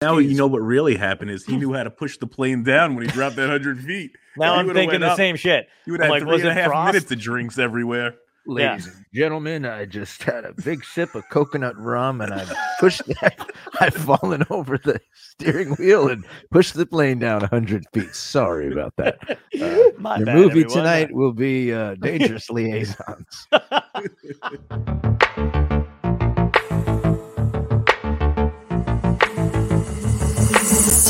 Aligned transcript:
Now 0.00 0.18
you 0.18 0.36
know 0.36 0.46
what 0.46 0.60
really 0.60 0.94
happened 0.96 1.32
is 1.32 1.44
he 1.44 1.56
knew 1.56 1.72
how 1.72 1.82
to 1.82 1.90
push 1.90 2.18
the 2.18 2.26
plane 2.28 2.62
down 2.62 2.94
when 2.94 3.04
he 3.04 3.10
dropped 3.10 3.34
that 3.36 3.48
hundred 3.48 3.80
feet. 3.84 4.12
Now 4.36 4.54
I'm 4.54 4.72
thinking 4.72 5.00
the 5.00 5.08
up. 5.08 5.16
same 5.16 5.34
shit. 5.34 5.66
You 5.86 5.92
would 5.92 6.00
have 6.00 6.10
like, 6.10 6.22
three 6.22 6.30
was 6.30 6.42
and 6.42 6.50
a 6.50 6.54
half 6.54 6.66
Frost? 6.66 6.92
minutes 6.94 7.10
of 7.10 7.18
drinks 7.18 7.58
everywhere. 7.58 8.14
Ladies 8.46 8.86
and 8.86 9.04
gentlemen, 9.12 9.66
I 9.66 9.84
just 9.84 10.22
had 10.22 10.44
a 10.46 10.54
big 10.64 10.82
sip 10.84 11.14
of 11.16 11.28
coconut 11.28 11.76
rum 11.76 12.20
and 12.22 12.32
I've 12.32 12.50
pushed 12.80 13.02
I've 13.80 13.92
fallen 13.92 14.44
over 14.48 14.78
the 14.78 15.00
steering 15.12 15.74
wheel 15.74 16.08
and 16.08 16.24
pushed 16.50 16.72
the 16.74 16.86
plane 16.86 17.18
down 17.18 17.40
100 17.40 17.84
feet. 17.92 18.14
Sorry 18.14 18.72
about 18.72 18.94
that. 18.96 19.18
Uh, 19.60 19.90
My 19.98 20.18
your 20.18 20.26
bad, 20.26 20.36
movie 20.36 20.50
everyone. 20.60 20.70
tonight 20.70 21.12
will 21.12 21.32
be 21.32 21.72
uh, 21.72 21.96
Dangerous 21.96 22.48
Liaisons. 22.48 23.48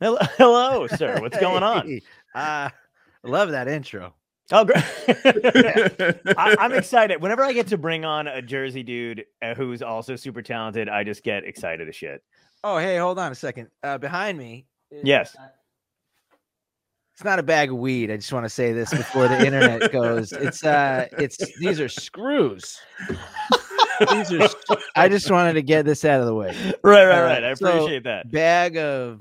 Hello. 0.00 0.18
Hello, 0.38 0.86
sir. 0.86 1.20
What's 1.20 1.38
going 1.38 1.62
on? 1.62 1.86
Hey, 1.86 2.02
Uh, 2.34 2.70
love 3.22 3.50
that 3.50 3.68
intro. 3.68 4.14
Oh, 4.52 4.64
great. 4.64 4.82
I, 6.36 6.56
I'm 6.58 6.72
excited. 6.74 7.22
Whenever 7.22 7.44
I 7.44 7.52
get 7.52 7.68
to 7.68 7.78
bring 7.78 8.04
on 8.04 8.26
a 8.26 8.42
Jersey 8.42 8.82
dude 8.82 9.24
uh, 9.42 9.54
who's 9.54 9.82
also 9.82 10.16
super 10.16 10.42
talented, 10.42 10.88
I 10.88 11.04
just 11.04 11.22
get 11.22 11.44
excited 11.44 11.88
as 11.88 11.94
shit. 11.94 12.22
Oh, 12.64 12.78
hey, 12.78 12.96
hold 12.98 13.18
on 13.18 13.30
a 13.30 13.34
second. 13.34 13.68
Uh, 13.82 13.98
behind 13.98 14.38
me. 14.38 14.66
is- 14.90 15.02
Yes. 15.04 15.36
It's 17.14 17.24
not 17.24 17.38
a 17.38 17.42
bag 17.42 17.70
of 17.70 17.76
weed. 17.76 18.10
I 18.10 18.16
just 18.16 18.32
want 18.32 18.46
to 18.46 18.48
say 18.48 18.72
this 18.72 18.88
before 18.94 19.28
the 19.28 19.44
internet 19.44 19.92
goes. 19.92 20.32
It's 20.32 20.64
uh 20.64 21.06
it's 21.18 21.36
these 21.58 21.78
are 21.78 21.88
screws. 21.88 22.78
these 24.10 24.32
are 24.32 24.48
I 24.96 25.06
just 25.10 25.30
wanted 25.30 25.52
to 25.52 25.60
get 25.62 25.84
this 25.84 26.06
out 26.06 26.20
of 26.20 26.26
the 26.26 26.34
way. 26.34 26.56
Right, 26.82 27.04
right, 27.04 27.18
Uh, 27.18 27.22
right. 27.24 27.44
I 27.44 27.52
so- 27.54 27.68
appreciate 27.68 28.04
that. 28.04 28.30
Bag 28.32 28.78
of 28.78 29.20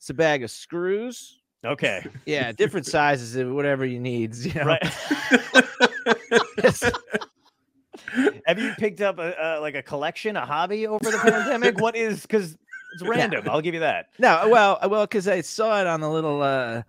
it's 0.00 0.08
a 0.08 0.14
bag 0.14 0.42
of 0.42 0.50
screws. 0.50 1.40
Okay. 1.62 2.02
Yeah, 2.24 2.52
different 2.52 2.86
sizes 2.86 3.36
of 3.36 3.50
whatever 3.50 3.84
you 3.84 4.00
need. 4.00 4.34
You 4.34 4.54
know? 4.54 4.64
Right. 4.64 4.82
Have 8.46 8.58
you 8.58 8.72
picked 8.78 9.02
up 9.02 9.18
a, 9.18 9.56
uh, 9.56 9.60
like 9.60 9.74
a 9.74 9.82
collection, 9.82 10.36
a 10.36 10.46
hobby 10.46 10.86
over 10.86 11.04
the 11.04 11.18
pandemic? 11.18 11.78
What 11.80 11.96
is 11.96 12.22
because 12.22 12.56
it's 12.94 13.02
random. 13.02 13.46
I'll 13.48 13.60
give 13.60 13.74
you 13.74 13.80
that. 13.80 14.06
No, 14.18 14.48
well, 14.48 14.78
well, 14.88 15.04
because 15.04 15.28
I 15.28 15.42
saw 15.42 15.78
it 15.82 15.86
on 15.86 16.00
the 16.00 16.08
little 16.08 16.42
uh 16.42 16.82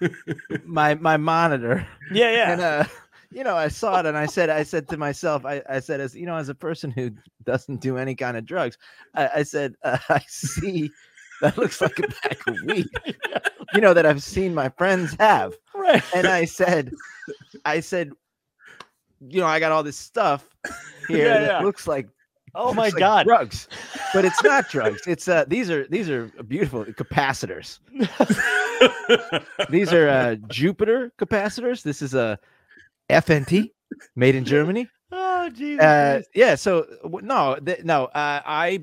my 0.64 0.94
my 0.96 1.16
monitor. 1.16 1.88
Yeah, 2.12 2.30
yeah. 2.32 2.52
And 2.52 2.60
uh 2.60 2.84
you 3.32 3.44
know, 3.44 3.56
I 3.56 3.68
saw 3.68 3.98
it 4.00 4.06
and 4.06 4.16
I 4.16 4.26
said, 4.26 4.50
I 4.50 4.62
said 4.62 4.88
to 4.88 4.98
myself, 4.98 5.46
I, 5.46 5.62
I 5.68 5.80
said, 5.80 6.00
as 6.00 6.14
you 6.14 6.26
know, 6.26 6.36
as 6.36 6.50
a 6.50 6.54
person 6.54 6.90
who 6.90 7.10
doesn't 7.44 7.80
do 7.80 7.96
any 7.96 8.14
kind 8.14 8.36
of 8.36 8.44
drugs, 8.44 8.78
I, 9.14 9.28
I 9.36 9.42
said, 9.42 9.74
uh, 9.82 9.98
I 10.08 10.22
see 10.28 10.90
that 11.42 11.56
looks 11.58 11.80
like 11.80 11.98
a 11.98 12.02
bag 12.02 12.38
of 12.46 12.56
weed, 12.66 12.88
you 13.74 13.80
know, 13.80 13.92
that 13.94 14.06
I've 14.06 14.22
seen 14.22 14.54
my 14.54 14.68
friends 14.70 15.16
have. 15.18 15.54
right. 15.74 16.02
And 16.14 16.26
I 16.26 16.44
said, 16.44 16.92
I 17.64 17.80
said, 17.80 18.12
you 19.20 19.40
know, 19.40 19.46
I 19.46 19.60
got 19.60 19.72
all 19.72 19.82
this 19.82 19.96
stuff 19.96 20.48
here 21.08 21.26
Yeah, 21.26 21.38
that 21.40 21.46
yeah. 21.46 21.60
looks 21.60 21.86
like 21.86 22.08
Oh 22.58 22.72
my 22.72 22.84
like 22.84 22.96
god. 22.96 23.26
drugs, 23.26 23.68
but 24.14 24.24
it's 24.24 24.42
not 24.42 24.68
drugs. 24.70 25.02
It's 25.06 25.28
uh, 25.28 25.44
these 25.46 25.70
are 25.70 25.86
these 25.88 26.08
are 26.08 26.28
beautiful 26.48 26.84
capacitors. 26.86 27.80
These 29.68 29.92
are 29.92 30.08
uh, 30.08 30.36
Jupiter 30.48 31.12
capacitors. 31.18 31.82
This 31.82 32.00
is 32.00 32.14
a 32.14 32.38
FNT 33.10 33.72
made 34.14 34.34
in 34.34 34.44
Germany. 34.46 34.88
Oh 35.12 35.50
Jesus. 35.50 35.82
Uh, 35.84 36.22
yeah. 36.34 36.54
So 36.54 36.86
no, 37.04 37.56
th- 37.64 37.84
no. 37.84 38.06
Uh, 38.06 38.40
I 38.46 38.82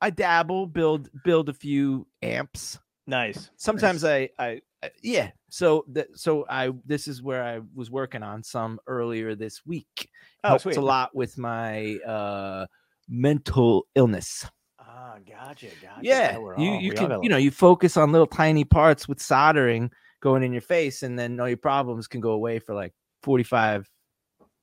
I 0.00 0.10
dabble, 0.10 0.66
build 0.66 1.08
build 1.24 1.48
a 1.48 1.52
few 1.54 2.06
amps. 2.22 2.78
nice. 3.06 3.50
Sometimes 3.56 4.04
I, 4.04 4.30
I 4.38 4.60
I 4.82 4.90
yeah. 5.02 5.30
So 5.50 5.84
th- 5.92 6.08
so 6.14 6.46
I 6.48 6.70
this 6.84 7.06
is 7.08 7.22
where 7.22 7.42
I 7.42 7.60
was 7.74 7.90
working 7.90 8.22
on 8.22 8.42
some 8.42 8.78
earlier 8.86 9.34
this 9.34 9.64
week. 9.66 10.08
Oh, 10.44 10.50
Helps 10.50 10.62
sweet. 10.62 10.76
a 10.76 10.80
lot 10.80 11.14
with 11.14 11.36
my 11.36 11.96
uh 12.06 12.66
mental 13.08 13.86
illness. 13.94 14.46
Ah, 14.78 15.16
gotcha, 15.28 15.66
gotcha. 15.82 16.00
Yeah, 16.02 16.38
we're 16.38 16.58
you 16.58 16.72
you 16.72 16.92
can 16.92 17.22
you 17.22 17.28
know 17.28 17.36
you 17.36 17.50
focus 17.50 17.96
on 17.96 18.12
little 18.12 18.26
tiny 18.26 18.64
parts 18.64 19.06
with 19.08 19.20
soldering 19.20 19.90
going 20.20 20.42
in 20.42 20.52
your 20.52 20.62
face, 20.62 21.02
and 21.02 21.18
then 21.18 21.38
all 21.40 21.48
your 21.48 21.56
problems 21.56 22.06
can 22.06 22.20
go 22.20 22.30
away 22.32 22.58
for 22.58 22.74
like 22.74 22.92
45, 23.22 23.88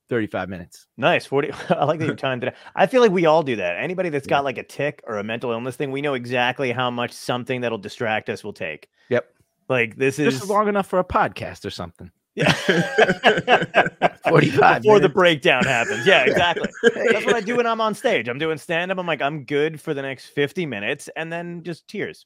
35 0.09 0.50
minutes. 0.50 0.88
Nice. 0.97 1.25
40. 1.25 1.51
I 1.69 1.85
like 1.85 2.00
that 2.00 2.07
you 2.07 2.16
timed 2.16 2.44
it. 2.44 2.56
I 2.75 2.88
feel 2.88 3.01
like 3.01 3.12
we 3.12 3.25
all 3.25 3.44
do 3.44 3.56
that. 3.57 3.78
Anybody 3.78 4.09
that's 4.09 4.28
got 4.28 4.44
like 4.44 4.57
a 4.57 4.63
tick 4.63 5.01
or 5.06 5.18
a 5.18 5.23
mental 5.23 5.51
illness 5.51 5.75
thing, 5.75 5.91
we 5.91 6.01
know 6.01 6.13
exactly 6.13 6.72
how 6.72 6.90
much 6.90 7.12
something 7.12 7.62
that'll 7.62 7.78
distract 7.78 8.29
us 8.29 8.44
will 8.44 8.53
take. 8.53 8.90
Yep. 9.09 9.34
Like 9.69 9.97
this 9.97 10.17
is 10.19 10.40
Just 10.40 10.50
long 10.50 10.67
enough 10.67 10.88
for 10.88 11.00
a 11.00 11.03
podcast 11.03 11.66
or 11.66 11.69
something. 11.69 12.09
yeah. 12.35 12.51
45 14.29 14.81
before 14.84 15.00
the 15.00 15.09
breakdown 15.09 15.63
happens. 15.63 16.06
Yeah, 16.06 16.23
exactly. 16.28 16.69
That's 17.12 17.25
what 17.25 17.35
I 17.35 17.41
do 17.41 17.57
when 17.57 17.66
I'm 17.66 17.81
on 17.81 17.94
stage. 17.94 18.28
I'm 18.28 18.40
doing 18.40 18.57
stand 18.57 18.91
up. 18.91 18.97
I'm 18.97 19.07
like, 19.07 19.22
I'm 19.22 19.44
good 19.46 19.79
for 19.81 19.94
the 19.94 20.01
next 20.01 20.28
50 20.28 20.66
minutes 20.66 21.09
and 21.16 21.31
then 21.31 21.63
just 21.63 21.88
tears. 21.88 22.25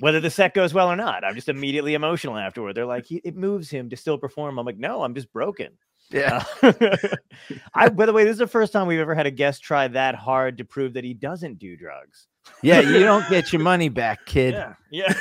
Whether 0.00 0.20
the 0.20 0.30
set 0.30 0.54
goes 0.54 0.72
well 0.72 0.90
or 0.90 0.96
not, 0.96 1.24
I'm 1.24 1.34
just 1.34 1.48
immediately 1.48 1.94
emotional 1.94 2.36
afterward. 2.38 2.74
They're 2.74 2.86
like, 2.86 3.10
it 3.10 3.36
moves 3.36 3.68
him 3.68 3.90
to 3.90 3.96
still 3.96 4.16
perform. 4.16 4.58
I'm 4.58 4.64
like, 4.64 4.78
no, 4.78 5.02
I'm 5.02 5.14
just 5.14 5.30
broken. 5.32 5.72
Yeah. 6.10 6.42
Uh, 6.62 6.72
I, 7.74 7.88
by 7.90 8.06
the 8.06 8.12
way, 8.12 8.24
this 8.24 8.32
is 8.32 8.38
the 8.38 8.46
first 8.46 8.72
time 8.72 8.86
we've 8.86 8.98
ever 9.00 9.14
had 9.14 9.26
a 9.26 9.30
guest 9.30 9.62
try 9.62 9.88
that 9.88 10.14
hard 10.14 10.58
to 10.58 10.64
prove 10.64 10.94
that 10.94 11.04
he 11.04 11.14
doesn't 11.14 11.58
do 11.58 11.76
drugs. 11.76 12.26
Yeah, 12.62 12.80
you 12.80 13.00
don't 13.00 13.28
get 13.30 13.52
your 13.52 13.60
money 13.62 13.88
back, 13.88 14.24
kid. 14.26 14.54
Yeah. 14.54 14.74
Yeah. 14.90 15.14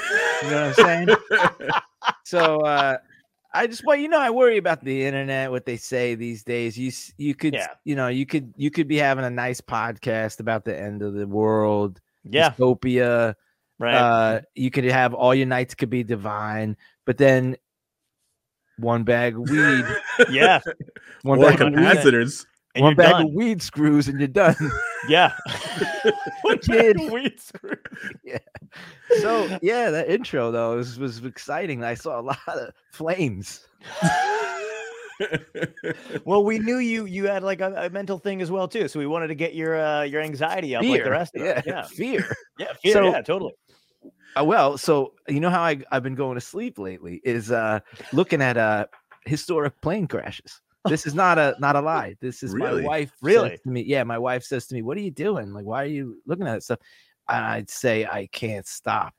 You 0.43 0.49
know 0.49 0.69
what 0.69 0.79
I'm 0.79 1.07
saying? 1.07 1.17
so 2.25 2.61
uh 2.61 2.97
I 3.53 3.65
just 3.67 3.83
well, 3.85 3.95
you 3.97 4.07
know, 4.07 4.19
I 4.19 4.29
worry 4.29 4.57
about 4.57 4.83
the 4.83 5.03
internet, 5.05 5.51
what 5.51 5.65
they 5.65 5.77
say 5.77 6.15
these 6.15 6.43
days. 6.43 6.77
You 6.77 6.91
you 7.17 7.35
could 7.35 7.53
Yeah. 7.53 7.67
you 7.83 7.95
know, 7.95 8.07
you 8.07 8.25
could 8.25 8.53
you 8.55 8.71
could 8.71 8.87
be 8.87 8.97
having 8.97 9.25
a 9.25 9.29
nice 9.29 9.59
podcast 9.61 10.39
about 10.39 10.63
the 10.63 10.77
end 10.77 11.01
of 11.01 11.13
the 11.15 11.27
world, 11.27 11.99
Yeah. 12.23 12.51
dystopia. 12.51 13.35
Right. 13.79 13.93
Uh 13.95 14.41
you 14.55 14.71
could 14.71 14.85
have 14.85 15.13
all 15.13 15.35
your 15.35 15.47
nights 15.47 15.75
could 15.75 15.89
be 15.89 16.03
divine, 16.03 16.77
but 17.05 17.17
then 17.17 17.57
one 18.79 19.03
bag 19.03 19.35
of 19.35 19.49
weed, 19.49 19.85
yeah. 20.29 20.59
one 21.23 21.39
or 21.39 21.49
bag 21.49 21.61
of 21.61 21.69
weed, 21.69 21.79
capacitors. 21.79 22.45
And 22.75 22.83
one 22.83 22.95
bag 22.95 23.11
done. 23.11 23.21
of 23.27 23.33
weed 23.33 23.61
screws 23.61 24.07
and 24.07 24.19
you're 24.19 24.27
done. 24.27 24.55
Yeah. 25.07 25.33
One 26.41 26.57
bag 26.67 26.99
of 26.99 27.11
weed 27.11 27.39
screw. 27.39 27.75
so 29.21 29.57
yeah, 29.61 29.91
that 29.91 30.09
intro 30.09 30.51
though 30.51 30.75
was 30.75 30.97
was 30.99 31.23
exciting. 31.23 31.83
I 31.83 31.93
saw 31.93 32.19
a 32.19 32.23
lot 32.23 32.39
of 32.47 32.73
flames. 32.91 33.65
well, 36.25 36.43
we 36.43 36.59
knew 36.59 36.79
you 36.79 37.05
you 37.05 37.27
had 37.27 37.43
like 37.43 37.61
a, 37.61 37.71
a 37.85 37.89
mental 37.91 38.17
thing 38.17 38.41
as 38.41 38.51
well 38.51 38.67
too, 38.67 38.87
so 38.87 38.99
we 38.99 39.07
wanted 39.07 39.27
to 39.27 39.35
get 39.35 39.53
your 39.53 39.79
uh, 39.79 40.01
your 40.01 40.21
anxiety 40.21 40.75
up 40.75 40.83
like 40.83 41.03
the 41.03 41.11
rest 41.11 41.35
of 41.35 41.45
yeah, 41.45 41.51
us. 41.51 41.63
Yeah, 41.65 41.81
fear. 41.83 42.35
yeah, 42.57 42.73
fear, 42.81 42.93
So- 42.93 43.03
yeah, 43.11 43.21
totally. 43.21 43.53
Uh, 44.39 44.43
well, 44.43 44.77
so 44.77 45.13
you 45.27 45.39
know 45.39 45.49
how 45.49 45.61
I, 45.61 45.79
I've 45.91 46.03
been 46.03 46.15
going 46.15 46.35
to 46.35 46.41
sleep 46.41 46.77
lately 46.77 47.21
is 47.23 47.51
uh 47.51 47.79
looking 48.13 48.41
at 48.41 48.57
uh 48.57 48.85
historic 49.25 49.79
plane 49.81 50.07
crashes. 50.07 50.61
This 50.85 51.05
is 51.05 51.13
not 51.13 51.37
a 51.37 51.55
not 51.59 51.75
a 51.75 51.81
lie. 51.93 52.15
This 52.21 52.43
is 52.43 52.53
Really? 52.53 52.81
my 52.81 52.87
wife. 52.87 53.11
Really? 53.21 53.57
To 53.57 53.69
me, 53.69 53.81
yeah, 53.81 54.03
my 54.03 54.17
wife 54.17 54.43
says 54.43 54.67
to 54.67 54.75
me, 54.75 54.81
"What 54.81 54.97
are 54.97 55.01
you 55.01 55.11
doing? 55.11 55.53
Like, 55.53 55.65
why 55.65 55.83
are 55.83 55.87
you 55.87 56.21
looking 56.25 56.47
at 56.47 56.53
that 56.53 56.63
stuff?" 56.63 56.79
And 57.29 57.43
I'd 57.43 57.69
say, 57.69 58.05
"I 58.05 58.27
can't 58.31 58.65
stop." 58.65 59.13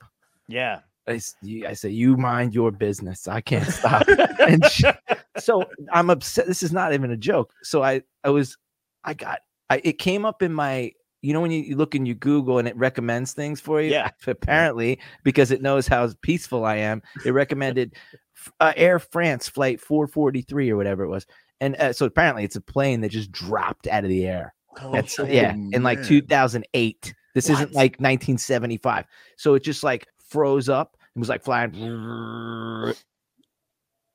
Yeah, 0.47 0.81
I, 1.07 1.21
I 1.67 1.73
say, 1.75 1.91
"You 1.91 2.17
mind 2.17 2.55
your 2.55 2.71
business. 2.71 3.29
I 3.29 3.41
can't 3.41 3.69
stop." 3.69 4.07
and 4.09 4.65
she, 4.67 4.87
so 5.39 5.65
I'm 5.93 6.11
upset. 6.11 6.47
This 6.47 6.63
is 6.63 6.73
not 6.73 6.95
even 6.95 7.11
a 7.11 7.17
joke. 7.17 7.53
So 7.63 7.83
I 7.83 8.03
I 8.25 8.31
was 8.31 8.57
I 9.05 9.15
got 9.15 9.41
I 9.69 9.81
it 9.85 9.99
came 9.99 10.25
up 10.25 10.43
in 10.43 10.53
my 10.53 10.93
you 11.23 11.33
know 11.33 11.41
when 11.41 11.51
you, 11.51 11.63
you 11.63 11.77
look 11.77 11.95
in 11.95 12.07
you 12.07 12.15
Google 12.15 12.59
and 12.59 12.69
it 12.69 12.77
recommends 12.77 13.33
things 13.33 13.61
for 13.61 13.81
you. 13.81 13.91
Yeah. 13.91 14.11
Apparently, 14.27 14.99
because 15.25 15.51
it 15.51 15.63
knows 15.63 15.89
how 15.89 16.09
peaceful 16.23 16.65
I 16.65 16.77
am, 16.77 17.03
it 17.25 17.33
recommended 17.33 17.95
uh, 18.61 18.73
Air 18.77 18.99
France 18.99 19.49
flight 19.49 19.81
443 19.81 20.71
or 20.71 20.77
whatever 20.77 21.05
it 21.05 21.09
was. 21.09 21.27
And 21.61 21.75
uh, 21.77 21.93
so 21.93 22.07
apparently, 22.07 22.45
it's 22.45 22.57
a 22.57 22.61
plane 22.61 23.01
that 23.01 23.11
just 23.11 23.33
dropped 23.33 23.87
out 23.89 24.05
of 24.05 24.11
the 24.11 24.27
air. 24.27 24.55
That's 24.93 25.19
Oh, 25.19 25.25
yeah, 25.25 25.55
in 25.55 25.83
like 25.83 26.05
2008. 26.05 27.15
This 27.35 27.51
isn't 27.51 27.73
like 27.73 27.93
1975. 27.93 29.05
So 29.37 29.55
it 29.55 29.63
just 29.63 29.83
like 29.83 30.07
froze 30.29 30.69
up 30.69 30.97
and 31.15 31.21
was 31.21 31.29
like 31.29 31.43
flying. 31.43 31.73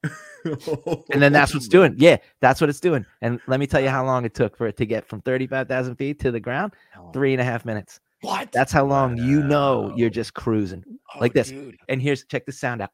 And 1.12 1.22
then 1.22 1.32
that's 1.34 1.54
what's 1.54 1.68
doing. 1.68 1.96
Yeah, 1.98 2.18
that's 2.42 2.60
what 2.62 2.70
it's 2.70 2.80
doing. 2.80 3.06
And 3.22 3.40
let 3.48 3.60
me 3.60 3.68
tell 3.68 3.82
you 3.82 3.90
how 3.90 4.06
long 4.06 4.26
it 4.26 4.34
took 4.34 4.58
for 4.58 4.68
it 4.68 4.78
to 4.78 4.86
get 4.86 5.08
from 5.08 5.22
35,000 5.22 5.96
feet 5.96 6.20
to 6.22 6.32
the 6.32 6.40
ground 6.40 6.74
three 7.14 7.34
and 7.34 7.42
a 7.42 7.44
half 7.44 7.66
minutes. 7.66 8.00
What? 8.22 8.52
That's 8.52 8.72
how 8.72 8.86
long 8.86 9.18
you 9.18 9.44
know 9.44 9.94
you're 9.96 10.10
just 10.10 10.34
cruising. 10.34 10.84
Oh, 11.14 11.20
like 11.20 11.34
this. 11.34 11.50
dude. 11.50 11.78
And 11.90 12.02
here's 12.02 12.24
check 12.26 12.46
the 12.46 12.52
sound 12.52 12.82
out. 12.82 12.92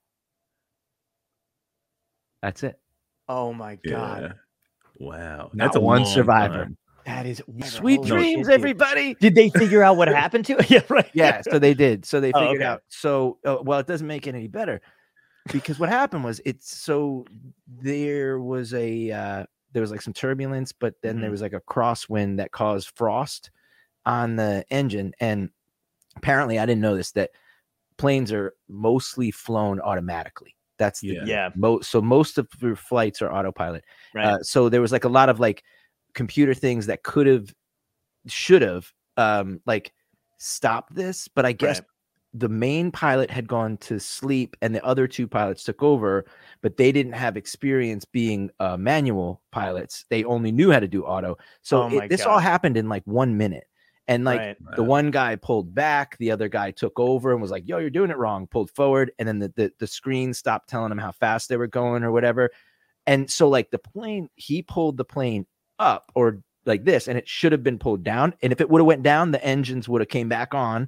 That's 2.42 2.64
it. 2.64 2.80
Oh 3.28 3.54
my 3.54 3.76
god. 3.88 4.22
Yeah. 5.00 5.08
Wow. 5.08 5.52
Not 5.54 5.66
That's 5.66 5.76
a 5.76 5.82
one 5.82 6.06
survivor. 6.06 6.64
time. 6.66 6.78
That 7.06 7.26
is 7.26 7.42
Sweet 7.64 7.98
holy 7.98 8.08
dreams, 8.08 8.48
shit, 8.48 8.54
everybody. 8.54 9.16
Did 9.16 9.34
they 9.36 9.50
figure 9.50 9.84
out 9.84 9.98
what 9.98 10.08
happened 10.10 10.46
to 10.46 10.58
it? 10.58 10.70
Yeah, 10.70 10.82
right. 10.90 11.10
Yeah, 11.14 11.42
so 11.42 11.58
they 11.58 11.74
did. 11.74 12.06
So 12.06 12.20
they 12.20 12.32
Oh, 12.34 12.40
figured 12.40 12.62
okay. 12.62 12.66
out. 12.70 12.84
So 12.90 13.38
uh, 13.46 13.58
well, 13.64 13.80
it 13.80 13.88
doesn't 13.88 14.06
make 14.08 14.28
it 14.28 14.36
any 14.36 14.48
better 14.48 14.82
because 15.52 15.80
what 15.80 15.90
happened 15.90 16.24
was 16.24 16.42
it's 16.46 16.78
so 16.78 17.26
there 17.68 18.40
was 18.40 18.74
a 18.74 19.12
uh, 19.12 19.46
there 19.74 19.82
was 19.82 19.92
like 19.92 20.02
some 20.02 20.14
turbulence, 20.14 20.72
but 20.72 20.96
then 21.02 21.20
there 21.22 21.30
Mhm. 21.30 21.32
was 21.32 21.42
like 21.42 21.54
a 21.54 21.62
crosswind 21.62 22.38
that 22.38 22.52
caused 22.52 22.92
frost 22.96 23.52
on 24.06 24.36
the 24.36 24.66
engine, 24.72 25.14
and 25.20 25.50
apparently 26.16 26.58
I 26.60 26.66
didn't 26.66 26.82
know 26.82 26.96
this 26.96 27.12
that 27.14 27.32
planes 27.98 28.32
are 28.32 28.54
mostly 28.68 29.30
flown 29.32 29.80
automatically. 29.82 30.56
That's 30.78 31.02
the 31.02 31.08
Yeah. 31.08 31.24
Yeah. 31.26 31.50
Mo- 31.56 31.82
so 31.82 32.02
most 32.02 32.38
of 32.38 32.48
your 32.62 32.76
flights 32.78 33.22
are 33.22 33.32
autopilot. 33.32 33.84
Right. 34.14 34.26
Uh, 34.26 34.40
so 34.42 34.70
there 34.70 34.80
was 34.82 34.92
like 34.94 35.04
a 35.04 35.10
lot 35.10 35.28
of 35.30 35.40
like 35.40 35.64
computer 36.14 36.54
things 36.54 36.86
that 36.86 37.04
could 37.04 37.28
have, 37.28 37.54
should 38.28 38.62
have, 38.62 38.92
um, 39.18 39.62
like 39.66 39.94
stopped 40.38 40.96
this. 40.96 41.28
But 41.28 41.46
I 41.46 41.52
guess 41.52 41.80
Right. 41.80 41.88
The 42.34 42.50
main 42.50 42.92
pilot 42.92 43.32
had 43.32 43.48
gone 43.48 43.78
to 43.78 44.00
sleep, 44.00 44.56
and 44.62 44.74
the 44.76 44.86
other 44.86 45.08
two 45.08 45.28
pilots 45.28 45.64
took 45.64 45.82
over, 45.82 46.26
but 46.62 46.78
they 46.78 46.92
didn't 46.92 47.14
have 47.14 47.38
experience 47.38 48.06
being 48.06 48.52
uh, 48.60 48.78
manual 48.78 49.42
pilots. 49.52 50.06
They 50.10 50.24
only 50.24 50.52
knew 50.52 50.72
how 50.72 50.80
to 50.80 50.88
do 50.88 51.04
auto. 51.04 51.38
So 51.64 51.84
Oh 51.84 51.88
it- 51.88 51.94
my 51.94 52.08
this 52.08 52.22
all 52.22 52.40
happened 52.40 52.78
in 52.78 52.88
like 52.90 53.04
one 53.06 53.38
minute, 53.38 53.66
and 54.08 54.24
like 54.26 54.40
right. 54.40 54.58
the 54.76 54.84
Wow. 54.84 54.90
one 54.90 55.12
guy 55.12 55.36
pulled 55.38 55.74
back 55.74 56.18
the 56.18 56.32
other 56.32 56.50
guy 56.50 56.72
took 56.72 57.00
over 57.00 57.32
and 57.32 57.42
was 57.42 57.52
like 57.52 57.68
yo 57.68 57.78
you're 57.78 57.90
doing 57.92 58.10
it 58.10 58.18
wrong 58.18 58.48
pulled 58.48 58.72
forward 58.72 59.12
and 59.20 59.28
then 59.28 59.40
the, 59.40 59.54
the, 59.56 59.72
the 59.80 59.88
screen 59.88 60.34
stopped 60.34 60.68
telling 60.68 60.92
him 60.92 60.98
how 60.98 61.12
fast 61.12 61.48
they 61.48 61.58
were 61.58 61.68
going 61.68 62.04
or 62.04 62.12
whatever 62.12 62.50
and 63.06 63.30
so 63.30 63.48
like 63.48 63.70
the 63.70 63.78
plane 63.78 64.28
he 64.36 64.62
pulled 64.64 64.98
the 64.98 65.06
plane 65.06 65.46
up 65.78 66.12
or 66.16 66.42
like 66.66 66.84
this 66.86 67.08
and 67.08 67.18
it 67.20 67.28
should 67.28 67.52
have 67.52 67.64
been 67.64 67.78
pulled 67.80 68.04
down 68.04 68.34
and 68.42 68.52
if 68.52 68.60
it 68.62 68.70
would 68.70 68.80
have 68.80 68.88
went 68.88 69.04
down 69.04 69.32
the 69.32 69.44
engines 69.46 69.88
would 69.88 70.02
have 70.02 70.10
came 70.10 70.28
back 70.30 70.54
on 70.56 70.88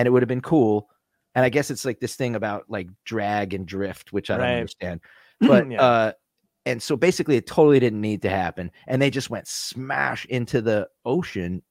and 0.00 0.06
it 0.06 0.10
would 0.10 0.22
have 0.22 0.28
been 0.28 0.40
cool 0.40 0.88
and 1.34 1.44
i 1.44 1.50
guess 1.50 1.70
it's 1.70 1.84
like 1.84 2.00
this 2.00 2.16
thing 2.16 2.34
about 2.34 2.64
like 2.68 2.88
drag 3.04 3.52
and 3.52 3.66
drift 3.66 4.12
which 4.14 4.30
i 4.30 4.38
don't 4.38 4.46
understand 4.46 5.00
but 5.40 5.70
Yeah. 5.70 5.82
uh 5.82 6.12
and 6.64 6.82
so 6.82 6.96
basically 6.96 7.36
it 7.36 7.46
totally 7.46 7.78
didn't 7.80 8.00
need 8.00 8.22
to 8.22 8.30
happen 8.30 8.70
and 8.86 9.00
they 9.02 9.10
just 9.10 9.28
went 9.28 9.46
smash 9.46 10.24
into 10.26 10.62
the 10.62 10.88
ocean 11.04 11.62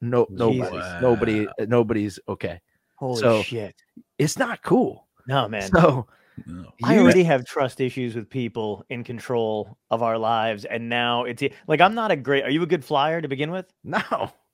no 0.00 0.26
nobody's 0.30 0.70
Jesus. 0.70 1.02
nobody 1.02 1.48
nobody's 1.66 2.18
okay 2.28 2.60
Holy 2.96 3.20
so- 3.20 3.42
shit. 3.42 3.74
it's 4.18 4.38
not 4.38 4.62
cool 4.62 5.08
No, 5.26 5.48
man. 5.48 5.62
so 5.70 6.06
No. 6.46 6.72
I 6.84 6.94
you- 6.94 7.00
already 7.02 7.24
have 7.24 7.44
trust 7.44 7.80
issues 7.80 8.14
with 8.14 8.30
people 8.30 8.84
in 8.88 9.04
control 9.04 9.76
of 9.90 10.02
our 10.02 10.16
lives, 10.16 10.64
and 10.64 10.88
now 10.88 11.24
it's 11.24 11.42
like 11.66 11.80
I'm 11.82 11.94
not 11.94 12.10
a 12.10 12.16
great. 12.16 12.44
Are 12.44 12.50
you 12.50 12.62
a 12.62 12.66
good 12.66 12.82
flyer 12.84 13.20
to 13.20 13.28
begin 13.28 13.50
with? 13.50 13.66
no 13.84 14.00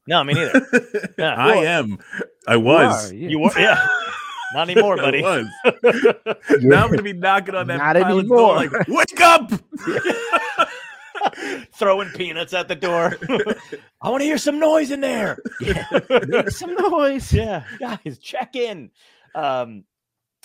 No, 0.06 0.22
me 0.24 0.34
neither. 0.34 0.66
Yeah. 1.18 1.34
I 1.34 1.46
Well, 1.46 1.64
am. 1.64 1.98
I 2.46 2.54
you 2.54 2.60
was. 2.60 3.10
are, 3.10 3.14
yeah. 3.14 3.28
You 3.28 3.38
were, 3.40 3.50
yeah. 3.58 3.86
Not 4.54 4.70
anymore, 4.70 4.96
buddy. 4.96 5.24
I 5.24 5.38
was. 5.38 5.46
now 6.62 6.84
I'm 6.84 6.90
gonna 6.90 7.02
be 7.02 7.12
knocking 7.12 7.54
on 7.56 7.66
that 7.66 7.78
Not 7.78 7.96
pilot's 7.96 8.28
door 8.28 8.58
anymore. 8.58 8.78
like, 8.78 8.88
wake 8.88 9.20
up! 9.20 9.50
Throwing 11.74 12.08
peanuts 12.10 12.54
at 12.54 12.68
the 12.68 12.76
door. 12.76 13.16
I 14.00 14.08
want 14.10 14.20
to 14.20 14.24
hear 14.24 14.38
some 14.38 14.58
noise 14.60 14.90
in 14.92 15.00
there. 15.00 15.38
yeah, 15.60 15.84
make 16.28 16.50
some 16.50 16.74
noise 16.74 17.32
yeah, 17.32 17.64
guys, 17.80 18.18
check 18.22 18.54
in. 18.56 18.90
Um, 19.34 19.84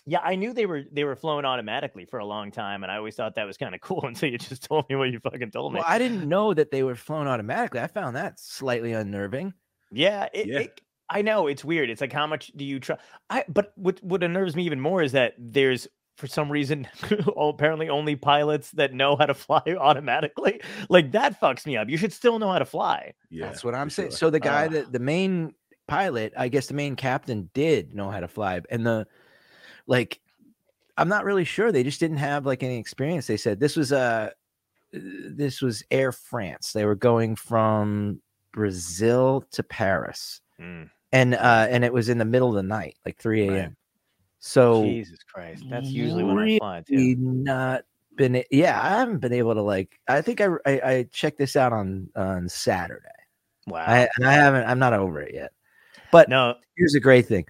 yeah, 0.06 0.20
I 0.24 0.36
knew 0.36 0.54
they 0.54 0.66
were 0.66 0.84
they 0.92 1.04
were 1.04 1.16
flowing 1.16 1.46
automatically 1.46 2.06
for 2.06 2.20
a 2.20 2.26
long 2.26 2.52
time, 2.52 2.84
and 2.84 2.92
I 2.92 2.98
always 2.98 3.16
thought 3.16 3.36
that 3.36 3.46
was 3.46 3.58
kind 3.58 3.76
of 3.76 3.82
cool 3.82 4.04
until 4.08 4.30
you 4.30 4.38
just 4.38 4.64
told 4.64 4.90
me 4.90 4.96
what 4.96 5.12
you 5.12 5.20
fucking 5.20 5.52
told 5.52 5.74
me. 5.74 5.80
well 5.80 5.88
i 5.88 5.98
didn't 5.98 6.28
know 6.28 6.54
that 6.54 6.72
they 6.72 6.84
were 6.84 6.96
flown 6.96 7.28
automatically 7.28 7.80
i 7.80 7.88
found 7.88 8.16
that 8.16 8.40
slightly 8.40 8.94
unnerving 8.94 9.54
Yeah, 9.92 10.28
it, 10.34 10.48
Yeah. 10.48 10.60
it- 10.60 10.82
I 11.14 11.24
know 11.24 11.48
it's 11.48 11.66
weird. 11.66 11.90
It's 11.90 12.00
like 12.00 12.14
how 12.14 12.26
much 12.26 12.54
do 12.56 12.64
you 12.64 12.80
trust? 12.80 13.02
I 13.30 13.44
but 13.50 13.74
what 13.76 14.02
what 14.02 14.24
unnerves 14.24 14.56
me 14.56 14.64
even 14.64 14.80
more 14.80 15.02
is 15.04 15.12
that 15.12 15.34
there's 15.38 15.86
for 16.16 16.26
some 16.28 16.50
reason 16.50 16.88
apparently 17.38 17.90
only 17.90 18.16
pilots 18.16 18.72
that 18.72 18.94
know 18.94 19.18
how 19.18 19.26
to 19.26 19.34
fly 19.46 19.62
automatically. 19.78 20.62
Like 20.88 21.12
that 21.12 21.40
fucks 21.42 21.66
me 21.66 21.76
up. 21.76 21.90
You 21.90 21.98
should 21.98 22.14
still 22.14 22.40
know 22.40 22.50
how 22.50 22.60
to 22.60 22.66
fly. 22.66 23.14
Yeah, 23.30 23.48
that's 23.48 23.62
what 23.62 23.76
i'm 23.76 23.90
saying 23.90 24.12
sure. 24.12 24.18
so 24.18 24.30
the 24.30 24.40
guy 24.40 24.68
Ah. 24.68 24.70
that 24.70 24.94
the 24.94 25.00
main 25.00 25.54
pilot 25.90 26.32
i 26.38 26.48
guess 26.48 26.68
the 26.68 26.74
main 26.76 26.96
captain 26.96 27.50
did 27.54 27.94
know 27.94 28.10
how 28.10 28.22
to 28.22 28.30
fly 28.30 28.62
and 28.70 28.86
the 28.86 29.06
like 29.88 30.20
i'm 30.98 31.08
not 31.10 31.26
really 31.26 31.44
sure 31.46 31.72
they 31.72 31.84
just 31.84 32.00
didn't 32.00 32.18
have 32.18 32.46
like 32.46 32.64
any 32.64 32.78
experience. 32.78 33.28
They 33.28 33.38
said 33.38 33.60
this 33.60 33.76
was 33.76 33.92
uh 33.92 34.30
this 34.94 35.62
was 35.62 35.84
air 35.92 36.12
france. 36.12 36.74
They 36.74 36.86
were 36.86 36.96
going 36.96 37.36
from 37.36 38.22
brazil 38.54 39.46
to 39.52 39.64
paris. 39.64 40.42
And 41.14 41.34
uh 41.36 41.68
and 41.70 41.84
it 41.84 41.92
was 41.94 42.10
in 42.10 42.18
the 42.18 42.26
middle 42.26 42.50
of 42.50 42.56
the 42.56 42.64
night 42.64 42.98
like 43.06 43.18
3 43.18 43.48
a.m 43.48 43.56
Right. 43.56 43.70
so 44.40 44.84
Jesus 44.84 45.20
Christ, 45.24 45.64
that's 45.70 45.88
usually 45.90 46.24
when 46.24 46.38
I 46.40 46.58
fly 46.60 46.82
too. 46.82 46.96
really 46.96 47.16
not 47.16 47.84
been 48.18 48.44
yeah 48.52 48.80
i 48.84 48.90
haven't 48.90 49.20
been 49.20 49.32
able 49.34 49.56
to 49.56 49.62
like 49.62 49.98
i 50.10 50.22
think 50.22 50.42
i 50.42 50.48
i, 50.66 50.82
I 50.84 51.04
checked 51.12 51.38
this 51.38 51.56
out 51.56 51.72
on 51.74 52.10
on 52.16 52.50
saturday. 52.50 53.08
Wow. 53.68 53.86
I, 53.88 54.10
and 54.18 54.28
I 54.28 54.34
haven't 54.34 54.66
i'm 54.68 54.80
not 54.80 54.94
over 54.94 55.22
it 55.22 55.34
yet. 55.34 55.52
But 56.12 56.28
no, 56.28 56.56
here's 56.76 56.94
a 56.96 57.00
great 57.00 57.26
thing 57.26 57.46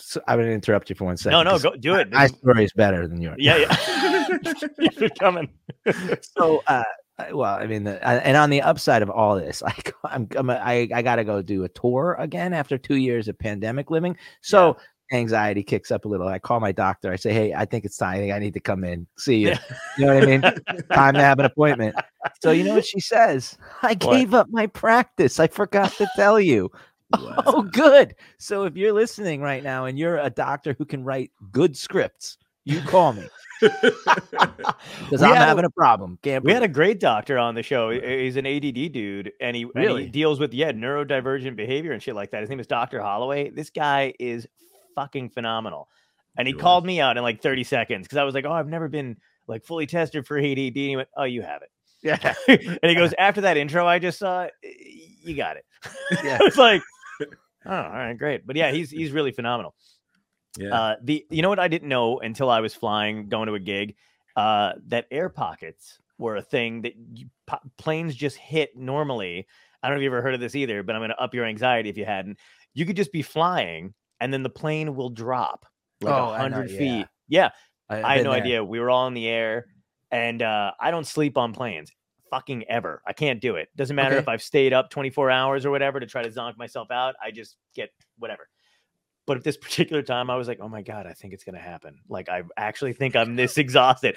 so 0.00 0.20
i'm 0.28 0.36
going 0.38 0.48
to 0.48 0.54
interrupt 0.54 0.88
you 0.90 0.96
for 0.96 1.04
one 1.04 1.16
second 1.16 1.32
no, 1.32 1.42
no, 1.42 1.58
go 1.58 1.74
do 1.76 1.94
it. 1.96 2.10
my 2.12 2.24
is- 2.26 2.32
story 2.32 2.64
is 2.64 2.72
better 2.72 3.06
than 3.08 3.20
yours. 3.20 3.36
Yeah, 3.38 3.56
yeah. 3.56 4.26
Keep 4.80 5.02
it 5.02 5.18
coming. 5.18 5.48
so 6.36 6.62
uh 6.66 6.84
well 7.32 7.54
i 7.56 7.66
mean 7.66 7.82
the, 7.84 7.96
uh, 8.06 8.20
and 8.22 8.36
on 8.36 8.48
the 8.50 8.62
upside 8.62 9.02
of 9.02 9.10
all 9.10 9.34
this 9.34 9.60
like 9.62 9.92
i'm, 10.04 10.28
I'm 10.36 10.50
a, 10.50 10.54
I, 10.54 10.88
I 10.94 11.02
gotta 11.02 11.24
go 11.24 11.42
do 11.42 11.64
a 11.64 11.68
tour 11.68 12.14
again 12.18 12.52
after 12.54 12.78
two 12.78 12.94
years 12.96 13.26
of 13.28 13.38
pandemic 13.38 13.90
living. 13.90 14.16
So 14.40 14.76
anxiety 15.10 15.62
kicks 15.62 15.90
up 15.90 16.04
a 16.04 16.08
little. 16.08 16.28
I 16.28 16.38
call 16.38 16.60
my 16.60 16.70
doctor. 16.70 17.10
I 17.10 17.16
say 17.16 17.32
hey 17.32 17.54
i 17.54 17.64
think 17.64 17.84
it's 17.86 17.96
time. 17.96 18.22
I 18.22 18.32
i 18.32 18.38
need 18.38 18.54
to 18.54 18.60
come 18.60 18.84
in. 18.84 19.06
See 19.16 19.38
you 19.38 19.48
Yeah. 19.48 19.58
you 19.96 20.06
know 20.06 20.14
what 20.14 20.22
i 20.22 20.26
mean? 20.26 20.40
Time 20.92 21.14
to 21.14 21.20
have 21.22 21.38
an 21.40 21.46
appointment. 21.46 21.96
So 22.42 22.50
you 22.52 22.62
know 22.62 22.74
what 22.74 22.84
she 22.86 23.00
says? 23.00 23.56
I 23.82 23.96
What? 24.00 24.00
gave 24.00 24.34
up 24.34 24.46
my 24.50 24.66
practice. 24.68 25.40
I 25.40 25.46
forgot 25.48 25.92
to 25.94 26.06
tell 26.14 26.38
you 26.38 26.70
Oh, 27.16 27.24
wow. 27.24 27.42
oh 27.46 27.62
good 27.62 28.14
so 28.38 28.64
if 28.64 28.76
you're 28.76 28.92
listening 28.92 29.40
right 29.40 29.62
now 29.62 29.86
and 29.86 29.98
you're 29.98 30.18
a 30.18 30.28
doctor 30.28 30.74
who 30.76 30.84
can 30.84 31.04
write 31.04 31.30
good 31.50 31.74
scripts 31.74 32.36
you 32.66 32.82
call 32.82 33.14
me 33.14 33.26
because 33.60 35.22
i'm 35.22 35.34
had 35.34 35.42
a- 35.42 35.46
having 35.46 35.64
a 35.64 35.70
problem 35.70 36.18
can't 36.22 36.44
We 36.44 36.52
had 36.52 36.62
a 36.62 36.68
great 36.68 37.00
doctor 37.00 37.38
on 37.38 37.54
the 37.54 37.62
show. 37.62 37.90
He's 37.90 38.36
an 38.36 38.46
ADD 38.46 38.92
dude, 38.92 39.32
and 39.40 39.56
he, 39.56 39.62
and 39.62 39.74
Really? 39.74 40.04
he 40.04 40.10
deals 40.10 40.38
with 40.38 40.52
yeah 40.52 40.70
neurodivergent 40.72 41.56
behavior 41.56 41.92
and 41.92 42.02
shit 42.02 42.14
like 42.14 42.30
that. 42.32 42.40
His 42.42 42.50
name 42.50 42.60
is 42.60 42.66
Doctor 42.66 43.00
Holloway. 43.00 43.50
This 43.50 43.70
guy 43.70 44.12
is 44.20 44.46
fucking 44.94 45.30
phenomenal, 45.30 45.88
and 46.36 46.46
he 46.46 46.52
Sure. 46.52 46.60
called 46.60 46.84
me 46.86 47.00
out 47.00 47.16
in 47.16 47.22
like 47.22 47.40
thirty 47.42 47.64
seconds 47.64 48.06
because 48.06 48.18
I 48.18 48.24
was 48.24 48.34
like, 48.34 48.44
"Oh, 48.44 48.52
I've 48.52 48.68
never 48.68 48.88
been 48.88 49.16
like 49.46 49.64
fully 49.64 49.86
tested 49.86 50.26
for 50.26 50.38
ADD." 50.38 50.56
And 50.58 50.70
he 50.76 50.96
went, 50.96 51.08
"Oh, 51.16 51.24
you 51.24 51.42
have 51.42 51.62
it." 51.62 51.70
yeah 52.00 52.32
and 52.46 52.78
he 52.90 52.94
goes, 52.94 53.12
"After 53.18 53.40
that 53.40 53.56
intro 53.56 53.86
I 53.86 53.98
just 53.98 54.18
saw, 54.20 54.46
you 54.62 55.34
got 55.34 55.56
it." 55.56 55.64
Yeah. 56.22 56.38
it's 56.42 56.56
like, 56.58 56.82
oh, 57.68 57.74
all 57.74 57.90
right, 57.90 58.18
great. 58.18 58.46
But 58.46 58.56
yeah, 58.56 58.70
he's 58.72 58.90
he's 58.90 59.12
really 59.12 59.32
phenomenal. 59.32 59.74
yeah. 60.58 60.74
Uh, 60.74 60.96
the 61.02 61.24
you 61.30 61.42
know 61.42 61.48
what 61.48 61.58
I 61.58 61.68
didn't 61.68 61.88
know 61.88 62.18
until 62.20 62.50
I 62.50 62.60
was 62.60 62.74
flying 62.74 63.28
going 63.28 63.46
to 63.48 63.54
a 63.54 63.60
gig, 63.60 63.94
uh, 64.36 64.72
that 64.88 65.06
air 65.10 65.28
pockets 65.28 65.98
were 66.18 66.36
a 66.36 66.42
thing 66.42 66.82
that 66.82 66.94
you, 67.14 67.26
po- 67.46 67.60
planes 67.76 68.14
just 68.16 68.36
hit 68.36 68.76
normally. 68.76 69.46
I 69.82 69.88
don't 69.88 69.96
know 69.96 70.00
if 70.00 70.02
you 70.04 70.08
ever 70.10 70.22
heard 70.22 70.34
of 70.34 70.40
this 70.40 70.56
either, 70.56 70.82
but 70.82 70.96
I'm 70.96 71.00
going 71.00 71.10
to 71.10 71.20
up 71.22 71.34
your 71.34 71.44
anxiety 71.44 71.88
if 71.88 71.96
you 71.96 72.04
hadn't. 72.04 72.38
You 72.74 72.84
could 72.84 72.96
just 72.96 73.12
be 73.12 73.22
flying 73.22 73.94
and 74.20 74.32
then 74.32 74.42
the 74.42 74.50
plane 74.50 74.96
will 74.96 75.10
drop 75.10 75.64
like 76.00 76.12
Oh, 76.12 76.16
a 76.16 76.32
I 76.32 76.48
know, 76.48 76.56
hundred 76.56 76.70
feet. 76.72 77.06
Yeah, 77.28 77.50
I've 77.88 78.04
I 78.04 78.14
had 78.16 78.24
no 78.24 78.32
there. 78.32 78.40
idea. 78.40 78.64
We 78.64 78.80
were 78.80 78.90
all 78.90 79.06
in 79.06 79.14
the 79.14 79.28
air, 79.28 79.66
and 80.10 80.42
uh, 80.42 80.72
I 80.80 80.90
don't 80.90 81.06
sleep 81.06 81.36
on 81.36 81.52
planes. 81.52 81.92
Fucking 82.30 82.64
ever. 82.68 83.02
I 83.06 83.12
can't 83.12 83.40
do 83.40 83.56
it. 83.56 83.68
Doesn't 83.76 83.96
matter 83.96 84.14
Okay. 84.16 84.22
if 84.22 84.28
I've 84.28 84.42
stayed 84.42 84.72
up 84.72 84.90
24 84.90 85.30
hours 85.30 85.64
or 85.66 85.70
whatever 85.70 85.98
to 86.00 86.06
try 86.06 86.22
to 86.22 86.28
zonk 86.30 86.56
myself 86.58 86.90
out. 86.90 87.14
I 87.22 87.30
just 87.30 87.56
get 87.74 87.90
whatever. 88.18 88.48
But 89.26 89.36
at 89.38 89.44
this 89.44 89.56
particular 89.58 90.02
time, 90.02 90.30
I 90.30 90.36
was 90.36 90.48
like, 90.48 90.58
oh 90.60 90.68
my 90.68 90.82
God, 90.82 91.06
I 91.06 91.12
think 91.12 91.32
it's 91.34 91.44
going 91.44 91.54
to 91.56 91.60
happen. 91.60 91.98
Like, 92.08 92.28
I 92.28 92.42
actually 92.56 92.92
think 92.94 93.16
I'm 93.16 93.36
this 93.36 93.58
exhausted. 93.58 94.16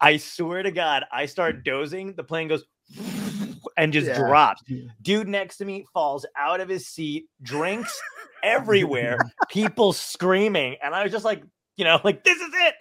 I 0.00 0.16
swear 0.18 0.62
to 0.62 0.70
God, 0.70 1.04
I 1.12 1.26
start 1.26 1.64
dozing. 1.64 2.14
The 2.14 2.24
plane 2.24 2.48
goes 2.48 2.64
and 3.76 3.92
just 3.92 4.06
Yeah. 4.08 4.18
drops. 4.18 4.62
Dude 5.02 5.28
next 5.28 5.58
to 5.58 5.64
me 5.64 5.84
falls 5.92 6.26
out 6.36 6.60
of 6.60 6.68
his 6.68 6.86
seat, 6.88 7.26
drinks, 7.42 8.00
everywhere, 8.42 9.18
people 9.50 9.92
screaming, 9.92 10.76
and 10.82 10.94
I 10.94 11.02
was 11.02 11.12
just 11.12 11.24
like, 11.24 11.42
you 11.76 11.84
know, 11.84 12.00
like 12.04 12.24
this 12.24 12.36
is 12.38 12.50
it. 12.52 12.74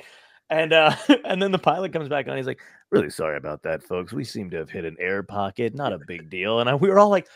And 0.50 0.74
uh, 0.74 0.96
and 1.25 1.42
then 1.42 1.51
the 1.51 1.60
pilot 1.60 1.94
comes 1.94 2.10
back 2.10 2.27
on. 2.27 2.38
He's 2.38 2.48
like, 2.48 2.60
"Really 2.89 3.10
sorry 3.10 3.38
about 3.38 3.63
that, 3.63 3.84
folks. 3.84 4.13
We 4.13 4.24
seem 4.24 4.50
to 4.51 4.58
have 4.58 4.70
hit 4.70 4.86
an 4.86 4.96
air 5.00 5.24
pocket. 5.24 5.75
Not 5.75 5.94
a 5.94 6.00
big 6.08 6.30
deal." 6.30 6.60
And 6.60 6.70
I, 6.70 6.75
we 6.75 6.89
were 6.89 7.00
all 7.00 7.10
like, 7.10 7.27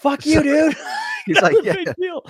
"Fuck 0.00 0.26
you, 0.26 0.42
dude." 0.42 0.76
He's 1.26 1.40
like, 1.40 1.56
"Yeah." 1.62 1.74
big 1.74 1.94
deal. 1.96 2.22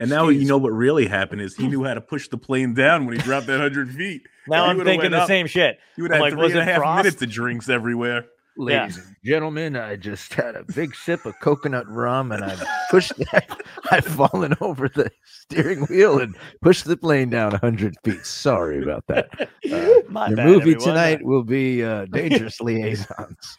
And 0.00 0.10
now 0.10 0.28
you 0.30 0.46
know 0.46 0.58
what 0.58 0.70
really 0.72 1.06
happened 1.06 1.42
is 1.42 1.54
he 1.54 1.68
knew 1.68 1.84
how 1.84 1.94
to 1.94 2.00
push 2.00 2.26
the 2.28 2.36
plane 2.38 2.74
down 2.74 3.06
when 3.06 3.16
he 3.16 3.22
dropped 3.22 3.46
that 3.46 3.60
hundred 3.60 3.94
feet. 3.94 4.22
Now 4.48 4.64
I'm 4.66 4.82
thinking 4.82 5.12
the 5.12 5.18
up. 5.18 5.28
same 5.28 5.46
shit. 5.46 5.78
You 5.96 6.02
would 6.04 6.12
have 6.12 6.20
like, 6.20 6.32
three 6.32 6.42
was 6.42 6.52
and 6.52 6.60
a 6.60 6.64
half 6.64 6.78
Frost? 6.78 7.04
minutes 7.04 7.22
of 7.22 7.30
drinks 7.30 7.68
everywhere. 7.68 8.24
Ladies 8.58 8.98
and 8.98 9.16
gentlemen, 9.24 9.76
I 9.76 9.96
just 9.96 10.34
had 10.34 10.56
a 10.56 10.64
big 10.74 10.94
sip 10.94 11.24
of 11.24 11.34
coconut 11.40 11.88
rum 11.88 12.32
and 12.32 12.44
I've 12.44 12.62
pushed 12.90 13.12
I've 13.90 14.04
fallen 14.04 14.54
over 14.60 14.88
the 14.88 15.10
steering 15.24 15.86
wheel 15.86 16.18
and 16.20 16.36
pushed 16.60 16.84
the 16.84 16.96
plane 16.96 17.30
down 17.30 17.52
100 17.52 17.94
feet. 18.04 18.26
Sorry 18.26 18.82
about 18.82 19.04
that. 19.08 19.28
Uh, 19.40 20.02
My 20.08 20.28
Your 20.28 20.36
bad, 20.36 20.46
movie 20.46 20.60
everyone. 20.72 20.80
tonight 20.80 21.24
will 21.24 21.44
be 21.44 21.82
uh, 21.82 22.04
Dangerous 22.12 22.60
Liaisons. 22.60 23.58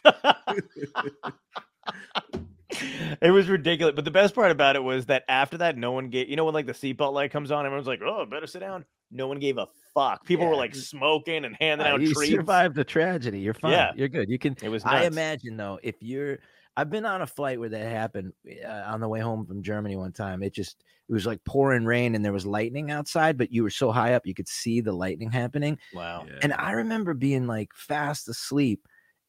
It 3.22 3.30
was 3.30 3.48
ridiculous. 3.48 3.94
But 3.94 4.04
the 4.04 4.10
best 4.10 4.34
part 4.34 4.50
about 4.50 4.76
it 4.76 4.82
was 4.82 5.06
that 5.06 5.24
after 5.28 5.58
that, 5.58 5.76
no 5.76 5.92
one 5.92 6.08
gave. 6.10 6.28
You 6.28 6.36
know 6.36 6.44
when 6.44 6.54
like 6.54 6.66
the 6.66 6.72
seatbelt 6.72 7.12
light 7.12 7.30
comes 7.30 7.50
on, 7.50 7.66
everyone's 7.66 7.86
like, 7.86 8.00
"Oh, 8.04 8.26
better 8.26 8.46
sit 8.46 8.60
down." 8.60 8.84
No 9.10 9.28
one 9.28 9.38
gave 9.38 9.58
a 9.58 9.68
fuck. 9.94 10.24
People 10.24 10.46
were 10.48 10.56
like 10.56 10.74
smoking 10.74 11.44
and 11.44 11.56
handing 11.60 11.86
Uh, 11.86 11.90
out 11.90 12.00
you 12.00 12.12
treats. 12.12 12.32
survived 12.32 12.74
the 12.74 12.84
tragedy. 12.84 13.38
You're 13.40 13.54
fine. 13.54 13.72
Yeah. 13.72 13.92
You're 13.94 14.08
good. 14.08 14.28
You 14.28 14.38
can. 14.38 14.56
It 14.62 14.68
was. 14.70 14.84
I 14.84 15.04
imagine 15.04 15.56
though, 15.56 15.78
if 15.84 15.94
you're, 16.00 16.38
I've 16.76 16.90
been 16.90 17.04
on 17.06 17.22
a 17.22 17.26
flight 17.26 17.60
where 17.60 17.68
that 17.68 17.92
happened 17.92 18.32
uh, 18.66 18.68
on 18.86 19.00
the 19.00 19.08
way 19.08 19.20
home 19.20 19.46
from 19.46 19.62
Germany 19.62 19.94
one 19.94 20.10
time. 20.10 20.42
It 20.42 20.52
just, 20.52 20.82
it 21.08 21.12
was 21.12 21.26
like 21.26 21.44
pouring 21.44 21.84
rain 21.84 22.16
and 22.16 22.24
there 22.24 22.32
was 22.32 22.44
lightning 22.46 22.90
outside, 22.90 23.38
but 23.38 23.52
you 23.52 23.62
were 23.62 23.70
so 23.70 23.92
high 23.92 24.14
up 24.14 24.26
you 24.26 24.34
could 24.34 24.48
see 24.48 24.80
the 24.80 24.92
lightning 24.92 25.30
happening. 25.30 25.78
Wow. 25.92 26.24
Yeah. 26.26 26.38
And 26.42 26.52
I 26.54 26.72
remember 26.72 27.14
being 27.14 27.46
like 27.46 27.68
fast 27.74 28.28
asleep, 28.28 28.88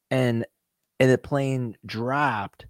and 0.10 0.46
and 1.00 1.12
the 1.12 1.18
plane 1.20 1.78
dropped, 1.86 2.66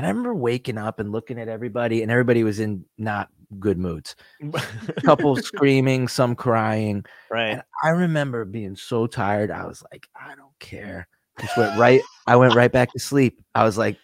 and 0.00 0.06
I 0.06 0.08
remember 0.08 0.34
waking 0.34 0.78
up 0.78 0.98
and 0.98 1.12
looking 1.12 1.38
at 1.38 1.46
everybody, 1.48 2.00
and 2.00 2.10
everybody 2.10 2.42
was 2.42 2.58
in 2.58 2.86
not 2.96 3.28
good 3.58 3.76
moods. 3.76 4.16
couple 5.04 5.36
screaming, 5.36 6.08
some 6.08 6.34
crying. 6.34 7.04
right. 7.30 7.50
And 7.50 7.62
I 7.84 7.90
remember 7.90 8.46
being 8.46 8.76
so 8.76 9.06
tired. 9.06 9.50
I 9.50 9.66
was 9.66 9.84
like, 9.92 10.08
I 10.18 10.34
don't 10.36 10.58
care. 10.58 11.06
Just 11.38 11.54
went 11.58 11.78
right. 11.78 12.00
I 12.26 12.36
went 12.36 12.54
right 12.54 12.72
back 12.72 12.90
to 12.92 12.98
sleep. 12.98 13.42
I 13.54 13.64
was 13.64 13.76
like, 13.76 13.98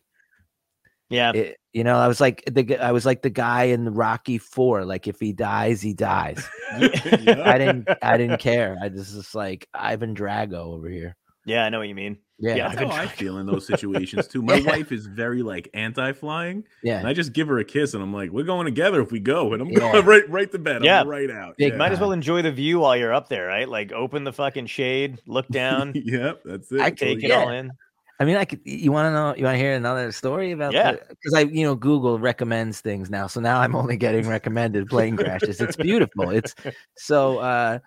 Yeah. 1.08 1.32
it, 1.32 1.56
you 1.72 1.82
know, 1.82 1.96
I 1.96 2.08
was 2.08 2.20
like 2.20 2.44
the 2.46 2.76
I 2.76 2.92
was 2.92 3.06
like 3.06 3.22
the 3.22 3.30
guy 3.30 3.64
in 3.64 3.86
the 3.86 3.90
Rocky 3.90 4.36
Four. 4.36 4.84
Like 4.84 5.06
if 5.08 5.18
he 5.18 5.32
dies, 5.32 5.80
he 5.80 5.94
dies. 5.94 6.46
Yeah. 6.78 7.42
I 7.42 7.56
didn't. 7.56 7.88
I 8.02 8.18
didn't 8.18 8.38
care. 8.40 8.76
I 8.82 8.90
just 8.90 9.16
was 9.16 9.34
like 9.34 9.66
Ivan 9.72 10.14
Drago 10.14 10.74
over 10.74 10.90
here. 10.90 11.16
Yeah. 11.46 11.64
I 11.64 11.68
know 11.70 11.78
what 11.78 11.88
you 11.88 11.94
mean. 11.94 12.18
Yeah, 12.38 12.50
Yeah. 12.50 12.56
yeah, 12.56 12.68
That's 12.74 12.92
how 12.94 13.02
I 13.02 13.06
feel 13.22 13.38
in 13.38 13.46
those 13.46 13.66
situations 13.66 14.26
too. 14.28 14.42
My 14.42 14.56
Yeah. 14.56 14.66
wife 14.72 14.92
is 14.92 15.06
very 15.06 15.42
like 15.42 15.70
anti-flying, 15.72 16.64
yeah. 16.82 16.98
and 16.98 17.08
I 17.08 17.14
just 17.14 17.32
give 17.32 17.48
her 17.48 17.58
a 17.58 17.64
kiss, 17.64 17.94
and 17.94 18.02
I'm 18.02 18.12
like, 18.12 18.28
"We're 18.30 18.44
going 18.44 18.66
together 18.66 19.00
if 19.00 19.10
we 19.10 19.20
go," 19.20 19.54
and 19.54 19.62
I'm 19.62 19.68
Yeah. 19.70 19.78
going 19.92 20.04
right 20.12 20.28
right 20.28 20.52
to 20.52 20.58
bed. 20.58 20.84
Yeah. 20.84 21.00
I'm 21.00 21.08
right 21.08 21.30
out. 21.30 21.56
Big 21.56 21.72
yeah. 21.72 21.78
Might 21.78 21.92
as 21.92 22.00
well 22.00 22.12
enjoy 22.12 22.42
the 22.42 22.52
view 22.52 22.80
while 22.80 22.94
you're 22.94 23.14
up 23.14 23.30
there, 23.30 23.46
right? 23.46 23.66
Like 23.66 23.90
open 23.92 24.24
the 24.24 24.34
fucking 24.34 24.66
shade, 24.66 25.18
look 25.26 25.48
down, 25.48 25.92
yep, 26.04 26.42
that's 26.44 26.70
it. 26.70 26.80
I 26.82 26.90
take 26.90 27.24
it 27.24 27.30
all 27.30 27.48
in. 27.48 27.70
I 28.18 28.24
mean, 28.24 28.36
I 28.36 28.44
could. 28.46 28.60
You 28.64 28.92
want 28.92 29.06
to 29.06 29.12
know? 29.12 29.34
You 29.36 29.44
want 29.44 29.54
to 29.56 29.58
hear 29.58 29.74
another 29.74 30.10
story 30.10 30.52
about? 30.52 30.72
Yeah. 30.72 30.92
Because 30.92 31.34
I, 31.34 31.40
you 31.40 31.64
know, 31.64 31.74
Google 31.74 32.18
recommends 32.18 32.80
things 32.80 33.10
now, 33.10 33.26
so 33.26 33.40
now 33.40 33.60
I'm 33.60 33.74
only 33.74 33.96
getting 33.98 34.26
recommended 34.26 34.88
plane 34.88 35.16
crashes. 35.18 35.60
It's 35.60 35.76
beautiful. 35.76 36.30
It's 36.30 36.54
so. 36.96 37.38
uh 37.38 37.78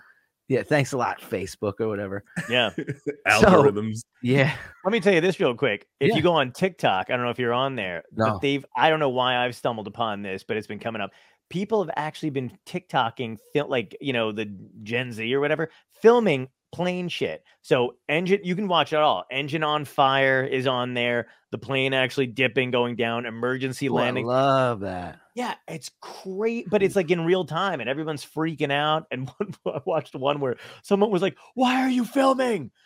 Yeah. 0.50 0.64
Thanks 0.64 0.92
a 0.92 0.98
lot, 0.98 1.22
Facebook 1.22 1.80
or 1.80 1.88
whatever. 1.88 2.26
Yeah. 2.50 2.72
Algorithms. 3.28 4.02
Yeah. 4.22 4.54
Let 4.84 4.92
me 4.92 5.00
tell 5.00 5.14
you 5.14 5.22
this 5.22 5.40
real 5.40 5.54
quick. 5.56 5.88
If 6.00 6.10
Yeah. 6.10 6.16
you 6.16 6.22
go 6.22 6.34
on 6.34 6.52
TikTok, 6.52 7.10
I 7.10 7.16
don't 7.16 7.24
know 7.24 7.30
if 7.32 7.40
you're 7.40 7.54
on 7.54 7.76
there, 7.76 8.04
No. 8.12 8.32
but 8.32 8.42
they've 8.42 8.66
I 8.76 8.90
don't 8.90 9.00
know 9.00 9.10
why 9.10 9.38
I've 9.38 9.56
stumbled 9.56 9.88
upon 9.88 10.22
this, 10.24 10.44
but 10.44 10.58
it's 10.58 10.68
been 10.68 10.80
coming 10.80 11.02
up. 11.02 11.12
People 11.50 11.82
have 11.84 11.94
actually 11.96 12.32
been 12.32 12.52
TikToking 12.66 13.38
like, 13.68 13.96
you 14.02 14.12
know, 14.14 14.32
the 14.32 14.46
Gen 14.84 15.12
Z 15.12 15.34
or 15.34 15.40
whatever, 15.40 15.70
filming 16.02 16.48
plane 16.72 17.10
shit. 17.10 17.44
So 17.62 17.96
engine 18.08 18.42
you 18.44 18.56
can 18.56 18.68
watch 18.68 18.94
it 18.94 18.98
all. 19.00 19.26
Engine 19.32 19.64
on 19.64 19.86
fire 19.86 20.44
is 20.44 20.68
on 20.68 20.94
there, 20.94 21.28
the 21.52 21.58
plane 21.58 21.94
actually 21.94 22.28
dipping, 22.28 22.72
going 22.72 22.96
down, 22.96 23.26
emergency 23.26 23.90
Oh, 23.90 23.98
I 23.98 24.02
landing. 24.04 24.26
love 24.26 24.82
that. 24.82 25.20
Yeah, 25.36 25.56
it's 25.68 25.90
great, 26.24 26.70
but 26.70 26.84
it's 26.84 26.96
like 26.96 27.10
in 27.12 27.26
real 27.26 27.46
time 27.46 27.80
and 27.80 27.90
everyone's 27.90 28.26
freaking 28.26 28.72
out. 28.72 29.06
And 29.12 29.30
one, 29.38 29.54
I 29.66 29.80
watched 29.86 30.16
one 30.16 30.40
where 30.40 30.58
someone 30.84 31.12
was 31.12 31.22
like, 31.22 31.38
Why 31.56 31.82
are 31.82 31.90
you 31.90 32.06
filming? 32.06 32.72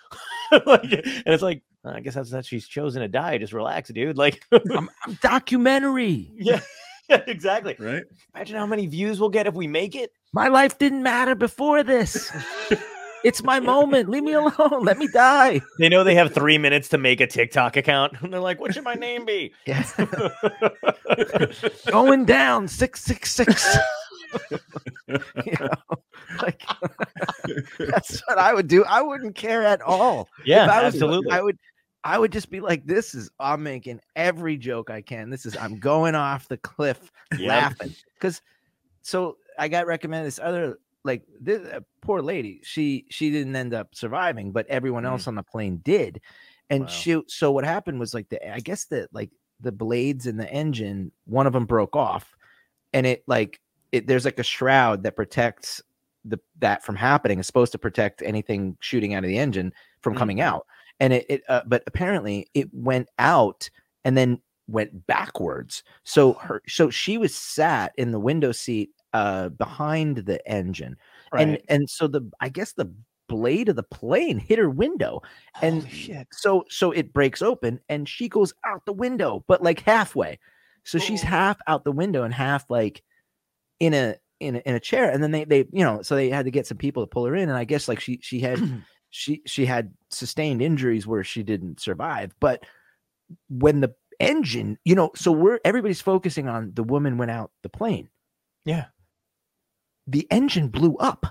Like, 0.67 0.83
and 0.93 1.01
it's 1.25 1.41
like, 1.41 1.63
I 1.83 1.99
guess 2.01 2.13
that's 2.13 2.29
that 2.29 2.45
she's 2.45 2.67
chosen 2.67 3.01
to 3.01 3.07
die. 3.07 3.39
Just 3.39 3.53
relax, 3.53 3.89
dude. 3.89 4.19
Like, 4.19 4.43
I'm, 4.51 4.87
I'm 5.05 5.17
documentary. 5.19 6.29
yeah, 6.35 6.59
yeah, 7.09 7.21
exactly. 7.25 7.75
Right? 7.79 8.03
Imagine 8.35 8.57
how 8.57 8.67
many 8.67 8.85
views 8.85 9.19
we'll 9.19 9.29
get 9.29 9.47
if 9.47 9.55
we 9.55 9.65
make 9.65 9.95
it. 9.95 10.11
My 10.31 10.49
life 10.49 10.77
didn't 10.77 11.01
matter 11.01 11.33
before 11.33 11.81
this. 11.81 12.31
It's 13.23 13.43
my 13.43 13.59
moment. 13.59 14.09
Leave 14.09 14.23
me 14.23 14.33
alone. 14.33 14.83
Let 14.83 14.97
me 14.97 15.07
die. 15.07 15.61
They 15.79 15.89
know 15.89 16.03
they 16.03 16.15
have 16.15 16.33
three 16.33 16.57
minutes 16.57 16.89
to 16.89 16.97
make 16.97 17.21
a 17.21 17.27
TikTok 17.27 17.77
account. 17.77 18.13
And 18.21 18.31
they're 18.33 18.39
like, 18.39 18.59
What 18.59 18.73
should 18.73 18.83
my 18.83 18.95
name 18.95 19.25
be? 19.25 19.53
Yeah. 19.65 19.83
Going 21.87 22.25
down 22.25 22.67
six 22.67 23.01
six 23.03 23.31
six. 23.33 23.77
You 25.45 25.53
know, 25.59 25.69
like 26.41 26.61
that's 27.77 28.19
what 28.27 28.39
I 28.39 28.51
would 28.53 28.67
do. 28.67 28.83
I 28.85 29.01
wouldn't 29.01 29.35
care 29.35 29.63
at 29.63 29.79
all. 29.81 30.27
yeah, 30.43 30.63
If 30.65 30.69
I 30.71 30.83
was- 30.83 30.93
absolutely. 30.95 31.31
I 31.31 31.41
would 31.41 31.57
I 32.03 32.17
would 32.17 32.31
just 32.31 32.49
be 32.49 32.59
like, 32.59 32.85
this 32.85 33.13
is 33.13 33.29
I'm 33.39 33.61
making 33.63 34.01
every 34.15 34.57
joke 34.57 34.89
I 34.89 35.01
can. 35.01 35.29
This 35.29 35.45
is 35.45 35.55
I'm 35.55 35.77
going 35.77 36.15
off 36.15 36.47
the 36.47 36.57
cliff 36.57 37.11
Yep. 37.37 37.47
laughing. 37.47 37.93
Because 38.15 38.41
so 39.03 39.37
I 39.59 39.67
got 39.67 39.85
recommended 39.85 40.25
this 40.27 40.39
other 40.41 40.79
like 41.03 41.23
this 41.39 41.61
uh, 41.67 41.81
poor 42.01 42.21
lady. 42.21 42.61
She 42.63 43.05
she 43.09 43.31
didn't 43.31 43.55
end 43.55 43.73
up 43.73 43.95
surviving, 43.95 44.51
but 44.51 44.67
everyone 44.67 45.03
Mhm. 45.03 45.09
else 45.09 45.27
on 45.27 45.35
the 45.35 45.43
plane 45.43 45.77
did. 45.83 46.21
And 46.69 46.81
Wow. 46.81 46.87
she 46.87 47.21
so 47.27 47.51
what 47.51 47.65
happened 47.65 47.99
was 47.99 48.13
like 48.13 48.29
the 48.29 48.53
I 48.53 48.59
guess 48.59 48.85
that 48.85 49.13
like 49.13 49.31
the 49.59 49.71
blades 49.71 50.27
in 50.27 50.37
the 50.37 50.49
engine, 50.51 51.11
one 51.25 51.47
of 51.47 51.53
them 51.53 51.65
broke 51.65 51.95
off, 51.95 52.35
and 52.93 53.05
it 53.05 53.23
like 53.27 53.59
it 53.91 54.07
there's 54.07 54.25
like 54.25 54.39
a 54.39 54.43
shroud 54.43 55.03
that 55.03 55.15
protects 55.15 55.81
the 56.25 56.39
that 56.59 56.83
from 56.83 56.95
happening. 56.95 57.39
It's 57.39 57.47
supposed 57.47 57.71
to 57.73 57.77
protect 57.79 58.21
anything 58.21 58.77
shooting 58.79 59.13
out 59.13 59.23
of 59.23 59.27
the 59.29 59.37
engine 59.37 59.73
from 60.01 60.13
Mhm. 60.13 60.17
coming 60.17 60.41
out. 60.41 60.65
And 60.99 61.13
it, 61.13 61.25
it 61.29 61.43
uh, 61.49 61.61
but 61.67 61.83
apparently 61.87 62.47
it 62.53 62.69
went 62.73 63.09
out 63.19 63.69
and 64.05 64.17
then 64.17 64.39
went 64.67 65.05
backwards. 65.07 65.83
So 66.05 66.33
her 66.35 66.61
so 66.67 66.89
she 66.89 67.17
was 67.17 67.35
sat 67.35 67.93
in 67.97 68.11
the 68.11 68.19
window 68.19 68.51
seat 68.53 68.91
uh 69.13 69.49
behind 69.49 70.17
the 70.17 70.45
engine. 70.49 70.97
And 71.35 71.57
Right. 71.57 71.65
and 71.69 71.89
so 71.89 72.07
the 72.07 72.29
I 72.39 72.49
guess 72.49 72.73
the 72.73 72.91
blade 73.29 73.69
of 73.69 73.75
the 73.75 73.83
plane 73.83 74.37
hit 74.39 74.59
her 74.59 74.69
window 74.69 75.21
and 75.61 75.87
so 76.31 76.65
so 76.69 76.91
it 76.91 77.13
breaks 77.13 77.41
open 77.41 77.79
and 77.89 78.07
she 78.07 78.27
goes 78.29 78.53
out 78.65 78.85
the 78.85 78.93
window 78.93 79.43
but 79.47 79.63
like 79.63 79.79
halfway 79.81 80.37
so 80.83 80.99
she's 80.99 81.23
Oh. 81.23 81.27
half 81.27 81.57
out 81.67 81.85
the 81.85 81.91
window 81.91 82.23
and 82.23 82.33
half 82.33 82.69
like 82.69 83.01
in 83.79 83.93
a 83.93 84.15
in 84.39 84.57
a, 84.57 84.59
in 84.59 84.75
a 84.75 84.79
chair 84.79 85.09
and 85.09 85.23
then 85.23 85.31
they 85.31 85.45
they 85.45 85.59
you 85.71 85.83
know 85.83 86.01
so 86.01 86.15
they 86.15 86.29
had 86.29 86.45
to 86.45 86.51
get 86.51 86.67
some 86.67 86.77
people 86.77 87.03
to 87.03 87.07
pull 87.07 87.25
her 87.25 87.35
in 87.35 87.49
and 87.49 87.57
i 87.57 87.63
guess 87.63 87.87
like 87.87 87.99
she 87.99 88.19
she 88.21 88.39
had 88.41 88.59
she 89.09 89.41
she 89.45 89.65
had 89.65 89.93
sustained 90.11 90.61
injuries 90.61 91.07
where 91.07 91.23
she 91.23 91.43
didn't 91.43 91.79
survive 91.79 92.35
but 92.39 92.63
when 93.49 93.81
the 93.81 93.93
engine 94.19 94.77
you 94.85 94.95
know 94.95 95.11
so 95.15 95.31
we're 95.31 95.59
everybody's 95.65 96.01
focusing 96.01 96.47
on 96.47 96.71
the 96.75 96.83
woman 96.83 97.17
went 97.17 97.31
out 97.31 97.51
the 97.63 97.69
plane 97.69 98.09
Yeah. 98.65 98.85
The 100.07 100.27
engine 100.31 100.67
blew 100.69 100.95
up. 100.97 101.25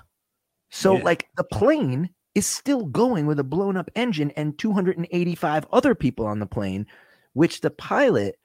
So 0.71 0.97
Yeah. 0.97 1.03
like 1.03 1.27
the 1.37 1.43
plane 1.43 2.09
is 2.35 2.47
still 2.47 2.85
going 2.85 3.27
with 3.27 3.39
a 3.39 3.43
blown 3.43 3.77
up 3.77 3.91
engine 3.95 4.31
and 4.31 4.57
285 4.57 5.67
other 5.71 5.93
people 5.93 6.25
on 6.25 6.39
the 6.39 6.45
plane, 6.47 6.87
which 7.33 7.61
the 7.61 7.69
pilot 7.69 8.39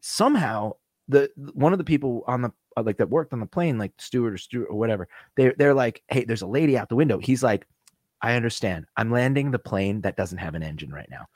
somehow 0.00 0.72
the 1.08 1.30
one 1.54 1.72
of 1.72 1.78
the 1.78 1.84
people 1.84 2.24
on 2.26 2.42
the 2.42 2.50
uh, 2.76 2.82
like 2.82 2.98
that 2.98 3.10
worked 3.10 3.32
on 3.32 3.40
the 3.40 3.46
plane, 3.46 3.78
like 3.78 3.92
steward 3.98 4.34
or 4.34 4.38
steward 4.38 4.66
or 4.70 4.76
whatever, 4.76 5.08
they 5.36 5.52
they're 5.56 5.74
like, 5.74 6.02
hey, 6.08 6.24
there's 6.24 6.42
a 6.42 6.46
lady 6.46 6.76
out 6.76 6.88
the 6.88 6.96
window. 6.96 7.18
He's 7.18 7.42
like, 7.42 7.66
I 8.22 8.34
understand. 8.34 8.86
I'm 8.96 9.10
landing 9.10 9.50
the 9.50 9.58
plane 9.58 10.00
that 10.02 10.16
doesn't 10.16 10.38
have 10.38 10.54
an 10.54 10.62
engine 10.62 10.90
right 10.92 11.08
now. 11.10 11.26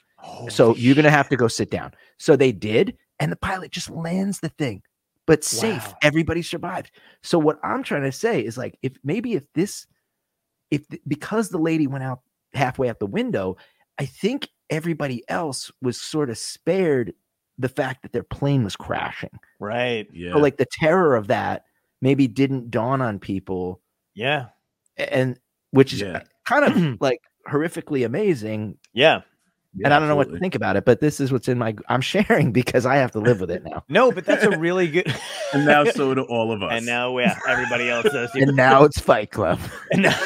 so 0.49 0.67
Holy 0.69 0.81
you're 0.81 0.95
gonna 0.95 1.11
have 1.11 1.29
to 1.31 1.37
go 1.37 1.49
sit 1.49 1.71
down. 1.71 1.93
So 2.19 2.37
they 2.37 2.53
did, 2.53 2.97
and 3.19 3.31
the 3.33 3.37
pilot 3.37 3.71
just 3.73 3.91
lands 3.91 4.41
the 4.41 4.51
thing, 4.51 4.83
but 5.27 5.45
safe. 5.45 5.87
Wow. 5.87 5.97
Everybody 6.03 6.43
survived. 6.43 6.91
So 7.23 7.39
what 7.39 7.59
I'm 7.63 7.83
trying 7.83 8.03
to 8.03 8.13
say 8.13 8.41
is 8.45 8.57
like, 8.59 8.79
if 8.83 8.93
maybe 9.05 9.35
if 9.35 9.45
this, 9.55 9.87
if 10.71 10.85
because 11.07 11.49
the 11.51 11.59
lady 11.59 11.87
went 11.87 12.05
out 12.05 12.21
halfway 12.55 12.89
out 12.89 12.99
the 12.99 13.07
window, 13.07 13.57
I 13.99 14.07
think 14.07 14.49
everybody 14.71 15.23
else 15.29 15.71
was 15.83 16.01
sort 16.01 16.31
of 16.31 16.39
spared 16.39 17.13
the 17.59 17.69
fact 17.69 18.03
that 18.03 18.13
their 18.13 18.23
plane 18.23 18.65
was 18.65 18.75
crashing. 18.77 19.31
Right. 19.61 20.09
Yeah. 20.13 20.33
So 20.33 20.39
like 20.39 20.57
the 20.57 20.67
terror 20.81 21.15
of 21.15 21.29
that 21.29 21.65
maybe 22.01 22.27
didn't 22.27 22.71
dawn 22.71 23.01
on 23.03 23.19
people 23.19 23.81
Yeah. 24.15 24.47
and 24.97 25.39
which 25.71 25.93
is 25.93 26.01
Yeah. 26.01 26.23
kind 26.47 26.65
of 26.65 26.97
like 27.01 27.21
horrifically 27.49 28.05
amazing 28.05 28.79
Yeah. 28.95 29.21
And 29.85 29.93
I 29.95 29.99
don't 29.99 30.09
know 30.09 30.17
what 30.17 30.31
to 30.31 30.39
think 30.39 30.55
about 30.55 30.77
it, 30.77 30.85
but 30.85 31.01
this 31.01 31.19
is 31.21 31.33
what's 31.33 31.49
in 31.49 31.59
my. 31.59 31.75
I'm 31.89 32.01
sharing 32.01 32.53
because 32.61 32.85
I 32.87 32.97
have 32.97 33.11
to 33.13 33.19
live 33.21 33.41
with 33.41 33.51
it 33.51 33.63
now. 33.65 33.85
No, 33.89 34.13
but 34.13 34.25
that's 34.25 34.45
a 34.45 34.59
really 34.59 34.89
good. 34.89 35.15
And 35.55 35.67
now 35.67 35.85
so 35.85 36.15
do 36.15 36.23
all 36.31 36.51
of 36.51 36.63
us. 36.63 36.71
and 36.73 36.87
now, 36.87 37.19
yeah, 37.19 37.39
everybody 37.47 37.91
else 37.91 38.05
does. 38.11 38.33
too. 38.33 38.41
and 38.41 38.57
now 38.57 38.85
it's 38.85 38.99
Fight 38.99 39.31
Club. 39.31 39.59
Now- 39.93 40.17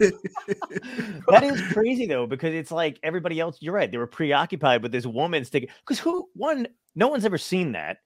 that 0.00 1.42
is 1.44 1.60
crazy 1.72 2.06
though, 2.06 2.26
because 2.26 2.54
it's 2.54 2.70
like 2.72 2.98
everybody 3.02 3.38
else. 3.40 3.58
You're 3.60 3.74
right. 3.74 3.90
They 3.90 3.98
were 3.98 4.06
preoccupied 4.06 4.82
with 4.82 4.90
this 4.92 5.06
woman 5.06 5.44
sticking. 5.44 5.68
Because 5.86 5.98
who? 6.00 6.28
One, 6.34 6.66
no 6.94 7.08
one's 7.08 7.24
ever 7.24 7.38
seen 7.38 7.72
that. 7.72 7.98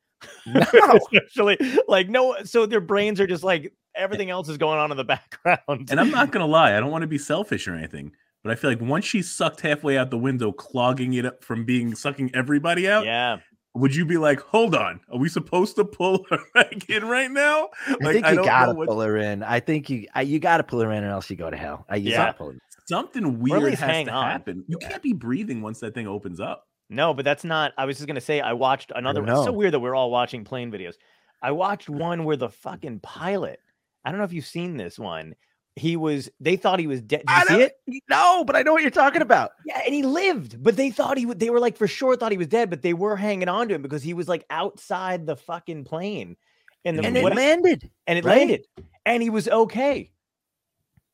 No. 0.47 0.61
Especially 0.61 1.59
like 1.89 2.09
no. 2.09 2.37
So 2.45 2.67
their 2.67 2.81
brains 2.81 3.21
are 3.21 3.27
just 3.27 3.45
like 3.45 3.73
everything 3.95 4.31
else 4.31 4.49
is 4.49 4.57
going 4.59 4.79
on 4.79 4.91
in 4.91 4.97
the 4.97 5.05
background. 5.05 5.89
And 5.91 6.01
I'm 6.01 6.11
not 6.11 6.31
gonna 6.31 6.47
lie, 6.47 6.77
I 6.77 6.81
don't 6.81 6.91
want 6.91 7.03
to 7.03 7.09
be 7.09 7.19
selfish 7.19 7.69
or 7.69 7.75
anything, 7.75 8.13
but 8.45 8.53
I 8.53 8.55
feel 8.55 8.71
like 8.71 8.81
once 8.81 9.05
she's 9.05 9.29
sucked 9.31 9.63
halfway 9.63 9.99
out 9.99 10.11
the 10.11 10.19
window, 10.19 10.53
clogging 10.53 11.15
it 11.15 11.27
up 11.27 11.43
from 11.43 11.65
being 11.65 11.95
sucking 11.97 12.31
everybody 12.35 12.89
out, 12.89 13.05
yeah. 13.05 13.39
would 13.75 13.97
you 13.97 14.05
be 14.05 14.17
like, 14.19 14.39
hold 14.41 14.75
on, 14.77 15.01
are 15.11 15.19
we 15.19 15.29
supposed 15.29 15.75
to 15.77 15.85
pull 15.85 16.25
her 16.31 16.39
back 16.55 16.89
in 16.89 17.05
right 17.07 17.31
now? 17.31 17.71
I 17.89 18.13
think 18.13 18.27
you 18.29 18.37
don't 18.37 18.45
gotta 18.45 18.75
what- 18.75 18.87
pull 18.89 19.01
her 19.01 19.17
in. 19.17 19.43
I 19.43 19.59
think 19.61 19.91
you 19.91 20.07
I, 20.15 20.23
you 20.23 20.39
gotta 20.39 20.63
pull 20.63 20.81
her 20.81 20.93
in, 20.93 21.03
or 21.03 21.11
else 21.11 21.29
you 21.31 21.37
go 21.37 21.51
to 21.51 21.57
hell. 21.57 21.85
I, 21.89 21.97
you 21.97 22.11
Yeah. 22.13 22.19
gotta 22.19 22.35
pull 22.35 22.47
her 22.49 22.53
in. 22.53 22.61
something 22.87 23.41
weird 23.41 23.71
has 23.71 23.81
hang 23.81 24.07
to 24.07 24.13
on. 24.13 24.31
happen. 24.31 24.65
You 24.69 24.79
Yeah. 24.81 24.89
can't 24.91 25.03
be 25.03 25.13
breathing 25.15 25.63
once 25.63 25.81
that 25.81 25.95
thing 25.95 26.07
opens 26.07 26.39
up. 26.39 26.67
No, 26.91 27.15
but 27.15 27.25
that's 27.25 27.45
not. 27.45 27.73
I 27.79 27.87
was 27.87 27.97
just 27.97 28.07
gonna 28.07 28.21
say 28.21 28.41
I 28.43 28.53
watched 28.53 28.93
another. 28.95 29.21
don't 29.21 29.29
one. 29.29 29.37
It's 29.39 29.47
so 29.47 29.53
weird 29.53 29.73
that 29.73 29.81
we're 29.81 29.95
all 29.95 30.11
watching 30.11 30.45
plane 30.45 30.71
videos. 30.71 30.95
I 31.43 31.51
watched 31.51 31.89
one 31.89 32.25
where 32.25 32.37
the 32.37 32.51
fucking 32.51 33.01
pilot. 33.01 33.59
I 34.05 34.11
don't 34.11 34.19
know 34.19 34.25
if 34.25 34.33
you've 34.35 34.47
seen 34.47 34.77
this 34.77 34.99
one. 34.99 35.35
He 35.77 35.97
was. 35.97 36.31
They 36.39 36.57
thought 36.57 36.79
he 36.79 36.87
was 36.87 37.01
dead. 37.03 37.21
Did 37.27 37.29
I 37.29 37.45
see 37.45 37.63
it? 37.63 37.73
No, 38.09 38.45
but 38.45 38.55
I 38.55 38.63
know 38.63 38.73
what 38.73 38.83
you're 38.83 38.91
talking 38.93 39.23
about. 39.23 39.51
Yeah, 39.67 39.81
and 39.85 39.93
he 39.93 40.03
lived, 40.05 40.63
but 40.63 40.77
they 40.77 40.91
thought 40.91 41.19
he 41.19 41.27
would. 41.27 41.41
They 41.41 41.51
were 41.51 41.59
like 41.59 41.77
for 41.77 41.89
sure 41.89 42.15
thought 42.17 42.31
he 42.31 42.39
was 42.39 42.47
dead, 42.47 42.71
but 42.71 42.83
they 42.83 42.95
were 42.95 43.17
hanging 43.17 43.49
on 43.49 43.69
to 43.69 43.75
him 43.75 43.83
because 43.83 44.03
he 44.03 44.15
was 44.15 44.29
like 44.29 44.45
outside 44.51 45.27
the 45.27 45.35
fucking 45.35 45.83
plane, 45.85 46.37
and 46.85 46.97
the 46.99 47.05
And 47.05 47.21
what- 47.23 47.33
it 47.33 47.37
landed. 47.37 47.91
and 48.07 48.19
it 48.19 48.25
right? 48.25 48.37
landed, 48.39 48.67
and 49.05 49.21
he 49.21 49.31
was 49.31 49.49
okay. 49.49 50.13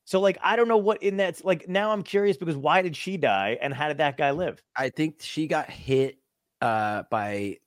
So 0.04 0.20
like 0.20 0.36
I 0.42 0.56
don't 0.56 0.68
know 0.68 0.76
what 0.76 1.02
in 1.02 1.16
that 1.18 1.42
like 1.44 1.68
now 1.68 1.92
I'm 1.92 2.02
curious 2.02 2.36
because 2.36 2.56
why 2.56 2.82
did 2.82 2.96
she 2.96 3.16
die 3.16 3.56
and 3.62 3.72
how 3.72 3.88
did 3.88 3.98
that 3.98 4.16
guy 4.18 4.32
live? 4.32 4.62
I 4.76 4.90
think 4.90 5.16
she 5.20 5.46
got 5.46 5.70
hit 5.70 6.18
uh 6.60 7.04
by 7.10 7.58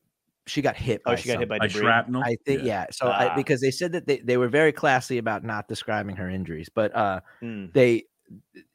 she 0.45 0.61
got 0.61 0.75
hit 0.75 1.01
Oh, 1.05 1.11
by 1.11 1.15
she 1.15 1.29
got 1.29 1.39
hit 1.39 1.49
by 1.49 1.59
By 1.59 1.67
shrapnel. 1.67 2.23
I 2.23 2.35
think 2.45 2.63
yeah. 2.63 2.85
So 2.91 3.07
Ah. 3.07 3.31
I, 3.31 3.35
because 3.35 3.61
they 3.61 3.71
said 3.71 3.91
that 3.93 4.07
they, 4.07 4.19
they 4.19 4.37
were 4.37 4.49
very 4.49 4.71
classy 4.71 5.17
about 5.17 5.43
not 5.43 5.67
describing 5.67 6.15
her 6.17 6.29
injuries, 6.29 6.69
but 6.73 6.95
uh 6.95 7.21
Mm, 7.41 7.73
they 7.73 8.05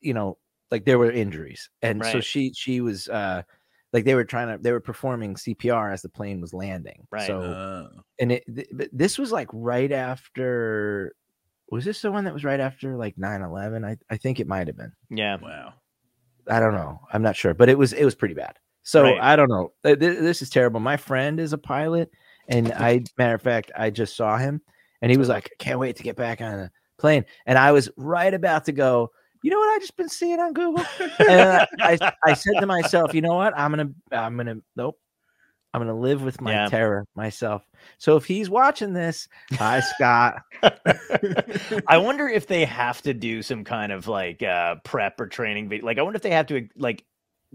you 0.00 0.14
know 0.14 0.38
like 0.70 0.84
there 0.84 0.98
were 0.98 1.10
injuries 1.10 1.68
and 1.82 2.04
so 2.04 2.20
she 2.20 2.52
she 2.54 2.80
was 2.80 3.08
uh 3.08 3.42
like 3.92 4.04
they 4.04 4.14
were 4.14 4.24
trying 4.24 4.48
to 4.56 4.62
they 4.62 4.72
were 4.72 4.80
performing 4.80 5.34
CPR 5.34 5.92
as 5.92 6.02
the 6.02 6.08
plane 6.10 6.40
was 6.40 6.52
landing. 6.52 7.06
Right. 7.10 7.26
So 7.26 7.40
Uh, 7.40 7.88
and 8.18 8.32
it 8.32 8.44
th- 8.54 8.68
but 8.72 8.88
this 8.92 9.18
was 9.18 9.32
like 9.32 9.48
right 9.52 9.90
after 9.92 11.14
was 11.70 11.84
this 11.84 12.00
the 12.02 12.10
one 12.12 12.24
that 12.24 12.32
was 12.34 12.44
right 12.44 12.60
after 12.60 12.96
like 12.96 13.14
9-11 13.16 13.84
i, 13.86 13.96
I 14.08 14.16
think 14.16 14.40
it 14.40 14.46
might 14.46 14.68
have 14.68 14.76
been 14.78 14.92
yeah. 15.10 15.36
wow. 15.36 15.74
i 16.48 16.58
don't 16.60 16.72
know 16.72 16.98
i'm 17.12 17.20
not 17.20 17.36
sure 17.36 17.52
but 17.52 17.68
it 17.68 17.76
was 17.76 17.92
it 17.92 18.04
was 18.06 18.14
pretty 18.14 18.32
bad 18.34 18.58
so 18.88 19.02
Right. 19.02 19.18
i 19.20 19.36
don't 19.36 19.48
know 19.50 19.72
th- 19.84 19.98
this 19.98 20.40
is 20.40 20.48
terrible 20.50 20.80
my 20.80 20.96
friend 20.96 21.38
is 21.38 21.52
a 21.52 21.58
pilot 21.58 22.10
and 22.48 22.72
i 22.76 23.02
matter 23.18 23.34
of 23.34 23.42
fact 23.42 23.70
i 23.76 23.90
just 23.90 24.16
saw 24.16 24.38
him 24.38 24.62
and 25.02 25.10
he 25.10 25.18
was 25.18 25.28
like 25.28 25.50
I 25.52 25.62
can't 25.62 25.78
wait 25.78 25.96
to 25.96 26.02
get 26.02 26.16
back 26.16 26.40
on 26.40 26.54
a 26.58 26.70
plane 26.98 27.24
and 27.46 27.58
i 27.58 27.70
was 27.72 27.90
right 27.96 28.32
about 28.32 28.64
to 28.64 28.72
go 28.72 29.10
you 29.42 29.50
know 29.50 29.58
what 29.58 29.76
i 29.76 29.78
just 29.78 29.96
been 29.96 30.08
seeing 30.08 30.40
on 30.40 30.52
google 30.54 30.84
and 31.28 31.40
I, 31.50 31.66
I, 32.00 32.12
I 32.26 32.32
said 32.34 32.54
to 32.60 32.66
myself 32.66 33.12
you 33.14 33.20
know 33.20 33.34
what 33.34 33.52
i'm 33.56 33.70
gonna 33.72 33.90
i'm 34.10 34.36
gonna 34.38 34.56
nope 34.74 34.98
i'm 35.74 35.80
gonna 35.82 35.94
live 35.94 36.22
with 36.22 36.40
my 36.40 36.52
Yeah. 36.52 36.66
terror 36.68 37.04
myself 37.14 37.62
so 37.98 38.16
if 38.16 38.24
he's 38.24 38.48
watching 38.50 38.94
this 38.94 39.28
hi 39.52 39.80
scott 39.80 40.42
I 41.86 41.98
wonder 41.98 42.26
if 42.28 42.46
they 42.46 42.64
have 42.64 43.02
to 43.02 43.14
do 43.14 43.42
some 43.42 43.64
kind 43.64 43.92
of 43.92 44.08
like 44.08 44.42
uh 44.42 44.76
prep 44.84 45.20
or 45.20 45.26
training. 45.26 45.68
Like 45.82 45.98
I 45.98 46.02
wonder 46.02 46.16
if 46.16 46.22
they 46.22 46.30
have 46.30 46.46
to 46.46 46.68
like 46.76 47.04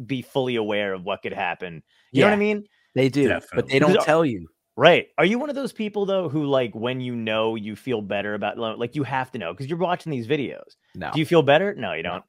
be 0.06 0.22
fully 0.22 0.56
aware 0.56 0.94
of 0.94 1.04
what 1.04 1.22
could 1.22 1.34
happen. 1.34 1.84
You 2.12 2.22
know 2.22 2.28
what 2.28 2.34
I 2.34 2.38
mean? 2.38 2.66
They 2.96 3.10
do, 3.10 3.40
but 3.54 3.68
they 3.68 3.80
don't 3.80 4.02
tell 4.04 4.26
you. 4.26 4.48
Right. 4.76 5.08
Are 5.18 5.26
you 5.26 5.38
one 5.38 5.50
of 5.50 5.56
those 5.56 5.72
people 5.72 6.06
though 6.06 6.30
who 6.30 6.46
like 6.46 6.74
when 6.74 7.00
you 7.00 7.16
know 7.16 7.56
you 7.56 7.76
feel 7.76 8.02
better 8.02 8.34
about 8.34 8.58
like 8.58 8.96
you 8.96 9.04
have 9.04 9.32
to 9.34 9.38
know 9.38 9.54
because 9.54 9.68
you're 9.68 9.78
watching 9.78 10.12
these 10.12 10.28
videos. 10.28 10.76
No. 10.96 11.12
Do 11.12 11.20
you 11.20 11.26
feel 11.26 11.44
better? 11.44 11.76
No, 11.76 11.94
you 11.94 12.02
don't. 12.02 12.24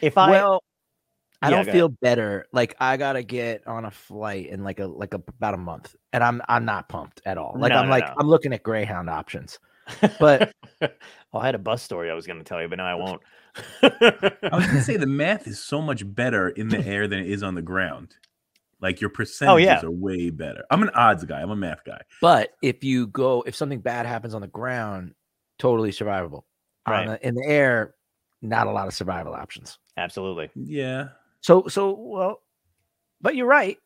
If 0.00 0.16
I 0.16 0.30
well, 0.30 0.62
I 1.42 1.50
Yeah, 1.50 1.62
don't 1.62 1.72
feel 1.72 1.88
better. 1.88 2.46
Like 2.52 2.76
I 2.78 2.96
gotta 2.96 3.22
get 3.22 3.66
on 3.66 3.86
a 3.86 3.90
flight 3.90 4.48
in 4.48 4.62
like 4.62 4.78
a 4.78 4.86
like 4.86 5.14
a, 5.14 5.22
about 5.38 5.54
a 5.54 5.58
month, 5.58 5.96
and 6.12 6.22
I'm 6.22 6.42
I'm 6.48 6.64
not 6.64 6.88
pumped 6.88 7.22
at 7.24 7.38
all. 7.38 7.56
Like 7.58 7.70
No, 7.70 7.78
I'm 7.78 7.86
no, 7.86 7.90
like 7.90 8.06
no. 8.06 8.14
I'm 8.18 8.28
looking 8.28 8.52
at 8.52 8.62
Greyhound 8.62 9.10
options, 9.10 9.58
but 10.18 10.52
well, 10.80 10.90
oh, 11.32 11.38
I 11.38 11.46
had 11.46 11.54
a 11.54 11.58
bus 11.58 11.82
story 11.82 12.10
I 12.10 12.14
was 12.14 12.26
going 12.26 12.38
to 12.38 12.44
tell 12.44 12.60
you, 12.60 12.68
but 12.68 12.76
now 12.76 12.86
I 12.86 12.94
won't. 12.94 13.20
I 13.82 14.50
was 14.52 14.66
gonna 14.66 14.82
say 14.82 14.96
the 14.96 15.06
math 15.08 15.46
is 15.46 15.58
so 15.58 15.82
much 15.82 16.02
better 16.14 16.48
in 16.50 16.68
the 16.68 16.78
air 16.86 17.08
than 17.08 17.18
it 17.20 17.28
is 17.28 17.42
on 17.42 17.54
the 17.54 17.62
ground. 17.62 18.14
Like 18.80 19.00
your 19.00 19.10
oh, 19.10 19.14
percentages 19.14 19.66
yeah. 19.66 19.82
are 19.82 19.90
way 19.90 20.30
better. 20.30 20.64
I'm 20.70 20.82
an 20.82 20.90
odds 20.90 21.24
guy. 21.24 21.40
I'm 21.40 21.50
a 21.50 21.56
math 21.56 21.84
guy. 21.84 22.00
but 22.20 22.50
if 22.62 22.82
you 22.84 23.08
go 23.08 23.42
if 23.46 23.54
something 23.54 23.80
bad 23.80 24.06
happens 24.06 24.34
on 24.34 24.40
the 24.40 24.46
ground, 24.46 25.14
totally 25.58 25.90
survivable. 25.90 26.44
Right. 26.88 27.06
On 27.06 27.12
the, 27.12 27.26
in 27.26 27.34
the 27.34 27.44
air, 27.46 27.94
not 28.40 28.66
a 28.66 28.70
lot 28.70 28.86
of 28.86 28.94
survival 28.94 29.34
options. 29.34 29.78
Absolutely. 29.96 30.50
Yeah. 30.54 31.08
So 31.40 31.66
so 31.68 31.92
well, 31.98 32.42
but 33.20 33.36
you're 33.36 33.46
right. 33.46 33.76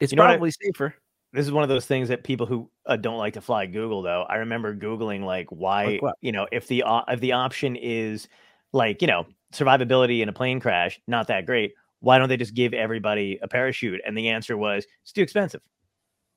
It's 0.00 0.12
You 0.12 0.16
know 0.16 0.24
what 0.24 0.30
I- 0.30 0.34
probably 0.34 0.50
safer. 0.50 0.94
This 1.32 1.46
is 1.46 1.52
one 1.52 1.62
of 1.62 1.68
those 1.68 1.86
things 1.86 2.08
that 2.08 2.24
people 2.24 2.46
who 2.46 2.70
uh, 2.86 2.96
don't 2.96 3.16
like 3.16 3.34
to 3.34 3.40
fly 3.40 3.66
Google 3.66 4.02
though. 4.02 4.24
I 4.28 4.36
remember 4.36 4.74
googling 4.74 5.24
like 5.24 5.46
why 5.50 5.98
Like 6.02 6.14
you 6.20 6.32
know 6.32 6.46
if 6.52 6.66
the 6.68 6.82
uh, 6.82 7.02
if 7.08 7.20
the 7.20 7.32
option 7.32 7.76
is 7.76 8.28
like 8.72 9.00
you 9.00 9.08
know 9.08 9.26
survivability 9.52 10.20
in 10.20 10.28
a 10.28 10.32
plane 10.32 10.60
crash, 10.60 11.00
not 11.06 11.28
that 11.28 11.46
great. 11.46 11.72
Why 12.00 12.18
don't 12.18 12.28
they 12.28 12.36
just 12.36 12.54
give 12.54 12.74
everybody 12.74 13.38
a 13.42 13.48
parachute? 13.48 14.00
And 14.04 14.16
the 14.16 14.28
answer 14.28 14.56
was 14.56 14.86
it's 15.02 15.12
too 15.12 15.22
expensive. 15.22 15.62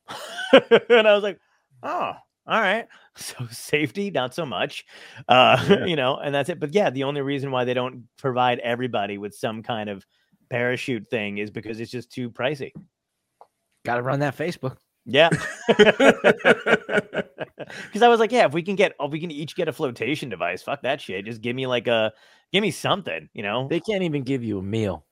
and 0.90 1.08
I 1.08 1.14
was 1.14 1.24
like, 1.24 1.40
oh, 1.84 2.14
all 2.48 2.62
right. 2.62 2.88
So 3.18 3.48
safety, 3.50 4.12
not 4.12 4.34
so 4.36 4.46
much. 4.46 4.86
Uh, 5.30 5.56
Yeah. 5.70 5.86
you 5.86 5.96
know, 5.96 6.18
and 6.18 6.36
that's 6.36 6.50
it. 6.50 6.60
But 6.60 6.74
yeah, 6.74 6.90
the 6.90 7.06
only 7.06 7.22
reason 7.22 7.50
why 7.50 7.64
they 7.64 7.74
don't 7.74 8.04
provide 8.18 8.60
everybody 8.60 9.18
with 9.18 9.34
some 9.34 9.64
kind 9.64 9.90
of 9.90 10.06
parachute 10.50 11.10
thing 11.10 11.38
is 11.38 11.50
because 11.50 11.80
it's 11.80 11.92
just 11.92 12.12
too 12.12 12.30
pricey. 12.30 12.74
Got 13.86 13.96
to 13.96 14.02
run 14.02 14.20
that 14.20 14.36
Facebook. 14.38 14.76
Yeah. 15.06 15.30
Because 17.68 18.04
I 18.04 18.10
was 18.10 18.20
like, 18.20 18.32
yeah, 18.32 18.46
if 18.46 18.54
we 18.54 18.62
can 18.62 18.76
get, 18.76 18.94
if 19.00 19.12
we 19.12 19.20
can 19.20 19.32
each 19.32 19.56
get 19.56 19.68
a 19.68 19.74
flotation 19.74 20.30
device, 20.30 20.62
fuck 20.62 20.84
that 20.84 21.02
shit. 21.02 21.26
Just 21.26 21.42
give 21.42 21.56
me 21.56 21.66
like 21.66 21.88
a, 21.88 22.14
give 22.52 22.62
me 22.62 22.70
something, 22.70 23.28
you 23.34 23.42
know? 23.42 23.68
They 23.68 23.80
can't 23.80 24.04
even 24.04 24.24
give 24.24 24.44
you 24.44 24.60
a 24.60 24.62
meal. 24.62 25.04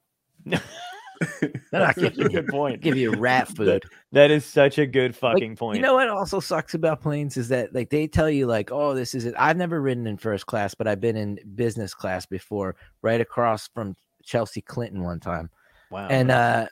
That's 1.71 1.97
a 1.97 2.09
good 2.09 2.47
point. 2.47 2.81
Give 2.81 2.97
you 2.97 3.15
rat 3.15 3.47
food. 3.55 3.83
That 4.11 4.29
is 4.29 4.45
such 4.45 4.77
a 4.77 4.85
good 4.85 5.11
Like, 5.11 5.33
fucking 5.33 5.55
point. 5.55 5.77
You 5.77 5.81
know 5.81 5.95
what 5.95 6.09
also 6.09 6.39
sucks 6.39 6.73
about 6.73 7.01
planes 7.01 7.37
is 7.37 7.47
that 7.49 7.73
like 7.73 7.89
they 7.89 8.07
tell 8.07 8.29
you 8.29 8.45
like, 8.45 8.71
oh, 8.71 8.93
this 8.93 9.15
is 9.15 9.25
it. 9.25 9.33
I've 9.37 9.57
never 9.57 9.81
ridden 9.81 10.05
in 10.05 10.17
first 10.17 10.45
class, 10.45 10.75
but 10.75 10.87
I've 10.87 11.01
been 11.01 11.15
in 11.15 11.39
business 11.55 11.93
class 11.93 12.25
before, 12.25 12.75
right 13.01 13.21
across 13.21 13.67
from 13.69 13.95
Chelsea 14.23 14.61
Clinton 14.61 15.01
one 15.03 15.19
time. 15.19 15.49
wow. 15.89 16.07
And 16.07 16.29
uh 16.29 16.67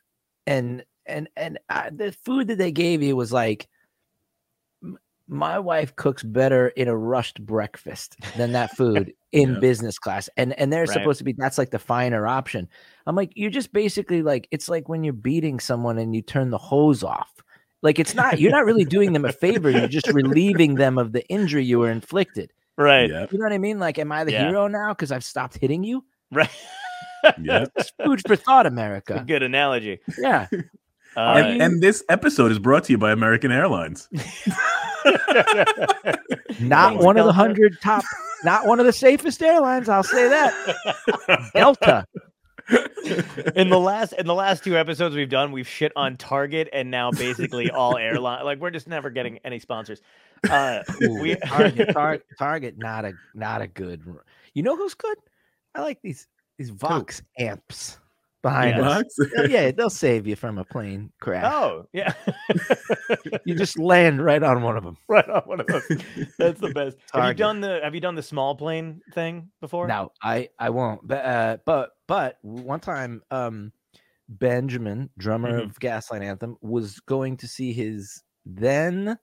and 0.48 0.84
and 1.12 1.30
and 1.36 1.60
uh, 1.70 1.90
the 1.94 2.12
food 2.26 2.48
that 2.48 2.58
they 2.58 2.72
gave 2.72 3.04
you 3.04 3.16
was 3.16 3.32
like 3.32 3.68
my 5.28 5.58
wife 5.60 5.96
cooks 5.96 6.24
better 6.24 6.70
in 6.70 6.88
a 6.90 6.98
rushed 6.98 7.46
breakfast 7.46 8.18
than 8.36 8.52
that 8.52 8.72
food 8.78 9.14
in 9.32 9.54
Yeah. 9.54 9.60
business 9.60 9.98
class 9.98 10.30
and 10.36 10.52
and 10.60 10.74
they're 10.74 10.82
Right. 10.82 10.90
supposed 10.90 11.20
to 11.20 11.24
be 11.24 11.34
that's 11.38 11.58
like 11.58 11.70
the 11.72 11.80
finer 11.80 12.28
option 12.28 12.68
i'm 13.08 13.16
like 13.16 13.32
you're 13.36 13.50
just 13.52 13.72
basically 13.72 14.24
like 14.24 14.48
it's 14.52 14.68
like 14.68 14.90
when 14.90 15.04
you're 15.06 15.14
beating 15.14 15.60
someone 15.60 15.98
and 15.98 16.14
you 16.16 16.22
turn 16.22 16.50
the 16.50 16.58
hose 16.58 17.02
off 17.04 17.32
like 17.82 17.98
it's 17.98 18.14
not 18.14 18.40
you're 18.42 18.52
not 18.52 18.66
really 18.66 18.84
doing 18.84 19.14
them 19.14 19.24
a 19.24 19.32
favor 19.32 19.70
you're 19.70 19.88
just 19.88 20.08
relieving 20.08 20.76
them 20.76 20.98
of 20.98 21.14
the 21.14 21.26
injury 21.30 21.64
you 21.64 21.80
were 21.80 21.92
inflicted 21.92 22.52
right. 22.78 23.10
Yeah. 23.10 23.28
you 23.32 23.38
know 23.38 23.46
what 23.46 23.54
i 23.54 23.58
mean 23.58 23.80
like 23.80 23.98
am 24.00 24.12
i 24.12 24.24
the 24.26 24.34
Yeah. 24.34 24.48
hero 24.50 24.68
now 24.68 24.90
because 24.90 25.12
i've 25.14 25.24
stopped 25.24 25.58
hitting 25.58 25.84
you 25.84 26.04
Right. 26.34 26.50
Yeah. 27.42 27.66
food 28.04 28.22
for 28.28 28.36
thought 28.36 28.66
A 28.66 28.70
america 28.70 29.24
good 29.28 29.44
analogy. 29.44 30.00
yeah 30.18 30.48
Uh, 31.18 31.34
And, 31.38 31.62
and 31.62 31.82
this 31.82 32.04
episode 32.10 32.52
is 32.52 32.60
brought 32.60 32.86
to 32.86 32.94
you 32.94 32.98
by 32.98 33.12
American 33.12 33.52
Airlines. 33.52 34.08
Not 36.60 36.98
one 36.98 37.18
of 37.18 37.26
the 37.26 37.34
hundred 37.34 37.78
top, 37.82 38.04
not 38.44 38.66
one 38.68 38.80
of 38.80 38.86
the 38.86 38.94
safest 38.94 39.42
airlines. 39.42 39.90
I'll 39.90 40.04
say 40.04 40.28
that. 40.30 41.52
Delta. 41.56 42.06
in 43.56 43.70
the 43.70 43.80
last 43.80 44.14
in 44.14 44.28
the 44.28 44.34
last 44.36 44.64
two 44.64 44.78
episodes 44.78 45.16
we've 45.16 45.30
done, 45.30 45.52
we've 45.52 45.68
shit 45.68 45.92
on 45.96 46.16
Target 46.18 46.70
and 46.72 46.92
now 46.92 47.12
basically 47.12 47.70
all 47.72 47.98
airline. 47.98 48.46
Like 48.46 48.60
we're 48.60 48.70
just 48.72 48.88
never 48.88 49.10
getting 49.10 49.40
any 49.44 49.60
sponsors. 49.60 50.02
Uh, 50.50 50.84
Ooh, 51.04 51.20
we 51.22 51.36
Target, 51.46 51.90
Tar- 51.94 52.20
Target, 52.38 52.76
not 52.78 53.06
a 53.06 53.14
not 53.34 53.62
a 53.62 53.68
good. 53.68 54.04
You 54.54 54.64
know 54.64 54.76
who's 54.78 54.94
good? 54.94 55.18
I 55.76 55.82
like 55.82 56.00
these 56.04 56.28
these 56.58 56.70
Vox 56.70 57.22
amps 57.40 57.98
behind 58.42 58.78
Yeah. 58.78 58.90
us. 58.90 59.20
Oh, 59.38 59.44
yeah, 59.44 59.72
they'll 59.72 59.90
save 59.90 60.28
you 60.28 60.36
from 60.36 60.58
a 60.58 60.66
plane 60.66 61.12
crash. 61.22 61.44
oh 61.52 61.88
yeah, 61.94 62.14
You 63.46 63.56
just 63.56 63.78
land 63.80 64.24
right 64.24 64.42
on 64.42 64.62
one 64.62 64.78
of 64.78 64.84
them. 64.84 64.98
right 65.08 65.28
on 65.30 65.42
one 65.44 65.60
of 65.60 65.68
those. 65.68 65.88
That's 66.38 66.60
the 66.60 66.70
best. 66.76 66.98
Have 67.14 67.28
you 67.28 67.34
done 67.34 67.62
the 67.62 67.80
Have 67.84 67.94
you 67.96 68.02
done 68.02 68.16
the 68.16 68.24
small 68.24 68.56
plane 68.56 69.02
thing 69.14 69.50
before? 69.62 69.88
No, 69.88 70.12
I 70.24 70.50
I 70.60 70.70
won't. 70.70 71.08
But 71.08 71.26
uh, 71.26 71.58
but 71.66 71.92
but 72.08 72.38
one 72.42 72.80
time, 72.80 73.22
um, 73.32 73.72
Benjamin, 74.30 75.10
drummer 75.18 75.60
Mhm. 75.60 75.64
of 75.66 75.80
Gaslight 75.80 76.22
Anthem, 76.22 76.58
was 76.62 77.00
going 77.02 77.38
to 77.38 77.48
see 77.48 77.74
his 77.74 78.24
then 78.46 79.18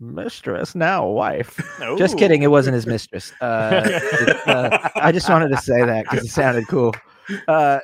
mistress, 0.00 0.74
now 0.74 1.06
wife. 1.06 1.60
Just 1.96 2.18
kidding, 2.18 2.42
it 2.42 2.48
wasn't 2.48 2.74
his 2.74 2.86
mistress. 2.86 3.32
Uh, 3.40 3.82
it- 3.84 4.48
uh, 4.48 4.88
I 4.96 5.12
just 5.12 5.28
wanted 5.28 5.48
to 5.50 5.56
say 5.58 5.84
that 5.84 6.04
because 6.10 6.24
it 6.26 6.30
sounded 6.30 6.66
cool. 6.68 6.92
Uh, 7.48 7.80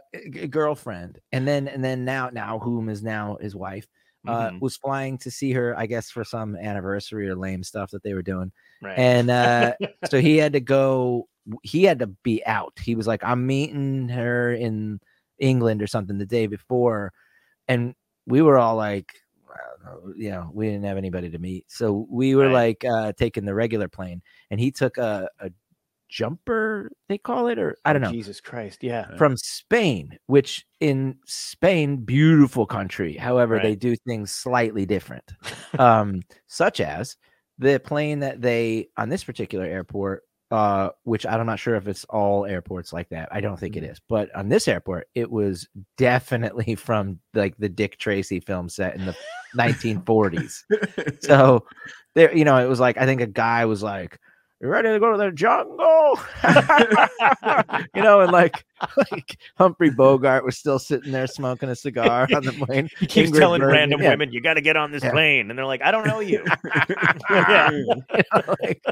girlfriend, 0.51 1.19
and 1.33 1.47
then 1.47 1.69
and 1.69 1.85
then 1.85 2.05
now 2.05 2.31
now 2.31 2.59
whom 2.59 2.89
is 2.89 3.03
now 3.03 3.37
his 3.41 3.55
wife. 3.57 3.87
Uh, 4.27 4.51
Mhm. 4.51 4.59
was 4.61 4.77
flying 4.77 5.17
to 5.17 5.31
see 5.31 5.53
her, 5.53 5.75
I 5.79 5.87
guess, 5.87 6.11
for 6.11 6.23
some 6.23 6.55
anniversary 6.55 7.29
or 7.29 7.35
lame 7.37 7.63
stuff 7.63 7.91
that 7.93 8.03
they 8.03 8.13
were 8.15 8.23
doing 8.23 8.53
Right. 8.81 8.97
and 8.97 9.31
uh 9.31 9.75
so 10.05 10.21
he 10.21 10.37
had 10.37 10.53
to 10.53 10.61
go 10.61 11.29
he 11.63 11.85
had 11.85 11.99
to 12.01 12.07
be 12.09 12.45
out 12.45 12.79
he 12.79 12.95
was 12.95 13.07
like 13.07 13.23
i'm 13.25 13.47
meeting 13.47 14.09
her 14.09 14.53
in 14.53 15.01
england 15.39 15.81
or 15.83 15.87
something 15.87 16.19
the 16.19 16.27
day 16.27 16.47
before 16.47 17.13
and 17.69 17.95
we 18.27 18.43
were 18.43 18.59
all 18.59 18.77
like 18.77 19.15
you 20.17 20.31
know 20.31 20.51
we 20.53 20.67
didn't 20.67 20.85
have 20.85 20.97
anybody 20.99 21.31
to 21.31 21.39
meet 21.39 21.65
so 21.71 22.07
we 22.11 22.35
were 22.35 22.49
Right. 22.49 22.53
like 22.53 22.85
uh 22.85 23.13
taking 23.13 23.45
the 23.45 23.55
regular 23.55 23.89
plane 23.89 24.23
and 24.51 24.61
he 24.61 24.71
took 24.71 24.99
a, 24.99 25.29
a 25.41 25.51
jumper 26.09 26.91
they 27.09 27.19
call 27.19 27.49
it 27.49 27.59
or 27.59 27.77
i 27.85 27.93
don't 27.93 28.03
know 28.03 28.13
Jesus 28.19 28.41
Christ. 28.41 28.83
Yeah. 28.83 29.17
from 29.17 29.37
Spain, 29.37 30.19
which 30.27 30.67
in 30.81 31.17
Spain, 31.25 31.99
beautiful 31.99 32.67
country. 32.67 33.15
However, 33.17 33.61
they 33.63 33.77
do 33.77 33.95
things 33.95 34.33
slightly 34.33 34.87
different, 34.87 35.33
um, 35.79 36.23
such 36.47 36.81
as 36.81 37.17
the 37.59 37.79
plane 37.79 38.21
that 38.21 38.41
they 38.41 38.89
on 38.97 39.09
this 39.09 39.23
particular 39.23 39.65
airport, 39.65 40.23
uh, 40.51 40.91
which 41.05 41.27
I'm 41.27 41.47
not 41.47 41.59
sure 41.59 41.77
if 41.77 41.87
it's 41.87 42.05
all 42.07 42.45
airports 42.45 42.93
like 42.93 43.09
that. 43.11 43.29
I 43.31 43.41
don't 43.41 43.59
think 43.59 43.77
it 43.77 43.85
is, 43.85 44.01
but 44.09 44.35
on 44.35 44.49
this 44.49 44.67
airport, 44.67 45.07
it 45.15 45.31
was 45.31 45.69
definitely 45.97 46.75
from 46.75 47.21
like 47.35 47.57
the 47.59 47.69
Dick 47.69 47.99
Tracy 47.99 48.41
film 48.41 48.69
set 48.69 48.97
in 48.97 49.07
the 49.07 49.17
1940s. 49.57 50.65
So 51.23 51.67
there, 52.15 52.35
you 52.35 52.45
know, 52.45 52.57
it 52.57 52.69
was 52.69 52.81
like 52.81 52.97
I 52.99 53.07
think 53.07 53.21
a 53.21 53.27
guy 53.27 53.65
was 53.65 53.83
like, 53.83 54.19
"You 54.61 54.69
ready 54.69 54.89
to 54.89 54.99
go 54.99 55.13
to 55.13 55.19
the 55.19 55.31
jungle?" 55.31 56.19
you 57.95 58.03
know, 58.03 58.21
and 58.21 58.33
like 58.33 58.65
like 59.13 59.39
Humphrey 59.57 59.91
Bogart 59.91 60.45
was 60.45 60.59
still 60.59 60.79
sitting 60.79 61.13
there 61.13 61.27
smoking 61.27 61.69
a 61.69 61.77
cigar 61.77 62.29
on 62.35 62.45
the 62.45 62.53
plane. 62.53 62.89
He 62.99 63.07
keeps 63.07 63.31
Ingrid 63.31 63.39
telling 63.39 63.61
Bergman, 63.61 63.77
random 63.77 64.03
yeah. 64.03 64.11
women, 64.11 64.33
"You 64.33 64.41
got 64.41 64.55
to 64.55 64.61
get 64.61 64.77
on 64.77 64.91
this 64.91 65.05
Yeah. 65.05 65.13
plane," 65.13 65.51
and 65.51 65.59
they're 65.59 65.67
like, 65.67 65.83
"I 65.83 65.91
don't 65.91 66.07
know 66.07 66.21
you." 66.21 66.45
yeah. 67.31 67.71
You 67.71 67.87
know, 67.87 68.43
like, 68.61 68.83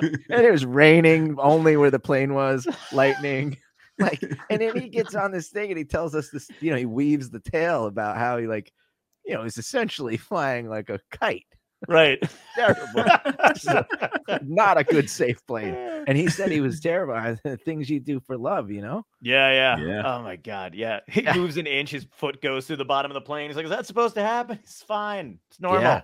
and 0.00 0.40
it 0.44 0.52
was 0.52 0.64
raining 0.64 1.36
only 1.38 1.76
where 1.76 1.90
the 1.90 1.98
plane 1.98 2.34
was, 2.34 2.66
lightning. 2.92 3.56
Like, 3.98 4.22
and 4.48 4.60
then 4.60 4.76
he 4.76 4.88
gets 4.88 5.16
on 5.16 5.32
this 5.32 5.48
thing 5.48 5.70
and 5.70 5.78
he 5.78 5.84
tells 5.84 6.14
us 6.14 6.30
this, 6.30 6.48
you 6.60 6.70
know, 6.70 6.76
he 6.76 6.86
weaves 6.86 7.30
the 7.30 7.40
tale 7.40 7.86
about 7.86 8.16
how 8.16 8.38
he 8.38 8.46
like, 8.46 8.72
you 9.24 9.34
know, 9.34 9.42
is 9.42 9.58
essentially 9.58 10.16
flying 10.16 10.68
like 10.68 10.88
a 10.88 11.00
kite. 11.10 11.46
Right. 11.86 12.22
Terrible. 12.54 13.04
So, 13.56 13.84
not 14.44 14.78
a 14.78 14.84
good 14.84 15.10
safe 15.10 15.44
plane. 15.46 15.74
And 16.06 16.16
he 16.16 16.28
said 16.28 16.52
he 16.52 16.60
was 16.60 16.78
terrible. 16.80 17.14
at 17.14 17.42
the 17.42 17.56
Things 17.56 17.90
you 17.90 17.98
do 17.98 18.20
for 18.20 18.36
love, 18.36 18.70
you 18.70 18.82
know? 18.82 19.04
Yeah, 19.20 19.50
yeah, 19.50 19.84
Yeah. 19.84 20.02
Oh 20.04 20.22
my 20.22 20.36
god, 20.36 20.74
yeah. 20.74 21.00
He 21.08 21.22
moves 21.34 21.56
an 21.56 21.66
inch, 21.66 21.90
his 21.90 22.06
foot 22.12 22.40
goes 22.40 22.66
through 22.66 22.76
the 22.76 22.84
bottom 22.84 23.10
of 23.10 23.14
the 23.14 23.20
plane. 23.20 23.48
He's 23.48 23.56
like, 23.56 23.64
"Is 23.64 23.70
that 23.70 23.86
supposed 23.86 24.14
to 24.14 24.22
happen?" 24.22 24.58
It's 24.62 24.82
fine. 24.82 25.38
It's 25.48 25.60
normal. 25.60 25.82
Yeah. 25.82 26.02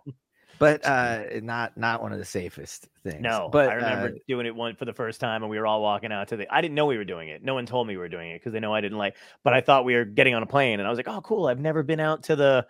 But 0.58 0.84
uh 0.84 1.40
not 1.42 1.76
not 1.76 2.00
one 2.02 2.12
of 2.12 2.18
the 2.18 2.24
safest 2.24 2.88
things. 3.02 3.20
No, 3.20 3.48
but 3.52 3.68
I 3.68 3.74
remember 3.74 4.06
uh, 4.08 4.18
doing 4.28 4.46
it 4.46 4.54
one 4.54 4.76
for 4.76 4.84
the 4.84 4.92
first 4.92 5.20
time, 5.20 5.42
and 5.42 5.50
we 5.50 5.58
were 5.58 5.66
all 5.66 5.82
walking 5.82 6.12
out 6.12 6.28
to 6.28 6.36
the. 6.36 6.52
I 6.52 6.60
didn't 6.60 6.74
know 6.74 6.86
we 6.86 6.96
were 6.96 7.04
doing 7.04 7.28
it. 7.28 7.42
No 7.42 7.54
one 7.54 7.66
told 7.66 7.86
me 7.86 7.94
we 7.94 7.98
were 7.98 8.08
doing 8.08 8.30
it 8.30 8.40
because 8.40 8.52
they 8.52 8.60
know 8.60 8.72
I 8.72 8.80
didn't 8.80 8.98
like. 8.98 9.16
But 9.42 9.52
I 9.54 9.60
thought 9.60 9.84
we 9.84 9.94
were 9.94 10.04
getting 10.04 10.34
on 10.34 10.42
a 10.42 10.46
plane, 10.46 10.78
and 10.80 10.86
I 10.86 10.90
was 10.90 10.96
like, 10.96 11.08
"Oh, 11.08 11.20
cool! 11.20 11.46
I've 11.46 11.60
never 11.60 11.82
been 11.82 12.00
out 12.00 12.22
to 12.24 12.36
the 12.36 12.66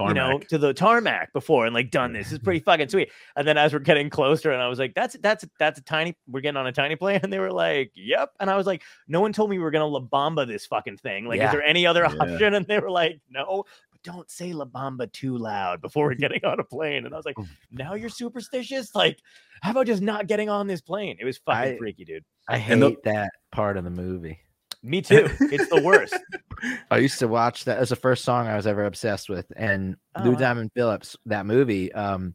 you 0.00 0.14
know 0.14 0.38
to 0.38 0.58
the 0.58 0.72
tarmac 0.72 1.32
before 1.32 1.66
and 1.66 1.74
like 1.74 1.90
done 1.90 2.12
this. 2.12 2.26
This 2.26 2.34
is 2.34 2.38
pretty 2.38 2.60
fucking 2.60 2.88
sweet." 2.88 3.10
And 3.36 3.46
then 3.46 3.56
as 3.58 3.72
we're 3.72 3.78
getting 3.80 4.10
closer, 4.10 4.52
and 4.52 4.62
I 4.62 4.68
was 4.68 4.78
like, 4.78 4.94
"That's 4.94 5.16
that's 5.20 5.44
that's 5.58 5.78
a 5.80 5.82
tiny. 5.82 6.16
We're 6.28 6.40
getting 6.40 6.56
on 6.56 6.66
a 6.66 6.72
tiny 6.72 6.96
plane," 6.96 7.20
and 7.24 7.32
they 7.32 7.38
were 7.38 7.52
like, 7.52 7.90
"Yep." 7.94 8.32
And 8.40 8.48
I 8.50 8.56
was 8.56 8.66
like, 8.66 8.82
"No 9.08 9.20
one 9.20 9.32
told 9.32 9.50
me 9.50 9.58
we 9.58 9.64
were 9.64 9.70
gonna 9.70 9.86
La 9.86 10.00
Bamba 10.00 10.46
this 10.46 10.66
fucking 10.66 10.98
thing. 10.98 11.24
Like, 11.26 11.38
Yeah. 11.38 11.46
is 11.46 11.52
there 11.52 11.62
any 11.62 11.86
other 11.86 12.02
Yeah. 12.02 12.14
option?" 12.20 12.54
And 12.54 12.66
they 12.66 12.78
were 12.78 12.90
like, 12.90 13.20
"No." 13.30 13.64
But 13.90 14.02
don't 14.02 14.30
say 14.30 14.52
La 14.52 14.64
Bamba 14.66 15.10
too 15.12 15.36
loud 15.36 15.80
before 15.80 16.06
we're 16.06 16.14
getting 16.14 16.44
on 16.44 16.60
a 16.60 16.64
plane. 16.64 17.04
And 17.04 17.12
I 17.14 17.16
was 17.16 17.26
like, 17.26 17.36
now 17.72 17.94
you're 17.94 18.08
superstitious? 18.10 18.94
Like, 18.94 19.18
how 19.62 19.72
about 19.72 19.86
just 19.86 20.02
not 20.02 20.26
getting 20.28 20.48
on 20.48 20.66
this 20.68 20.80
plane? 20.80 21.16
It 21.18 21.24
was 21.24 21.38
fucking 21.38 21.74
I- 21.74 21.76
freaky, 21.78 22.04
dude. 22.04 22.24
I 22.48 22.58
And 22.58 22.80
the- 22.82 22.90
hate 22.90 23.02
that 23.04 23.32
part 23.50 23.76
of 23.76 23.84
the 23.84 23.90
movie. 23.90 24.38
Me 24.82 25.02
too. 25.02 25.28
It's 25.40 25.68
the 25.68 25.82
worst. 25.82 26.14
I 26.90 26.98
used 26.98 27.18
to 27.20 27.28
watch 27.28 27.64
that 27.64 27.78
as 27.78 27.88
the 27.90 27.96
first 27.96 28.24
song 28.24 28.46
I 28.46 28.56
was 28.56 28.66
ever 28.66 28.84
obsessed 28.84 29.28
with, 29.28 29.46
and 29.56 29.96
Lou 30.24 30.30
Oh, 30.30 30.32
wow. 30.34 30.38
Diamond 30.38 30.70
Phillips, 30.74 31.16
that 31.26 31.46
movie. 31.46 31.92
Um, 31.92 32.34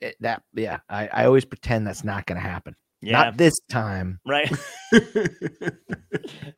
it- 0.00 0.16
that 0.20 0.42
yeah, 0.54 0.80
I, 0.88 1.08
I 1.08 1.24
always 1.26 1.44
pretend 1.44 1.86
that's 1.86 2.04
not 2.04 2.26
going 2.26 2.40
to 2.40 2.46
happen. 2.46 2.74
Yeah, 3.00 3.24
Not 3.24 3.36
this 3.36 3.54
time. 3.68 4.18
right. 4.26 4.50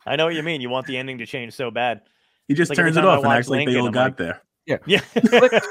I 0.07 0.17
know 0.17 0.27
what 0.27 0.35
you 0.35 0.43
mean. 0.43 0.61
You 0.61 0.71
want 0.71 0.87
the 0.87 0.97
ending 0.97 1.19
to 1.19 1.27
change 1.27 1.53
so 1.55 1.71
bad. 1.71 2.03
he 2.49 2.55
just 2.55 2.71
Like, 2.71 2.77
turns 2.77 2.97
it 2.97 3.01
time 3.01 3.09
I 3.09 3.13
off 3.13 3.19
and 3.19 3.27
watch 3.27 3.39
acts 3.39 3.49
like 3.49 3.67
they 3.67 3.77
all 3.77 3.87
I'm 3.87 3.93
got 3.93 4.05
like- 4.05 4.17
there. 4.17 4.43
Yeah. 4.87 5.01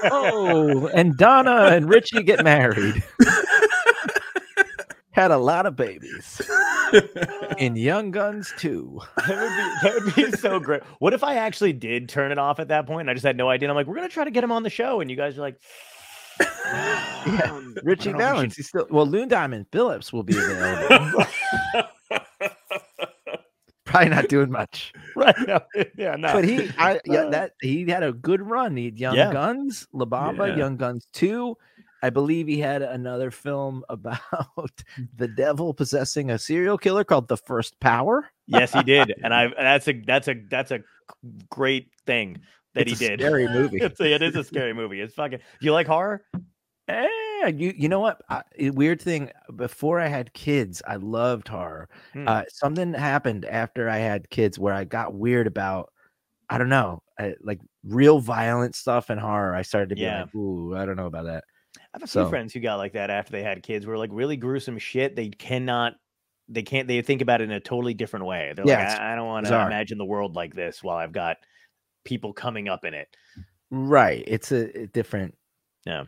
oh, 0.05 0.87
and 0.87 1.17
Donna 1.17 1.65
and 1.71 1.89
Ritchie 1.89 2.23
get 2.23 2.43
married. 2.45 3.03
Had 5.15 5.31
a 5.31 5.37
lot 5.37 5.65
of 5.65 5.75
babies 5.77 6.41
in 7.57 7.75
Young 7.77 8.11
Guns 8.11 8.53
too. 8.57 8.99
That 9.27 9.37
would 9.37 9.49
be 9.49 9.87
that 9.87 9.93
would 10.03 10.15
be 10.31 10.37
so 10.37 10.59
great. 10.59 10.83
What 10.99 11.13
if 11.13 11.23
I 11.23 11.35
actually 11.35 11.71
did 11.73 12.09
turn 12.09 12.31
it 12.33 12.37
off 12.37 12.59
at 12.59 12.67
that 12.67 12.85
point? 12.85 13.01
And 13.01 13.09
I 13.09 13.13
just 13.13 13.25
had 13.25 13.37
no 13.37 13.49
idea. 13.49 13.67
And 13.67 13.71
I'm 13.71 13.75
like, 13.77 13.87
we're 13.87 13.95
gonna 13.95 14.09
try 14.09 14.25
to 14.25 14.31
get 14.31 14.43
him 14.43 14.51
on 14.51 14.63
the 14.63 14.69
show, 14.69 14.99
and 14.99 15.09
you 15.09 15.15
guys 15.15 15.37
are 15.37 15.41
like, 15.41 15.57
Yeah, 16.41 17.61
Ritchie 17.83 18.09
don't 18.11 18.17
know 18.19 18.25
if 18.25 18.33
we 18.33 18.33
Valens. 18.35 18.55
He's 18.57 18.67
still 18.67 18.87
well. 18.89 19.05
Lou 19.07 19.25
Diamond 19.25 19.67
Phillips 19.71 20.11
will 20.11 20.23
be 20.23 20.35
available. 20.37 21.23
Probably 23.85 24.09
not 24.09 24.27
doing 24.27 24.51
much. 24.51 24.91
right? 25.15 25.35
No, 25.47 25.59
yeah, 25.97 26.15
no. 26.17 26.33
but 26.33 26.43
he, 26.43 26.69
I, 26.77 26.99
yeah, 27.05 27.19
Uh, 27.21 27.29
that 27.29 27.51
he 27.61 27.85
had 27.89 28.03
a 28.03 28.11
good 28.11 28.41
run. 28.41 28.75
He 28.75 28.85
had 28.85 28.99
Young 28.99 29.15
Yeah. 29.15 29.31
Guns, 29.31 29.87
La 29.93 30.05
Bamba, 30.05 30.49
Yeah. 30.49 30.57
Young 30.57 30.75
Guns 30.75 31.07
Two. 31.13 31.55
I 32.05 32.09
believe 32.11 32.47
he 32.47 32.59
had 32.59 32.81
another 32.83 33.31
film 33.31 33.83
about 33.89 34.19
the 35.17 35.27
devil 35.27 35.73
possessing 35.73 36.29
a 36.31 36.37
serial 36.37 36.77
killer 36.77 37.03
called 37.03 37.27
The 37.27 37.37
First 37.37 37.79
Power. 37.79 38.29
yes, 38.47 38.73
he 38.73 38.83
did, 38.83 39.13
and 39.23 39.33
I 39.39 39.47
that's 39.57 39.87
a 39.87 39.93
that's 40.05 40.27
a 40.27 40.35
that's 40.49 40.71
a 40.71 40.79
great 41.49 41.89
thing 42.05 42.37
that 42.75 42.87
It's 42.87 42.99
he 42.99 43.05
a 43.05 43.09
did. 43.09 43.19
Scary 43.21 43.47
movie. 43.47 43.77
It's 43.81 43.99
a, 43.99 44.13
it 44.13 44.21
is 44.21 44.35
a 44.35 44.43
scary 44.43 44.73
movie. 44.73 45.01
It's 45.01 45.15
fucking. 45.15 45.39
Do 45.39 45.65
you 45.65 45.71
like 45.73 45.87
horror? 45.87 46.21
Eh, 46.87 47.47
you 47.55 47.73
you 47.75 47.89
know 47.89 47.99
what? 47.99 48.21
I, 48.29 48.43
weird 48.59 49.01
thing. 49.01 49.31
Before 49.55 49.99
I 49.99 50.07
had 50.07 50.33
kids, 50.33 50.81
I 50.87 50.97
loved 50.97 51.47
horror. 51.47 51.89
Hmm. 52.13 52.27
Uh, 52.27 52.43
something 52.49 52.93
happened 52.93 53.45
after 53.45 53.89
I 53.89 53.97
had 53.97 54.29
kids 54.29 54.59
where 54.59 54.73
I 54.73 54.83
got 54.83 55.13
weird 55.15 55.47
about. 55.47 55.89
I 56.47 56.59
don't 56.59 56.69
know, 56.69 57.01
I, 57.19 57.33
like 57.41 57.59
real 57.83 58.19
violent 58.19 58.75
stuff 58.75 59.09
and 59.09 59.19
horror. 59.19 59.55
I 59.55 59.63
started 59.63 59.89
to 59.89 59.95
be 59.95 60.01
Yeah. 60.01 60.21
like, 60.25 60.35
ooh, 60.35 60.75
I 60.75 60.85
don't 60.85 60.95
know 60.95 61.07
about 61.07 61.25
that. 61.25 61.43
I 61.95 61.99
have 61.99 62.03
a 62.03 62.07
few 62.07 62.23
So- 62.23 62.29
friends 62.29 62.51
who 62.53 62.59
got 62.59 62.75
like 62.75 62.93
that 62.93 63.09
after 63.09 63.31
they 63.31 63.41
had 63.41 63.63
kids. 63.63 63.85
Were 63.85 63.97
like 63.97 64.09
really 64.13 64.35
gruesome 64.35 64.77
shit. 64.77 65.15
They 65.15 65.29
cannot. 65.29 65.93
They 66.49 66.61
can't. 66.61 66.87
They 66.89 67.01
think 67.01 67.21
about 67.21 67.39
it 67.39 67.45
in 67.45 67.51
a 67.51 67.59
totally 67.61 67.93
different 67.93 68.25
way. 68.25 68.51
They're 68.55 68.67
Yeah, 68.67 68.89
like, 68.89 68.99
I, 68.99 69.13
I 69.13 69.15
don't 69.15 69.27
want 69.27 69.45
to 69.47 69.65
imagine 69.65 69.97
the 69.97 70.05
world 70.05 70.35
like 70.35 70.53
this 70.53 70.83
while 70.83 70.97
I've 70.97 71.13
got 71.13 71.37
people 72.03 72.33
coming 72.33 72.67
up 72.67 72.83
in 72.83 72.93
it. 72.93 73.07
Right. 73.71 74.23
It's 74.27 74.51
a, 74.51 74.81
a 74.81 74.87
different. 74.87 75.35
Yeah. 75.85 76.03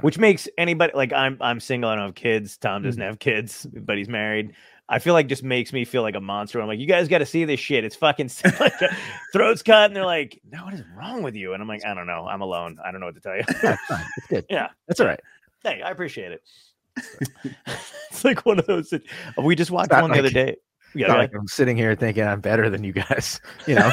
which 0.00 0.18
makes 0.18 0.48
anybody 0.58 0.92
like 0.94 1.12
I'm 1.12 1.36
I'm 1.40 1.60
single, 1.60 1.90
I 1.90 1.96
don't 1.96 2.06
have 2.06 2.14
kids. 2.14 2.56
Tom 2.56 2.82
doesn't 2.82 3.00
Mm. 3.00 3.06
have 3.06 3.18
kids, 3.18 3.66
but 3.72 3.98
he's 3.98 4.08
married. 4.08 4.54
I 4.88 4.98
feel 5.00 5.14
like 5.14 5.26
just 5.26 5.42
makes 5.42 5.72
me 5.72 5.84
feel 5.84 6.02
like 6.02 6.14
a 6.14 6.20
monster. 6.20 6.60
I'm 6.60 6.68
like, 6.68 6.78
you 6.78 6.86
guys 6.86 7.08
got 7.08 7.18
to 7.18 7.26
see 7.26 7.44
this 7.44 7.58
shit. 7.58 7.84
It's 7.84 7.96
fucking 7.96 8.30
like 8.60 8.80
uh, 8.80 8.88
throats 9.32 9.62
cut, 9.62 9.86
and 9.90 9.96
they're 9.96 10.04
like, 10.06 10.40
no, 10.50 10.64
what 10.64 10.74
is 10.74 10.82
wrong 10.96 11.22
with 11.22 11.34
you? 11.34 11.52
And 11.54 11.62
I'm 11.62 11.68
like, 11.68 11.84
I 11.84 11.92
don't 11.94 12.06
know. 12.06 12.26
I'm 12.28 12.40
alone. 12.40 12.78
I 12.84 12.90
don't 12.92 13.00
know 13.00 13.06
what 13.06 13.16
to 13.16 13.20
tell 13.20 13.36
you. 13.36 13.42
Yeah, 13.62 13.76
it's 14.18 14.26
good. 14.28 14.46
Yeah. 14.48 14.68
That's 14.86 15.00
all 15.00 15.06
right. 15.06 15.20
hey, 15.64 15.82
I 15.82 15.90
appreciate 15.90 16.32
it. 16.32 16.42
it's 18.10 18.24
like 18.24 18.46
one 18.46 18.58
of 18.58 18.66
those. 18.66 18.90
that- 18.90 19.02
We 19.42 19.56
just 19.56 19.70
watched 19.70 19.90
one 19.92 20.12
the 20.12 20.18
other 20.20 20.30
day. 20.30 20.56
Yeah, 20.94 21.08
yeah. 21.08 21.16
like 21.16 21.34
I'm 21.34 21.48
sitting 21.48 21.76
here 21.76 21.94
thinking 21.94 22.24
I'm 22.24 22.40
better 22.40 22.70
than 22.70 22.82
you 22.84 22.92
guys. 22.92 23.40
You 23.66 23.74
know, 23.74 23.90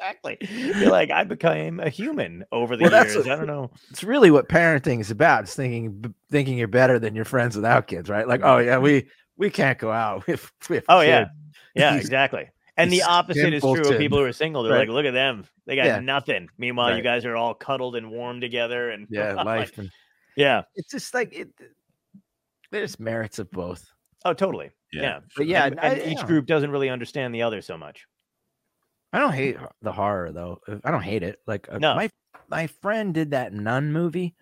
exactly. 0.00 0.38
You're 0.50 0.90
like, 0.90 1.10
I 1.10 1.24
became 1.24 1.80
a 1.80 1.88
human 1.88 2.44
over 2.52 2.76
the 2.76 2.84
Well, 2.84 3.04
years. 3.04 3.16
what- 3.16 3.28
I 3.28 3.36
don't 3.36 3.46
know. 3.46 3.70
it's 3.90 4.02
really 4.04 4.30
what 4.30 4.48
parenting 4.48 5.00
is 5.00 5.10
about. 5.10 5.44
It's 5.44 5.54
thinking 5.54 5.92
b- 6.00 6.10
thinking 6.30 6.56
you're 6.58 6.68
better 6.68 6.98
than 6.98 7.14
your 7.14 7.24
friends 7.24 7.56
without 7.56 7.86
kids, 7.86 8.08
right? 8.08 8.26
Like, 8.26 8.40
oh 8.44 8.58
yeah, 8.58 8.74
mm-hmm. 8.74 8.84
we 8.84 9.08
we 9.36 9.50
can't 9.50 9.78
go 9.78 9.90
out. 9.92 10.26
We 10.26 10.32
have, 10.32 10.52
we 10.68 10.76
have 10.76 10.84
Oh 10.88 11.00
yeah, 11.00 11.20
kids. 11.24 11.30
yeah, 11.74 11.90
He's- 11.92 12.04
exactly. 12.04 12.48
And 12.76 12.92
the 12.92 13.02
opposite 13.02 13.52
is 13.52 13.60
true 13.62 13.80
of 13.92 13.98
people 13.98 14.18
who 14.18 14.24
are 14.24 14.32
single. 14.32 14.62
They're 14.62 14.72
Right. 14.72 14.80
like, 14.80 14.88
look 14.90 15.04
at 15.04 15.10
them, 15.12 15.44
they 15.66 15.74
got 15.74 15.86
Yeah. 15.86 15.98
nothing. 15.98 16.48
Meanwhile, 16.58 16.96
you 16.96 17.02
guys 17.02 17.24
are 17.24 17.34
all 17.34 17.52
cuddled 17.52 17.96
and 17.96 18.08
warm 18.08 18.40
together, 18.40 18.90
and 18.90 19.08
yeah, 19.10 19.32
like, 19.32 19.44
life. 19.46 19.78
And 19.78 19.90
yeah. 20.36 20.62
it's 20.76 20.88
just 20.90 21.12
like 21.12 21.34
it. 21.34 21.48
There's 22.70 23.00
merits 23.00 23.38
of 23.40 23.50
both. 23.50 23.84
Oh, 24.24 24.32
totally. 24.32 24.70
Yeah, 24.92 25.20
But 25.36 25.46
yeah, 25.46 25.66
and, 25.66 25.80
I- 25.80 25.96
each 25.96 26.18
yeah. 26.18 26.26
group 26.26 26.46
doesn't 26.46 26.70
really 26.70 26.88
understand 26.88 27.34
the 27.34 27.42
other 27.42 27.62
so 27.62 27.76
much. 27.76 28.06
I 29.12 29.18
don't 29.20 29.32
hate 29.32 29.56
the 29.82 29.92
horror 29.92 30.32
though. 30.32 30.60
Uh, 30.68 30.76
I 30.84 30.90
don't 30.90 31.02
hate 31.02 31.22
it. 31.22 31.38
Like 31.46 31.68
uh, 31.70 31.78
No. 31.78 31.94
my 31.94 32.10
my 32.48 32.66
friend 32.66 33.14
did 33.14 33.30
that 33.32 33.52
Nun 33.52 33.92
movie, 33.92 34.34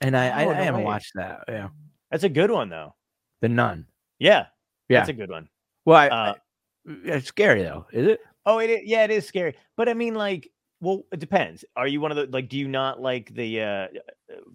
and 0.00 0.16
I 0.16 0.28
I, 0.28 0.44
Oh, 0.46 0.50
I 0.50 0.54
no 0.58 0.62
haven't 0.64 0.80
way. 0.80 0.84
watched 0.86 1.12
that. 1.16 1.44
Yeah, 1.48 1.68
That's 2.10 2.24
a 2.24 2.28
good 2.28 2.50
one, 2.50 2.68
though. 2.68 2.94
the 3.40 3.48
Nun. 3.48 3.86
Yeah, 4.18 4.46
Yeah. 4.88 4.98
that's 5.00 5.08
a 5.10 5.12
good 5.12 5.30
one. 5.30 5.48
Well, 5.84 5.96
I, 5.96 6.08
Uh, 6.08 6.34
I- 6.34 6.90
it's 7.04 7.26
scary 7.28 7.62
though. 7.62 7.86
Is 7.92 8.06
it? 8.06 8.20
Oh, 8.46 8.58
it 8.60 8.70
is, 8.70 8.80
yeah, 8.84 9.04
it 9.04 9.10
is 9.10 9.26
scary. 9.26 9.54
But 9.76 9.88
I 9.88 9.94
mean, 9.94 10.14
like, 10.14 10.48
well, 10.80 11.02
it 11.12 11.20
depends. 11.20 11.64
Are 11.76 11.86
you 11.86 12.00
one 12.00 12.10
of 12.12 12.16
the 12.16 12.26
like? 12.26 12.48
Do 12.48 12.56
you 12.58 12.68
not 12.68 13.00
like 13.00 13.34
the? 13.34 13.60
uh 13.62 13.88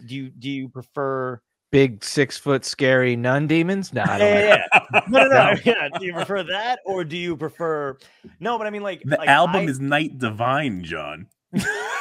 Do 0.05 0.15
you 0.15 0.29
do 0.29 0.49
you 0.49 0.69
prefer? 0.69 1.39
Big 1.73 2.03
six 2.03 2.37
foot 2.37 2.63
scary 2.63 3.15
nun 3.15 3.47
demons? 3.47 3.91
No, 3.93 4.03
I 4.07 4.17
don't 4.19 4.27
Yeah, 4.29 4.49
like 4.51 4.59
yeah, 4.71 4.77
yeah. 4.93 5.01
No, 5.09 5.19
no, 5.23 5.27
no. 5.27 5.53
No. 5.53 5.59
Yeah. 5.65 5.89
Do 5.99 6.05
you 6.05 6.13
prefer 6.13 6.43
that, 6.43 6.79
or 6.85 7.03
do 7.03 7.17
you 7.17 7.35
prefer? 7.35 7.97
No, 8.39 8.59
but 8.59 8.67
I 8.67 8.69
mean, 8.69 8.83
like, 8.83 9.01
The 9.03 9.17
like, 9.17 9.27
album 9.27 9.61
I- 9.61 9.69
is 9.71 9.79
Night 9.79 10.19
Divine, 10.19 10.83
John. 10.83 11.27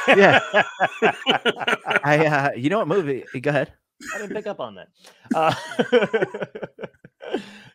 Yeah. 0.08 0.40
I 2.04 2.26
uh 2.26 2.50
you 2.56 2.68
know 2.68 2.78
what 2.80 2.88
movie? 2.88 3.24
Go 3.40 3.48
ahead. 3.50 3.72
I 4.14 4.18
didn't 4.18 4.34
pick 4.34 4.46
up 4.48 4.58
on 4.60 4.74
that. 4.74 4.88
Uh, 5.32 5.54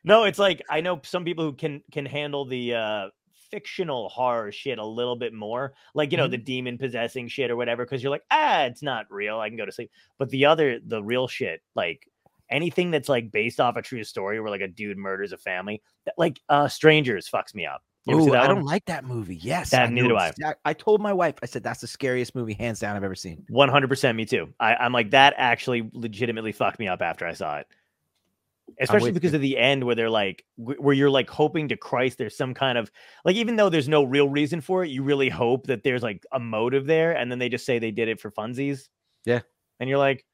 no, 0.03 0.25
it's 0.25 0.37
like 0.37 0.61
I 0.69 0.81
know 0.81 0.99
some 1.03 1.23
people 1.23 1.45
who 1.45 1.53
can 1.53 1.81
can 1.91 2.05
handle 2.05 2.45
the 2.45 2.73
uh 2.75 3.07
fictional 3.51 4.09
horror 4.09 4.51
shit 4.51 4.77
a 4.79 4.85
little 4.85 5.15
bit 5.15 5.33
more, 5.33 5.73
like 5.93 6.11
you 6.11 6.17
know 6.17 6.27
the 6.27 6.37
demon 6.37 6.77
possessing 6.77 7.27
shit 7.27 7.51
or 7.51 7.55
whatever, 7.55 7.85
because 7.85 8.01
you're 8.03 8.11
like, 8.11 8.25
ah, 8.31 8.63
it's 8.63 8.81
not 8.81 9.05
real. 9.09 9.39
I 9.39 9.49
can 9.49 9.57
go 9.57 9.65
to 9.65 9.71
sleep. 9.71 9.91
But 10.17 10.29
the 10.29 10.45
other, 10.45 10.79
the 10.85 11.03
real 11.03 11.27
shit, 11.27 11.61
like 11.75 12.09
anything 12.49 12.91
that's 12.91 13.09
like 13.09 13.31
based 13.31 13.59
off 13.59 13.75
a 13.75 13.81
true 13.81 14.03
story, 14.03 14.39
where 14.39 14.49
like 14.49 14.61
a 14.61 14.67
dude 14.67 14.97
murders 14.97 15.31
a 15.33 15.37
family, 15.37 15.81
that, 16.05 16.13
like 16.17 16.39
uh 16.49 16.67
Strangers 16.67 17.29
fucks 17.29 17.53
me 17.55 17.65
up. 17.65 17.81
You 18.05 18.13
ever 18.13 18.21
see 18.23 18.29
Ooh, 18.29 18.31
that 18.31 18.43
I 18.43 18.47
one? 18.47 18.55
don't 18.55 18.65
like 18.65 18.85
that 18.85 19.03
movie. 19.03 19.35
Yes, 19.35 19.71
That- 19.71 19.89
I 19.89 19.91
neither 19.91 20.07
do 20.07 20.17
I. 20.17 20.31
I 20.63 20.71
told 20.71 21.01
my 21.01 21.11
wife. 21.11 21.35
I 21.43 21.45
said 21.45 21.61
that's 21.61 21.81
the 21.81 21.87
scariest 21.87 22.35
movie, 22.35 22.53
hands 22.53 22.79
down, 22.79 22.95
I've 22.95 23.03
ever 23.03 23.15
seen. 23.15 23.43
One 23.49 23.67
hundred 23.67 23.89
percent, 23.89 24.15
me 24.15 24.23
too. 24.25 24.53
I, 24.61 24.75
I'm 24.75 24.93
like 24.93 25.11
that. 25.11 25.33
Actually, 25.35 25.89
legitimately 25.91 26.53
fucked 26.53 26.79
me 26.79 26.87
up 26.87 27.01
after 27.01 27.27
I 27.27 27.33
saw 27.33 27.57
it, 27.57 27.67
especially 28.79 29.07
with 29.11 29.15
because 29.15 29.33
of 29.33 29.41
the 29.41 29.57
end 29.57 29.83
where 29.83 29.95
they're 29.95 30.09
like, 30.09 30.43
where 30.57 30.93
you're 30.93 31.09
like 31.09 31.29
hoping 31.29 31.67
to 31.69 31.77
Christ 31.77 32.17
there's 32.17 32.35
some 32.37 32.53
kind 32.53 32.77
of 32.77 32.91
like, 33.25 33.35
even 33.35 33.55
though 33.55 33.69
there's 33.69 33.87
no 33.89 34.03
real 34.03 34.29
reason 34.29 34.61
for 34.61 34.83
it, 34.83 34.89
you 34.89 35.03
really 35.03 35.29
hope 35.29 35.67
that 35.67 35.83
there's 35.83 36.03
like 36.03 36.25
a 36.31 36.39
motive 36.39 36.85
there, 36.85 37.11
and 37.13 37.31
then 37.31 37.39
they 37.39 37.49
just 37.49 37.65
say 37.65 37.79
they 37.79 37.91
did 37.91 38.07
it 38.09 38.19
for 38.19 38.31
funsies. 38.31 38.89
Yeah. 39.25 39.41
and 39.79 39.89
you're 39.89 39.97
like, 39.99 40.25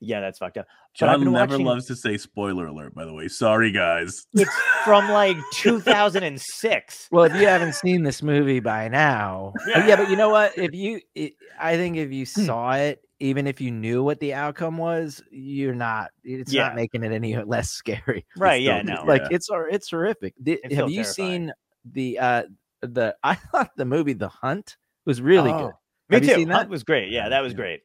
yeah, 0.00 0.20
that's 0.20 0.38
fucked 0.38 0.58
up. 0.58 0.66
But 1.00 1.06
John 1.06 1.20
never 1.32 1.52
watching- 1.54 1.66
loves 1.66 1.86
to 1.86 1.96
say 1.96 2.16
spoiler 2.18 2.66
alert, 2.66 2.94
by 2.94 3.04
the 3.04 3.12
way. 3.12 3.28
Sorry, 3.28 3.70
guys. 3.72 4.26
It's 4.34 4.50
from 4.84 5.08
like 5.10 5.36
2006. 5.52 7.08
Well, 7.10 7.24
if 7.24 7.34
you 7.34 7.46
haven't 7.46 7.74
seen 7.74 8.02
this 8.02 8.22
movie 8.22 8.60
by 8.60 8.88
now, 8.88 9.52
oh, 9.74 9.86
yeah, 9.86 9.96
but 9.96 10.10
you 10.10 10.16
know 10.16 10.28
what? 10.30 10.56
If 10.56 10.74
you, 10.74 11.00
it, 11.14 11.34
I 11.58 11.76
think 11.76 11.96
if 11.96 12.12
you 12.12 12.24
Hmm. 12.26 12.44
saw 12.46 12.72
it, 12.74 13.00
even 13.20 13.46
if 13.46 13.60
you 13.60 13.70
knew 13.70 14.02
what 14.02 14.20
the 14.20 14.34
outcome 14.34 14.78
was, 14.78 15.22
you're 15.30 15.74
not. 15.74 16.10
It's 16.24 16.52
Yeah. 16.52 16.68
not 16.68 16.76
making 16.76 17.02
it 17.02 17.12
any 17.12 17.36
less 17.44 17.70
scary. 17.70 18.24
Right? 18.36 18.60
It's 18.62 18.66
Yeah. 18.66 18.82
No. 18.82 19.04
Like 19.04 19.22
Yeah. 19.22 19.28
it's 19.36 19.48
it's 19.50 19.90
horrific. 19.90 20.34
It's 20.44 20.74
have 20.74 20.88
you 20.90 21.02
terrifying. 21.02 21.04
seen 21.04 21.52
the 21.92 22.18
uh 22.18 22.42
the? 22.82 23.16
I 23.22 23.34
thought 23.34 23.70
the 23.76 23.84
movie 23.84 24.12
The 24.12 24.28
Hunt 24.28 24.76
was 25.04 25.20
really 25.20 25.50
Oh, 25.50 25.58
good. 25.58 25.72
Me 26.10 26.14
Have 26.16 26.24
you 26.24 26.28
too. 26.30 26.34
seen 26.36 26.48
Hunt 26.48 26.68
that? 26.68 26.70
was 26.70 26.84
great. 26.84 27.10
Yeah, 27.10 27.28
that 27.30 27.40
was 27.40 27.52
Yeah. 27.52 27.56
great. 27.56 27.80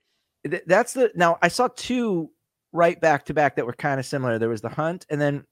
Th- 0.50 0.63
That's 0.67 0.93
the 0.93 1.12
now 1.15 1.38
I 1.41 1.48
saw 1.48 1.67
two 1.76 2.30
right 2.72 3.00
back 3.00 3.26
to 3.26 3.34
back 3.34 3.56
that 3.56 3.65
were 3.65 3.74
kind 3.74 4.00
of 4.00 4.06
similar. 4.06 4.38
There 4.39 4.50
was 4.50 4.62
The 4.62 4.69
Hunt, 4.69 5.06
and 5.10 5.19
then 5.22 5.46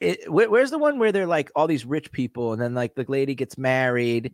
it, 0.00 0.30
where, 0.32 0.48
where's 0.50 0.70
the 0.70 0.78
one 0.78 0.98
where 0.98 1.12
they're 1.12 1.26
like 1.26 1.50
all 1.54 1.66
these 1.66 1.84
rich 1.84 2.10
people, 2.12 2.52
and 2.52 2.60
then 2.62 2.74
like 2.74 2.94
the 2.94 3.04
lady 3.08 3.34
gets 3.34 3.58
married, 3.58 4.32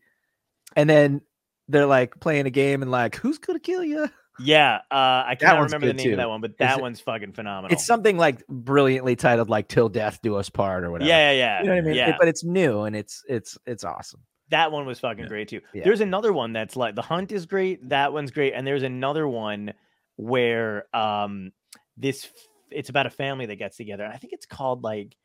and 0.76 0.88
then 0.88 1.20
they're 1.68 1.87
like 1.87 2.18
playing 2.20 2.46
a 2.46 2.50
game 2.50 2.82
and 2.82 2.90
like 2.90 3.16
who's 3.16 3.38
gonna 3.38 3.59
kill 3.59 3.82
you? 3.82 4.09
Yeah, 4.38 4.77
uh, 4.90 5.25
I 5.27 5.35
can't 5.40 5.59
remember 5.62 5.87
the 5.87 5.94
name 5.94 6.12
of 6.12 6.16
that 6.18 6.29
one, 6.29 6.40
but 6.42 6.59
that 6.59 6.79
it- 6.79 6.83
one's 6.83 7.01
fucking 7.01 7.33
phenomenal. 7.33 7.72
It's 7.75 7.87
something 7.87 8.18
like 8.18 8.46
brilliantly 8.49 9.16
titled 9.16 9.49
like 9.49 9.68
"Till 9.68 9.88
Death 9.88 10.20
Do 10.22 10.37
Us 10.37 10.51
Part" 10.51 10.85
or 10.85 10.90
whatever. 10.90 11.09
yeah, 11.09 11.31
yeah, 11.33 11.38
yeah. 11.38 11.61
You 11.62 11.66
know 11.68 11.75
what 11.75 11.79
I 11.79 11.81
mean? 11.88 11.96
It- 11.96 12.16
but 12.18 12.29
it's 12.29 12.44
new 12.44 12.83
and 12.83 12.94
it's 12.94 13.22
it's 13.29 13.57
it's 13.66 13.83
awesome. 13.85 14.20
That 14.51 14.70
one 14.72 14.87
was 14.87 15.01
fucking 15.01 15.25
Yeah. 15.25 15.29
great 15.29 15.49
too. 15.49 15.61
Yeah. 15.75 15.85
There's 15.85 16.01
another 16.01 16.33
one 16.33 16.53
that's 16.53 16.77
like 16.77 16.94
The 16.94 17.03
Hunt 17.03 17.33
is 17.33 17.46
great. 17.46 17.88
That 17.88 18.12
one's 18.12 18.31
great, 18.31 18.53
and 18.55 18.66
there's 18.66 18.83
another 18.85 19.27
one 19.27 19.72
where 20.16 20.85
um 20.94 21.53
this 21.96 22.29
it's 22.70 22.88
about 22.88 23.07
a 23.07 23.11
family 23.11 23.46
that 23.46 23.57
gets 23.57 23.77
together. 23.77 24.05
I 24.07 24.16
think 24.18 24.33
it's 24.33 24.46
called 24.46 24.83
like 24.85 25.16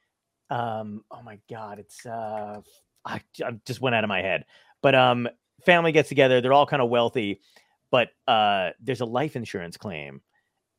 um 0.50 1.04
oh 1.12 1.22
my 1.22 1.40
god, 1.50 1.80
it's 1.80 2.06
uh 2.06 2.62
I, 3.06 3.22
I 3.44 3.52
just 3.66 3.82
went 3.82 3.96
out 3.96 4.04
of 4.04 4.08
my 4.10 4.22
head. 4.22 4.46
But 4.82 4.96
um 4.96 5.28
family 5.66 5.92
gets 5.92 6.10
together. 6.10 6.42
They're 6.42 6.54
all 6.54 6.66
kind 6.66 6.82
of 6.82 6.90
wealthy, 6.90 7.42
but 7.92 8.10
uh 8.28 8.72
there's 8.82 9.02
a 9.02 9.06
life 9.06 9.36
insurance 9.36 9.78
claim, 9.78 10.22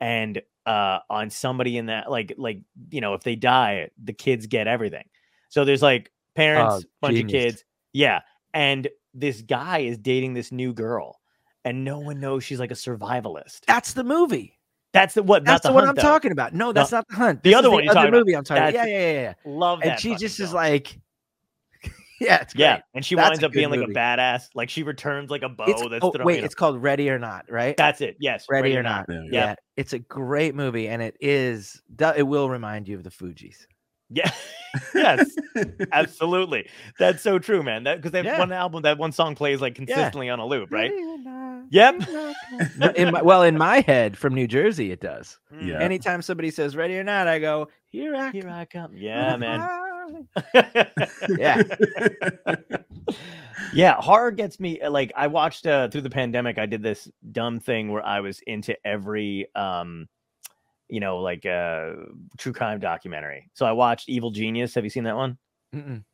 and 0.01 0.43
uh 0.67 0.99
on 1.09 1.31
somebody 1.31 1.77
in 1.77 1.87
that 1.87 2.11
like 2.11 2.35
like 2.37 2.61
you 2.91 3.01
know 3.01 3.15
if 3.15 3.23
they 3.23 3.37
die, 3.37 3.91
the 4.03 4.13
kids 4.13 4.47
get 4.47 4.67
everything. 4.67 5.05
So 5.49 5.65
there's 5.65 5.83
like 5.83 6.11
parents, 6.35 6.85
bunch 7.01 7.21
of 7.21 7.29
kids, 7.29 7.65
yeah, 7.93 8.21
and 8.55 8.89
this 9.15 9.43
guy 9.43 9.81
is 9.81 9.99
dating 9.99 10.35
this 10.35 10.51
new 10.51 10.73
girl, 10.73 11.21
and 11.65 11.85
no 11.85 11.99
one 11.99 12.21
knows 12.21 12.43
she's 12.43 12.59
like 12.59 12.71
a 12.71 12.75
survivalist. 12.75 13.61
That's 13.67 13.93
the 13.93 14.05
movie. 14.05 14.59
That's 14.93 15.15
the 15.15 15.23
what? 15.23 15.45
That's 15.45 15.65
not 15.65 15.69
the, 15.69 15.69
the, 15.69 15.75
one 15.75 15.85
hunt, 15.87 15.99
I'm 15.99 16.03
though. 16.03 16.09
talking 16.11 16.33
about. 16.33 16.55
No, 16.55 16.73
that's 16.73 16.93
not 16.93 17.09
the 17.09 17.15
hunt. 17.15 17.43
the 17.43 17.55
other 17.55 17.71
one 17.71 17.83
you're 17.83 17.93
other 17.93 18.01
talking 18.01 18.09
about. 18.11 18.19
movie 18.19 18.37
I'm 18.37 18.45
talking 18.45 18.63
about. 18.63 18.75
Yeah, 18.75 18.85
yeah, 18.87 19.01
yeah, 19.01 19.23
yeah. 19.23 19.35
Love 19.45 19.81
that. 19.81 19.89
And 19.89 20.01
she 20.01 20.15
just 20.17 20.39
is 20.39 20.53
like, 20.53 20.99
yeah, 22.21 22.41
it's 22.43 22.55
great. 22.55 22.65
yeah, 22.65 22.81
and 22.95 23.05
she 23.05 23.15
That's 23.15 23.31
winds 23.31 23.45
up 23.45 23.53
being 23.53 23.71
good 23.71 23.81
like 23.81 23.89
a 23.89 23.93
badass. 23.93 24.49
Like 24.55 24.71
she 24.71 24.83
returns 24.83 25.31
like 25.31 25.43
a 25.43 25.49
bow 25.49 25.65
It's, 25.67 25.83
that's 25.89 26.05
oh, 26.05 26.13
wait, 26.25 26.45
it's 26.45 26.55
called 26.55 26.83
Ready 26.83 27.11
or 27.11 27.19
Not, 27.19 27.47
right? 27.51 27.77
that's 27.77 28.01
it. 28.01 28.17
Yes, 28.21 28.47
Ready, 28.51 28.77
or 28.77 28.83
Not. 28.83 29.07
There 29.09 29.23
we 29.23 29.31
Yeah. 29.31 29.55
it's 29.77 29.93
a 29.93 29.99
great 29.99 30.55
movie, 30.55 30.89
and 30.89 31.03
it 31.03 31.17
is. 31.21 31.83
It 32.17 32.27
will 32.27 32.49
remind 32.49 32.89
you 32.89 32.97
of 32.97 33.05
the 33.05 33.11
Fugees. 33.11 33.67
Yeah. 34.13 34.31
yes, 34.95 35.31
absolutely. 35.93 36.69
That's 36.99 37.23
so 37.23 37.39
true, 37.39 37.63
man. 37.63 37.85
That 37.85 37.97
because 37.97 38.13
they 38.13 38.19
have 38.19 38.25
Yeah. 38.25 38.39
one 38.39 38.53
album, 38.53 38.83
that 38.83 38.97
one 38.97 39.13
song 39.13 39.35
plays 39.35 39.61
like 39.61 39.75
consistently 39.75 40.31
on 40.31 40.39
a 40.39 40.47
loop, 40.47 40.73
right? 40.73 40.91
Ready 40.91 41.03
or 41.05 41.19
not, 41.19 41.65
Yep. 41.71 41.99
ready 42.01 42.15
or 42.17 42.33
not. 42.59 42.77
No, 42.79 42.89
in 42.97 43.11
my, 43.13 43.23
well, 43.23 43.43
in 43.43 43.59
my 43.59 43.81
head 43.81 44.17
from 44.17 44.35
New 44.35 44.47
Jersey, 44.47 44.91
it 44.91 45.01
does. 45.01 45.39
Mm. 45.53 45.67
Yeah. 45.69 45.79
Anytime 45.81 46.23
somebody 46.23 46.51
says 46.51 46.75
"Ready 46.75 46.97
or 46.99 47.05
Not," 47.05 47.29
I 47.29 47.39
go, 47.39 47.69
"Here 47.89 48.17
I 48.17 48.31
Here 48.31 48.43
come." 48.43 48.53
I 48.53 48.65
come. 48.65 48.97
Yeah, 48.97 49.37
man. 49.37 49.69
Yeah. 51.29 51.63
yeah 53.73 53.95
horror 54.01 54.31
gets 54.31 54.59
me 54.61 54.81
uh, 54.81 54.91
like 54.91 55.13
i 55.17 55.27
watched 55.27 55.67
uh 55.67 55.89
through 55.89 56.01
the 56.01 56.11
pandemic 56.11 56.59
i 56.59 56.67
did 56.67 56.83
this 56.83 57.09
dumb 57.31 57.61
thing 57.61 57.91
where 57.91 58.05
i 58.05 58.21
was 58.21 58.41
into 58.47 58.77
every 58.87 59.47
um 59.55 60.09
you 60.93 61.01
know 61.01 61.19
like 61.19 61.45
a 61.45 61.95
true 62.39 62.53
crime 62.53 62.79
documentary 62.79 63.49
so 63.55 63.65
i 63.65 63.73
watched 63.73 64.09
evil 64.09 64.31
genius 64.31 64.75
have 64.75 64.85
you 64.85 64.91
seen 64.91 65.05
that 65.05 65.17
one? 65.17 65.39
Mm-mm. 65.75 66.05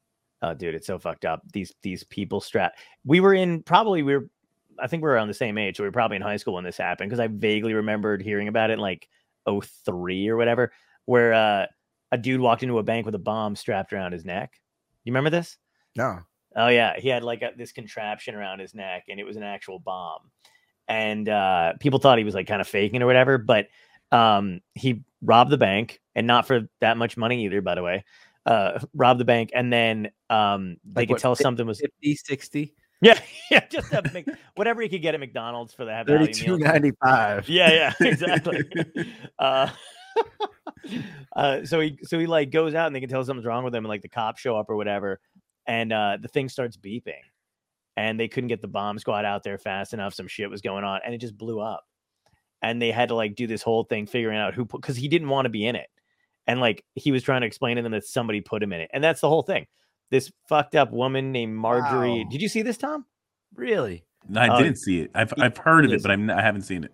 Oh, 0.41 0.55
dude 0.55 0.75
it's 0.75 0.87
so 0.87 0.99
fucked 0.99 1.25
up 1.25 1.43
these 1.53 1.73
these 1.83 2.05
people 2.05 2.41
strap 2.41 2.75
we 3.05 3.21
were 3.21 3.35
in 3.35 3.63
probably 3.63 4.03
we 4.03 4.17
were 4.17 4.31
i 4.79 4.87
think 4.87 5.03
we 5.03 5.09
were 5.09 5.15
around 5.15 5.29
the 5.29 5.35
same 5.35 5.59
age 5.59 5.77
so 5.77 5.83
we 5.83 5.89
were 5.89 5.93
probably 5.93 6.17
in 6.17 6.23
high 6.23 6.37
school 6.37 6.55
when 6.55 6.65
this 6.65 6.77
happened 6.77 7.11
because 7.11 7.21
i 7.21 7.27
vaguely 7.27 7.75
remembered 7.75 8.23
hearing 8.23 8.47
about 8.47 8.71
it 8.71 8.75
in 8.75 8.79
like 8.79 9.09
03 9.47 10.29
or 10.29 10.37
whatever 10.37 10.73
where 11.07 11.33
uh 11.33 11.67
a 12.13 12.19
dude 12.19 12.41
walked 12.41 12.63
into 12.63 12.79
a 12.79 12.83
bank 12.83 13.05
with 13.05 13.15
a 13.17 13.19
bomb 13.19 13.57
strapped 13.57 13.93
around 13.93 14.13
his 14.13 14.25
neck 14.25 14.61
you 15.05 15.13
remember 15.13 15.31
this 15.31 15.59
No. 15.97 16.21
Oh 16.57 16.69
yeah, 16.69 16.99
he 16.99 17.09
had 17.09 17.23
like 17.23 17.43
a, 17.43 17.53
this 17.57 17.73
contraption 17.73 18.35
around 18.35 18.61
his 18.61 18.75
neck, 18.75 19.05
and 19.09 19.21
it 19.21 19.25
was 19.25 19.37
an 19.37 19.43
actual 19.43 19.79
bomb. 19.79 20.31
And 20.89 21.29
uh, 21.29 21.75
people 21.79 21.99
thought 21.99 22.19
he 22.19 22.25
was 22.25 22.35
like 22.35 22.47
kind 22.47 22.61
of 22.61 22.67
faking 22.67 23.03
or 23.03 23.07
whatever, 23.07 23.37
but 23.37 23.67
um, 24.13 24.61
he 24.75 25.05
robbed 25.23 25.51
the 25.51 25.59
bank, 25.59 26.01
and 26.15 26.27
not 26.27 26.47
for 26.47 26.69
that 26.81 26.97
much 26.97 27.17
money 27.17 27.45
either, 27.45 27.61
by 27.61 27.75
the 27.75 27.83
way. 27.83 28.05
Uh, 28.47 28.81
robbed 28.95 29.21
the 29.21 29.25
bank, 29.25 29.51
and 29.55 29.73
then 29.73 30.11
um, 30.31 30.77
they 30.85 31.03
Like 31.03 31.09
could 31.09 31.15
what, 31.15 31.21
tell 31.21 31.35
fif- 31.35 31.43
something 31.43 31.67
was 31.67 31.81
50, 31.81 32.17
60, 32.17 32.75
yeah, 33.01 33.19
yeah, 33.51 33.67
just 33.69 33.93
a 33.93 34.03
Mc- 34.13 34.37
whatever 34.57 34.83
he 34.83 34.89
could 34.89 35.03
get 35.03 35.15
at 35.15 35.21
McDonald's 35.21 35.73
for 35.73 35.85
the 35.85 36.05
value 36.05 36.27
32.95. 36.29 37.45
Yeah, 37.47 37.71
yeah, 37.71 37.93
exactly. 38.01 38.63
uh, 39.39 39.71
uh, 41.37 41.65
so 41.65 41.81
he 41.81 41.99
so 42.03 42.19
he 42.19 42.27
like 42.27 42.51
goes 42.51 42.75
out 42.75 42.87
and 42.87 42.97
they 42.97 43.01
can 43.01 43.09
tell 43.09 43.25
something's 43.25 43.47
wrong 43.47 43.65
with 43.65 43.75
him, 43.75 43.85
and 43.85 43.89
like 43.89 44.03
the 44.03 44.09
cops 44.09 44.41
show 44.41 44.57
up 44.57 44.69
or 44.69 44.77
whatever, 44.77 45.21
and 45.67 45.93
uh, 45.93 46.19
the 46.21 46.29
thing 46.29 46.49
starts 46.49 46.77
beeping, 46.77 47.23
and 47.97 48.19
they 48.19 48.29
couldn't 48.29 48.49
get 48.49 48.63
the 48.63 48.69
bomb 48.69 48.99
squad 48.99 49.25
out 49.25 49.45
there 49.45 49.59
fast 49.59 49.95
enough. 49.95 50.15
Some 50.15 50.27
shit 50.29 50.51
was 50.51 50.61
going 50.61 50.85
on, 50.85 51.01
and 51.05 51.15
it 51.15 51.19
just 51.19 51.39
blew 51.39 51.61
up, 51.61 51.85
and 52.63 52.81
they 52.83 52.91
had 52.91 53.09
to 53.11 53.15
like 53.15 53.35
do 53.35 53.47
this 53.47 53.63
whole 53.63 53.85
thing 53.85 54.07
figuring 54.07 54.39
out 54.39 54.55
who 54.55 54.65
because 54.65 54.97
he 54.97 55.09
didn't 55.09 55.29
want 55.29 55.47
to 55.47 55.51
be 55.51 55.67
in 55.67 55.77
it, 55.77 55.89
and 56.47 56.61
like 56.61 56.85
he 56.95 57.13
was 57.13 57.23
trying 57.23 57.41
to 57.43 57.47
explain 57.47 57.77
to 57.77 57.83
them 57.83 57.93
that 57.93 58.05
somebody 58.05 58.41
put 58.41 58.63
him 58.63 58.73
in 58.73 58.81
it, 58.81 58.91
and 58.93 59.03
that's 59.03 59.21
the 59.21 59.29
whole 59.29 59.43
thing. 59.43 59.67
This 60.11 60.33
fucked 60.49 60.75
up 60.75 60.91
woman 60.93 61.33
named 61.33 61.55
Marjorie. 61.55 62.25
Wow. 62.25 62.31
Did 62.31 62.41
you 62.43 62.49
see 62.49 62.63
this, 62.63 62.79
Tom? 62.79 63.05
Really? 63.55 64.05
No, 64.29 64.41
I 64.41 64.49
Oh, 64.57 64.63
didn't 64.63 64.79
see 64.79 65.01
it. 65.01 65.11
I've 65.15 65.33
it- 65.33 65.39
I've 65.39 65.57
heard 65.59 65.85
of 65.85 65.93
it, 65.93 66.03
but 66.03 66.11
I'm, 66.11 66.31
I 66.31 66.41
haven't 66.41 66.63
seen 66.63 66.85
it. 66.85 66.93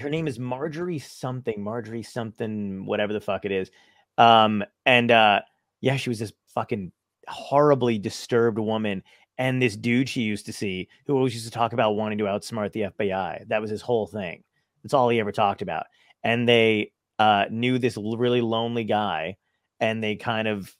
her 0.00 0.08
name 0.08 0.28
is 0.28 0.38
Marjorie 0.38 0.98
something, 1.00 1.60
Marjorie 1.62 2.02
something, 2.04 2.86
whatever 2.86 3.12
the 3.12 3.20
fuck 3.20 3.44
it 3.44 3.50
is. 3.52 3.70
Um, 4.18 4.64
and 4.86 5.10
uh, 5.10 5.40
yeah, 5.80 5.96
she 5.96 6.08
was 6.10 6.18
this 6.20 6.32
fucking 6.54 6.92
horribly 7.28 7.98
disturbed 7.98 8.58
woman. 8.58 9.02
And 9.38 9.60
this 9.62 9.76
dude 9.76 10.08
she 10.08 10.22
used 10.22 10.46
to 10.46 10.52
see 10.52 10.88
who 11.06 11.16
always 11.16 11.32
used 11.34 11.44
to 11.46 11.50
talk 11.52 11.72
about 11.72 11.92
wanting 11.96 12.18
to 12.18 12.24
outsmart 12.24 12.72
the 12.72 12.82
FBI. 12.82 13.46
That 13.48 13.60
was 13.60 13.70
his 13.70 13.82
whole 13.82 14.06
thing. 14.06 14.42
That's 14.82 14.94
all 14.94 15.08
he 15.08 15.20
ever 15.20 15.32
talked 15.32 15.62
about. 15.62 15.86
And 16.24 16.48
they 16.48 16.92
uh, 17.18 17.46
knew 17.50 17.78
this 17.78 17.96
really 17.96 18.40
lonely 18.40 18.84
guy 18.84 19.36
and 19.80 20.02
they 20.02 20.16
kind 20.16 20.48
of 20.48 20.74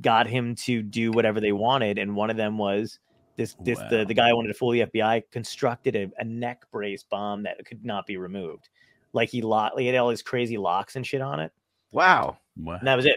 got 0.00 0.26
him 0.26 0.54
to 0.54 0.82
do 0.82 1.10
whatever 1.12 1.40
they 1.40 1.52
wanted. 1.52 1.98
And 1.98 2.14
one 2.16 2.30
of 2.30 2.36
them 2.36 2.58
was 2.58 2.98
this 3.36 3.54
this 3.60 3.78
the, 3.90 3.98
Wow. 3.98 4.04
the 4.04 4.14
guy 4.14 4.32
wanted 4.32 4.48
to 4.48 4.54
fool 4.54 4.70
the 4.72 4.80
FBI 4.86 5.22
constructed 5.30 5.96
a, 5.96 6.10
a 6.18 6.24
neck 6.24 6.62
brace 6.70 7.02
bomb 7.02 7.42
that 7.44 7.64
could 7.66 7.84
not 7.84 8.06
be 8.06 8.16
removed. 8.16 8.68
Like 9.12 9.28
he 9.30 9.42
locked, 9.42 9.78
he 9.78 9.86
had 9.86 9.96
all 9.96 10.10
his 10.10 10.22
crazy 10.22 10.56
locks 10.58 10.96
and 10.96 11.06
shit 11.06 11.20
on 11.20 11.40
it, 11.40 11.52
Wow. 11.92 12.38
Wow. 12.56 12.74
and 12.74 12.86
that 12.88 12.96
was 12.96 13.06
it. 13.06 13.16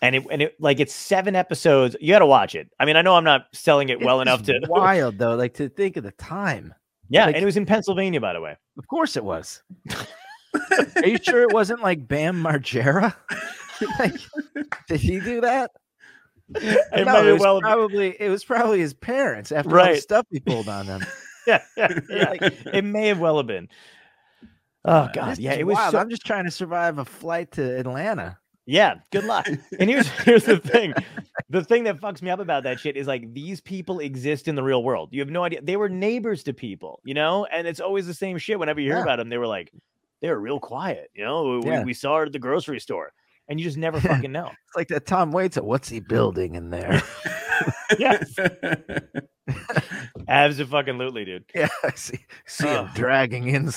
And 0.00 0.16
it 0.16 0.24
and 0.30 0.42
it 0.42 0.56
like 0.60 0.80
it's 0.80 0.92
seven 0.94 1.36
episodes. 1.36 1.94
You 2.00 2.12
got 2.12 2.18
to 2.20 2.26
watch 2.26 2.54
it. 2.56 2.68
I 2.80 2.84
mean, 2.86 2.96
I 2.96 3.02
know 3.02 3.14
I'm 3.14 3.22
not 3.24 3.46
selling 3.52 3.88
it 3.88 4.00
well 4.00 4.18
It 4.18 4.22
enough 4.22 4.42
to. 4.44 4.60
wild 4.68 5.16
though. 5.18 5.36
Like 5.36 5.54
to 5.54 5.68
think 5.68 5.96
of 5.96 6.02
the 6.04 6.10
time. 6.12 6.74
Yeah, 7.12 7.26
like- 7.26 7.34
and 7.36 7.42
it 7.42 7.46
was 7.46 7.56
in 7.56 7.66
Pennsylvania, 7.66 8.20
by 8.20 8.32
the 8.32 8.40
way. 8.40 8.56
Of 8.78 8.86
course 8.88 9.16
it 9.16 9.24
was. 9.24 9.62
Are 10.96 11.06
you 11.06 11.18
sure 11.22 11.42
it 11.42 11.52
wasn't 11.52 11.80
like 11.82 12.06
Bam 12.08 12.42
Margera? 12.42 13.14
like, 13.98 14.14
did 14.88 15.00
he 15.00 15.20
do 15.20 15.40
that? 15.40 15.70
It 16.54 17.06
No, 17.06 17.26
it 17.26 17.32
was 17.32 17.40
well- 17.40 17.60
probably 17.60 18.16
it 18.20 18.28
was 18.28 18.44
probably 18.44 18.80
his 18.80 18.94
parents 18.94 19.52
after 19.52 19.78
all 19.78 19.86
the 19.86 19.96
stuff 19.96 20.26
he 20.30 20.40
pulled 20.40 20.68
on 20.68 20.86
them. 20.86 21.00
yeah, 21.46 21.62
yeah, 21.76 21.98
yeah. 22.10 22.30
Like- 22.30 22.42
it 22.72 22.84
may 22.84 23.08
have 23.08 23.18
well 23.18 23.36
have 23.38 23.46
been. 23.46 23.68
Oh 24.84 24.92
uh, 24.92 25.12
god, 25.12 25.30
This 25.32 25.38
yeah, 25.38 25.52
it 25.54 25.66
was. 25.66 25.78
so- 25.90 25.98
I'm 25.98 26.10
just 26.10 26.26
trying 26.26 26.44
to 26.44 26.50
survive 26.50 26.98
a 26.98 27.04
flight 27.04 27.52
to 27.52 27.78
Atlanta. 27.78 28.38
Yeah, 28.66 28.94
good 29.10 29.24
luck. 29.24 29.48
And 29.78 29.90
here's 29.90 30.08
here's 30.24 30.44
the 30.44 30.58
thing. 30.58 30.94
The 31.50 31.64
thing 31.64 31.84
that 31.84 32.00
fucks 32.00 32.22
me 32.22 32.30
up 32.30 32.38
about 32.40 32.62
that 32.64 32.78
shit 32.78 32.96
is 32.96 33.06
like 33.06 33.32
these 33.34 33.60
people 33.60 33.98
exist 34.00 34.46
in 34.48 34.54
the 34.54 34.62
real 34.62 34.82
world. 34.84 35.08
You 35.12 35.20
have 35.20 35.30
no 35.30 35.42
idea. 35.44 35.60
They 35.62 35.76
were 35.76 35.88
neighbors 35.88 36.42
to 36.44 36.52
people, 36.52 37.00
you 37.04 37.14
know? 37.14 37.44
And 37.46 37.66
it's 37.66 37.80
always 37.80 38.06
the 38.06 38.14
same 38.14 38.38
shit 38.38 38.58
whenever 38.58 38.80
you 38.80 38.88
hear 38.90 38.98
Yeah. 38.98 39.02
about 39.02 39.16
them. 39.16 39.28
They 39.30 39.38
were 39.38 39.46
like 39.48 39.72
they 40.20 40.28
were 40.28 40.38
real 40.38 40.60
quiet, 40.60 41.10
you 41.14 41.24
know? 41.24 41.58
We, 41.60 41.70
Yeah. 41.70 41.82
we 41.82 41.92
saw 41.94 42.18
her 42.18 42.24
at 42.26 42.32
the 42.32 42.38
grocery 42.38 42.78
store. 42.80 43.12
And 43.48 43.58
you 43.58 43.64
just 43.66 43.76
never 43.76 44.00
fucking 44.00 44.30
know. 44.30 44.46
It's 44.46 44.76
like 44.76 44.88
that 44.88 45.06
Tom 45.06 45.32
Waits. 45.32 45.56
What's 45.56 45.88
he 45.88 45.98
building 45.98 46.54
in 46.54 46.70
there? 46.70 47.02
yes. 47.98 48.32
Absolutely, 50.28 51.24
dude. 51.24 51.44
yeah, 51.54 51.68
I 51.82 51.90
see, 51.94 52.18
see 52.46 52.68
him 52.68 52.88
dragging 52.94 53.48
in 53.48 53.70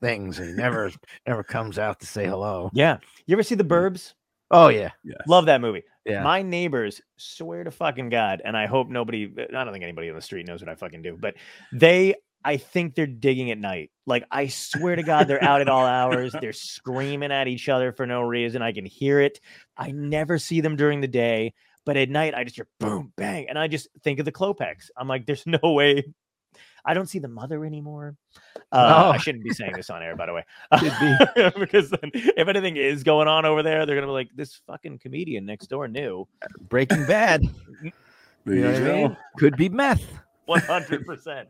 things, 0.00 0.38
and 0.38 0.48
he 0.48 0.54
never 0.54 0.90
never 1.26 1.42
comes 1.44 1.78
out 1.78 2.00
to 2.00 2.06
say 2.06 2.26
hello. 2.26 2.70
Yeah. 2.74 2.98
You 3.26 3.34
ever 3.36 3.42
see 3.42 3.54
the 3.54 3.64
burbs? 3.64 4.14
Oh 4.52 4.68
yeah. 4.68 4.90
Love 5.26 5.46
that 5.46 5.60
movie. 5.60 5.82
yeah. 6.04 6.22
My 6.22 6.42
neighbors 6.42 7.00
swear 7.16 7.64
to 7.64 7.70
fucking 7.70 8.08
God, 8.10 8.42
and 8.44 8.56
I 8.56 8.66
hope 8.66 8.88
nobody, 8.88 9.32
I 9.38 9.64
don't 9.64 9.72
think 9.72 9.84
anybody 9.84 10.08
on 10.10 10.16
the 10.16 10.22
street 10.22 10.46
knows 10.46 10.60
what 10.60 10.68
I 10.68 10.74
fucking 10.74 11.02
do, 11.02 11.16
but 11.20 11.34
they, 11.72 12.14
I 12.44 12.56
think 12.56 12.94
they're 12.94 13.06
digging 13.06 13.50
at 13.50 13.58
night. 13.58 13.90
Like, 14.04 14.24
I 14.30 14.48
swear 14.48 14.96
to 14.96 15.02
God, 15.04 15.28
they're 15.28 15.42
out 15.42 15.60
at 15.60 15.68
all 15.68 15.86
hours. 15.86 16.34
They're 16.40 16.52
screaming 16.52 17.30
at 17.30 17.46
each 17.46 17.68
other 17.68 17.92
for 17.92 18.04
no 18.04 18.20
reason. 18.22 18.62
I 18.62 18.72
can 18.72 18.84
hear 18.84 19.20
it. 19.20 19.40
I 19.76 19.92
never 19.92 20.38
see 20.38 20.60
them 20.60 20.74
during 20.76 21.00
the 21.00 21.08
day, 21.08 21.54
but 21.86 21.96
at 21.96 22.10
night, 22.10 22.34
I 22.34 22.42
just 22.42 22.56
hear 22.56 22.66
boom, 22.80 23.12
bang. 23.16 23.48
And 23.48 23.56
I 23.58 23.68
just 23.68 23.88
think 24.02 24.18
of 24.18 24.24
the 24.24 24.32
Klopeks. 24.32 24.90
I'm 24.96 25.06
like, 25.08 25.24
there's 25.24 25.46
no 25.46 25.58
way. 25.62 26.04
I 26.84 26.94
don't 26.94 27.06
see 27.06 27.18
the 27.20 27.28
mother 27.28 27.64
anymore. 27.64 28.16
Uh, 28.72 29.10
I 29.12 29.14
Oh. 29.14 29.18
shouldn't 29.18 29.44
be 29.44 29.50
saying 29.50 29.72
this 29.74 29.88
on 29.90 30.02
air, 30.02 30.16
by 30.16 30.26
the 30.26 30.32
way. 30.32 30.44
Could 31.34 31.54
because 31.60 31.90
then 31.90 32.10
if 32.14 32.48
anything 32.48 32.76
is 32.76 33.02
going 33.04 33.28
on 33.28 33.44
over 33.44 33.62
there, 33.62 33.86
they're 33.86 33.94
gonna 33.96 34.06
be 34.08 34.12
like, 34.12 34.30
this 34.34 34.60
fucking 34.66 34.98
comedian 34.98 35.46
next 35.46 35.68
door 35.68 35.86
knew. 35.88 36.26
Breaking 36.68 37.06
Bad. 37.06 37.42
You 37.82 37.92
know 38.44 38.72
what 38.72 38.82
I 38.82 38.92
mean? 38.94 39.16
Could 39.36 39.56
be 39.56 39.68
meth. 39.68 40.02
One 40.46 40.60
hundred 40.60 41.06
percent. 41.06 41.48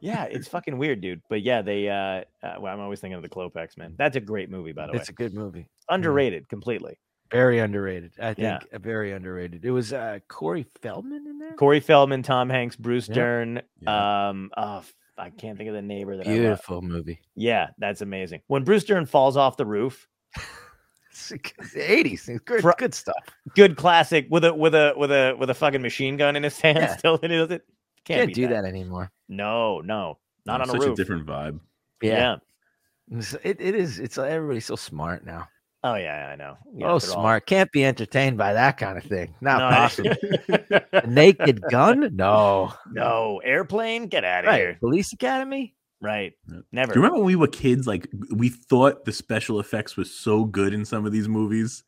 Yeah, 0.00 0.24
it's 0.24 0.48
fucking 0.48 0.76
weird, 0.76 1.00
dude. 1.00 1.22
But 1.28 1.42
yeah, 1.42 1.62
they. 1.62 1.88
uh, 1.88 2.24
uh 2.42 2.56
Well, 2.58 2.74
I'm 2.74 2.80
always 2.80 2.98
thinking 2.98 3.14
of 3.14 3.22
the 3.22 3.28
Klopeks, 3.28 3.78
man. 3.78 3.94
That's 3.96 4.16
a 4.16 4.20
great 4.20 4.50
movie, 4.50 4.72
by 4.72 4.86
the 4.86 4.92
way. 4.94 4.98
It's 4.98 5.08
a 5.10 5.12
good 5.12 5.32
movie. 5.32 5.68
Underrated 5.88 6.48
completely. 6.48 6.98
Very 7.32 7.58
underrated. 7.58 8.12
I 8.20 8.34
think 8.34 8.38
Yeah. 8.38 8.78
very 8.78 9.12
underrated. 9.12 9.64
It 9.64 9.70
was 9.70 9.92
uh 9.92 10.18
Corey 10.28 10.66
Feldman 10.82 11.26
in 11.26 11.38
there. 11.38 11.52
Corey 11.54 11.80
Feldman, 11.80 12.22
Tom 12.22 12.48
Hanks, 12.50 12.76
Bruce 12.76 13.08
Yeah. 13.08 13.14
Dern. 13.14 13.62
Yeah. 13.80 14.28
Um, 14.28 14.50
oh, 14.56 14.78
f- 14.78 14.94
I 15.18 15.30
can't 15.30 15.56
think 15.58 15.68
of 15.68 15.74
the 15.74 15.82
neighbor 15.82 16.16
that 16.16 16.26
I. 16.26 16.30
Beautiful 16.32 16.82
movie. 16.82 17.20
Yeah, 17.34 17.68
that's 17.78 18.00
amazing. 18.02 18.42
When 18.48 18.64
Bruce 18.64 18.84
Dern 18.84 19.06
falls 19.06 19.36
off 19.36 19.56
the 19.56 19.66
roof, 19.66 20.06
Eighties. 21.76 22.28
Good, 22.44 22.62
Fr- 22.62 22.70
good 22.78 22.94
stuff. 22.94 23.14
good 23.54 23.76
classic 23.76 24.26
with 24.30 24.44
a 24.44 24.54
with 24.54 24.74
a 24.74 24.94
with 24.96 25.10
a 25.10 25.34
with 25.38 25.50
a 25.50 25.54
fucking 25.54 25.82
machine 25.82 26.16
gun 26.16 26.36
in 26.36 26.42
his 26.42 26.58
hand. 26.60 26.78
Yeah. 26.78 26.96
Still, 26.98 27.18
and 27.22 27.32
it. 27.32 27.48
Can't, 28.04 28.22
Can't 28.26 28.34
do 28.34 28.48
that. 28.48 28.64
anymore. 28.64 29.12
No, 29.28 29.80
no, 29.80 30.18
not 30.44 30.60
It's 30.60 30.70
on 30.70 30.76
a 30.76 30.80
such 30.80 30.88
roof. 30.88 30.98
a 30.98 31.02
different 31.02 31.26
vibe. 31.26 31.60
yeah. 32.02 32.36
It's- 33.10 33.36
It, 33.44 33.60
it 33.60 33.74
is. 33.76 34.00
It's 34.00 34.18
everybody's 34.18 34.64
so 34.66 34.74
smart 34.76 35.24
now. 35.24 35.46
Oh 35.84 35.94
yeah, 35.94 36.30
I 36.32 36.36
know. 36.36 36.56
Yeah, 36.76 36.86
oh, 36.86 36.98
they're 36.98 37.10
all- 37.10 37.22
smart. 37.22 37.46
Can't 37.46 37.70
be 37.72 37.84
entertained 37.84 38.38
by 38.38 38.52
that 38.52 38.76
kind 38.78 38.96
of 38.96 39.04
thing. 39.04 39.34
Not 39.40 39.58
No, 39.58 39.76
possible. 39.76 40.14
Naked 41.08 41.60
gun? 41.70 42.14
No. 42.14 42.72
no 42.92 43.40
airplane. 43.44 44.06
Get 44.06 44.24
out 44.24 44.44
of 44.44 44.48
Right. 44.48 44.58
here. 44.60 44.76
Police 44.80 45.12
Academy? 45.12 45.74
Right. 46.00 46.32
Never. 46.72 46.92
Do 46.92 46.98
you 46.98 47.02
remember 47.04 47.18
when 47.18 47.26
we 47.26 47.36
were 47.36 47.48
kids? 47.48 47.86
Like 47.86 48.08
we 48.34 48.48
thought 48.48 49.04
the 49.04 49.12
special 49.12 49.60
effects 49.60 49.96
was 49.96 50.10
so 50.12 50.44
good 50.44 50.72
in 50.74 50.84
some 50.84 51.06
of 51.06 51.12
these 51.12 51.28
movies, 51.28 51.84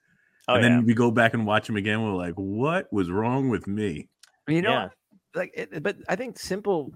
oh 0.48 0.54
and 0.54 0.62
yeah. 0.62 0.68
then 0.70 0.86
we 0.86 0.94
go 0.94 1.10
back 1.10 1.34
and 1.34 1.46
watch 1.46 1.66
them 1.66 1.76
again. 1.76 2.00
We're 2.02 2.14
like, 2.14 2.34
"What 2.34 2.92
was 2.92 3.10
wrong 3.10 3.48
with 3.48 3.66
me?" 3.66 4.08
You 4.46 4.62
know, 4.62 4.70
Yeah. 4.70 4.88
Like, 5.34 5.52
it, 5.54 5.82
but 5.82 5.96
I 6.08 6.16
think 6.16 6.38
simple. 6.38 6.92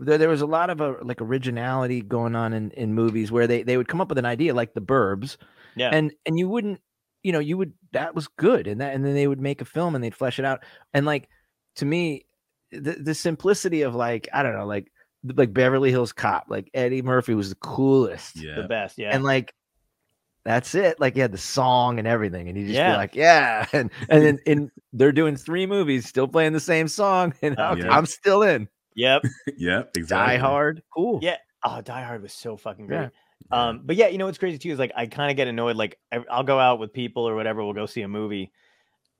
There, 0.00 0.18
there 0.18 0.28
was 0.28 0.40
a 0.42 0.46
lot 0.46 0.70
of 0.70 0.80
uh 0.80 0.94
like 1.02 1.20
originality 1.20 2.00
going 2.02 2.34
on 2.34 2.52
in, 2.52 2.70
in 2.72 2.94
movies 2.94 3.30
where 3.32 3.46
they 3.46 3.62
they 3.62 3.76
would 3.76 3.88
come 3.88 4.00
up 4.00 4.08
with 4.08 4.18
an 4.18 4.26
idea 4.26 4.54
like 4.54 4.74
the 4.74 4.80
Burbs, 4.80 5.36
Yeah. 5.76 5.90
and 5.92 6.12
and 6.26 6.38
you 6.38 6.48
wouldn't, 6.48 6.80
you 7.22 7.32
know, 7.32 7.38
you 7.38 7.56
would 7.58 7.72
that 7.92 8.14
was 8.14 8.28
good, 8.28 8.66
and 8.66 8.80
that 8.80 8.94
and 8.94 9.04
then 9.04 9.14
they 9.14 9.26
would 9.28 9.40
make 9.40 9.60
a 9.60 9.64
film 9.66 9.94
and 9.94 10.02
they'd 10.02 10.14
flesh 10.14 10.38
it 10.38 10.44
out, 10.44 10.64
and 10.94 11.04
like 11.06 11.28
to 11.76 11.84
me, 11.84 12.26
the 12.70 12.92
the 12.92 13.14
simplicity 13.14 13.82
of 13.82 13.94
like 13.94 14.28
I 14.32 14.42
don't 14.42 14.56
know, 14.56 14.66
like 14.66 14.90
like 15.36 15.52
Beverly 15.52 15.90
Hills 15.90 16.12
Cop, 16.12 16.46
like 16.48 16.68
Eddie 16.74 17.02
Murphy 17.02 17.34
was 17.34 17.50
the 17.50 17.54
coolest, 17.56 18.36
Yeah, 18.36 18.56
the 18.56 18.68
best. 18.68 18.98
Yeah. 18.98 19.10
and 19.14 19.22
like 19.22 19.54
that's 20.44 20.74
it. 20.74 20.98
Like 21.00 21.14
you 21.16 21.22
had 21.22 21.32
the 21.32 21.38
song 21.38 21.98
and 21.98 22.06
everything, 22.08 22.48
and 22.48 22.58
you 22.58 22.64
just 22.64 22.76
Yeah. 22.76 22.92
be 22.92 22.96
like, 22.96 23.14
yeah, 23.14 23.66
and 23.72 23.90
and 24.08 24.24
then 24.24 24.38
and 24.46 24.70
they're 24.92 25.12
doing 25.12 25.36
three 25.36 25.66
movies, 25.66 26.06
still 26.06 26.28
playing 26.28 26.52
the 26.52 26.60
same 26.60 26.88
song, 26.88 27.34
and 27.42 27.54
Oh, 27.58 27.62
I'm, 27.62 27.78
yeah. 27.78 27.96
I'm 27.96 28.06
still 28.06 28.42
in. 28.42 28.68
yep. 28.94 29.22
yep. 29.56 29.90
exactly. 29.96 30.36
Die 30.36 30.38
Hard, 30.38 30.82
cool. 30.94 31.20
Yeah. 31.22 31.36
Oh, 31.64 31.80
Die 31.80 32.02
Hard 32.02 32.22
was 32.22 32.32
so 32.32 32.56
fucking 32.56 32.86
great. 32.88 33.00
Yeah. 33.02 33.08
Um, 33.50 33.82
but 33.84 33.96
yeah, 33.96 34.06
you 34.08 34.18
know 34.18 34.26
what's 34.26 34.38
crazy 34.38 34.58
too 34.58 34.70
is 34.70 34.78
like 34.78 34.92
I 34.96 35.06
kind 35.06 35.30
of 35.30 35.36
get 35.36 35.48
annoyed. 35.48 35.76
Like 35.76 35.98
I, 36.12 36.24
I'll 36.30 36.44
go 36.44 36.58
out 36.58 36.78
with 36.78 36.92
people 36.92 37.28
or 37.28 37.34
whatever. 37.34 37.62
We'll 37.64 37.72
go 37.74 37.86
see 37.86 38.02
a 38.02 38.08
movie, 38.08 38.52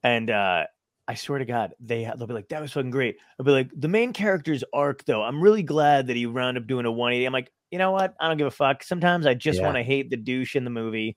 and 0.02 0.30
uh, 0.30 0.64
I 1.08 1.14
swear 1.14 1.38
to 1.40 1.44
God, 1.44 1.74
they 1.80 2.04
they'll 2.16 2.26
be 2.28 2.34
like, 2.34 2.48
"That 2.48 2.62
was 2.62 2.72
fucking 2.72 2.90
great." 2.90 3.16
I'll 3.38 3.44
be 3.44 3.50
like, 3.52 3.70
"The 3.76 3.88
main 3.88 4.12
character's 4.12 4.62
arc, 4.72 5.04
though, 5.04 5.22
I'm 5.22 5.40
really 5.42 5.62
glad 5.64 6.06
that 6.06 6.16
he 6.16 6.26
wound 6.26 6.56
up 6.56 6.66
doing 6.66 6.86
a 6.86 6.92
180." 6.92 7.26
I'm 7.26 7.32
like, 7.32 7.50
you 7.72 7.78
know 7.78 7.90
what? 7.90 8.14
I 8.20 8.28
don't 8.28 8.36
give 8.36 8.46
a 8.46 8.50
fuck. 8.52 8.84
Sometimes 8.84 9.26
I 9.26 9.34
just 9.34 9.58
Yeah. 9.58 9.64
want 9.64 9.76
to 9.78 9.82
hate 9.82 10.10
the 10.10 10.16
douche 10.16 10.54
in 10.54 10.64
the 10.64 10.70
movie 10.70 11.16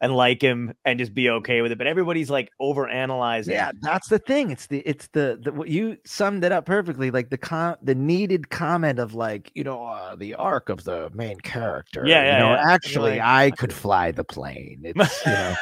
and 0.00 0.14
like 0.14 0.40
him 0.40 0.72
and 0.84 0.96
just 0.96 1.12
be 1.12 1.28
okay 1.28 1.60
with 1.60 1.72
it. 1.72 1.78
But 1.78 1.88
everybody's 1.88 2.30
like 2.30 2.50
over 2.60 2.88
analyzing. 2.88 3.54
Yeah, 3.54 3.72
that's 3.82 4.08
the 4.08 4.20
thing. 4.20 4.52
It's 4.52 4.68
the 4.68 4.78
it's 4.86 5.08
the, 5.08 5.40
the 5.42 5.50
what 5.50 5.66
you 5.68 5.96
summed 6.06 6.44
it 6.44 6.52
up 6.52 6.66
perfectly. 6.66 7.10
Like 7.10 7.30
the 7.30 7.36
com 7.36 7.74
the 7.82 7.96
needed 7.96 8.48
comment 8.48 9.00
of 9.00 9.14
like 9.14 9.50
you 9.56 9.64
know 9.64 9.84
uh, 9.84 10.14
the 10.14 10.36
arc 10.36 10.68
of 10.68 10.84
the 10.84 11.10
main 11.14 11.40
character. 11.40 12.04
Yeah, 12.06 12.20
you 12.20 12.26
yeah, 12.28 12.38
know, 12.38 12.50
yeah. 12.52 12.62
Actually, 12.72 13.10
like, 13.18 13.22
I 13.22 13.50
could 13.50 13.72
fly 13.72 14.12
the 14.12 14.22
plane. 14.22 14.82
It's 14.94 15.26
you 15.26 15.32
know, 15.32 15.54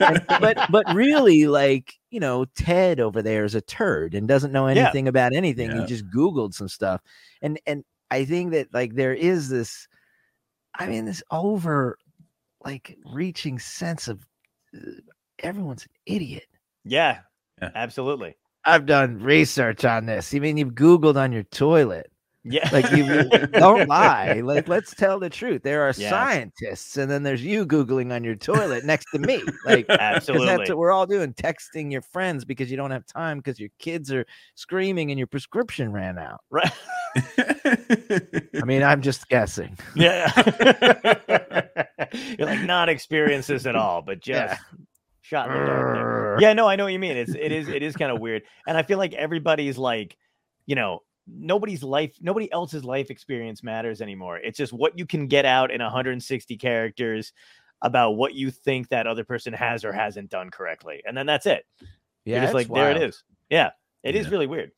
and- 0.00 0.24
but 0.40 0.56
but 0.70 0.94
really, 0.94 1.46
like 1.48 1.92
you 2.10 2.20
know, 2.20 2.46
Ted 2.56 2.98
over 2.98 3.20
there 3.20 3.44
is 3.44 3.54
a 3.54 3.60
turd 3.60 4.14
and 4.14 4.26
doesn't 4.26 4.52
know 4.52 4.68
Yeah. 4.68 4.84
anything 4.84 5.06
about 5.06 5.34
anything. 5.34 5.70
Yeah. 5.70 5.80
He 5.82 5.86
just 5.86 6.06
Googled 6.08 6.54
some 6.54 6.68
stuff, 6.68 7.02
and 7.42 7.60
and 7.66 7.84
I 8.10 8.24
think 8.24 8.52
that 8.52 8.72
like 8.74 8.94
there 8.94 9.14
is 9.14 9.48
this, 9.48 9.86
I 10.78 10.86
mean, 10.86 11.04
this 11.04 11.22
over 11.30 11.98
like 12.64 12.96
reaching 13.12 13.58
sense 13.58 14.08
of 14.08 14.24
uh, 14.76 14.80
everyone's 15.40 15.82
an 15.84 15.90
idiot. 16.06 16.46
Yeah, 16.84 17.20
Yeah. 17.60 17.70
absolutely. 17.74 18.36
I've 18.64 18.86
done 18.86 19.18
research 19.18 19.84
on 19.84 20.06
this. 20.06 20.32
You 20.32 20.40
mean 20.40 20.56
you've 20.56 20.74
Googled 20.74 21.16
on 21.16 21.32
your 21.32 21.42
toilet? 21.44 22.11
Yeah, 22.44 22.68
Like 22.72 22.90
you 22.90 23.06
don't 23.52 23.88
lie. 23.88 24.40
Like 24.40 24.66
let's 24.66 24.94
tell 24.94 25.20
the 25.20 25.30
truth. 25.30 25.62
There 25.62 25.82
are 25.82 25.92
Yeah. 25.96 26.10
scientists, 26.10 26.96
and 26.96 27.08
then 27.10 27.22
there's 27.22 27.44
you 27.44 27.64
googling 27.64 28.12
on 28.12 28.24
your 28.24 28.34
toilet 28.34 28.84
next 28.84 29.06
to 29.12 29.20
me. 29.20 29.42
Like 29.64 29.86
absolutely. 29.88 30.48
that's 30.48 30.68
what 30.68 30.78
we're 30.78 30.90
all 30.90 31.06
doing, 31.06 31.34
texting 31.34 31.92
your 31.92 32.02
friends 32.02 32.44
because 32.44 32.68
you 32.70 32.76
don't 32.76 32.90
have 32.90 33.06
time 33.06 33.38
because 33.38 33.60
your 33.60 33.68
kids 33.78 34.10
are 34.12 34.26
screaming 34.56 35.10
and 35.12 35.18
your 35.18 35.28
prescription 35.28 35.92
ran 35.92 36.18
out. 36.18 36.40
right. 36.50 36.72
I 38.56 38.64
mean, 38.64 38.82
I'm 38.82 39.02
just 39.02 39.28
guessing. 39.28 39.78
Yeah. 39.94 40.32
You're 42.38 42.46
like 42.48 42.62
not 42.62 42.88
experiences 42.88 43.66
at 43.66 43.76
all, 43.76 44.02
but 44.02 44.20
just 44.20 44.52
Yeah. 44.52 44.58
shot 45.22 45.48
in 45.50 45.54
the 45.60 45.66
dark. 45.66 46.40
Yeah, 46.40 46.52
no, 46.52 46.66
I 46.68 46.76
know 46.76 46.84
what 46.84 46.92
you 46.92 46.98
mean. 46.98 47.16
It's 47.16 47.34
it 47.34 47.52
is 47.52 47.68
it 47.68 47.82
is 47.82 47.96
kind 47.96 48.10
of 48.10 48.20
weird. 48.20 48.42
And 48.66 48.76
I 48.76 48.82
feel 48.82 48.98
like 48.98 49.14
everybody's 49.14 49.78
like, 49.78 50.16
you 50.66 50.74
know, 50.74 51.00
nobody's 51.26 51.82
life, 51.82 52.14
nobody 52.20 52.50
else's 52.52 52.84
life 52.84 53.10
experience 53.10 53.62
matters 53.62 54.00
anymore. 54.00 54.38
It's 54.38 54.58
just 54.58 54.72
what 54.72 54.98
you 54.98 55.06
can 55.06 55.26
get 55.26 55.44
out 55.44 55.70
in 55.70 55.80
160 55.80 56.56
characters 56.56 57.32
about 57.82 58.12
what 58.12 58.34
you 58.34 58.50
think 58.50 58.88
that 58.88 59.06
other 59.06 59.24
person 59.24 59.52
has 59.52 59.84
or 59.84 59.92
hasn't 59.92 60.30
done 60.30 60.50
correctly. 60.50 61.02
And 61.06 61.16
then 61.16 61.26
that's 61.26 61.46
it. 61.46 61.64
Yeah, 61.80 61.86
You're 62.24 62.40
just 62.42 62.50
it's 62.50 62.54
like, 62.54 62.68
there 62.68 62.90
it 62.90 62.96
is. 62.96 63.00
wild. 63.02 63.14
Yeah. 63.50 63.70
it 64.02 64.14
is 64.14 64.28
really 64.30 64.46
weird. 64.46 64.70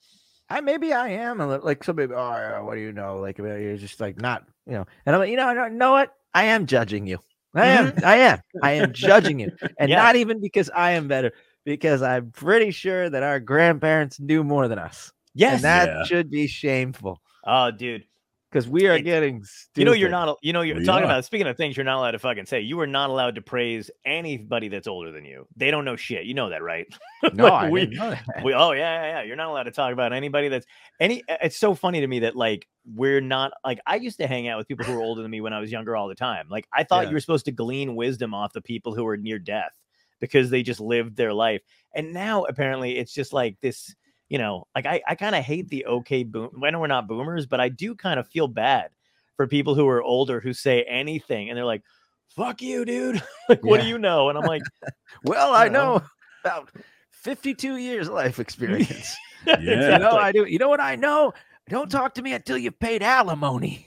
I 0.51 0.61
maybe 0.61 0.93
I 0.93 1.09
am 1.09 1.41
a 1.41 1.47
little, 1.47 1.65
like 1.65 1.83
somebody. 1.85 2.13
Oh, 2.13 2.65
what 2.65 2.75
do 2.75 2.81
you 2.81 2.93
know? 2.93 3.19
Like 3.19 3.39
you're 3.39 3.77
just 3.77 3.99
like 4.01 4.21
not, 4.21 4.45
you 4.67 4.73
know. 4.75 4.87
And 5.07 5.15
I'm 5.17 5.21
like, 5.21 5.31
you 5.31 5.37
know, 5.37 5.47
I 5.49 5.69
know 5.71 5.93
what? 5.93 6.15
I 6.35 6.45
am 6.45 6.67
judging 6.67 7.07
you. 7.07 7.19
I 7.55 7.67
am. 7.69 7.93
I 8.05 8.17
am. 8.17 8.41
I 8.63 8.73
am 8.73 8.93
judging 8.93 9.39
you, 9.41 9.47
and 9.63 9.71
Mm-hmm. 9.71 9.89
Yeah. 9.91 9.97
not 9.97 10.17
even 10.17 10.41
because 10.41 10.69
I 10.75 10.91
am 10.93 11.09
better, 11.09 11.33
because 11.65 12.03
I'm 12.03 12.31
pretty 12.33 12.73
sure 12.73 13.09
that 13.09 13.23
our 13.23 13.41
grandparents 13.41 14.19
knew 14.21 14.43
more 14.45 14.67
than 14.69 14.79
us, 14.79 15.13
Yes. 15.35 15.55
and 15.57 15.65
that 15.65 15.89
Yeah. 15.89 16.05
should 16.05 16.31
be 16.31 16.47
shameful 16.47 17.21
oh, 17.47 17.71
dude. 17.71 18.05
because 18.51 18.69
we 18.69 18.87
are 18.87 18.93
It's- 18.95 19.03
getting. 19.05 19.43
Stupid. 19.43 19.81
You 19.81 19.85
know, 19.87 19.93
you're 19.93 20.09
not, 20.11 20.39
you 20.43 20.53
know, 20.53 20.63
you're 20.63 20.77
We 20.79 20.85
talking 20.85 21.03
are. 21.03 21.07
about 21.07 21.25
speaking 21.25 21.49
of 21.49 21.57
things 21.57 21.77
you're 21.77 21.83
not 21.85 21.99
allowed 21.99 22.13
to 22.13 22.21
fucking 22.21 22.47
say. 22.47 22.61
You 22.61 22.79
are 22.81 22.87
not 22.87 23.11
allowed 23.11 23.35
to 23.35 23.43
praise 23.43 23.91
anybody 24.05 24.69
that's 24.69 24.87
older 24.87 25.11
than 25.11 25.25
you. 25.25 25.49
They 25.57 25.73
don't 25.73 25.85
know 25.85 25.97
shit. 25.97 26.25
You 26.25 26.35
know 26.35 26.51
that, 26.51 26.63
right? 26.63 26.87
No, 27.33 27.45
Like, 27.45 27.53
I 27.65 27.71
we- 27.71 27.81
didn't 27.81 27.97
know 27.97 28.11
that. 28.11 28.45
We, 28.45 28.55
oh 28.55 28.73
yeah, 28.73 29.03
yeah, 29.03 29.11
yeah. 29.19 29.23
You're 29.23 29.35
not 29.37 29.49
allowed 29.49 29.63
to 29.65 29.71
talk 29.73 29.93
about 29.93 30.13
anybody 30.13 30.49
that's 30.49 30.67
any. 31.01 31.23
uh, 31.29 31.39
It's 31.43 31.57
so 31.57 31.75
funny 31.75 32.01
to 32.01 32.07
me 32.07 32.21
that 32.21 32.37
like 32.37 32.69
we're 32.95 33.21
not 33.23 33.53
like 33.65 33.81
I 33.87 33.97
used 33.97 34.19
to 34.19 34.27
hang 34.27 34.47
out 34.47 34.59
with 34.59 34.69
people 34.69 34.85
who 34.85 34.93
were 34.95 35.01
older 35.03 35.23
than 35.23 35.31
me 35.31 35.41
when 35.41 35.53
I 35.55 35.59
was 35.59 35.73
younger 35.73 35.97
all 35.97 36.07
the 36.07 36.15
time. 36.15 36.47
Like 36.51 36.69
I 36.73 36.85
thought 36.85 37.05
Yeah. 37.05 37.09
you 37.11 37.15
were 37.15 37.21
supposed 37.21 37.47
to 37.47 37.53
glean 37.53 37.97
wisdom 37.97 38.35
off 38.35 38.53
the 38.53 38.61
people 38.61 38.95
who 38.95 39.05
were 39.05 39.17
near 39.17 39.39
death 39.39 39.73
because 40.21 40.51
they 40.51 40.63
just 40.63 40.81
lived 40.81 41.17
their 41.17 41.33
life. 41.33 41.63
And 41.95 42.13
now 42.13 42.45
apparently 42.45 42.99
it's 42.99 43.13
just 43.13 43.33
like 43.33 43.57
this. 43.63 43.95
You 44.29 44.39
know, 44.39 44.67
like 44.75 44.87
I, 44.87 45.03
I 45.07 45.15
kind 45.15 45.35
of 45.35 45.45
hate 45.45 45.69
the 45.69 45.87
okay 45.87 46.23
boom. 46.25 46.51
When 46.59 46.79
we're 46.79 46.87
not 46.87 47.07
boomers, 47.07 47.47
but 47.47 47.61
I 47.61 47.69
do 47.69 47.95
kind 47.95 48.19
of 48.19 48.27
feel 48.29 48.49
bad 48.49 48.91
for 49.37 49.47
people 49.47 49.75
who 49.75 49.87
are 49.89 50.03
older 50.03 50.41
who 50.41 50.53
say 50.53 50.83
anything 50.85 51.49
and 51.51 51.57
they're 51.57 51.65
like, 51.65 51.83
"Fuck 52.29 52.63
you, 52.63 52.85
dude." 52.85 53.23
like, 53.49 53.65
what 53.65 53.81
do 53.81 53.87
you 53.87 53.99
know? 53.99 54.29
And 54.29 54.39
I'm 54.39 54.45
like, 54.45 54.63
Well, 55.25 55.55
I 55.55 55.67
you 55.67 55.71
know. 55.71 55.99
know 55.99 56.03
about 56.45 56.71
52 57.11 57.77
years 57.77 58.09
of 58.09 58.15
life 58.15 58.39
experience. 58.41 59.15
Yeah. 59.47 59.59
You 59.61 59.67
know, 59.67 59.83
exactly. 59.83 60.19
I 60.19 60.33
do. 60.33 60.45
You 60.47 60.59
know 60.59 60.69
what 60.69 60.81
I 60.81 60.97
know? 60.97 61.33
Don't 61.69 61.91
talk 61.91 62.15
to 62.15 62.23
me 62.23 62.33
until 62.35 62.59
you've 62.59 62.79
paid 62.79 63.03
alimony. 63.03 63.87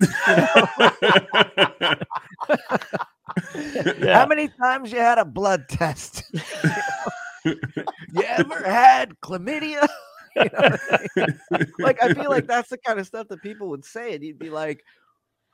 Yeah. 3.56 4.20
How 4.20 4.26
many 4.26 4.48
times 4.48 4.92
you 4.92 4.98
had 5.00 5.18
a 5.18 5.26
blood 5.26 5.70
test? 5.70 6.24
you 7.44 7.56
ever 8.24 8.64
had 8.64 9.20
chlamydia? 9.22 9.88
You 11.16 11.24
know 11.26 11.28
I 11.52 11.58
mean? 11.58 11.68
like 11.80 12.02
I 12.04 12.14
feel 12.14 12.30
like 12.30 12.48
that's 12.48 12.70
the 12.70 12.78
kind 12.78 13.00
of 13.00 13.08
stuff 13.08 13.28
that 13.30 13.42
people 13.42 13.70
would 13.70 13.84
say, 13.86 14.14
and 14.14 14.24
you'd 14.24 14.40
be 14.40 14.50
like, 14.50 14.84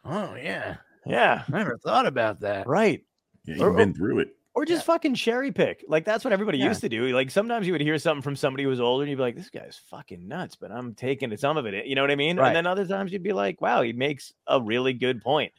"Oh 0.04 0.36
yeah, 0.36 0.78
yeah, 1.06 1.44
I 1.48 1.58
never 1.58 1.78
thought 1.78 2.06
about 2.06 2.42
that." 2.42 2.68
right. 2.68 3.04
Yeah, 3.46 3.56
you've 3.56 3.76
been 3.76 3.94
through 3.94 4.20
it. 4.20 4.30
Or 4.56 4.66
just 4.66 4.86
fucking 4.86 5.16
cherry 5.16 5.52
pick. 5.52 5.84
Like 5.88 6.06
that's 6.06 6.24
what 6.24 6.32
everybody 6.32 6.60
Yeah. 6.60 6.68
used 6.68 6.82
to 6.82 6.90
do. 6.90 7.08
Like 7.08 7.32
sometimes 7.32 7.66
you 7.66 7.74
would 7.74 7.82
hear 7.82 7.98
something 7.98 8.22
from 8.22 8.36
somebody 8.36 8.64
who 8.64 8.70
was 8.70 8.80
older 8.80 9.02
and 9.04 9.10
you'd 9.10 9.18
be 9.18 9.22
like, 9.24 9.36
this 9.36 9.50
guy's 9.50 9.82
fucking 9.90 10.28
nuts, 10.28 10.56
but 10.56 10.72
I'm 10.72 10.94
taking 10.94 11.36
some 11.38 11.58
of 11.58 11.66
it. 11.66 11.86
You 11.88 11.96
know 11.96 12.02
what 12.04 12.12
I 12.12 12.16
mean? 12.16 12.38
Right. 12.38 12.48
And 12.48 12.56
then 12.56 12.68
other 12.68 12.86
times 12.86 13.12
you'd 13.12 13.24
be 13.24 13.34
like, 13.34 13.60
wow, 13.62 13.82
he 13.82 13.92
makes 13.94 14.32
a 14.48 14.62
really 14.62 14.94
good 14.94 15.22
point. 15.22 15.52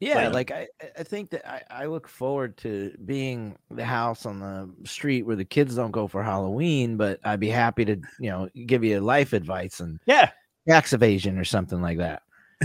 Yeah, 0.00 0.28
Like- 0.28 0.50
like 0.50 0.50
I, 0.50 0.68
I- 0.98 1.02
think 1.02 1.30
that 1.30 1.46
I, 1.48 1.62
I 1.82 1.86
look 1.86 2.08
forward 2.08 2.56
to 2.58 2.92
being 3.04 3.56
the 3.70 3.84
house 3.84 4.24
on 4.26 4.40
the 4.40 4.70
street 4.88 5.22
where 5.26 5.36
the 5.36 5.44
kids 5.44 5.76
don't 5.76 5.90
go 5.90 6.08
for 6.08 6.22
Halloween, 6.22 6.96
but 6.96 7.20
I'd 7.22 7.38
be 7.40 7.50
happy 7.50 7.84
to, 7.84 7.96
you 8.18 8.30
know, 8.30 8.48
give 8.66 8.82
you 8.82 9.00
life 9.00 9.32
advice 9.34 9.80
and 9.80 10.00
Yeah, 10.06 10.30
tax 10.66 10.92
evasion 10.94 11.38
or 11.38 11.44
something 11.44 11.82
like 11.82 11.98
that. 11.98 12.22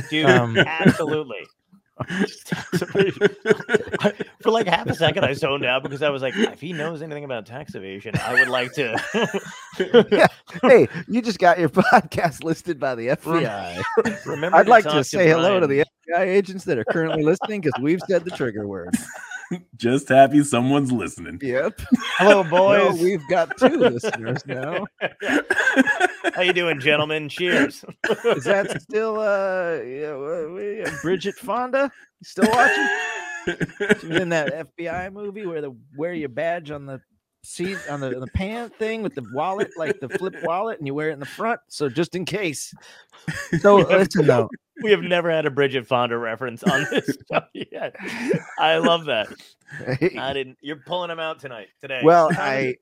dude. 0.09 0.25
Um, 0.29 0.57
absolutely. 0.57 1.45
Just 2.20 2.48
tax 2.48 2.82
evasion. 2.82 3.30
I- 4.02 4.14
For 4.41 4.52
like 4.52 4.68
half 4.68 4.88
a 4.88 4.93
second, 4.93 5.24
I 5.24 5.34
zoned 5.34 5.64
out 5.66 5.82
because 5.84 6.02
I 6.02 6.10
was 6.10 6.22
like, 6.22 6.36
if 6.36 6.60
he 6.60 6.74
knows 6.74 7.02
anything 7.02 7.24
about 7.24 7.46
tax 7.46 7.74
evasion, 7.76 8.14
I 8.22 8.34
would 8.34 8.50
like 8.50 8.74
to. 8.74 8.98
hey, 10.62 10.88
you 11.08 11.22
just 11.22 11.39
got 11.39 11.58
your 11.60 11.70
podcast 11.70 12.43
listed 12.43 12.80
by 12.80 12.96
the 12.96 13.08
FBI. 13.08 13.82
Remember, 14.26 14.58
I'd 14.58 14.68
like 14.68 14.84
to 14.84 14.89
talk 14.91 15.06
say 15.06 15.28
hello 15.28 15.60
to 15.60 15.68
the 15.68 15.86
FBI 16.10 16.20
agents 16.22 16.66
that 16.66 16.78
are 16.78 16.86
currently 16.86 17.24
listening 17.24 17.62
because 17.62 17.82
we've 17.82 18.02
said 18.08 18.26
the 18.26 18.32
trigger 18.32 18.68
word. 18.68 18.93
Just 19.78 20.10
happy 20.10 20.43
someone's 20.43 20.91
listening. 20.91 21.39
Yep. 21.41 21.80
Hello, 22.18 22.41
No, 22.43 22.50
boys. 22.91 23.00
we've 23.02 23.26
got 23.30 23.56
two 23.58 23.68
listeners 23.78 24.43
now. 24.48 24.86
How 26.34 26.41
you 26.41 26.53
doing, 26.53 26.80
gentlemen? 26.80 27.30
Cheers. 27.30 27.84
Is 28.26 28.43
that 28.45 28.82
still 28.82 29.19
uh, 29.19 29.80
yeah, 29.84 30.13
wha- 30.15 30.47
wha- 30.53 30.89
Bridget 31.01 31.36
Fonda? 31.36 31.91
You 32.19 32.26
still 32.26 32.49
watching? 32.49 32.88
She 34.01 34.07
was 34.07 34.19
in 34.21 34.30
that 34.30 34.76
FBI 34.76 35.13
movie 35.13 35.45
where 35.45 35.61
the 35.61 35.76
wear 35.95 36.15
your 36.15 36.30
badge 36.30 36.71
on 36.71 36.88
the 36.88 36.99
seat 37.43 37.78
on 37.91 37.99
the, 37.99 38.19
the 38.19 38.26
pant 38.34 38.76
thing 38.80 39.03
with 39.03 39.13
the 39.13 39.23
wallet, 39.34 39.69
like 39.78 39.99
the 39.99 40.09
flip 40.09 40.34
wallet, 40.41 40.80
and 40.80 40.88
you 40.88 40.95
wear 40.95 41.11
it 41.11 41.13
in 41.13 41.19
the 41.19 41.28
front. 41.28 41.59
So 41.67 41.88
just 41.88 42.15
in 42.15 42.26
case. 42.26 42.73
So 43.59 43.76
listen 43.76 44.26
though, 44.26 44.49
We 44.82 44.89
have 44.89 45.03
never 45.03 45.30
had 45.30 45.45
a 45.45 45.51
Bridget 45.51 45.86
Fonda 45.86 46.17
reference 46.17 46.63
on 46.63 46.88
this 46.89 47.15
show 47.32 47.41
yet. 47.53 47.95
I 48.57 48.78
love 48.80 49.05
that. 49.05 49.28
I 50.17 50.34
didn't. 50.34 50.57
You're 50.61 50.78
pulling 50.78 51.09
them 51.09 51.19
out 51.19 51.39
tonight, 51.39 51.67
today. 51.80 52.01
well, 52.03 52.30
I 52.32 52.78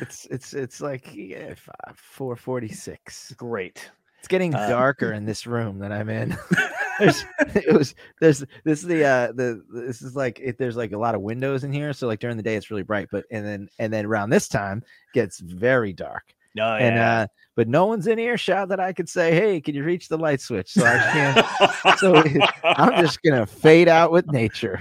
it's 0.00 0.26
it's 0.26 0.54
it's 0.54 0.80
like 0.80 1.10
yeah, 1.14 1.54
four 1.94 2.36
forty 2.36 2.68
six. 2.68 3.32
great. 3.36 3.90
It's 4.18 4.28
getting 4.28 4.54
Uh, 4.54 4.68
darker 4.68 5.12
in 5.18 5.24
this 5.24 5.46
room 5.46 5.78
that 5.78 5.92
I'm 5.92 6.08
in. 6.10 6.36
there's, 6.98 7.24
it 7.54 7.72
was 7.72 7.94
there's 8.20 8.44
this 8.64 8.82
is 8.82 8.86
the 8.86 9.04
uh 9.04 9.32
the 9.32 9.64
this 9.72 10.02
is 10.02 10.14
like 10.14 10.38
it, 10.40 10.58
there's 10.58 10.76
like 10.76 10.92
a 10.92 10.98
lot 10.98 11.14
of 11.14 11.22
windows 11.22 11.64
in 11.64 11.72
here, 11.72 11.92
so 11.92 12.06
like 12.06 12.20
during 12.20 12.36
the 12.36 12.42
day 12.42 12.56
it's 12.56 12.70
really 12.70 12.82
bright, 12.82 13.08
but 13.10 13.24
and 13.30 13.46
then 13.46 13.68
and 13.78 13.92
then 13.92 14.04
around 14.06 14.30
this 14.30 14.48
time 14.48 14.82
gets 15.14 15.40
very 15.40 15.92
dark. 15.92 16.34
No, 16.56 16.74
And 16.76 16.96
yeah. 16.96 17.20
uh 17.22 17.26
but 17.56 17.68
no 17.68 17.84
one's 17.86 18.06
in 18.06 18.18
earshot 18.18 18.68
that 18.70 18.80
I 18.80 18.92
could 18.94 19.08
say, 19.08 19.34
hey, 19.34 19.60
can 19.60 19.74
you 19.74 19.84
reach 19.84 20.08
the 20.08 20.16
light 20.16 20.40
switch? 20.40 20.70
So 20.72 20.84
I 20.86 20.96
can't. 21.12 21.98
so 21.98 22.22
I'm 22.64 23.02
just 23.04 23.22
gonna 23.22 23.44
fade 23.46 23.86
out 23.88 24.10
with 24.12 24.26
nature. 24.32 24.80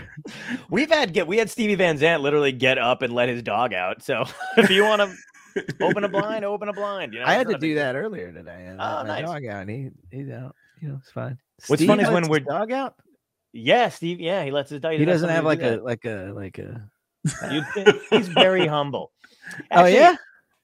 We've 0.69 0.89
had 0.89 1.11
get 1.13 1.27
we 1.27 1.37
had 1.37 1.49
Stevie 1.49 1.75
Van 1.75 1.97
Zandt 1.97 2.21
literally 2.23 2.51
get 2.53 2.77
up 2.77 3.01
and 3.01 3.13
let 3.13 3.27
his 3.29 3.43
dog 3.43 3.73
out. 3.73 4.01
So 4.03 4.23
if 4.57 4.69
you 4.69 4.83
want 4.83 5.01
to 5.01 5.63
open 5.81 6.03
a 6.05 6.07
blind, 6.09 6.45
open 6.45 6.69
a 6.69 6.73
blind. 6.73 7.13
You 7.13 7.19
know, 7.19 7.25
I 7.25 7.33
had 7.33 7.47
to 7.49 7.57
do 7.57 7.75
that 7.75 7.95
earlier 7.95 8.31
today. 8.31 8.65
And 8.67 8.79
Oh, 8.79 9.03
let 9.03 9.07
my 9.07 9.21
nice. 9.21 9.25
dog 9.29 9.45
out. 9.45 9.61
And 9.63 9.69
he 9.69 9.89
he's 10.11 10.29
out. 10.29 10.55
You 10.81 10.89
know, 10.89 10.99
it's 11.01 11.11
fine. 11.11 11.37
What's 11.67 11.79
Steve 11.81 11.87
funny 11.89 12.03
is 12.03 12.09
when 12.09 12.29
we're- 12.29 12.45
dog 12.45 12.71
out. 12.71 12.95
Yeah, 13.51 13.89
Steve. 13.89 14.19
Yeah, 14.21 14.43
he 14.45 14.51
lets 14.51 14.69
his 14.69 14.79
dog. 14.79 14.93
He 14.93 15.03
doesn't 15.05 15.27
have 15.27 15.43
like 15.43 15.61
a. 15.63 15.79
a 15.79 15.81
like 15.81 16.05
a 16.05 16.31
like 16.35 16.59
a. 16.59 16.87
He's 18.11 18.27
very 18.29 18.67
humble. 18.75 19.11
Oh 19.71 19.85
yeah. 19.85 20.15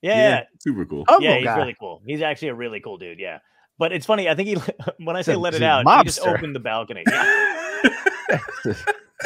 Yeah, 0.05 0.29
yeah, 0.29 0.43
super 0.59 0.85
cool. 0.85 1.05
Humble 1.07 1.23
yeah. 1.25 1.35
He's 1.37 1.45
guy. 1.45 1.57
really 1.57 1.75
cool. 1.79 2.01
He's 2.05 2.21
actually 2.21 2.49
a 2.49 2.55
really 2.55 2.79
cool 2.79 2.97
dude. 2.97 3.19
Yeah, 3.19 3.39
but 3.77 3.91
it's 3.91 4.05
funny. 4.05 4.29
I 4.29 4.35
think 4.35 4.49
he 4.49 4.55
when 5.03 5.15
I 5.15 5.21
say 5.21 5.31
He's 5.33 5.37
a- 5.37 5.41
let 5.41 5.55
it 5.55 5.61
a 5.61 5.65
out, 5.65 5.97
he 5.99 6.03
just 6.03 6.19
opened 6.21 6.55
the 6.55 6.59
balcony. 6.59 7.03
Yeah. 7.07 8.39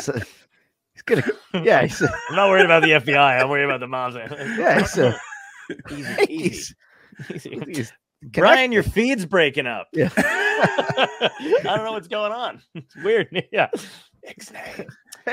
So, 0.02 0.14
he's 0.94 1.02
gonna. 1.06 1.24
Yeah. 1.64 1.82
He's 1.82 2.02
a, 2.02 2.10
I'm 2.30 2.36
not 2.36 2.50
worried 2.50 2.66
about 2.66 2.84
the 2.84 2.90
FBI. 2.92 3.42
I'm 3.42 3.50
worried 3.50 3.64
about 3.66 3.80
the 3.80 3.88
moms. 3.88 4.16
yeah. 4.16 4.80
He's 4.80 4.98
a, 4.98 5.20
easy, 5.90 6.24
easy, 6.30 6.76
he's, 7.28 7.48
easy. 7.48 7.64
he's 7.68 7.94
Brian, 8.34 8.72
your 8.72 8.84
feed's 8.84 9.26
breaking 9.26 9.66
up. 9.66 9.88
Yeah. 9.94 10.10
I 10.18 11.20
don't 11.64 11.86
know 11.86 11.94
what's 11.94 12.08
going 12.08 12.32
on. 12.32 12.62
It's 12.76 12.96
weird. 12.98 13.30
Yeah. 13.52 13.70
Ixnay. 14.28 14.78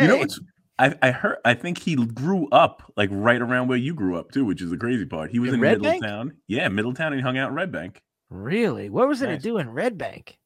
You 0.01 0.07
know 0.07 0.15
Hey, 0.15 0.19
what's 0.21 0.41
I, 0.79 0.95
I 1.03 1.11
heard 1.11 1.39
I 1.45 1.55
think 1.55 1.79
he 1.79 1.95
grew 1.97 2.49
up 2.51 2.93
like 2.97 3.09
right 3.13 3.41
around 3.41 3.69
where 3.69 3.79
you 3.79 3.95
grew 3.95 4.19
up 4.19 4.31
too, 4.33 4.45
which 4.45 4.61
is 4.61 4.71
the 4.71 4.77
crazy 4.77 5.07
part. 5.07 5.31
He 5.31 5.39
was 5.39 5.49
In 5.51 5.55
in, 5.57 5.61
Red 5.61 5.83
Bank? 5.83 6.03
Middletown. 6.03 6.37
Yeah, 6.49 6.69
Middletown 6.69 7.13
and 7.13 7.17
he 7.17 7.23
hung 7.23 7.39
out 7.39 7.49
in 7.49 7.55
Red 7.55 7.73
Bank. 7.73 8.03
Really? 8.29 8.91
What 8.91 9.09
was 9.09 9.23
it 9.23 9.29
Nice. 9.29 9.43
to 9.43 9.49
do 9.49 9.59
in 9.59 9.71
Red 9.71 9.97
Bank? 9.97 10.39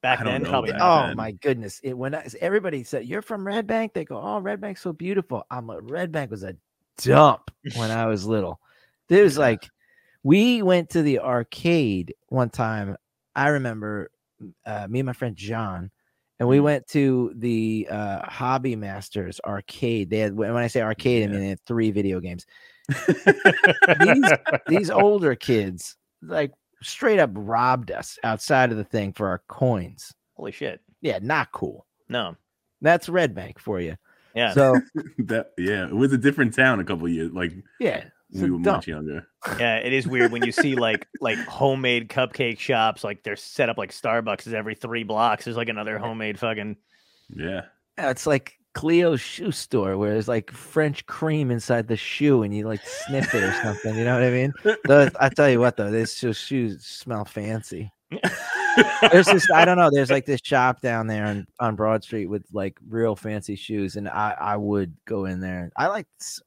Back 0.00 0.24
then, 0.24 0.44
probably 0.44 0.72
back. 0.72 0.80
Oh 0.82 1.08
then. 1.08 1.16
my 1.16 1.32
goodness! 1.32 1.80
It 1.82 1.92
when 1.96 2.14
I, 2.14 2.26
everybody 2.40 2.84
said 2.84 3.04
you're 3.06 3.20
from 3.22 3.44
Red 3.46 3.66
Bank, 3.66 3.94
they 3.94 4.04
go, 4.04 4.20
"Oh, 4.20 4.38
Red 4.38 4.60
Bank's 4.60 4.80
so 4.80 4.92
beautiful." 4.92 5.44
I'm 5.50 5.70
a 5.70 5.80
Red 5.80 6.12
Bank 6.12 6.30
was 6.30 6.44
a 6.44 6.54
dump 6.98 7.50
when 7.76 7.90
I 7.90 8.06
was 8.06 8.24
little. 8.24 8.60
There 9.08 9.24
was 9.24 9.34
Yeah. 9.34 9.40
like, 9.40 9.68
we 10.22 10.62
went 10.62 10.90
to 10.90 11.02
the 11.02 11.18
arcade 11.18 12.14
one 12.28 12.48
time. 12.50 12.96
I 13.34 13.48
remember 13.48 14.10
uh, 14.66 14.86
me 14.88 15.00
and 15.00 15.06
my 15.06 15.12
friend 15.14 15.34
John, 15.34 15.90
and 16.38 16.48
we 16.48 16.58
Mhm. 16.58 16.62
went 16.62 16.86
to 16.88 17.32
the 17.36 17.88
uh, 17.90 18.20
Hobby 18.28 18.76
Masters 18.76 19.40
arcade. 19.44 20.10
They 20.10 20.18
had 20.18 20.34
when 20.34 20.54
I 20.56 20.68
say 20.68 20.80
arcade, 20.82 21.24
I 21.24 21.26
mean 21.28 21.40
they 21.40 21.48
had 21.48 21.60
three 21.66 21.90
video 21.90 22.20
games. 22.20 22.46
These 23.98 24.32
these 24.68 24.90
older 24.90 25.34
kids 25.34 25.96
like 26.22 26.52
straight 26.82 27.18
up 27.18 27.30
robbed 27.34 27.90
us 27.90 28.18
outside 28.24 28.70
of 28.70 28.76
the 28.76 28.84
thing 28.84 29.12
for 29.12 29.28
our 29.28 29.42
coins. 29.48 30.12
Holy 30.36 30.52
shit! 30.52 30.80
Yeah, 31.00 31.18
not 31.22 31.52
cool. 31.52 31.86
No, 32.08 32.36
That's 32.80 33.08
Red 33.08 33.34
Bank 33.34 33.58
for 33.58 33.80
you. 33.80 33.96
yeah. 34.34 34.52
So 34.54 34.80
that 35.18 35.52
yeah, 35.58 35.86
it 35.86 35.94
was 35.94 36.12
a 36.12 36.18
different 36.18 36.54
town 36.54 36.80
a 36.80 36.84
couple 36.84 37.08
years 37.08 37.32
like 37.32 37.52
yeah, 37.80 38.04
it's 38.30 38.40
when 38.40 38.50
we 38.50 38.56
a 38.56 38.58
were 38.58 38.64
dump. 38.64 38.76
much 38.78 38.88
younger. 38.88 39.26
Yeah, 39.58 39.76
it 39.76 39.92
is 39.92 40.06
weird 40.06 40.32
when 40.32 40.44
you 40.44 40.52
see 40.52 40.74
like 40.76 41.06
like 41.20 41.38
homemade 41.38 42.08
cupcake 42.08 42.58
shops, 42.58 43.04
like 43.04 43.22
they're 43.22 43.36
set 43.36 43.68
up 43.68 43.78
like 43.78 43.92
Starbucks 43.92 44.46
is 44.46 44.54
every 44.54 44.74
three 44.74 45.04
blocks. 45.04 45.44
There's 45.44 45.56
like 45.56 45.68
another 45.68 45.98
homemade 45.98 46.38
fucking. 46.38 46.76
Yeah. 47.30 47.62
Yeah, 47.98 48.10
it's 48.10 48.26
like 48.26 48.54
Cleo's 48.74 49.20
shoe 49.20 49.50
store 49.50 49.96
where 49.96 50.10
there's 50.12 50.28
like 50.28 50.50
French 50.52 51.04
cream 51.06 51.50
inside 51.50 51.88
the 51.88 51.96
shoe 51.96 52.42
and 52.42 52.54
you 52.54 52.66
like 52.66 52.80
sniff 52.86 53.34
it 53.34 53.42
or 53.42 53.52
something. 53.62 53.96
You 53.96 54.04
know 54.04 54.14
what 54.14 54.22
I 54.24 54.30
mean? 54.30 54.52
Those- 54.84 55.10
I 55.18 55.28
tell 55.30 55.48
you 55.50 55.58
what 55.60 55.76
though, 55.76 55.90
these 55.90 56.14
shoe- 56.14 56.32
shoes 56.32 56.84
smell 56.86 57.24
fancy. 57.24 57.90
There's 59.10 59.26
this 59.26 59.50
I 59.52 59.64
don't 59.64 59.76
know. 59.78 59.90
There's 59.92 60.10
like 60.10 60.24
this 60.26 60.40
shop 60.42 60.80
down 60.80 61.08
there 61.08 61.26
on, 61.26 61.46
on 61.58 61.74
Broad 61.74 62.04
Street 62.04 62.26
with 62.26 62.44
like 62.52 62.78
real 62.88 63.16
fancy 63.16 63.56
shoes, 63.56 63.96
and 63.96 64.08
I 64.08 64.34
I 64.38 64.56
would 64.56 64.94
go 65.04 65.24
in 65.24 65.40
there. 65.40 65.72
I 65.76 65.88
like 65.88 66.06
s- 66.20 66.40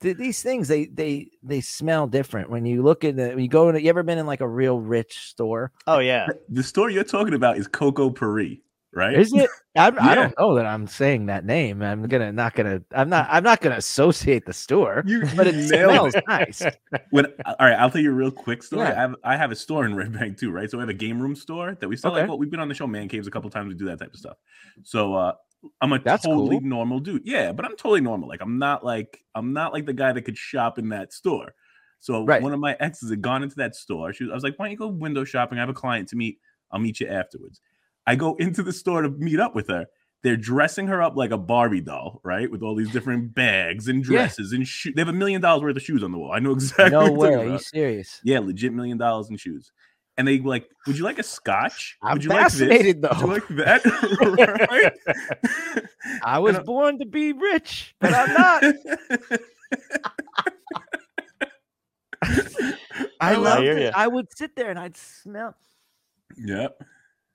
th- 0.00 0.16
these 0.16 0.42
things. 0.42 0.68
They 0.68 0.86
they 0.86 1.30
they 1.42 1.60
smell 1.60 2.06
different 2.06 2.50
when 2.50 2.66
you 2.66 2.82
look 2.82 3.04
at 3.04 3.16
the. 3.16 3.28
When 3.30 3.40
you 3.40 3.48
go 3.48 3.68
in. 3.68 3.76
You 3.82 3.88
ever 3.90 4.02
been 4.02 4.18
in 4.18 4.26
like 4.26 4.40
a 4.40 4.48
real 4.48 4.78
rich 4.80 5.18
store? 5.28 5.72
oh 5.86 5.98
yeah, 5.98 6.26
The 6.48 6.62
store 6.62 6.90
you're 6.90 7.04
talking 7.04 7.34
about 7.34 7.56
is 7.58 7.66
Coco 7.68 8.10
Paris, 8.10 8.56
right? 8.94 9.18
Is 9.18 9.32
it? 9.32 9.48
I, 9.76 9.86
I 9.88 9.90
Yeah. 10.08 10.14
don't 10.16 10.34
know 10.38 10.56
that 10.56 10.66
I'm 10.66 10.86
saying 10.88 11.26
that 11.26 11.44
name. 11.44 11.80
I'm 11.82 12.02
gonna 12.08 12.32
not 12.32 12.54
gonna. 12.54 12.82
I'm 12.92 13.08
not. 13.08 13.28
I'm 13.30 13.44
not 13.44 13.60
gonna 13.60 13.76
associate 13.76 14.44
the 14.46 14.52
store, 14.52 15.04
You, 15.06 15.22
but 15.36 15.46
it 15.46 15.54
you 15.54 15.68
nailed 15.68 16.12
smells 16.12 16.14
nice. 16.26 16.62
When 17.10 17.26
all 17.46 17.54
right, 17.60 17.74
I'll 17.78 17.90
tell 17.90 18.00
you 18.00 18.10
a 18.10 18.14
real 18.14 18.32
quick 18.32 18.62
story. 18.64 18.82
Yeah. 18.88 18.92
I 18.92 19.00
have 19.00 19.14
I 19.24 19.36
have 19.36 19.52
a 19.52 19.56
store 19.56 19.84
in 19.86 19.94
Red 19.94 20.12
Bank 20.12 20.38
too, 20.38 20.50
right? 20.50 20.68
So 20.70 20.78
we 20.78 20.82
have 20.82 20.88
a 20.88 20.94
game 20.94 21.20
room 21.22 21.36
store 21.36 21.76
that 21.80 21.88
we 21.88 21.96
sell 21.96 22.10
Okay. 22.12 22.22
like 22.22 22.28
what 22.30 22.38
we've 22.40 22.50
been 22.50 22.58
on 22.60 22.68
the 22.68 22.74
show 22.74 22.86
Man 22.88 23.08
Caves 23.08 23.26
a 23.28 23.30
couple 23.30 23.48
times. 23.50 23.68
We 23.68 23.74
do 23.74 23.84
that 23.86 23.98
type 24.00 24.12
of 24.12 24.18
stuff. 24.18 24.36
So 24.82 25.14
uh 25.14 25.32
I'm 25.80 25.92
a 25.92 25.98
That's 25.98 26.24
totally 26.24 26.58
cool. 26.60 26.68
normal 26.68 27.00
dude. 27.00 27.22
Yeah, 27.26 27.52
but 27.52 27.64
I'm 27.64 27.76
totally 27.76 28.00
normal. 28.00 28.28
Like 28.28 28.40
I'm 28.40 28.58
not 28.58 28.84
like 28.84 29.22
I'm 29.34 29.52
not 29.52 29.72
like 29.72 29.86
the 29.86 29.92
guy 29.92 30.12
that 30.12 30.22
could 30.22 30.38
shop 30.38 30.78
in 30.78 30.88
that 30.90 31.12
store. 31.12 31.52
So 31.98 32.24
Right. 32.24 32.40
one 32.42 32.54
of 32.54 32.60
my 32.60 32.76
exes 32.80 33.10
had 33.10 33.20
gone 33.20 33.42
into 33.42 33.56
that 33.56 33.74
store. 33.76 34.12
She 34.14 34.24
was, 34.24 34.30
I 34.30 34.34
was 34.34 34.42
like, 34.44 34.58
why 34.58 34.64
don't 34.66 34.72
you 34.72 34.78
go 34.78 34.88
window 34.88 35.24
shopping? 35.24 35.58
I 35.58 35.60
have 35.60 35.68
a 35.68 35.74
client 35.74 36.08
to 36.10 36.16
meet. 36.16 36.38
I'll 36.72 36.80
meet 36.80 37.00
you 37.00 37.06
afterwards. 37.08 37.60
I 38.06 38.16
go 38.16 38.36
into 38.36 38.62
the 38.62 38.72
store 38.72 39.02
to 39.02 39.10
meet 39.10 39.38
up 39.38 39.54
with 39.54 39.68
her. 39.68 39.86
They're 40.22 40.36
dressing 40.36 40.86
her 40.86 41.02
up 41.02 41.16
like 41.16 41.30
a 41.30 41.38
Barbie 41.38 41.80
doll, 41.82 42.20
right? 42.24 42.50
With 42.50 42.62
all 42.62 42.74
these 42.74 42.90
different 42.90 43.34
bags 43.34 43.88
and 43.88 43.98
Yeah. 44.00 44.04
dresses 44.22 44.52
and 44.52 44.66
shoes. 44.66 44.94
They 44.94 45.00
have 45.02 45.08
a 45.08 45.12
million 45.12 45.40
dollars 45.42 45.62
worth 45.62 45.76
of 45.76 45.82
shoes 45.82 46.02
on 46.02 46.12
the 46.12 46.18
wall. 46.18 46.32
I 46.32 46.38
know 46.38 46.52
exactly. 46.52 46.90
No 46.90 47.12
way. 47.12 47.34
Are 47.34 47.44
you 47.46 47.58
serious? 47.58 48.20
Yeah, 48.24 48.38
legit 48.40 48.72
million 48.72 48.96
dollars 48.96 49.28
in 49.30 49.36
shoes. 49.36 49.70
And 50.20 50.28
they 50.28 50.38
like, 50.38 50.68
would 50.86 50.98
you 50.98 51.04
like 51.04 51.18
a 51.18 51.22
scotch? 51.22 51.96
I'm 52.02 52.16
would 52.16 52.24
you 52.24 52.28
fascinated, 52.28 53.02
like 53.02 53.10
this? 53.10 53.20
though. 53.20 53.26
Would 53.26 53.42
you 53.48 53.56
like 53.56 55.02
that? 55.06 55.88
I 56.24 56.38
was 56.38 56.56
I- 56.56 56.62
born 56.62 56.98
to 56.98 57.06
be 57.06 57.32
rich, 57.32 57.94
but 58.00 58.12
I'm 58.12 58.34
not. 58.34 58.62
I 62.22 62.76
I 63.18 63.34
love 63.36 63.64
it. 63.64 63.94
I 63.96 64.08
would 64.08 64.26
sit 64.36 64.54
there 64.56 64.68
and 64.68 64.78
I'd 64.78 64.94
smell. 64.98 65.54
yep. 66.36 66.78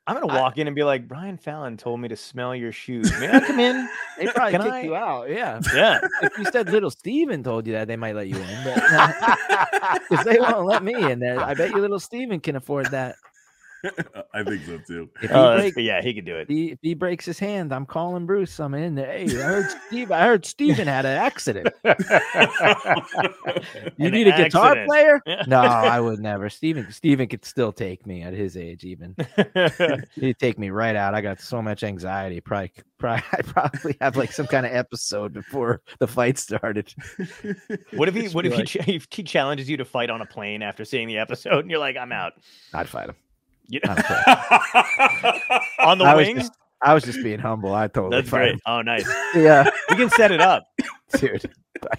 I'm 0.08 0.20
gonna 0.20 0.32
I- 0.32 0.40
walk 0.40 0.58
in 0.58 0.68
and 0.68 0.76
be 0.76 0.84
like, 0.84 1.08
Brian 1.08 1.38
Fallon 1.38 1.78
told 1.78 2.00
me 2.00 2.08
to 2.10 2.16
smell 2.16 2.56
your 2.56 2.72
shoes. 2.72 3.12
May 3.20 3.30
I 3.30 3.40
come 3.40 3.60
in? 3.60 3.90
They 4.20 4.28
probably 4.28 4.52
Can 4.52 4.62
kick 4.62 4.72
I- 4.74 4.82
you 4.82 4.96
out. 4.96 5.30
Yeah. 5.30 5.60
Yeah. 5.74 6.00
If 6.22 6.38
you 6.38 6.46
said 6.46 6.70
little 6.70 6.92
Steven 6.92 7.44
told 7.44 7.66
you 7.66 7.74
that, 7.74 7.88
they 7.88 7.96
might 7.96 8.16
let 8.16 8.28
you 8.28 8.36
in. 8.38 8.64
But 8.64 8.78
if 10.12 10.24
they 10.24 10.40
won't 10.40 10.66
let 10.68 10.84
me 10.84 10.94
in 11.12 11.20
there, 11.20 11.40
I 11.40 11.54
bet 11.56 11.72
you 11.72 11.78
little 11.78 12.00
Steven 12.00 12.40
can 12.40 12.56
afford 12.56 12.88
that. 12.92 13.16
I 14.34 14.44
think 14.44 14.64
so 14.66 14.78
too. 14.88 15.10
If 15.22 15.32
uh, 15.32 15.34
he, 15.34 15.40
Oh, 15.40 15.50
that's- 15.56 15.72
break- 15.74 15.86
yeah, 15.86 16.02
he 16.02 16.14
could 16.14 16.26
do 16.26 16.38
it. 16.38 16.42
if 16.44 16.48
he, 16.50 16.72
if 16.72 16.80
he 16.82 16.94
breaks 16.94 17.26
his 17.26 17.40
hand, 17.40 17.74
I'm 17.74 17.86
calling 17.86 18.26
Bruce. 18.26 18.60
I'm 18.60 18.74
in 18.74 18.96
there. 18.96 19.12
Hey, 19.18 19.26
I 19.40 19.42
heard 19.44 19.70
Steve. 19.88 20.12
I 20.12 20.26
heard 20.26 20.46
Steven 20.46 20.88
had 20.88 21.06
an 21.06 21.18
accident. 21.18 21.70
You 23.98 24.08
An 24.08 24.12
need 24.12 24.28
a 24.28 24.36
guitar 24.36 24.76
player? 24.86 25.22
No, 25.48 25.60
I 25.60 26.00
would 26.00 26.20
never. 26.20 26.50
Steven 26.50 26.92
Steven 26.92 27.28
could 27.28 27.46
still 27.46 27.72
take 27.72 28.06
me 28.06 28.22
at 28.24 28.34
his 28.34 28.58
age, 28.58 28.84
even. 28.84 29.16
He'd 30.16 30.38
take 30.40 30.60
me 30.60 30.70
right 30.70 30.96
out. 30.96 31.14
I 31.16 31.22
got 31.22 31.40
so 31.40 31.62
much 31.62 31.84
anxiety. 31.84 32.42
Probably, 32.42 32.72
probably 32.98 33.24
I 33.32 33.42
probably 33.42 33.98
have 34.02 34.18
like 34.18 34.32
some 34.32 34.48
kind 34.48 34.66
of 34.66 34.74
episode 34.74 35.34
before 35.34 35.82
the 36.00 36.08
fight 36.08 36.38
started. 36.38 36.94
what 37.94 38.10
if 38.10 38.16
he? 38.16 38.24
Just 38.24 38.36
What 38.36 38.44
be 38.44 38.50
if 38.50 38.56
he, 38.58 38.64
ch- 38.64 38.88
if 38.88 39.08
he 39.10 39.24
challenges 39.24 39.70
you 39.70 39.78
to 39.78 39.86
fight 39.86 40.10
on 40.10 40.22
a 40.22 40.26
plane 40.26 40.62
after 40.62 40.84
seeing 40.86 41.08
the 41.08 41.18
episode, 41.18 41.60
and 41.60 41.70
you're 41.70 41.80
like, 41.80 41.98
I'm 41.98 42.12
out. 42.12 42.34
I'd 42.74 42.90
fight 42.90 43.10
him. 43.10 43.16
You 43.68 43.80
I 43.88 45.62
on 45.80 45.98
the 45.98 46.06
I 46.06 46.16
was 46.16 46.28
just, 46.30 46.52
I 46.82 46.94
was 46.94 47.04
just 47.04 47.24
being 47.24 47.40
humble. 47.40 47.74
I 47.74 47.88
totally 47.88 48.18
That's 48.18 48.30
fight 48.30 48.52
great. 48.52 48.62
Oh, 48.66 48.82
nice. 48.82 49.08
Yeah, 49.36 49.70
We 49.90 49.96
can 49.96 50.10
set 50.10 50.32
it 50.32 50.42
up. 50.42 50.68
dude. 51.18 51.50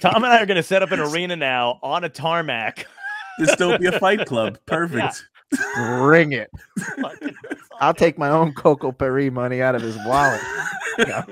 Tom 0.01 0.25
and 0.25 0.33
I 0.33 0.41
are 0.41 0.47
going 0.47 0.57
to 0.57 0.63
set 0.63 0.83
up 0.83 0.91
an 0.93 1.01
arena 1.01 1.37
now 1.37 1.79
on 1.83 2.05
a 2.05 2.09
tarmac. 2.09 2.87
Dystopia 3.41 3.99
Fight 4.01 4.27
Club. 4.27 4.59
Perfect. 4.67 5.27
Bring 5.75 6.33
it. 6.33 6.51
I'll 7.81 7.95
take 7.95 8.17
my 8.19 8.31
own 8.31 8.53
Coco 8.55 8.93
Perry 8.93 9.29
money 9.29 9.61
out 9.61 9.75
of 9.75 9.83
his 9.83 9.97
wallet. 10.07 10.41
No, 10.99 11.23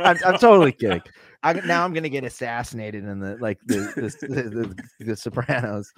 I'm, 0.00 0.18
I'm 0.24 0.38
totally 0.38 0.72
kidding. 0.72 1.00
I, 1.42 1.52
now 1.54 1.84
I'm 1.84 1.92
gonna 1.92 2.08
get 2.08 2.24
assassinated 2.24 3.04
in 3.04 3.20
the 3.20 3.36
like 3.36 3.58
the 3.66 3.76
the, 3.96 4.26
the, 4.26 4.74
the, 4.98 5.04
the 5.04 5.16
Sopranos. 5.16 5.92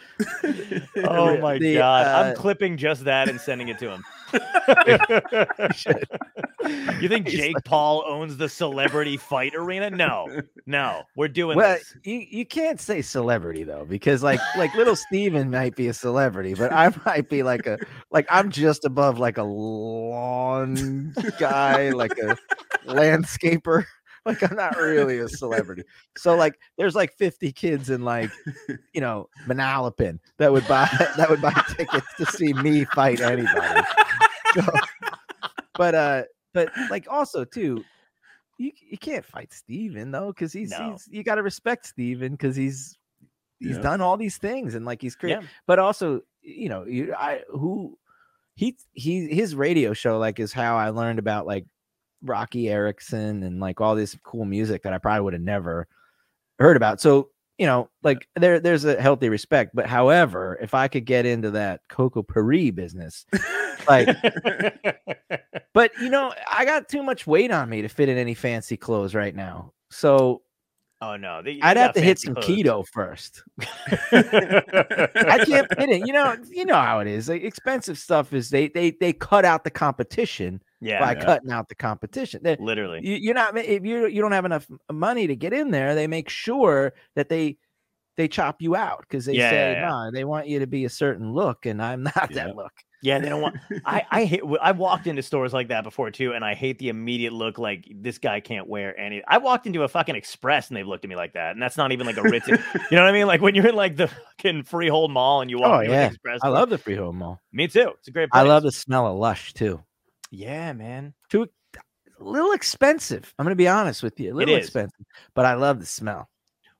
Oh 1.07 1.39
my 1.39 1.59
the, 1.59 1.75
god! 1.75 2.07
uh, 2.07 2.29
I'm 2.31 2.37
clipping 2.37 2.77
just 2.77 3.05
that 3.05 3.29
and 3.29 3.41
sending 3.41 3.69
it 3.69 3.79
to 3.79 3.91
him. 3.91 4.05
you 7.01 7.09
think 7.09 7.27
Jake 7.29 7.55
like- 7.55 7.65
Paul 7.65 8.05
owns 8.07 8.37
the 8.37 8.49
celebrity 8.49 9.17
fight 9.17 9.55
arena? 9.55 9.91
No, 9.91 10.27
no, 10.67 11.03
we're 11.17 11.29
doing 11.29 11.57
Well, 11.57 11.77
this. 11.77 11.97
you, 12.05 12.27
you 12.31 12.47
can't 12.47 12.81
say 12.81 13.03
celebrity 13.03 13.65
though, 13.65 13.85
because 13.89 14.23
like 14.23 14.41
like 14.57 14.75
little 14.75 14.97
Steven 14.97 15.51
might 15.51 15.77
be 15.77 15.89
a 15.89 15.95
celebrity, 15.95 16.55
but 16.55 16.73
I 16.73 16.93
might 17.07 17.29
be 17.29 17.43
like 17.43 17.67
a 17.67 17.79
like 18.11 18.27
I'm 18.31 18.51
just 18.51 18.85
above 18.85 19.19
like 19.19 19.39
a 19.39 19.43
lawn 19.45 21.15
guy, 21.39 21.91
like 21.91 22.17
a 22.19 22.37
landscaper. 22.87 23.85
Like 24.29 24.51
I'm 24.51 24.57
not 24.57 24.77
really 24.77 25.19
a 25.19 25.29
celebrity. 25.29 25.83
So 26.17 26.37
like 26.37 26.59
there's 26.77 26.95
like 26.95 27.13
50 27.15 27.51
kids 27.53 27.91
in 27.91 28.03
like 28.03 28.31
you 28.95 29.01
know 29.01 29.29
Manalapan 29.47 30.19
that 30.39 30.53
would 30.53 30.67
buy 30.69 30.89
that 31.17 31.29
would 31.31 31.41
buy 31.43 31.53
tickets 31.77 32.07
to 32.19 32.27
see 32.27 32.53
me 32.55 32.85
fight 32.85 33.21
anybody. 33.21 33.83
So, 34.55 34.63
but 35.75 35.95
uh 35.95 36.23
but 36.55 36.71
like 36.91 37.07
also 37.11 37.45
too 37.45 37.85
you, 38.59 38.73
you 38.91 38.99
can't 38.99 39.25
fight 39.25 39.53
Steven 39.53 40.11
though 40.11 40.29
because 40.33 40.53
he's, 40.53 40.71
No. 40.71 40.91
he's 40.93 41.09
you 41.11 41.23
got 41.23 41.37
to 41.37 41.43
respect 41.43 41.87
Steven 41.87 42.33
because 42.33 42.57
he's 42.57 42.99
he's 43.61 43.77
Yeah. 43.77 43.83
done 43.83 44.01
all 44.01 44.17
these 44.17 44.37
things 44.39 44.75
and 44.75 44.85
like 44.85 45.01
he's 45.01 45.15
great 45.15 45.31
Yeah. 45.31 45.43
but 45.67 45.79
also 45.79 46.23
you 46.43 46.69
know 46.69 46.85
you 46.85 47.15
i 47.17 47.41
who 47.51 47.97
he 48.55 48.77
he 48.95 49.29
his 49.29 49.55
radio 49.55 49.93
show 49.93 50.19
like 50.19 50.41
is 50.41 50.53
how 50.53 50.77
i 50.77 50.89
learned 50.91 51.19
about 51.19 51.47
like 51.47 51.67
roky 52.23 52.69
erickson 52.69 53.43
and 53.43 53.61
like 53.61 53.81
all 53.81 53.95
this 53.95 54.17
cool 54.25 54.45
music 54.45 54.83
that 54.83 54.93
i 54.93 54.99
probably 54.99 55.21
would 55.21 55.33
have 55.33 55.43
never 55.43 55.87
heard 56.59 56.77
about 56.77 57.01
so 57.01 57.29
you 57.59 57.67
know 57.67 57.89
like 58.03 58.27
there 58.37 58.59
there's 58.61 58.85
a 58.85 59.01
healthy 59.01 59.29
respect 59.29 59.73
but 59.75 59.87
however 59.87 60.59
if 60.61 60.75
i 60.75 60.89
could 60.89 61.05
get 61.05 61.27
into 61.27 61.51
that 61.51 61.81
coco 61.89 62.23
Paris 62.23 62.71
business 62.73 63.25
like 63.89 64.09
but 65.75 65.91
you 66.01 66.09
know 66.09 66.33
i 66.53 66.65
got 66.65 66.89
too 66.89 67.03
much 67.03 67.27
weight 67.27 67.51
on 67.51 67.69
me 67.69 67.83
to 67.83 67.89
fit 67.89 68.09
in 68.09 68.19
any 68.19 68.35
fancy 68.35 68.77
clothes 68.77 69.15
right 69.15 69.35
now 69.35 69.73
so 69.91 70.43
oh 71.01 71.17
no, 71.17 71.41
they- 71.43 71.61
i'd 71.63 71.77
have 71.77 71.95
to 71.95 72.01
hit 72.01 72.19
some 72.19 72.35
clothes. 72.35 72.47
keto 72.47 72.85
first 72.93 73.43
I 74.13 75.45
can't 75.45 75.69
fit 75.77 75.89
it. 75.89 76.07
You 76.07 76.13
know, 76.13 76.37
you 76.51 76.65
know 76.65 76.75
how 76.75 77.01
it 77.01 77.07
is. 77.07 77.29
Like, 77.29 77.43
expensive 77.43 77.99
stuff 77.99 78.33
is 78.33 78.51
they 78.51 78.69
they 78.69 78.91
they 78.91 79.13
cut 79.13 79.45
out 79.45 79.65
the 79.65 79.71
competition 79.71 80.61
Yeah, 80.81 81.01
by 81.01 81.13
Yeah. 81.15 81.25
cutting 81.25 81.51
out 81.51 81.69
the 81.69 81.75
competition. 81.75 82.41
They- 82.43 82.57
literally. 82.61 83.01
you, 83.03 83.17
you're 83.17 83.35
not 83.35 83.57
if 83.59 83.85
you 83.85 84.07
you 84.07 84.21
don't 84.23 84.33
have 84.33 84.45
enough 84.45 84.67
money 84.93 85.27
to 85.27 85.35
get 85.37 85.53
in 85.53 85.71
there. 85.71 85.95
They 85.95 86.07
make 86.07 86.29
sure 86.29 86.95
that 87.17 87.29
they 87.29 87.57
they 88.17 88.29
chop 88.29 88.61
you 88.61 88.75
out 88.75 89.01
because 89.03 89.27
they 89.27 89.35
Yeah, 89.35 89.51
say 89.51 89.73
yeah, 89.73 89.89
no, 89.89 90.11
they 90.13 90.25
want 90.25 90.49
you 90.49 90.59
to 90.61 90.67
be 90.67 90.85
a 90.85 90.89
certain 90.91 91.33
look, 91.33 91.67
and 91.67 91.81
I'm 91.83 92.03
not 92.17 92.33
that 92.33 92.55
look. 92.57 92.73
Yeah, 93.01 93.21
they 93.21 93.29
don't 93.29 93.41
want. 93.41 93.55
I 93.85 94.05
I 94.11 94.25
hate. 94.25 94.41
I 94.61 94.73
walked 94.73 95.07
into 95.07 95.23
stores 95.23 95.53
like 95.53 95.69
that 95.69 95.85
before 95.85 96.11
too, 96.11 96.33
and 96.33 96.45
I 96.45 96.55
hate 96.55 96.81
the 96.81 96.89
immediate 96.89 97.33
look. 97.33 97.57
Like 97.57 97.87
this 97.95 98.19
guy 98.19 98.41
can't 98.41 98.67
wear 98.67 98.99
any. 98.99 99.23
I 99.29 99.39
walked 99.39 99.69
into 99.69 99.85
a 99.85 99.89
fucking 99.89 100.17
Express 100.17 100.67
and 100.67 100.77
they've 100.77 100.87
looked 100.87 101.05
at 101.05 101.09
me 101.09 101.15
like 101.15 101.35
that, 101.35 101.53
and 101.53 101.63
that's 101.63 101.77
not 101.77 101.93
even 101.93 102.07
like 102.09 102.17
a 102.17 102.23
Ritz. 102.25 102.49
you 102.49 102.57
know 102.57 103.03
what 103.03 103.03
I 103.09 103.13
mean? 103.13 103.29
Like 103.29 103.41
when 103.41 103.55
you're 103.55 103.69
in 103.69 103.77
like 103.77 103.97
the 103.97 104.09
fucking 104.09 104.65
Freehold 104.65 105.13
Mall 105.13 105.43
and 105.43 105.49
you 105.51 105.59
walk 105.61 105.79
Oh, 105.79 105.81
into 105.81 105.93
yeah. 105.93 106.07
Express. 106.09 106.41
I 106.43 106.49
love 106.49 106.71
the 106.71 106.79
Freehold 106.79 107.15
Mall. 107.15 107.41
Me 107.53 107.69
too. 107.69 107.93
It's 108.01 108.09
a 108.09 108.11
great. 108.11 108.31
I 108.33 108.43
love 108.43 108.65
the 108.65 108.73
smell 108.73 109.07
of 109.07 109.17
Lush 109.17 109.53
too. 109.55 109.81
Yeah, 110.31 110.73
man. 110.73 111.15
A 112.21 112.25
little 112.25 112.53
expensive. 112.53 113.33
I'm 113.39 113.45
gonna 113.45 113.55
be 113.55 113.69
honest 113.69 114.03
with 114.03 114.19
you, 114.19 114.33
a 114.33 114.37
little 114.37 114.57
expensive, 114.57 115.07
but 115.35 115.45
I 115.47 115.55
love 115.55 115.81
the 115.81 115.87
smell. 115.87 116.29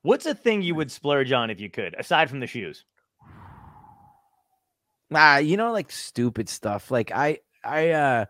What's 0.01 0.25
a 0.25 0.35
thing 0.35 0.61
you 0.61 0.75
would 0.75 0.91
splurge 0.91 1.31
on 1.31 1.49
if 1.49 1.59
you 1.59 1.69
could, 1.69 1.95
aside 1.97 2.29
from 2.29 2.39
the 2.39 2.47
shoes? 2.47 2.85
Ah, 5.13 5.37
you 5.37 5.57
know, 5.57 5.71
like 5.71 5.91
stupid 5.91 6.49
stuff. 6.49 6.91
Like 6.91 7.11
I, 7.11 7.39
I, 7.63 7.89
uh, 7.89 8.25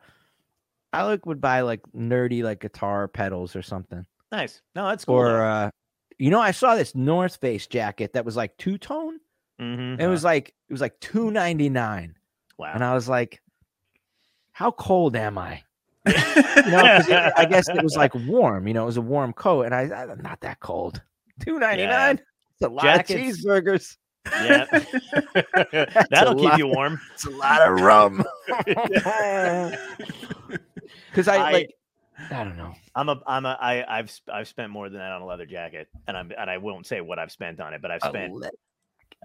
I 0.93 1.03
like 1.03 1.25
would 1.25 1.41
buy 1.41 1.61
like 1.61 1.81
nerdy 1.95 2.43
like 2.43 2.61
guitar 2.61 3.07
pedals 3.07 3.55
or 3.55 3.61
something. 3.61 4.05
Nice. 4.31 4.61
No, 4.75 4.87
that's 4.87 5.05
cool. 5.05 5.15
Or 5.15 5.43
uh, 5.43 5.71
you 6.17 6.29
know, 6.29 6.39
I 6.39 6.51
saw 6.51 6.75
this 6.75 6.95
North 6.95 7.37
Face 7.37 7.67
jacket 7.67 8.13
that 8.13 8.25
was 8.25 8.35
like 8.35 8.57
two 8.57 8.77
tone. 8.77 9.19
mm-hmm. 9.59 9.99
It 9.99 10.07
was 10.07 10.23
like 10.23 10.53
it 10.67 10.71
was 10.71 10.81
like 10.81 10.99
two 10.99 11.31
ninety 11.31 11.69
nine, 11.69 12.15
wow. 12.57 12.71
and 12.73 12.83
I 12.83 12.93
was 12.93 13.09
like, 13.09 13.41
"How 14.59 14.71
cold 14.71 15.15
am 15.15 15.37
I?" 15.37 15.63
You 16.05 16.11
know, 16.13 16.99
it- 17.07 17.33
I 17.37 17.45
guess 17.45 17.69
it 17.69 17.81
was 17.81 17.95
like 17.95 18.13
warm. 18.13 18.67
You 18.67 18.73
know, 18.73 18.83
it 18.83 18.87
was 18.87 18.97
a 18.97 19.01
warm 19.01 19.31
coat, 19.31 19.63
and 19.63 19.73
I, 19.73 19.83
I'm 19.83 20.21
not 20.21 20.41
that 20.41 20.59
cold. 20.59 21.01
Two 21.39 21.59
ninety 21.59 21.85
nine. 21.85 22.19
It's 22.55 22.65
a 22.65 22.67
lot 22.67 22.83
Jackets- 22.83 23.39
of 23.39 23.45
cheeseburgers. 23.45 23.95
yeah. 24.43 24.65
That'll 26.11 26.35
keep 26.35 26.49
lot. 26.49 26.57
you 26.59 26.67
warm. 26.67 26.99
It's 27.13 27.23
a 27.25 27.29
lot 27.29 27.61
of 27.61 27.79
rum. 27.79 28.25
Because 31.09 31.27
I, 31.27 31.37
I- 31.37 31.51
like, 31.51 31.69
I 32.31 32.43
don't 32.43 32.57
know. 32.57 32.73
I'm 32.95 33.07
a 33.07 33.21
I'm 33.25 33.45
a 33.45 33.57
I 33.61 33.99
I've 33.99 34.11
I've 34.31 34.47
spent 34.49 34.71
more 34.71 34.89
than 34.89 34.99
that 34.99 35.11
on 35.13 35.21
a 35.21 35.25
leather 35.25 35.45
jacket, 35.45 35.87
and 36.07 36.17
I'm 36.17 36.31
and 36.37 36.49
I 36.49 36.57
won't 36.57 36.85
say 36.85 36.99
what 36.99 37.17
I've 37.17 37.31
spent 37.31 37.61
on 37.61 37.73
it, 37.73 37.81
but 37.81 37.91
I've 37.91 38.01
A 38.03 38.09
spent. 38.09 38.33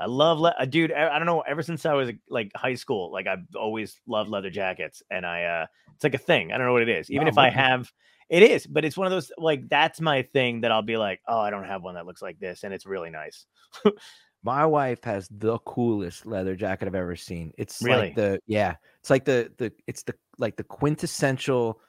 I 0.01 0.07
love 0.07 0.41
le- 0.41 0.55
uh, 0.59 0.65
dude. 0.65 0.93
I, 0.93 1.15
I 1.15 1.19
don't 1.19 1.27
know. 1.27 1.41
Ever 1.43 1.63
since 1.63 1.87
I 1.87 1.93
was 1.95 2.11
like 2.29 2.51
high 2.57 2.75
school, 2.75 3.13
like 3.13 3.27
I've 3.27 3.45
always 3.55 4.01
loved 4.07 4.29
leather 4.31 4.51
jackets, 4.51 5.03
and 5.11 5.25
I 5.25 5.45
uh, 5.45 5.67
it's 5.95 6.03
like 6.05 6.15
a 6.15 6.19
thing. 6.19 6.53
I 6.53 6.59
don't 6.59 6.67
know 6.67 6.73
what 6.73 6.83
it 6.83 6.89
is. 6.89 7.11
Even 7.11 7.27
Wow, 7.27 7.31
if 7.31 7.39
I 7.39 7.51
have, 7.51 7.93
it 8.29 8.43
is, 8.43 8.67
but 8.67 8.85
it's 8.85 8.97
one 8.97 9.07
of 9.07 9.13
those 9.13 9.31
like 9.39 9.69
that's 9.69 10.01
my 10.01 10.23
thing 10.23 10.63
that 10.63 10.73
I'll 10.73 10.83
be 10.83 10.97
like, 10.97 11.21
oh, 11.29 11.39
I 11.39 11.51
don't 11.51 11.65
have 11.65 11.83
one 11.83 11.95
that 11.95 12.07
looks 12.07 12.23
like 12.23 12.39
this, 12.41 12.65
and 12.65 12.75
it's 12.75 12.87
really 12.87 13.11
nice. 13.11 13.47
My 14.43 14.67
wife 14.67 15.03
has 15.05 15.27
the 15.31 15.59
coolest 15.61 16.27
leather 16.27 16.55
jacket 16.55 16.87
I've 16.87 16.95
ever 16.95 17.17
seen. 17.17 17.53
It's 17.57 17.81
Really? 17.81 18.09
like 18.09 18.15
the 18.15 18.41
yeah, 18.47 18.75
it's 19.01 19.09
like 19.09 19.25
the 19.25 19.51
the 19.57 19.73
it's 19.87 20.03
the 20.03 20.15
like 20.37 20.57
the 20.57 20.65
quintessential. 20.65 21.81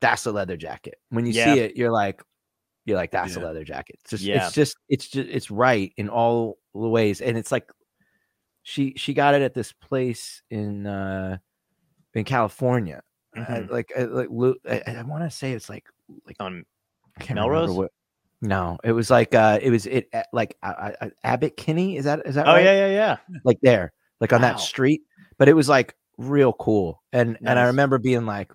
That's 0.00 0.26
a 0.26 0.32
leather 0.32 0.56
jacket. 0.56 0.96
When 1.10 1.26
you 1.26 1.32
Yeah. 1.32 1.44
see 1.54 1.60
it, 1.60 1.76
you're 1.76 1.92
like, 1.92 2.22
you're 2.86 2.96
like, 2.96 3.12
that's 3.12 3.36
Yeah. 3.36 3.42
a 3.42 3.46
leather 3.46 3.64
jacket. 3.64 3.96
It's 4.02 4.10
just, 4.10 4.22
Yeah. 4.24 4.46
it's 4.46 4.54
just, 4.54 4.76
it's 4.88 5.08
just, 5.08 5.28
it's 5.28 5.50
right 5.50 5.92
in 5.96 6.08
all 6.08 6.58
ways, 6.76 7.20
and 7.20 7.36
it's 7.38 7.52
like, 7.52 7.70
she 8.62 8.94
she 8.96 9.14
got 9.14 9.34
it 9.34 9.42
at 9.42 9.54
this 9.54 9.72
place 9.72 10.42
in 10.50 10.86
uh 10.86 11.38
in 12.14 12.24
California. 12.24 13.02
I- 13.34 13.38
Mhm. 13.40 13.70
like 13.70 13.92
I, 13.96 14.02
like 14.04 14.28
I, 14.68 14.94
I 14.98 15.02
want 15.02 15.22
to 15.24 15.30
say 15.30 15.52
it's 15.52 15.68
like 15.68 15.86
like 16.26 16.36
On 16.40 16.64
Melrose? 17.32 17.70
what. 17.70 17.92
No, 18.42 18.78
it 18.84 18.92
was 18.92 19.08
like 19.10 19.34
uh, 19.34 19.58
it 19.62 19.70
was 19.70 19.86
it 19.86 20.10
like 20.32 20.56
uh, 20.62 20.92
uh, 21.00 21.08
Abbott 21.24 21.56
Kinney. 21.56 21.96
Is 21.96 22.04
that 22.04 22.20
is 22.26 22.34
that 22.34 22.46
oh 22.46 22.52
right? 22.52 22.64
yeah 22.64 22.86
yeah 22.86 22.92
yeah. 22.92 23.16
like 23.44 23.58
there, 23.62 23.92
like 24.20 24.32
on 24.32 24.42
Wow. 24.42 24.48
that 24.52 24.60
street. 24.60 25.02
But 25.38 25.48
it 25.48 25.54
was 25.54 25.68
like 25.70 25.94
real 26.18 26.52
cool, 26.52 27.02
and 27.12 27.38
and 27.44 27.58
I 27.58 27.64
remember 27.64 27.98
being 27.98 28.26
like, 28.26 28.52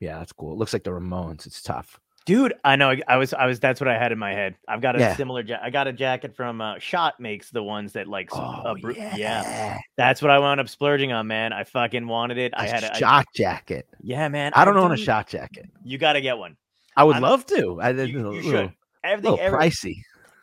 yeah, 0.00 0.18
that's 0.18 0.32
cool. 0.32 0.52
It 0.52 0.58
looks 0.58 0.72
like 0.74 0.84
the 0.84 0.90
Ramones. 0.90 1.46
It's 1.46 1.62
tough. 1.62 1.98
Dude, 2.24 2.54
I 2.64 2.76
know. 2.76 2.94
I 3.08 3.16
was, 3.16 3.34
I 3.34 3.46
was. 3.46 3.58
That's 3.58 3.80
what 3.80 3.88
I 3.88 3.98
had 3.98 4.12
in 4.12 4.18
my 4.18 4.32
head. 4.32 4.54
I've 4.68 4.80
got 4.80 4.94
a 4.94 5.00
Yeah. 5.00 5.16
similar. 5.16 5.40
Ja- 5.42 5.58
I 5.60 5.70
got 5.70 5.88
a 5.88 5.92
jacket 5.92 6.36
from 6.36 6.60
uh, 6.60 6.78
Schott 6.78 7.18
makes 7.18 7.50
the 7.50 7.62
ones 7.62 7.94
that 7.94 8.06
like. 8.06 8.28
Oh 8.32 8.76
br- 8.80 8.92
yeah, 8.92 9.16
yeah, 9.16 9.78
that's 9.96 10.22
what 10.22 10.30
I 10.30 10.38
wound 10.38 10.60
up 10.60 10.68
splurging 10.68 11.12
on, 11.12 11.26
man. 11.26 11.52
I 11.52 11.64
fucking 11.64 12.06
wanted 12.06 12.38
it. 12.38 12.52
I 12.56 12.66
A 12.66 12.70
had 12.70 12.84
a 12.84 12.94
Schott 12.96 13.26
jacket. 13.34 13.88
yeah, 14.02 14.28
man. 14.28 14.52
I 14.54 14.64
don't 14.64 14.76
own 14.76 14.92
a 14.92 14.96
Schott 14.96 15.26
jacket. 15.26 15.68
You 15.84 15.98
got 15.98 16.12
to 16.12 16.20
get 16.20 16.38
one. 16.38 16.56
I 16.96 17.02
would 17.04 17.14
I'm- 17.14 17.22
love 17.22 17.44
to. 17.46 17.80
I 17.82 17.92
did 17.92 18.08
You, 18.10 18.18
you 18.18 18.24
little, 18.28 18.42
should. 18.42 18.72
Everything, 19.02 19.30
little 19.32 19.44
every, 19.46 19.58
pricey. 19.58 19.94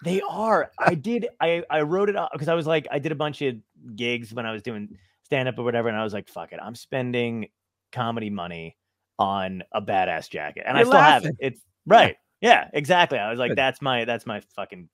they 0.04 0.20
are. 0.30 0.72
I 0.80 0.96
did. 0.96 1.28
I 1.40 1.64
I 1.70 1.82
wrote 1.84 2.10
it 2.10 2.18
up 2.18 2.32
because 2.34 2.50
I 2.50 2.56
was 2.56 2.68
like, 2.68 2.88
I 2.92 3.00
did 3.00 3.14
a 3.14 3.16
bunch 3.16 3.42
of 3.42 3.56
gigs 3.96 4.34
when 4.34 4.46
I 4.46 4.52
was 4.52 4.62
doing 4.64 4.98
stand 5.24 5.48
up 5.48 5.58
or 5.58 5.64
whatever, 5.64 5.88
and 5.88 5.98
I 5.98 6.04
was 6.04 6.12
like, 6.14 6.28
fuck 6.28 6.52
it, 6.52 6.60
I'm 6.62 6.76
spending 6.76 7.48
comedy 7.94 8.30
money 8.30 8.76
on 9.18 9.64
a 9.72 9.82
badass 9.82 10.30
jacket, 10.30 10.64
and 10.66 10.76
I 10.76 10.82
You're 10.82 10.88
still 10.88 11.00
have 11.00 11.26
it. 11.26 11.36
It's 11.40 11.62
right. 11.90 12.16
Yeah, 12.42 12.70
exactly. 12.74 13.20
I 13.20 13.30
was 13.30 13.38
like, 13.40 13.50
Good. 13.52 13.58
that's 13.58 13.82
my 13.82 14.06
that's 14.06 14.26
my 14.26 14.40
fucking 14.56 14.88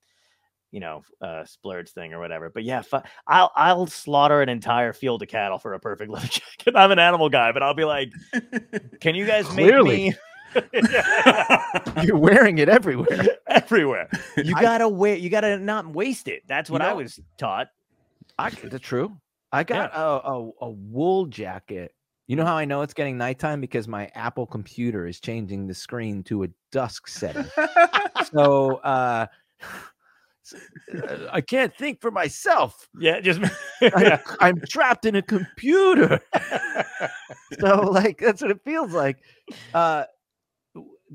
you 0.72 0.80
know 0.80 1.04
uh 1.22 1.46
splurge 1.46 1.90
thing 1.92 2.12
or 2.14 2.20
whatever. 2.20 2.50
But 2.50 2.64
yeah, 2.64 2.82
fu- 2.82 3.02
I'll 3.28 3.52
I'll 3.56 3.86
slaughter 3.88 4.42
an 4.42 4.50
entire 4.50 4.94
field 4.94 5.22
of 5.22 5.28
cattle 5.30 5.60
for 5.60 5.74
a 5.74 5.80
perfect 5.80 6.10
leather 6.12 6.28
jacket. 6.32 6.76
I'm 6.76 6.92
an 6.92 7.00
animal 7.00 7.30
guy, 7.30 7.52
but 7.52 7.62
I'll 7.64 7.74
be 7.76 7.86
like, 7.86 8.12
can 9.02 9.14
you 9.16 9.26
guys 9.26 9.46
Clearly. 9.46 10.08
make 10.08 10.16
me 10.16 10.20
You're 12.04 12.18
wearing 12.18 12.58
it 12.60 12.70
everywhere. 12.70 13.26
everywhere? 13.48 14.10
You 14.38 14.54
gotta 14.56 14.88
wear. 14.90 15.16
You 15.16 15.30
gotta 15.30 15.58
not 15.60 15.88
waste 15.88 16.28
it. 16.28 16.44
That's 16.48 16.70
what 16.70 16.82
I 16.82 16.90
know- 16.90 16.98
was 16.98 17.20
taught. 17.38 17.68
I 18.38 18.50
get 18.50 18.70
the 18.72 18.80
true. 18.80 19.16
I 19.52 19.64
got 19.64 19.92
a, 19.94 20.28
a 20.30 20.50
a 20.62 20.70
wool 20.70 21.26
jacket. 21.28 21.94
You 22.28 22.36
know 22.36 22.46
how 22.46 22.58
I 22.58 22.66
know 22.66 22.82
it's 22.82 22.94
getting 22.94 23.18
nighttime 23.18 23.62
because 23.62 23.88
my 23.88 24.10
Apple 24.16 24.48
computer 24.48 25.06
is 25.06 25.20
changing 25.20 25.68
the 25.68 25.76
screen 25.76 26.24
to 26.24 26.44
a 26.44 26.48
dusk 26.72 27.08
setting. 27.08 27.46
so 28.34 28.78
uh, 28.78 29.28
uh, 29.62 31.18
I 31.32 31.42
can't 31.42 31.76
think 31.76 32.02
for 32.02 32.10
myself. 32.10 32.90
Yeah, 33.00 33.20
just 33.20 33.42
I, 33.82 34.20
I'm 34.40 34.60
trapped 34.68 35.06
in 35.06 35.16
a 35.16 35.22
computer. 35.22 36.20
so 37.60 37.82
like 37.82 38.18
that's 38.18 38.42
what 38.42 38.50
it 38.50 38.62
feels 38.66 38.92
like. 38.92 39.18
Uh, 39.74 40.06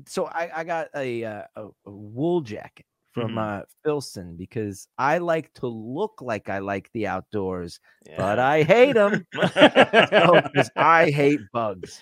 so 0.07 0.25
I, 0.27 0.49
I 0.55 0.63
got 0.63 0.87
a, 0.95 1.23
uh, 1.25 1.43
a 1.57 1.67
a 1.85 1.91
wool 1.91 2.39
jacket 2.39 2.85
from 3.11 3.35
Mhm. 3.35 3.61
uh, 3.61 3.65
Filson 3.83 4.35
because 4.37 4.87
I 4.97 5.17
like 5.17 5.53
to 5.55 5.67
look 5.67 6.21
like 6.21 6.49
I 6.49 6.59
like 6.59 6.89
the 6.93 7.07
outdoors, 7.07 7.79
but 8.17 8.39
I 8.39 8.63
hate 8.63 8.93
them. 8.93 9.25
because 9.31 10.69
I 10.75 11.11
hate 11.11 11.41
bugs. 11.51 12.01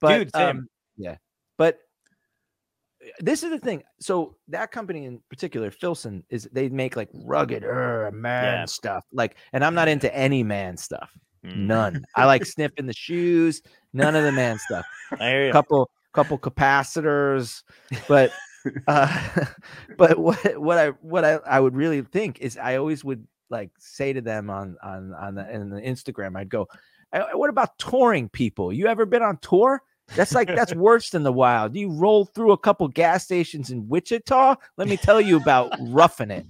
But 0.00 0.18
Dude, 0.18 0.36
um, 0.36 0.68
yeah, 0.96 1.16
but 1.56 1.78
uh, 3.02 3.08
this 3.20 3.42
is 3.42 3.50
the 3.50 3.58
thing. 3.58 3.82
So 4.00 4.36
that 4.48 4.70
company 4.70 5.06
in 5.06 5.20
particular, 5.28 5.70
Filson, 5.70 6.24
is 6.28 6.48
they 6.52 6.68
make 6.68 6.94
like 6.96 7.08
rugged 7.12 7.64
er, 7.64 8.10
man 8.12 8.60
Yeah. 8.60 8.64
stuff. 8.66 9.04
Like, 9.12 9.36
and 9.52 9.64
I'm 9.64 9.74
not 9.74 9.88
into 9.88 10.14
any 10.14 10.42
man 10.42 10.76
stuff. 10.76 11.10
Mm, 11.44 11.56
None. 11.66 12.04
I 12.16 12.26
like 12.26 12.44
sniffing 12.46 12.86
the 12.86 12.94
shoes. 12.94 13.60
None 13.92 14.14
of 14.14 14.24
the 14.24 14.32
man 14.32 14.58
stuff. 14.58 14.86
I 15.20 15.28
hear 15.30 15.46
you. 15.46 15.52
Couple, 15.52 15.90
couple 16.12 16.38
capacitors, 16.38 17.62
but. 18.08 18.30
Uh, 18.86 19.46
but 19.98 20.18
what 20.18 20.60
what 20.60 20.78
I 20.78 20.88
what 21.00 21.24
I, 21.24 21.34
I 21.46 21.60
would 21.60 21.74
really 21.74 22.02
think 22.02 22.40
is 22.40 22.56
I 22.56 22.76
always 22.76 23.04
would 23.04 23.26
like 23.50 23.70
say 23.78 24.12
to 24.12 24.20
them 24.20 24.50
on 24.50 24.76
on 24.82 25.12
on 25.14 25.34
the, 25.34 25.50
in 25.54 25.70
the 25.70 25.80
Instagram 25.80 26.36
I'd 26.36 26.48
go, 26.48 26.68
"Uh, 27.12 27.24
what 27.34 27.50
about 27.50 27.78
touring 27.78 28.28
people? 28.28 28.72
You 28.72 28.86
ever 28.86 29.04
been 29.06 29.22
on 29.22 29.36
tour? 29.38 29.82
That's 30.16 30.34
like 30.34 30.48
that's 30.48 30.74
worse 30.88 31.10
than 31.10 31.22
the 31.22 31.32
wild. 31.32 31.74
You 31.76 31.90
roll 31.90 32.24
through 32.26 32.52
a 32.52 32.58
couple 32.58 32.86
gas 32.88 33.24
stations 33.24 33.70
in 33.70 33.88
Wichita. 33.88 34.56
Let 34.76 34.88
me 34.88 34.96
tell 34.96 35.20
you 35.20 35.36
about 35.36 35.72
roughing 35.80 36.30
it. 36.30 36.46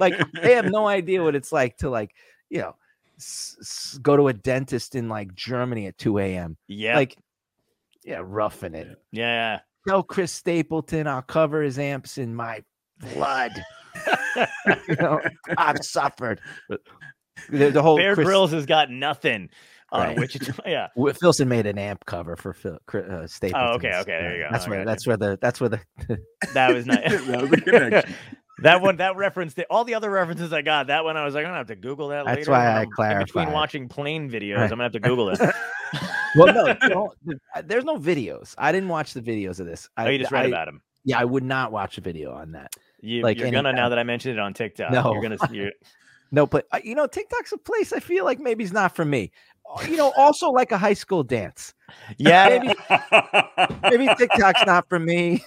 Like 0.00 0.14
they 0.42 0.54
have 0.54 0.66
no 0.70 0.86
idea 0.86 1.22
what 1.22 1.34
it's 1.34 1.52
like 1.52 1.76
to 1.78 1.88
like 1.90 2.14
you 2.50 2.58
know 2.60 2.76
s- 3.16 3.56
s- 3.60 3.98
go 4.02 4.16
to 4.16 4.28
a 4.28 4.32
dentist 4.32 4.94
in 4.94 5.08
like 5.08 5.34
Germany 5.34 5.86
at 5.86 5.96
2 5.98 6.18
a.m. 6.18 6.56
Yeah, 6.68 6.96
Like 6.96 7.16
yeah, 8.04 8.20
roughing 8.22 8.74
it. 8.74 9.00
yeah. 9.12 9.60
Tell 9.88 10.02
Chris 10.02 10.32
Stapleton 10.32 11.06
I'll 11.06 11.22
cover 11.22 11.62
his 11.62 11.78
amps 11.78 12.18
in 12.18 12.34
my 12.34 12.62
blood. 13.14 13.52
you 14.88 14.96
know, 15.00 15.20
I've 15.58 15.84
suffered. 15.84 16.40
The, 17.50 17.70
the 17.70 17.82
whole 17.82 17.96
Bear 17.96 18.14
Chris, 18.14 18.26
Grylls 18.26 18.52
has 18.52 18.66
got 18.66 18.90
nothing 18.90 19.48
on 19.90 20.00
Right. 20.08 20.18
Wichita. 20.18 20.52
Yeah, 20.66 20.88
Wi- 20.96 21.12
Filson 21.14 21.48
made 21.48 21.66
an 21.66 21.78
amp 21.78 22.04
cover 22.06 22.36
for 22.36 22.52
Phil, 22.52 22.78
Chris, 22.86 23.04
uh, 23.08 23.26
Stapleton. 23.26 23.76
okay, 23.76 23.98
okay, 24.00 24.18
there 24.22 24.36
you 24.36 24.42
go. 24.44 24.48
That's 24.50 24.66
I 24.66 24.70
where 24.70 24.78
gotcha. 24.84 24.86
that's 24.90 25.06
where 25.06 25.16
the 25.16 25.38
that's 25.42 25.60
where 25.60 25.68
the 25.70 25.80
that 26.54 26.72
was 26.74 26.86
nice. 26.86 27.10
That 27.26 27.42
was 27.42 27.52
a 27.52 27.56
connection. 27.60 28.14
that 28.62 28.80
one, 28.80 28.96
that 28.98 29.16
reference, 29.16 29.54
the, 29.54 29.66
all 29.68 29.84
the 29.84 29.94
other 29.94 30.10
references 30.10 30.52
I 30.52 30.62
got, 30.62 30.86
that 30.86 31.04
one 31.04 31.16
I 31.16 31.24
was 31.24 31.34
like, 31.34 31.42
I'm 31.44 31.48
gonna 31.48 31.58
have 31.58 31.66
to 31.68 31.76
Google 31.76 32.08
that. 32.08 32.24
That's 32.24 32.38
later 32.38 32.50
why 32.52 32.58
when 32.58 32.88
I 33.00 33.10
I'm 33.10 33.16
in 33.18 33.24
Between 33.24 33.50
watching 33.52 33.88
plane 33.88 34.30
videos, 34.30 34.56
Right. 34.56 34.62
I'm 34.64 34.70
gonna 34.70 34.84
have 34.84 34.92
to 34.92 35.00
Google 35.00 35.30
it. 35.30 35.40
Well 36.36 36.76
no, 36.84 37.12
there's 37.64 37.84
no 37.84 37.96
videos. 37.96 38.54
I 38.58 38.72
didn't 38.72 38.88
watch 38.88 39.14
the 39.14 39.22
videos 39.22 39.60
of 39.60 39.66
this. 39.66 39.88
I, 39.96 40.06
oh, 40.06 40.10
you 40.10 40.18
just 40.18 40.32
read 40.32 40.44
I- 40.46 40.48
about 40.48 40.66
them. 40.66 40.82
Yeah, 41.04 41.18
I 41.18 41.24
would 41.24 41.42
not 41.42 41.72
watch 41.72 41.98
a 41.98 42.00
video 42.00 42.32
on 42.32 42.52
that. 42.52 42.72
You, 43.00 43.22
Like 43.22 43.36
you're 43.36 43.50
gonna 43.50 43.72
now 43.72 43.88
that 43.88 43.98
I 43.98 44.04
mentioned 44.04 44.38
it 44.38 44.40
on 44.40 44.54
TikTok. 44.54 44.92
No. 44.92 45.12
You're 45.12 45.22
gonna 45.22 45.38
you're, 45.50 45.72
No, 46.30 46.46
but 46.46 46.66
uh, 46.72 46.78
you 46.82 46.94
know, 46.94 47.06
TikTok's 47.08 47.50
a 47.52 47.58
place 47.58 47.92
I 47.92 47.98
feel 48.00 48.24
like 48.24 48.38
maybe 48.38 48.62
it's 48.64 48.72
not 48.72 48.94
for 48.94 49.04
me. 49.04 49.32
Uh, 49.68 49.82
You 49.88 49.96
know, 49.96 50.12
also 50.16 50.50
like 50.50 50.70
a 50.70 50.78
high 50.78 50.94
school 50.94 51.24
dance. 51.24 51.74
yeah. 52.18 52.48
Maybe 52.62 54.06
maybe 54.06 54.14
TikTok's 54.18 54.64
not 54.64 54.88
for 54.88 54.98
me. 55.00 55.44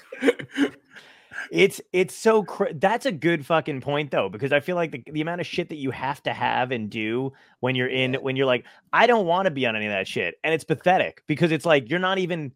It's 1.52 1.82
it's 1.94 2.16
so 2.16 2.44
cra- 2.44 2.74
that's 2.74 3.06
a 3.06 3.12
good 3.12 3.46
fucking 3.46 3.82
point 3.82 4.12
though 4.12 4.30
because 4.30 4.52
I 4.52 4.60
feel 4.60 4.76
like 4.76 4.92
the, 4.92 5.04
the 5.12 5.22
amount 5.22 5.42
of 5.42 5.48
shit 5.48 5.70
that 5.70 5.76
you 5.76 5.92
have 5.92 6.22
to 6.24 6.34
have 6.34 6.72
and 6.72 6.90
do 6.90 7.32
when 7.60 7.76
you're 7.76 7.90
in 7.90 8.16
when 8.16 8.36
you're 8.36 8.46
like 8.46 8.66
I 8.94 9.08
don't 9.08 9.26
want 9.26 9.46
to 9.46 9.52
be 9.52 9.66
on 9.66 9.76
any 9.76 9.86
of 9.86 9.92
that 9.92 10.08
shit 10.08 10.36
and 10.44 10.54
it's 10.54 10.64
pathetic 10.64 11.24
because 11.28 11.52
it's 11.52 11.66
like 11.66 11.90
you're 11.90 12.00
not 12.00 12.18
even 12.18 12.52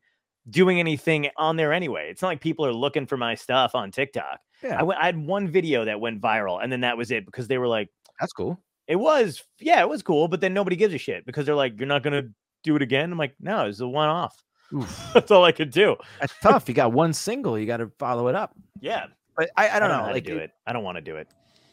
doing 0.49 0.79
anything 0.79 1.29
on 1.37 1.57
there 1.57 1.73
anyway. 1.73 2.09
It's 2.09 2.21
not 2.21 2.29
like 2.29 2.41
people 2.41 2.65
are 2.65 2.73
looking 2.73 3.05
for 3.05 3.17
my 3.17 3.35
stuff 3.35 3.75
on 3.75 3.91
TikTok. 3.91 4.39
Yeah. 4.63 4.79
I 4.79 4.83
went 4.83 4.99
I 4.99 5.05
had 5.05 5.17
one 5.17 5.47
video 5.47 5.85
that 5.85 5.99
went 5.99 6.21
viral 6.21 6.61
and 6.63 6.71
then 6.71 6.81
that 6.81 6.97
was 6.97 7.11
it 7.11 7.25
because 7.25 7.47
they 7.47 7.57
were 7.57 7.67
like 7.67 7.89
That's 8.19 8.33
cool. 8.33 8.59
it 8.87 8.95
was 8.97 9.43
yeah 9.59 9.81
it 9.81 9.89
was 9.89 10.01
cool 10.03 10.27
but 10.27 10.41
then 10.41 10.53
nobody 10.53 10.75
gives 10.75 10.93
a 10.93 10.97
shit 10.97 11.25
because 11.25 11.45
they're 11.45 11.55
like 11.55 11.77
you're 11.77 11.87
not 11.87 12.03
gonna 12.03 12.23
do 12.63 12.75
it 12.75 12.81
again. 12.81 13.11
I'm 13.11 13.17
like 13.17 13.35
no 13.39 13.67
it's 13.67 13.79
a 13.79 13.87
one 13.87 14.09
off. 14.09 14.35
Oof. 14.73 15.09
That's 15.13 15.31
all 15.31 15.43
I 15.43 15.51
could 15.51 15.71
do. 15.71 15.95
That's 16.19 16.33
tough. 16.41 16.67
You 16.67 16.73
got 16.75 16.93
one 16.93 17.13
single, 17.13 17.57
you 17.57 17.65
got 17.65 17.77
to 17.77 17.91
follow 17.97 18.27
it 18.27 18.35
up. 18.35 18.55
Yeah, 18.81 19.07
But 19.35 19.49
I, 19.57 19.69
I 19.69 19.79
don't 19.79 19.89
know. 19.89 19.95
how 19.95 20.07
to 20.07 20.13
Like 20.13 20.25
do 20.25 20.37
it. 20.37 20.51
I 20.67 20.73
don't 20.73 20.83
want 20.83 20.97
to 20.97 21.01
do 21.01 21.15
it. 21.15 21.27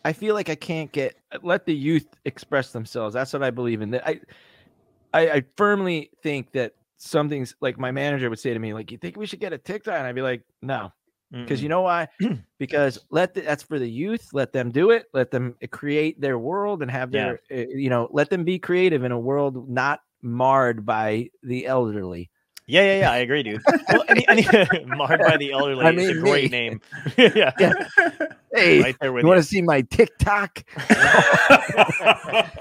I 0.05 0.13
feel 0.13 0.35
like 0.35 0.49
I 0.49 0.55
can't 0.55 0.91
get 0.93 1.17
let 1.43 1.67
the 1.67 1.75
youth 1.75 2.07
express 2.25 2.71
themselves. 2.73 3.15
That's 3.15 3.33
what 3.33 3.43
I 3.43 3.51
believe 3.51 3.83
in. 3.83 3.91
That 3.91 4.07
I, 4.07 4.21
I, 5.13 5.31
I 5.31 5.45
firmly 5.57 6.11
think 6.23 6.53
that 6.53 6.75
something's 6.97 7.55
like 7.61 7.79
my 7.79 7.91
manager 7.91 8.31
would 8.31 8.39
say 8.39 8.53
to 8.55 8.59
me, 8.59 8.73
like, 8.73 8.91
"You 8.93 8.99
think 8.99 9.17
we 9.17 9.27
should 9.27 9.41
get 9.41 9.53
a 9.53 9.59
TikTok?" 9.59 9.95
And 9.95 10.07
I'd 10.07 10.15
be 10.15 10.23
like, 10.23 10.43
"No," 10.63 10.93
because 11.33 11.61
you 11.63 11.69
know 11.69 11.83
why? 11.83 12.07
because 12.59 13.01
let 13.11 13.35
the, 13.35 13.41
that's 13.41 13.65
for 13.65 13.79
the 13.81 13.89
youth. 13.91 14.29
Let 14.33 14.53
them 14.53 14.71
do 14.71 14.91
it. 14.91 15.07
Let 15.13 15.31
them 15.33 15.57
uh, 15.63 15.67
create 15.73 16.21
their 16.21 16.39
world 16.39 16.83
and 16.83 16.91
have 16.91 17.13
Yeah. 17.13 17.35
their, 17.51 17.65
uh, 17.67 17.69
you 17.69 17.91
know, 17.91 18.09
let 18.13 18.31
them 18.31 18.45
be 18.45 18.59
creative 18.61 19.03
in 19.03 19.11
a 19.13 19.19
world 19.19 19.69
not 19.69 20.01
marred 20.23 20.87
by 20.87 21.31
the 21.43 21.67
elderly. 21.67 22.31
Yeah, 22.69 22.83
yeah, 22.83 22.99
yeah. 23.01 23.11
I 23.13 23.17
agree, 23.19 23.43
dude. 23.45 23.63
Well, 23.93 24.05
any, 24.09 24.27
any, 24.29 24.43
marred 24.87 25.21
by 25.21 25.37
the 25.37 25.53
elderly 25.53 25.85
I 25.85 25.91
is 25.91 26.09
a 26.11 26.15
great 26.21 26.51
me. 26.51 26.59
name. 26.59 26.81
yeah, 27.17 27.53
Yeah. 27.61 27.73
Hey, 28.53 28.81
right 28.83 28.97
there 29.01 29.13
with 29.13 29.23
you 29.23 29.27
you. 29.27 29.29
want 29.29 29.39
to 29.43 29.47
see 29.49 29.63
my 29.63 29.83
TikTok? 29.83 30.65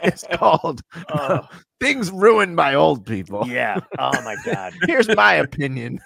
it's 0.04 0.24
called 0.34 0.82
Oh, 1.10 1.48
"Things 1.80 2.12
Ruined 2.12 2.56
by 2.58 2.76
Old 2.76 3.06
People." 3.06 3.48
yeah. 3.48 3.80
Oh 3.98 4.12
my 4.24 4.36
god. 4.46 4.74
Here's 4.88 5.08
my 5.16 5.36
opinion. 5.36 6.00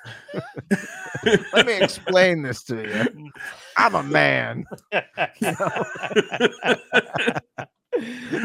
Let 1.53 1.65
me 1.65 1.73
explain 1.81 2.43
this 2.43 2.63
to 2.65 2.75
you. 3.15 3.31
I'm 3.77 3.95
a 3.95 4.03
man. 4.03 4.65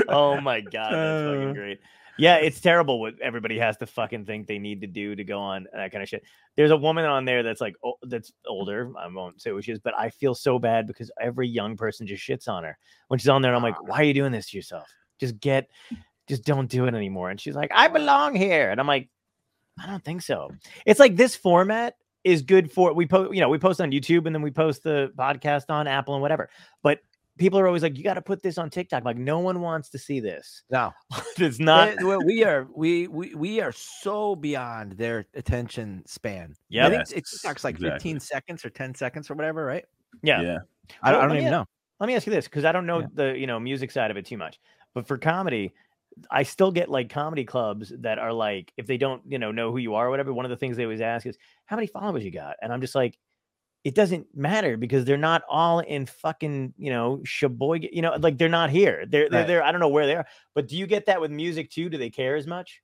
oh 0.08 0.40
my 0.40 0.60
god, 0.60 0.92
that's 0.92 1.24
fucking 1.26 1.50
Uh. 1.50 1.52
great. 1.52 1.80
Yeah, 2.18 2.36
it's 2.36 2.60
terrible 2.60 3.00
what 3.00 3.14
everybody 3.20 3.58
has 3.58 3.76
to 3.78 3.86
fucking 3.86 4.24
think 4.24 4.46
they 4.46 4.58
need 4.58 4.80
to 4.82 4.86
do 4.86 5.14
to 5.16 5.24
go 5.24 5.38
on 5.38 5.66
that 5.72 5.90
kind 5.90 6.02
of 6.02 6.08
shit. 6.08 6.22
There's 6.56 6.70
a 6.70 6.76
woman 6.76 7.04
on 7.04 7.24
there 7.24 7.42
that's 7.42 7.60
like 7.60 7.74
o- 7.84 7.98
that's 8.02 8.32
older. 8.46 8.92
I 8.98 9.06
won't 9.08 9.42
say 9.42 9.50
who 9.50 9.60
she 9.62 9.72
is, 9.72 9.80
but 9.80 9.98
I 9.98 10.10
feel 10.10 10.34
so 10.34 10.58
bad 10.58 10.86
because 10.86 11.10
every 11.20 11.48
young 11.48 11.76
person 11.76 12.06
just 12.06 12.26
shits 12.26 12.48
on 12.48 12.64
her 12.64 12.78
when 13.08 13.18
she's 13.18 13.28
on 13.28 13.42
there. 13.42 13.52
And 13.52 13.56
I'm 13.56 13.62
like, 13.62 13.80
ah. 13.80 13.84
why 13.84 13.98
are 13.98 14.04
you 14.04 14.14
doing 14.14 14.32
this 14.32 14.50
to 14.50 14.56
yourself? 14.56 14.88
Just 15.18 15.40
get, 15.40 15.68
just 16.28 16.44
don't 16.44 16.70
do 16.70 16.86
it 16.86 16.94
anymore. 16.94 17.30
And 17.30 17.40
she's 17.40 17.54
like, 17.54 17.70
I 17.74 17.88
belong 17.88 18.34
here, 18.34 18.70
and 18.70 18.80
I'm 18.80 18.86
like, 18.86 19.08
I 19.82 19.86
don't 19.86 20.04
think 20.04 20.22
so. 20.22 20.52
It's 20.86 21.00
like 21.00 21.16
this 21.16 21.34
format 21.34 21.96
is 22.22 22.42
good 22.42 22.72
for 22.72 22.92
we 22.94 23.06
post, 23.06 23.34
you 23.34 23.40
know, 23.40 23.48
we 23.48 23.58
post 23.58 23.80
on 23.80 23.90
YouTube 23.90 24.26
and 24.26 24.34
then 24.34 24.42
we 24.42 24.50
post 24.50 24.82
the 24.82 25.12
podcast 25.16 25.64
on 25.68 25.86
Apple 25.86 26.14
and 26.14 26.22
whatever. 26.22 26.48
But 26.82 27.00
people 27.38 27.58
are 27.58 27.66
always 27.66 27.82
like, 27.82 27.96
you 27.96 28.04
got 28.04 28.14
to 28.14 28.22
put 28.22 28.42
this 28.42 28.58
on 28.58 28.70
TikTok. 28.70 29.04
Like, 29.04 29.16
no 29.16 29.40
one 29.40 29.60
wants 29.60 29.88
to 29.90 29.98
see 29.98 30.20
this. 30.20 30.62
No, 30.70 30.92
it's 31.38 31.58
not. 31.58 31.96
we, 31.98 32.04
we- 32.16 32.24
we 32.24 32.44
are 32.44 32.68
we, 32.74 33.08
we 33.08 33.34
we 33.34 33.60
are 33.60 33.72
so 33.72 34.36
beyond 34.36 34.92
their 34.92 35.26
attention 35.34 36.02
span. 36.06 36.54
Yeah. 36.68 36.86
I 36.86 36.90
think 36.90 37.00
Yes, 37.00 37.12
it 37.12 37.24
TikTok's 37.30 37.64
like 37.64 37.76
exactly. 37.76 37.96
15 38.12 38.20
seconds 38.20 38.64
or 38.64 38.70
10 38.70 38.94
seconds 38.94 39.30
or 39.30 39.34
whatever, 39.34 39.64
right? 39.64 39.84
Yeah. 40.22 40.42
yeah. 40.42 40.58
I, 41.02 41.12
Well, 41.12 41.20
I 41.22 41.26
don't 41.26 41.36
even 41.36 41.48
a- 41.48 41.50
know. 41.50 41.64
Let 42.00 42.06
me 42.08 42.14
ask 42.16 42.26
you 42.26 42.32
this 42.32 42.46
because 42.46 42.64
I 42.64 42.72
don't 42.72 42.86
know 42.86 43.00
Yeah. 43.00 43.06
the 43.14 43.38
you 43.38 43.46
know 43.46 43.58
music 43.60 43.90
side 43.90 44.10
of 44.10 44.16
it 44.16 44.26
too 44.26 44.36
much, 44.36 44.60
but 44.94 45.06
for 45.06 45.16
comedy, 45.16 45.72
I 46.30 46.42
still 46.42 46.70
get 46.72 46.88
like 46.90 47.08
comedy 47.08 47.44
clubs 47.44 47.92
that 48.00 48.18
are 48.18 48.32
like 48.32 48.72
if 48.76 48.86
they 48.86 48.96
don't 48.96 49.22
you 49.26 49.38
know 49.38 49.50
know 49.52 49.70
who 49.70 49.78
you 49.78 49.94
are 49.94 50.08
or 50.08 50.10
whatever. 50.10 50.32
One 50.32 50.44
of 50.44 50.50
the 50.50 50.56
things 50.56 50.76
they 50.76 50.82
always 50.84 51.00
ask 51.00 51.24
is 51.26 51.38
how 51.66 51.76
many 51.76 51.86
followers 51.86 52.24
you 52.24 52.30
got, 52.32 52.56
and 52.62 52.72
I'm 52.72 52.80
just 52.80 52.94
like, 52.94 53.16
it 53.84 53.94
doesn't 53.94 54.26
matter 54.34 54.76
because 54.78 55.04
they're 55.04 55.16
not 55.18 55.42
all 55.48 55.80
in 55.80 56.06
fucking 56.06 56.72
you 56.78 56.90
know 56.90 57.20
Sheboygan. 57.24 57.90
You 57.92 58.02
know, 58.02 58.16
like 58.18 58.38
they're 58.38 58.48
not 58.48 58.70
here. 58.70 59.04
They're 59.06 59.28
they're 59.28 59.40
Right. 59.40 59.46
there. 59.46 59.62
I 59.62 59.70
don't 59.72 59.80
know 59.80 59.88
where 59.88 60.06
they 60.06 60.16
are, 60.16 60.26
but 60.54 60.68
do 60.68 60.76
you 60.76 60.86
get 60.86 61.06
that 61.06 61.20
with 61.20 61.30
music 61.30 61.70
too? 61.70 61.88
Do 61.88 61.98
they 61.98 62.10
care 62.10 62.36
as 62.36 62.46
much? 62.46 62.80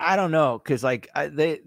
I 0.00 0.16
don't 0.16 0.30
know 0.30 0.58
because 0.62 0.82
like 0.84 1.08
I, 1.14 1.26
they, 1.26 1.60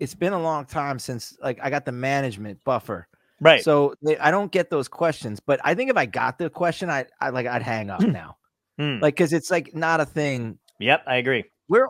it's 0.00 0.14
been 0.14 0.32
a 0.32 0.40
long 0.42 0.66
time 0.66 0.98
since 0.98 1.36
like 1.42 1.58
I 1.62 1.70
got 1.70 1.84
the 1.84 1.92
management 1.92 2.62
buffer, 2.64 3.06
Right. 3.40 3.62
so 3.62 3.94
they, 4.02 4.18
I 4.18 4.30
don't 4.30 4.50
get 4.52 4.68
those 4.68 4.88
questions. 4.88 5.38
But 5.40 5.60
I 5.64 5.74
think 5.74 5.88
if 5.90 5.96
I 5.96 6.06
got 6.06 6.38
the 6.38 6.50
question, 6.50 6.90
I 6.90 7.06
I 7.20 7.30
like 7.30 7.46
I'd 7.46 7.62
hang 7.62 7.88
up 7.90 8.00
now, 8.02 8.36
Hmm. 8.78 8.98
like 9.00 9.14
because 9.14 9.32
it's 9.32 9.50
like 9.50 9.74
not 9.74 10.00
a 10.00 10.04
thing. 10.06 10.58
Yep, 10.80 11.04
I 11.06 11.16
agree. 11.16 11.44
we're 11.68 11.88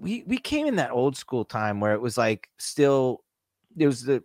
we 0.00 0.22
we 0.28 0.38
came 0.38 0.66
in 0.66 0.76
that 0.76 0.92
old 0.92 1.16
school 1.16 1.44
time 1.44 1.80
where 1.80 1.92
it 1.92 2.00
was 2.00 2.16
like 2.16 2.48
still 2.58 3.24
it 3.76 3.86
was 3.86 4.02
the 4.04 4.22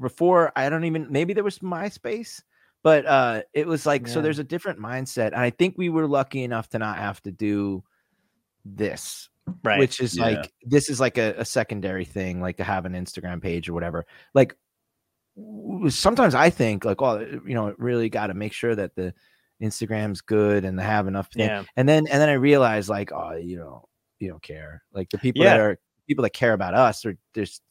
before 0.00 0.52
I 0.56 0.68
don't 0.70 0.84
even 0.84 1.06
maybe 1.10 1.32
there 1.32 1.44
was 1.44 1.58
MySpace, 1.58 2.42
but 2.82 3.04
uh 3.06 3.42
it 3.52 3.66
was 3.66 3.84
like 3.86 4.08
so 4.08 4.22
there's 4.22 4.38
a 4.38 4.44
different 4.44 4.78
mindset. 4.78 5.28
And 5.28 5.36
I 5.40 5.50
think 5.50 5.76
we 5.76 5.88
were 5.88 6.06
lucky 6.06 6.44
enough 6.44 6.68
to 6.70 6.78
not 6.78 6.96
have 6.98 7.20
to 7.22 7.30
do 7.30 7.82
this, 8.64 9.28
Right. 9.64 9.78
which 9.78 10.00
is 10.00 10.16
Yeah. 10.16 10.24
like 10.24 10.52
this 10.62 10.88
is 10.88 11.00
like 11.00 11.18
a, 11.18 11.34
a 11.38 11.44
secondary 11.44 12.04
thing, 12.04 12.40
like 12.40 12.56
to 12.58 12.64
have 12.64 12.86
an 12.86 12.92
Instagram 12.92 13.42
page 13.42 13.68
or 13.68 13.74
whatever. 13.74 14.06
Like 14.34 14.56
sometimes 15.88 16.34
I 16.34 16.50
think 16.50 16.84
like, 16.84 17.00
oh, 17.02 17.20
you 17.46 17.54
know, 17.54 17.74
really 17.78 18.08
got 18.08 18.28
to 18.28 18.34
make 18.34 18.52
sure 18.52 18.74
that 18.74 18.94
the 18.94 19.14
Instagram's 19.62 20.20
good 20.20 20.64
and 20.64 20.78
they 20.78 20.82
have 20.82 21.06
enough 21.06 21.28
thing 21.32 21.46
yeah. 21.46 21.64
and 21.76 21.86
then 21.88 22.06
and 22.06 22.20
then 22.20 22.28
I 22.30 22.34
realized 22.34 22.88
like, 22.88 23.12
oh, 23.12 23.34
you 23.36 23.56
know, 23.58 23.86
you 24.18 24.28
don't 24.28 24.42
care. 24.42 24.82
Like 24.92 25.10
the 25.10 25.18
people 25.18 25.42
Yeah. 25.44 25.50
that 25.56 25.60
are 25.60 25.78
people 26.08 26.22
that 26.22 26.30
care 26.32 26.52
about 26.54 26.74
us 26.74 27.04
are 27.04 27.16
just 27.34 27.62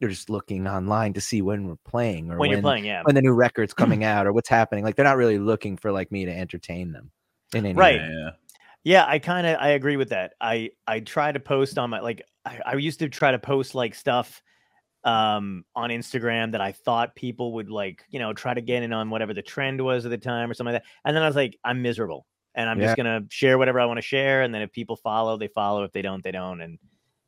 they're 0.00 0.08
just 0.08 0.28
looking 0.30 0.66
online 0.66 1.12
to 1.14 1.20
see 1.20 1.42
when 1.42 1.66
we're 1.66 1.76
playing 1.88 2.30
or 2.30 2.38
When 2.38 2.50
you're 2.50 2.60
playing, 2.60 2.84
yeah. 2.84 3.02
when 3.04 3.14
the 3.14 3.22
new 3.22 3.32
record's 3.32 3.72
coming 3.74 4.04
out 4.04 4.26
or 4.26 4.32
what's 4.32 4.48
happening. 4.48 4.84
Like 4.84 4.96
they're 4.96 5.04
not 5.04 5.16
really 5.16 5.38
looking 5.38 5.76
for 5.76 5.90
like 5.92 6.12
me 6.12 6.24
to 6.26 6.32
entertain 6.32 6.92
them 6.92 7.10
in 7.54 7.64
any 7.64 7.74
Right. 7.74 8.00
way. 8.00 8.10
Yeah. 8.12 8.30
Yeah, 8.84 9.04
I 9.04 9.18
kind 9.18 9.48
of 9.48 9.56
I 9.58 9.70
agree 9.70 9.96
with 9.96 10.10
that. 10.10 10.34
I 10.40 10.70
I 10.86 11.00
try 11.00 11.32
to 11.32 11.40
post 11.40 11.76
on 11.76 11.90
my 11.90 11.98
like 11.98 12.22
I, 12.44 12.60
I 12.64 12.74
used 12.76 13.00
to 13.00 13.08
try 13.08 13.32
to 13.32 13.38
post 13.38 13.74
like 13.74 13.96
stuff 13.96 14.40
um 15.02 15.64
on 15.74 15.90
Instagram 15.90 16.52
that 16.52 16.60
I 16.60 16.70
thought 16.70 17.16
people 17.16 17.54
would 17.54 17.68
like, 17.68 18.04
you 18.10 18.20
know, 18.20 18.32
try 18.32 18.54
to 18.54 18.60
get 18.60 18.84
in 18.84 18.92
on 18.92 19.10
whatever 19.10 19.34
the 19.34 19.42
trend 19.42 19.80
was 19.84 20.04
at 20.04 20.10
the 20.10 20.18
time 20.18 20.48
or 20.50 20.54
something 20.54 20.74
like 20.74 20.82
that. 20.84 20.88
And 21.04 21.16
then 21.16 21.24
I 21.24 21.26
was 21.26 21.34
like, 21.34 21.58
I'm 21.64 21.82
miserable. 21.82 22.26
And 22.54 22.70
I'm 22.70 22.78
just 22.78 22.96
gonna 22.96 23.22
share 23.28 23.58
whatever 23.58 23.80
I 23.80 23.86
want 23.86 23.98
to 23.98 24.02
share. 24.02 24.42
And 24.42 24.54
then 24.54 24.62
if 24.62 24.70
people 24.70 24.94
follow, 24.94 25.36
they 25.36 25.48
follow. 25.48 25.82
If 25.82 25.90
they 25.92 26.02
don't, 26.02 26.22
they 26.22 26.30
don't. 26.32 26.60
And 26.60 26.78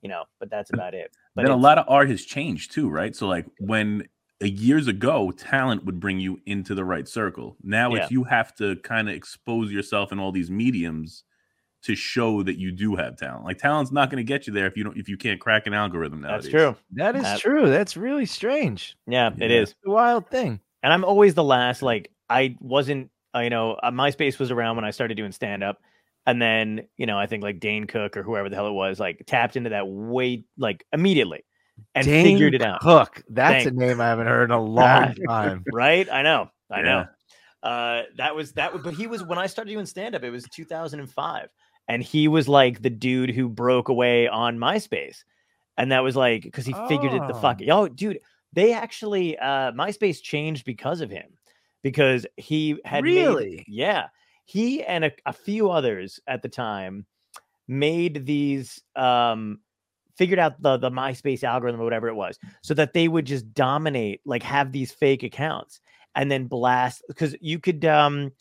you 0.03 0.09
know, 0.09 0.25
but 0.41 0.51
that's 0.51 0.73
about 0.73 0.95
it. 0.95 1.11
But 1.35 1.43
then 1.43 1.51
a 1.53 1.57
lot 1.57 1.79
of 1.79 1.85
art 1.89 2.09
has 2.11 2.25
changed 2.25 2.73
too, 2.73 2.89
right? 2.89 3.15
So 3.15 3.27
like 3.27 3.47
when 3.61 4.07
years 4.41 4.87
ago, 4.87 5.31
talent 5.33 5.85
would 5.85 5.99
bring 6.01 6.21
you 6.21 6.39
into 6.47 6.75
the 6.75 6.85
right 6.85 7.09
circle. 7.09 7.57
Now 7.63 7.93
Yeah. 7.95 8.03
it's 8.03 8.11
you 8.13 8.25
have 8.25 8.55
to 8.57 8.77
kind 8.77 9.09
of 9.09 9.15
expose 9.15 9.73
yourself 9.73 10.13
in 10.13 10.19
all 10.19 10.31
these 10.33 10.51
mediums 10.51 11.25
to 11.83 11.95
show 11.95 12.43
that 12.43 12.59
you 12.59 12.73
do 12.73 12.97
have 12.97 13.17
talent. 13.17 13.45
Like 13.45 13.59
talent's 13.59 13.93
not 13.93 14.11
going 14.11 14.19
to 14.19 14.25
get 14.25 14.47
you 14.47 14.53
there 14.53 14.67
if 14.67 14.77
you 14.77 14.85
don't 14.85 14.97
if 14.97 15.09
you 15.09 15.17
can't 15.17 15.41
crack 15.41 15.67
an 15.67 15.75
algorithm 15.75 16.21
nowadays. 16.23 16.45
that's 16.45 16.53
true. 16.53 16.77
That 16.93 17.17
is 17.17 17.23
That- 17.23 17.41
true. 17.41 17.69
That's 17.69 17.97
really 17.97 18.27
strange. 18.27 18.97
Yeah, 19.07 19.31
Yeah. 19.37 19.47
is. 19.47 19.71
It's 19.71 19.79
a 19.87 19.91
wild 19.91 20.29
thing. 20.29 20.61
and 20.83 20.93
I'm 20.93 21.05
always 21.05 21.35
the 21.35 21.45
last. 21.45 21.83
Like 21.83 22.11
I 22.31 22.57
wasn't, 22.61 23.11
uh, 23.35 23.41
you 23.41 23.51
know, 23.51 23.73
uh, 23.83 23.91
MySpace 23.91 24.39
was 24.39 24.51
around 24.53 24.77
when 24.77 24.85
I 24.85 24.91
started 24.91 25.17
doing 25.17 25.33
stand 25.33 25.63
up, 25.65 25.81
and 26.29 26.41
then 26.41 26.83
you 26.97 27.07
know 27.07 27.19
I 27.19 27.27
think 27.27 27.43
like 27.43 27.59
Dane 27.59 27.87
Cook 27.87 28.17
or 28.17 28.23
whoever 28.23 28.49
the 28.49 28.55
hell 28.57 28.69
it 28.69 28.73
was 28.73 29.01
like 29.01 29.25
tapped 29.27 29.57
into 29.57 29.71
that 29.71 29.89
way 29.89 30.45
like 30.57 30.85
immediately 30.93 31.45
and 31.95 32.05
Dane 32.05 32.25
figured 32.25 32.55
it 32.55 32.63
out. 32.63 32.81
Cook. 32.81 33.23
That's 33.29 33.67
a 33.67 33.71
name 33.71 34.01
I 34.01 34.07
haven't 34.09 34.27
heard 34.27 34.45
in 34.51 34.51
a 34.51 34.61
long 34.63 35.15
time. 35.29 35.65
Right? 35.73 36.09
I 36.11 36.23
know, 36.23 36.51
I 36.71 36.79
Yeah. 36.81 36.85
know. 36.85 37.07
Uh, 37.69 38.03
that 38.19 38.37
was 38.37 38.53
that. 38.53 38.73
was- 38.73 38.83
But 38.83 38.95
he 38.95 39.07
was 39.07 39.23
when 39.25 39.39
I 39.39 39.47
started 39.47 39.73
doing 39.73 39.87
stand 39.87 40.15
up. 40.15 40.23
It 40.23 40.31
was 40.31 40.45
2005, 40.53 41.49
and 41.89 42.03
he 42.03 42.29
was 42.29 42.49
like 42.49 42.83
the 42.83 42.91
dude 42.91 43.31
who 43.31 43.49
broke 43.49 43.89
away 43.89 44.29
on 44.29 44.59
MySpace, 44.59 45.25
and 45.77 45.91
that 45.93 46.03
was 46.05 46.15
like 46.17 46.43
because 46.43 46.67
he 46.67 46.75
figured 46.89 47.13
it 47.15 47.23
the 47.27 47.35
fuck. 47.35 47.61
Oh, 47.71 47.89
dude, 47.89 48.21
they 48.53 48.73
actually 48.75 49.39
uh 49.39 49.73
MySpace 49.73 50.23
changed 50.23 50.65
because 50.65 51.01
of 51.01 51.11
him 51.11 51.31
because 51.83 52.27
he 52.37 52.79
had 52.85 53.03
made- 53.05 53.15
Really? 53.17 53.65
yeah, 53.69 54.09
he 54.49 54.83
and 54.83 55.05
a, 55.05 55.13
a 55.27 55.33
few 55.33 55.71
others 55.71 56.19
at 56.27 56.41
the 56.41 56.49
time 56.49 57.05
made 57.69 58.25
these 58.25 58.83
um 58.97 59.61
figured 60.17 60.39
out 60.39 60.61
the 60.63 60.79
the 60.79 60.91
MySpace 60.91 61.45
algorithm 61.45 61.81
or 61.81 61.85
whatever 61.85 62.09
it 62.09 62.15
was 62.15 62.39
so 62.63 62.73
that 62.73 62.95
they 62.95 63.09
would 63.09 63.27
just 63.27 63.53
dominate 63.53 64.23
like 64.25 64.43
have 64.43 64.73
these 64.73 64.91
fake 64.91 65.23
accounts 65.23 65.81
and 66.15 66.33
then 66.33 66.47
blast 66.47 67.03
because 67.09 67.37
you 67.43 67.59
could 67.59 67.85
um 67.85 68.33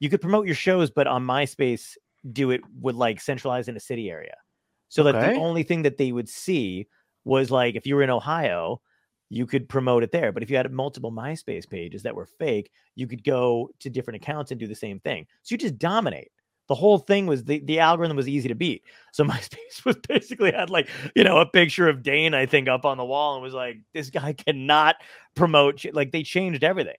you 0.00 0.10
could 0.10 0.20
promote 0.20 0.44
your 0.44 0.54
shows, 0.54 0.90
but 0.90 1.06
on 1.06 1.24
MySpace 1.24 1.96
do 2.30 2.50
it 2.50 2.60
would 2.80 2.94
like 2.94 3.20
centralized 3.20 3.70
in 3.70 3.76
a 3.76 3.80
city 3.80 4.10
area, 4.10 4.36
so 4.90 5.02
that 5.02 5.14
the 5.34 5.40
only 5.40 5.62
thing 5.62 5.82
that 5.82 5.96
they 5.96 6.12
would 6.12 6.28
see 6.28 6.86
was 7.24 7.50
like 7.50 7.74
if 7.74 7.86
you 7.86 7.94
were 7.96 8.02
in 8.02 8.10
Ohio, 8.10 8.82
you 9.30 9.46
could 9.46 9.68
promote 9.68 10.02
it 10.02 10.12
there. 10.12 10.32
But 10.32 10.42
if 10.42 10.50
you 10.50 10.56
had 10.56 10.70
multiple 10.70 11.10
MySpace 11.12 11.68
pages 11.68 12.02
that 12.02 12.14
were 12.14 12.26
fake, 12.26 12.70
you 12.94 13.06
could 13.06 13.24
go 13.24 13.70
to 13.80 13.90
different 13.90 14.22
accounts 14.22 14.50
and 14.50 14.60
do 14.60 14.66
the 14.66 14.74
same 14.74 15.00
thing. 15.00 15.26
So 15.42 15.54
you 15.54 15.58
just 15.58 15.78
dominate. 15.78 16.30
The 16.66 16.74
whole 16.74 16.98
thing 16.98 17.26
was 17.26 17.44
the, 17.44 17.58
the 17.60 17.78
algorithm 17.78 18.16
was 18.16 18.28
easy 18.28 18.48
to 18.48 18.54
beat. 18.54 18.84
So 19.12 19.24
MySpace 19.24 19.84
was 19.84 19.96
basically 20.08 20.52
had 20.52 20.70
like, 20.70 20.88
you 21.14 21.24
know, 21.24 21.38
a 21.38 21.46
picture 21.46 21.88
of 21.88 22.02
Dane, 22.02 22.34
I 22.34 22.46
think, 22.46 22.68
up 22.68 22.84
on 22.84 22.96
the 22.96 23.04
wall 23.04 23.34
and 23.34 23.42
was 23.42 23.54
like, 23.54 23.78
this 23.92 24.10
guy 24.10 24.32
cannot 24.46 24.96
promote. 25.34 25.84
Like 25.92 26.12
they 26.12 26.22
changed 26.22 26.64
everything. 26.64 26.96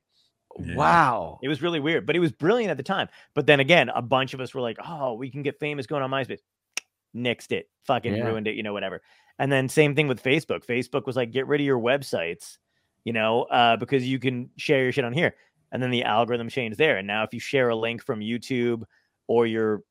Yeah. 0.60 0.76
Wow. 0.76 1.40
It 1.44 1.50
was 1.50 1.62
really 1.62 1.80
weird, 1.80 2.06
but 2.06 2.16
it 2.16 2.20
was 2.20 2.32
brilliant 2.32 2.72
at 2.72 2.78
the 2.78 2.84
time. 2.84 3.10
But 3.34 3.46
then 3.46 3.60
again, 3.60 3.90
a 3.90 4.02
bunch 4.02 4.34
of 4.34 4.40
us 4.40 4.54
were 4.54 4.62
like, 4.62 4.78
oh, 4.86 5.14
we 5.16 5.30
can 5.30 5.42
get 5.42 5.60
famous 5.60 5.86
going 5.86 6.02
on 6.04 6.10
MySpace. 6.10 6.40
Nixed 7.16 7.52
it, 7.52 7.70
fucking 7.86 8.16
Yeah. 8.16 8.26
ruined 8.26 8.48
it, 8.48 8.56
you 8.56 8.64
know, 8.64 8.74
whatever. 8.74 9.02
And 9.40 9.52
then 9.52 9.68
same 9.68 9.96
thing 9.96 10.08
with 10.08 10.24
Facebook. 10.24 10.66
Facebook 10.66 11.06
was 11.06 11.16
like, 11.16 11.32
get 11.32 11.48
rid 11.48 11.60
of 11.62 11.66
your 11.66 11.80
websites, 11.80 12.58
you 13.04 13.14
know, 13.14 13.44
uh, 13.44 13.76
because 13.78 14.08
you 14.08 14.20
can 14.20 14.50
share 14.58 14.84
your 14.84 14.92
shit 14.92 15.04
on 15.06 15.14
here. 15.14 15.36
And 15.72 15.84
then 15.84 15.92
the 15.92 16.04
algorithm 16.04 16.48
changed 16.48 16.78
there. 16.78 16.98
And 16.98 17.08
now 17.08 17.24
if 17.24 17.34
you 17.34 17.40
share 17.40 17.70
a 17.70 17.76
link 17.76 18.02
from 18.02 18.20
YouTube 18.22 18.84
or 19.28 19.46
your 19.46 19.84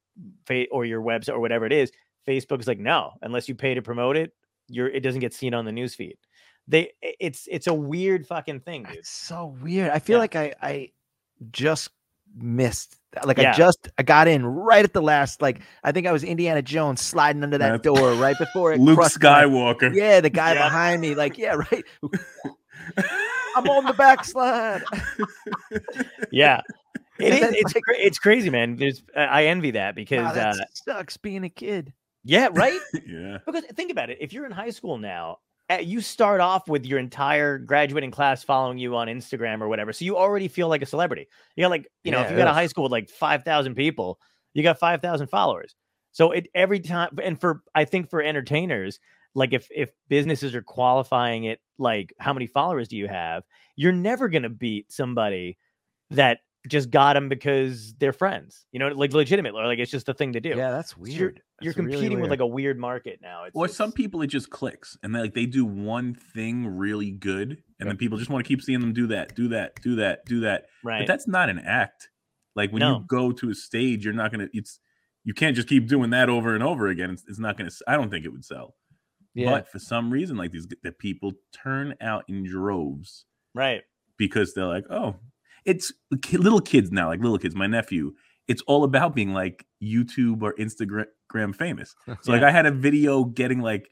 or 0.70 0.84
your 0.84 1.02
website 1.02 1.34
or 1.34 1.40
whatever 1.40 1.66
it 1.66 1.72
is, 1.72 1.92
Facebook 2.26 2.60
is 2.60 2.66
like, 2.66 2.78
no, 2.78 3.12
unless 3.22 3.48
you 3.48 3.54
pay 3.54 3.74
to 3.74 3.82
promote 3.82 4.16
it, 4.16 4.32
you're 4.68 4.88
it 4.88 5.00
doesn't 5.00 5.20
get 5.20 5.34
seen 5.34 5.52
on 5.52 5.64
the 5.66 5.72
news 5.72 5.94
feed. 5.94 6.16
They 6.66 6.92
it's 7.02 7.46
it's 7.50 7.66
a 7.66 7.74
weird 7.74 8.26
fucking 8.26 8.60
thing, 8.60 8.84
dude. 8.84 8.96
It's 8.96 9.10
so 9.10 9.54
weird. 9.60 9.90
I 9.90 9.98
feel 9.98 10.16
Yeah. 10.16 10.20
like 10.20 10.36
I 10.36 10.54
I 10.62 10.90
just 11.50 11.90
missed 12.36 12.96
like 13.24 13.38
Yeah. 13.38 13.52
I 13.52 13.54
just 13.56 13.88
I 13.96 14.02
got 14.02 14.26
in 14.28 14.44
right 14.44 14.84
at 14.84 14.92
the 14.92 15.00
last 15.02 15.40
like 15.40 15.60
I 15.84 15.92
think 15.92 16.06
I 16.06 16.12
was 16.12 16.24
Indiana 16.24 16.62
Jones 16.62 17.00
sliding 17.00 17.42
under 17.44 17.58
that 17.58 17.82
That's- 17.82 18.00
door 18.00 18.14
right 18.14 18.36
before 18.38 18.72
it 18.72 18.80
Luke 18.80 18.98
crushed 18.98 19.22
my- 19.22 19.44
Skywalker. 19.44 19.94
Yeah, 19.94 20.20
the 20.20 20.30
guy 20.30 20.54
Yeah. 20.54 20.64
behind 20.64 21.00
me, 21.00 21.14
like, 21.14 21.38
yeah, 21.38 21.54
right. 21.54 21.84
I'm 23.56 23.68
on 23.68 23.84
the 23.84 23.92
backslide. 23.92 24.82
Yeah. 26.32 26.60
It 27.20 27.26
And 27.26 27.34
is. 27.34 27.40
then, 27.40 27.54
It's 27.54 27.74
like- 27.74 27.82
it's 27.90 28.18
crazy, 28.18 28.50
man. 28.50 28.76
There's 28.76 29.02
I 29.16 29.44
envy 29.46 29.70
that 29.72 29.94
because 29.94 30.24
Wow, 30.24 30.32
that 30.32 30.54
uh, 30.60 30.64
sucks 30.72 31.16
being 31.16 31.44
a 31.44 31.48
kid. 31.48 31.92
yeah, 32.24 32.48
right. 32.52 32.80
yeah. 33.06 33.38
because 33.46 33.64
think 33.76 33.92
about 33.92 34.10
it. 34.10 34.18
If 34.20 34.32
you're 34.32 34.46
in 34.46 34.52
high 34.52 34.70
school 34.70 34.98
now, 34.98 35.38
Eh, 35.70 35.80
you 35.80 36.02
start 36.02 36.40
off 36.42 36.68
with 36.68 36.84
your 36.84 36.98
entire 36.98 37.56
graduating 37.58 38.10
class 38.10 38.44
following 38.44 38.76
you 38.76 38.94
on 38.96 39.08
Instagram 39.08 39.62
or 39.62 39.68
whatever, 39.68 39.94
so 39.94 40.04
you 40.04 40.16
already 40.16 40.46
feel 40.46 40.68
like 40.68 40.82
a 40.82 40.86
celebrity. 40.86 41.26
You 41.56 41.64
got 41.64 41.70
like 41.70 41.88
you 42.02 42.10
know, 42.10 42.20
if 42.20 42.30
you 42.30 42.36
got 42.36 42.48
a 42.48 42.52
high 42.52 42.66
school 42.66 42.84
with 42.84 42.92
like 42.92 43.08
five 43.08 43.44
thousand 43.44 43.74
people, 43.74 44.18
you 44.52 44.62
got 44.62 44.78
five 44.78 45.00
thousand 45.00 45.28
followers. 45.28 45.74
So 46.12 46.32
it 46.32 46.48
every 46.54 46.80
time, 46.80 47.18
and 47.22 47.40
for 47.40 47.62
I 47.74 47.86
think 47.86 48.10
for 48.10 48.20
entertainers, 48.22 49.00
like 49.34 49.54
if 49.54 49.66
if 49.70 49.90
businesses 50.08 50.54
are 50.54 50.62
qualifying 50.62 51.44
it, 51.44 51.60
like 51.78 52.12
how 52.18 52.34
many 52.34 52.46
followers 52.46 52.88
do 52.88 52.98
you 52.98 53.08
have? 53.08 53.42
You're 53.74 53.92
never 53.92 54.28
gonna 54.28 54.50
beat 54.50 54.92
somebody 54.92 55.56
that 56.10 56.40
just 56.68 56.90
got 56.90 57.12
them 57.14 57.28
because 57.28 57.94
they're 57.98 58.12
friends. 58.12 58.64
You 58.72 58.78
know, 58.78 58.88
like 58.88 59.12
legitimately, 59.12 59.60
or 59.60 59.66
like 59.66 59.78
it's 59.78 59.90
just 59.90 60.08
a 60.08 60.14
thing 60.14 60.32
to 60.32 60.40
do. 60.40 60.50
Yeah, 60.50 60.70
that's 60.70 60.90
So 60.92 60.96
weird. 61.00 61.14
You're, 61.18 61.32
you're 61.60 61.72
That's 61.72 61.76
really 61.78 61.92
competing 61.92 62.20
with 62.20 62.30
like 62.30 62.40
a 62.40 62.46
weird 62.46 62.78
market 62.78 63.18
now. 63.22 63.44
It's, 63.44 63.54
Or 63.56 63.66
it's- 63.66 63.76
some 63.76 63.92
people 63.92 64.22
it 64.22 64.28
just 64.28 64.50
clicks 64.50 64.96
and 65.02 65.14
they 65.14 65.20
like 65.20 65.34
they 65.34 65.46
do 65.46 65.64
one 65.64 66.14
thing 66.14 66.66
really 66.66 67.10
good 67.10 67.62
and 67.78 67.88
then 67.88 67.96
people 67.96 68.16
just 68.18 68.30
want 68.30 68.44
to 68.44 68.48
keep 68.48 68.62
seeing 68.62 68.80
them 68.80 68.92
do 68.92 69.06
that, 69.08 69.34
do 69.34 69.48
that, 69.48 69.80
do 69.82 69.96
that, 69.96 70.24
do 70.26 70.40
that. 70.40 70.66
right. 70.82 71.00
But 71.00 71.06
that's 71.06 71.28
not 71.28 71.48
an 71.50 71.58
act. 71.58 72.08
Like 72.56 72.70
when 72.72 72.80
No. 72.80 72.98
you 72.98 73.04
go 73.08 73.30
to 73.32 73.50
a 73.50 73.54
stage, 73.54 74.04
you're 74.04 74.14
not 74.14 74.30
gonna 74.30 74.48
it's 74.52 74.80
you 75.24 75.34
can't 75.34 75.56
just 75.56 75.68
keep 75.68 75.86
doing 75.88 76.10
that 76.10 76.28
over 76.28 76.54
and 76.54 76.62
over 76.62 76.88
again. 76.88 77.10
It's, 77.10 77.24
it's 77.28 77.38
not 77.38 77.56
gonna 77.58 77.70
I 77.86 77.96
don't 77.96 78.10
think 78.10 78.24
it 78.24 78.30
would 78.30 78.44
sell. 78.44 78.74
yeah. 79.34 79.50
But 79.50 79.68
for 79.68 79.78
some 79.78 80.10
reason, 80.10 80.36
like 80.36 80.50
these 80.52 80.66
the 80.82 80.92
people 80.92 81.32
turn 81.52 81.94
out 82.00 82.24
in 82.28 82.44
droves 82.44 83.24
right. 83.54 83.82
because 84.16 84.54
they're 84.54 84.66
like, 84.66 84.84
oh, 84.90 85.16
it's 85.64 85.92
uh, 86.12 86.38
little 86.38 86.60
kids 86.60 86.90
now, 86.90 87.08
like 87.08 87.20
little 87.20 87.38
kids. 87.38 87.54
My 87.54 87.66
nephew, 87.66 88.12
it's 88.48 88.62
all 88.62 88.84
about 88.84 89.14
being 89.14 89.32
like 89.32 89.66
YouTube 89.82 90.42
or 90.42 90.54
Instagram 90.54 91.54
famous. 91.54 91.94
So 92.22 92.32
like 92.32 92.42
I 92.42 92.50
had 92.50 92.66
a 92.66 92.70
video 92.70 93.24
getting 93.24 93.60
like 93.60 93.90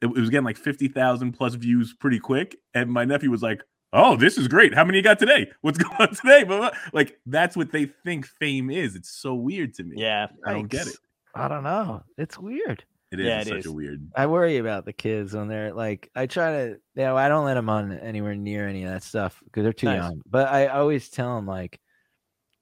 it, 0.00 0.06
was 0.06 0.30
getting 0.30 0.44
like 0.44 0.56
fifty 0.56 0.88
thousand 0.88 1.32
plus 1.32 1.54
views 1.54 1.94
pretty 1.98 2.18
quick, 2.18 2.56
and 2.74 2.90
my 2.90 3.04
nephew 3.04 3.30
was 3.30 3.42
like, 3.42 3.62
"Oh, 3.92 4.16
this 4.16 4.36
is 4.36 4.48
great! 4.48 4.74
How 4.74 4.84
many 4.84 4.98
you 4.98 5.04
got 5.04 5.18
today? 5.18 5.50
What's 5.60 5.78
going 5.82 5.96
on 6.00 6.14
today?" 6.14 6.44
Blah. 6.44 6.70
Like 6.92 7.18
that's 7.26 7.56
what 7.56 7.72
they 7.72 7.86
think 8.04 8.26
fame 8.26 8.70
is. 8.70 8.96
It's 8.96 9.10
so 9.10 9.34
weird 9.34 9.74
to 9.74 9.84
me. 9.84 9.96
Yeah. 9.98 10.28
I 10.44 10.52
don't 10.52 10.68
get 10.68 10.86
it. 10.86 10.96
I 11.34 11.48
don't 11.48 11.62
know. 11.62 12.02
It's 12.18 12.38
weird. 12.38 12.84
It 13.12 13.20
is 13.20 13.26
Yeah, 13.26 13.40
it 13.42 13.46
such 13.46 13.58
is. 13.58 13.66
a 13.66 13.72
weird. 13.72 14.10
I 14.16 14.26
worry 14.26 14.56
about 14.56 14.84
the 14.86 14.92
kids 14.92 15.34
when 15.34 15.46
they're 15.46 15.72
like, 15.72 16.10
I 16.16 16.26
try 16.26 16.50
to, 16.52 16.68
you 16.94 17.02
know, 17.02 17.16
I 17.16 17.28
don't 17.28 17.44
let 17.44 17.54
them 17.54 17.68
on 17.68 17.92
anywhere 17.92 18.34
near 18.34 18.66
any 18.66 18.84
of 18.84 18.90
that 18.90 19.02
stuff 19.02 19.40
because 19.44 19.62
they're 19.64 19.72
too 19.72 19.86
Nice. 19.86 19.98
young. 20.02 20.22
But 20.26 20.48
I 20.48 20.68
always 20.68 21.10
tell 21.10 21.36
them 21.36 21.46
like, 21.46 21.78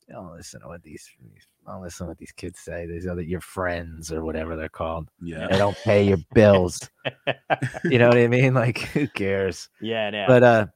don't 0.08 0.32
listen 0.36 0.60
to 0.62 0.66
what 0.66 0.82
these, 0.82 1.08
these 1.22 1.46
don't 1.66 1.82
listen 1.82 2.06
to 2.06 2.08
what 2.10 2.18
these 2.18 2.32
kids 2.32 2.58
say. 2.58 2.84
These 2.86 3.06
other 3.06 3.22
your 3.22 3.40
friends 3.40 4.10
or 4.10 4.24
whatever 4.24 4.56
they're 4.56 4.68
called. 4.68 5.08
Yeah, 5.22 5.46
they 5.48 5.56
don't 5.58 5.76
pay 5.84 6.02
your 6.02 6.18
bills. 6.34 6.80
you 7.84 7.98
know 7.98 8.08
what 8.08 8.18
I 8.18 8.26
mean? 8.26 8.54
Like, 8.54 8.78
who 8.78 9.06
cares? 9.06 9.68
Yeah. 9.80 10.10
Yeah. 10.12 10.26
But 10.26 10.42
uh, 10.42 10.66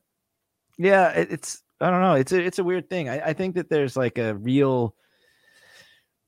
yeah, 0.79 1.09
it, 1.11 1.33
it's 1.33 1.63
I 1.81 1.91
don't 1.91 2.01
know. 2.01 2.15
It's 2.15 2.31
a 2.31 2.41
it's 2.41 2.61
a 2.61 2.65
weird 2.65 2.89
thing. 2.89 3.09
I, 3.09 3.31
I 3.31 3.33
think 3.33 3.57
that 3.57 3.69
there's 3.69 3.97
like 3.97 4.19
a 4.19 4.37
real, 4.37 4.95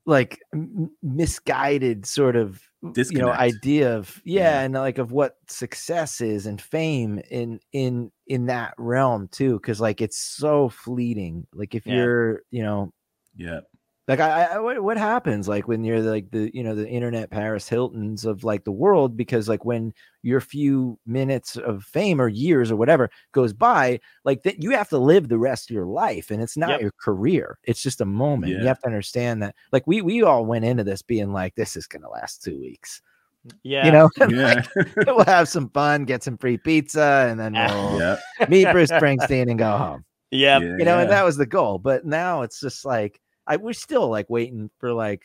like 0.07 0.39
m- 0.55 0.91
misguided 1.03 2.07
sort 2.07 2.37
of 2.37 2.63
you 3.11 3.19
know 3.19 3.33
idea 3.33 3.97
of 3.97 4.21
yeah, 4.25 4.61
Yeah. 4.61 4.61
and 4.63 4.75
like 4.75 4.99
of 4.99 5.11
what 5.13 5.37
success 5.49 6.21
is 6.21 6.47
and 6.47 6.61
fame 6.63 7.21
in 7.31 7.59
in 7.73 8.13
in 8.29 8.47
that 8.47 8.75
realm 8.79 9.29
too 9.33 9.55
because 9.61 9.81
like 9.81 10.01
it's 10.01 10.19
so 10.19 10.69
fleeting 10.69 11.47
like 11.53 11.75
if 11.75 11.87
Yeah. 11.87 11.95
you're 11.97 12.43
you 12.51 12.63
know 12.63 12.93
yeah, 13.37 13.61
like 14.09 14.21
I, 14.21 14.45
I 14.45 14.59
what, 14.59 14.83
what 14.83 14.97
happens 14.97 15.49
like 15.49 15.67
when 15.67 15.83
you're 15.85 16.01
like 16.01 16.31
the 16.31 16.51
you 16.55 16.63
know 16.63 16.75
the 16.75 16.89
internet 16.89 17.31
paris 17.31 17.69
hiltons 17.69 18.25
of 18.25 18.45
like 18.45 18.65
the 18.65 18.73
world 18.73 19.17
because 19.17 19.49
like 19.49 19.65
when 19.65 19.93
your 20.23 20.41
few 20.41 20.99
minutes 21.07 21.57
of 21.57 21.83
fame 21.85 22.21
or 22.21 22.29
years 22.29 22.71
or 22.71 22.77
whatever 22.77 23.11
goes 23.33 23.53
by 23.53 23.99
like 24.25 24.43
that 24.45 24.63
you 24.63 24.71
have 24.71 24.89
to 24.89 24.99
live 24.99 25.29
the 25.29 25.39
rest 25.39 25.71
of 25.71 25.75
your 25.75 25.87
life 25.87 26.31
and 26.31 26.43
it's 26.43 26.57
not 26.57 26.71
Yep. 26.71 26.81
your 26.81 26.93
career 27.01 27.59
it's 27.65 27.83
just 27.83 28.01
a 28.01 28.05
moment 28.07 28.53
you 28.53 28.67
have 28.67 28.79
to 28.81 28.87
understand 28.87 29.43
that 29.43 29.55
like 29.73 29.87
we 29.87 30.03
we 30.03 30.23
all 30.23 30.45
went 30.47 30.65
into 30.65 30.85
this 30.85 31.03
being 31.03 31.33
like 31.33 31.55
this 31.55 31.77
is 31.77 31.87
gonna 31.87 32.09
last 32.09 32.43
two 32.43 32.59
weeks 32.61 33.03
mm, 33.47 33.53
yeah. 33.65 33.87
you 33.87 33.93
know 33.93 34.09
yeah, 34.29 34.63
we'll 35.07 35.25
have 35.25 35.49
some 35.49 35.69
fun 35.71 36.05
get 36.05 36.23
some 36.23 36.37
free 36.39 36.57
pizza 36.59 37.27
and 37.29 37.41
then 37.41 37.53
we'll 37.55 37.99
yeah. 37.99 38.17
meet 38.49 38.71
bruce 38.71 38.91
springsteen 38.91 39.51
and 39.51 39.59
go 39.59 39.77
home 39.77 40.05
Yeah. 40.31 40.59
yeah, 40.61 40.77
you 40.79 40.85
know, 40.85 40.99
and 40.99 41.11
that 41.11 41.25
was 41.25 41.37
the 41.37 41.47
goal. 41.47 41.79
But 41.79 42.05
now 42.05 42.43
it's 42.43 42.59
just 42.61 42.85
like 42.85 43.21
I 43.47 43.57
we're 43.57 43.73
still 43.73 44.09
like 44.09 44.29
waiting 44.29 44.71
for 44.79 44.93
like 44.93 45.23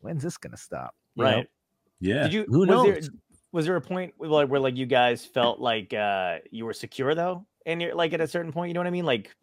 when's 0.00 0.22
this 0.22 0.36
gonna 0.36 0.56
stop? 0.56 0.94
You 1.14 1.24
know? 1.24 1.30
Right. 1.30 1.46
yeah. 2.00 2.22
Did 2.24 2.32
you? 2.32 2.44
Who 2.48 2.60
was 2.60 2.68
There, 2.68 2.94
knows? 2.94 3.10
was 3.52 3.66
there 3.66 3.76
a 3.76 3.80
point 3.80 4.14
where 4.16 4.30
like, 4.30 4.48
where 4.48 4.60
like 4.60 4.76
you 4.76 4.86
guys 4.86 5.24
felt 5.24 5.60
like 5.60 5.94
uh 5.94 6.38
you 6.50 6.64
were 6.64 6.72
secure 6.72 7.14
though, 7.14 7.46
and 7.66 7.80
you're 7.80 7.94
like 7.94 8.12
at 8.12 8.20
a 8.20 8.28
certain 8.28 8.52
point, 8.52 8.68
you 8.68 8.74
know 8.74 8.80
what 8.80 8.86
I 8.86 8.90
mean? 8.90 9.06
Like 9.06 9.34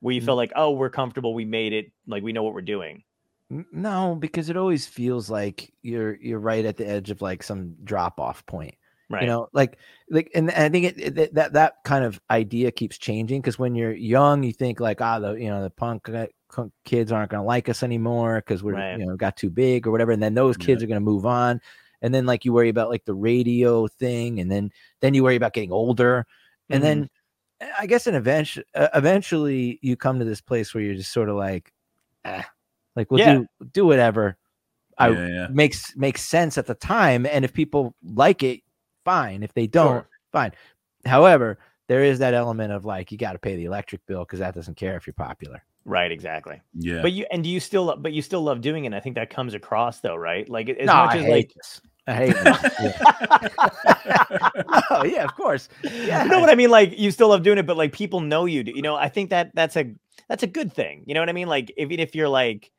where 0.00 0.14
you 0.14 0.20
felt 0.20 0.36
like, 0.36 0.52
oh, 0.54 0.72
we're 0.72 0.90
comfortable, 0.90 1.34
we 1.34 1.44
made 1.44 1.72
it, 1.72 1.92
like 2.06 2.22
we 2.22 2.32
know 2.32 2.42
what 2.42 2.54
we're 2.54 2.62
doing. 2.62 3.02
No, 3.50 4.14
because 4.18 4.50
it 4.50 4.56
always 4.56 4.86
feels 4.86 5.30
like 5.30 5.72
you're 5.82 6.16
you're 6.16 6.38
right 6.38 6.64
at 6.64 6.76
the 6.76 6.86
edge 6.86 7.10
of 7.10 7.22
like 7.22 7.42
some 7.42 7.76
drop 7.84 8.20
off 8.20 8.44
point. 8.46 8.74
Right. 9.10 9.22
You 9.22 9.28
know, 9.28 9.48
like 9.54 9.78
like, 10.10 10.30
and 10.34 10.50
I 10.50 10.68
think 10.68 10.84
it, 10.84 11.18
it 11.18 11.34
that 11.34 11.54
that 11.54 11.76
kind 11.84 12.04
of 12.04 12.20
idea 12.30 12.70
keeps 12.70 12.98
changing 12.98 13.40
because 13.40 13.58
when 13.58 13.74
you're 13.74 13.94
young, 13.94 14.42
you 14.42 14.52
think 14.52 14.80
like, 14.80 15.00
ah, 15.00 15.18
the 15.18 15.32
you 15.32 15.48
know 15.48 15.60
the 15.60 15.66
uh, 15.66 15.70
punk 15.70 16.10
kids 16.84 17.12
aren't 17.12 17.30
going 17.30 17.42
to 17.42 17.46
like 17.46 17.68
us 17.68 17.82
anymore 17.82 18.36
because 18.36 18.62
we're 18.62 18.74
Right. 18.74 18.98
you 18.98 19.06
know 19.06 19.16
got 19.16 19.36
too 19.36 19.50
big 19.50 19.86
or 19.86 19.90
whatever, 19.90 20.12
and 20.12 20.22
then 20.22 20.34
those 20.34 20.56
Yeah. 20.58 20.66
kids 20.66 20.82
are 20.82 20.86
going 20.86 20.96
to 21.00 21.04
move 21.04 21.26
on, 21.26 21.60
and 22.02 22.14
then 22.14 22.26
like 22.26 22.44
you 22.44 22.52
worry 22.52 22.68
about 22.68 22.88
like 22.90 23.04
the 23.04 23.14
radio 23.14 23.86
thing, 23.86 24.40
and 24.40 24.50
then 24.50 24.70
then 25.00 25.14
you 25.14 25.22
worry 25.22 25.36
about 25.36 25.52
getting 25.52 25.72
older, 25.72 26.26
and 26.70 26.80
Mhm. 26.80 26.86
then 26.86 27.10
I 27.78 27.86
guess 27.86 28.06
in 28.06 28.14
eventually 28.14 28.64
uh, 28.74 28.88
eventually 28.94 29.78
you 29.82 29.96
come 29.96 30.18
to 30.20 30.24
this 30.24 30.40
place 30.40 30.72
where 30.74 30.82
you're 30.84 30.94
just 30.94 31.12
sort 31.12 31.28
of 31.28 31.36
like, 31.36 31.72
eh, 32.24 32.42
like 32.96 33.10
we'll 33.10 33.18
Yeah. 33.20 33.34
do 33.38 33.46
do 33.72 33.86
whatever. 33.86 34.36
I 34.98 35.10
yeah. 35.10 35.46
makes 35.50 35.94
makes 35.96 36.22
sense 36.22 36.58
at 36.58 36.66
the 36.66 36.74
time 36.74 37.24
and 37.26 37.44
if 37.44 37.52
people 37.52 37.94
like 38.02 38.42
it 38.42 38.62
fine 39.04 39.44
if 39.44 39.54
they 39.54 39.66
don't 39.68 40.02
Sure. 40.02 40.08
fine 40.32 40.50
however 41.06 41.58
there 41.86 42.02
is 42.02 42.18
that 42.18 42.34
element 42.34 42.72
of 42.72 42.84
like 42.84 43.12
you 43.12 43.16
got 43.18 43.34
to 43.34 43.38
pay 43.38 43.54
the 43.54 43.64
electric 43.64 44.04
bill 44.06 44.20
because 44.24 44.40
that 44.40 44.54
doesn't 44.56 44.74
care 44.76 44.96
if 44.96 45.06
you're 45.06 45.14
popular 45.14 45.62
right, 45.88 46.12
exactly. 46.12 46.60
yeah. 46.74 47.02
But 47.02 47.12
you 47.12 47.26
and 47.32 47.42
do 47.42 47.50
you 47.50 47.60
still 47.60 47.96
but 47.96 48.12
you 48.12 48.22
still 48.22 48.42
love 48.42 48.60
doing 48.60 48.84
it. 48.84 48.88
and 48.88 48.94
I 48.94 49.00
think 49.00 49.16
that 49.16 49.30
comes 49.30 49.54
across 49.54 50.00
though, 50.00 50.16
right? 50.16 50.48
Like 50.48 50.68
as 50.68 50.86
no 50.86 50.94
much 50.94 51.14
i 51.14 51.18
as 51.18 51.24
hate 51.24 51.30
like 51.30 51.54
this 51.54 51.80
I 52.08 52.14
hate 52.14 52.34
it. 52.36 52.94
Yeah. 54.06 54.82
oh 54.90 55.04
yeah, 55.04 55.24
of 55.24 55.36
course. 55.36 55.68
Yeah. 55.82 56.24
You 56.24 56.30
know 56.30 56.40
what 56.40 56.48
I 56.48 56.54
mean? 56.54 56.70
Like 56.70 56.98
you 56.98 57.10
still 57.10 57.28
love 57.28 57.42
doing 57.42 57.58
it, 57.58 57.66
but 57.66 57.76
like 57.76 57.92
people 57.92 58.20
know 58.20 58.46
you. 58.46 58.64
Do, 58.64 58.72
you 58.74 58.82
know, 58.82 58.96
I 58.96 59.08
think 59.08 59.30
that 59.30 59.50
that's 59.54 59.76
a 59.76 59.92
that's 60.28 60.42
a 60.42 60.46
good 60.46 60.72
thing. 60.72 61.04
You 61.06 61.14
know 61.14 61.20
what 61.20 61.28
I 61.28 61.32
mean? 61.32 61.48
Like 61.48 61.72
even 61.76 62.00
if 62.00 62.14
you're 62.14 62.28
like, 62.28 62.70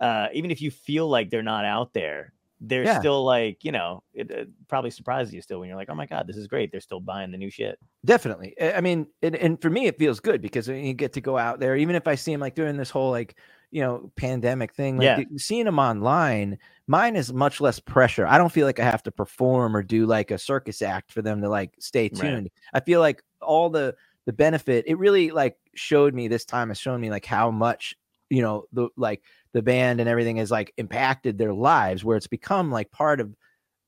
uh, 0.00 0.28
even 0.32 0.50
if 0.50 0.62
you 0.62 0.70
feel 0.70 1.06
like 1.08 1.28
they're 1.28 1.42
not 1.42 1.66
out 1.66 1.92
there, 1.92 2.32
they're 2.62 2.84
Yeah. 2.84 2.98
still 3.00 3.24
like, 3.24 3.64
you 3.64 3.72
know, 3.72 4.02
it, 4.14 4.30
it 4.30 4.48
probably 4.68 4.90
surprises 4.90 5.34
you 5.34 5.42
still 5.42 5.58
when 5.60 5.68
you're 5.68 5.76
like, 5.76 5.90
oh 5.90 5.94
my 5.94 6.06
god, 6.06 6.26
this 6.26 6.36
is 6.36 6.46
great. 6.46 6.70
They're 6.70 6.80
still 6.80 7.00
buying 7.00 7.32
the 7.32 7.38
new 7.38 7.50
shit. 7.50 7.78
Definitely. 8.04 8.54
I 8.60 8.74
I 8.74 8.80
mean, 8.80 9.06
and, 9.22 9.36
and 9.36 9.60
for 9.60 9.70
me, 9.70 9.86
it 9.86 9.98
feels 9.98 10.20
good 10.20 10.40
because 10.40 10.68
you 10.68 10.94
get 10.94 11.12
to 11.14 11.20
go 11.20 11.38
out 11.38 11.60
there, 11.60 11.76
even 11.76 11.94
if 11.96 12.08
I 12.08 12.14
see 12.14 12.32
him 12.32 12.40
like 12.40 12.54
during 12.54 12.76
this 12.76 12.90
whole 12.90 13.10
like, 13.10 13.36
you 13.70 13.80
know, 13.82 14.12
pandemic 14.16 14.74
thing, 14.74 14.96
like 14.98 15.16
Yeah. 15.18 15.24
seeing 15.36 15.66
him 15.66 15.78
online, 15.78 16.58
mine 16.86 17.16
is 17.16 17.32
much 17.32 17.60
less 17.60 17.78
pressure. 17.80 18.26
I 18.26 18.38
don't 18.38 18.52
feel 18.52 18.66
like 18.66 18.80
I 18.80 18.84
have 18.84 19.02
to 19.04 19.12
perform 19.12 19.76
or 19.76 19.82
do 19.82 20.06
like 20.06 20.30
a 20.30 20.38
circus 20.38 20.82
act 20.82 21.12
for 21.12 21.22
them 21.22 21.40
to 21.42 21.48
like 21.48 21.74
stay 21.80 22.08
Right. 22.10 22.20
tuned. 22.20 22.50
I 22.72 22.80
feel 22.80 23.00
like 23.00 23.22
all 23.40 23.70
the 23.70 23.94
the 24.26 24.32
benefit, 24.32 24.84
it 24.86 24.98
really 24.98 25.30
like 25.32 25.56
showed 25.74 26.14
me 26.14 26.28
this 26.28 26.44
time 26.44 26.68
has 26.68 26.78
shown 26.78 27.00
me 27.00 27.10
like 27.10 27.24
how 27.26 27.50
much, 27.50 27.96
you 28.32 28.40
know, 28.40 28.64
the 28.72 28.88
like 28.96 29.22
the 29.52 29.60
band 29.60 30.00
and 30.00 30.08
everything 30.08 30.38
has 30.38 30.50
like 30.50 30.72
impacted 30.78 31.36
their 31.36 31.52
lives 31.52 32.02
where 32.02 32.16
it's 32.16 32.26
become 32.26 32.70
like 32.70 32.90
part 32.90 33.20
of 33.20 33.36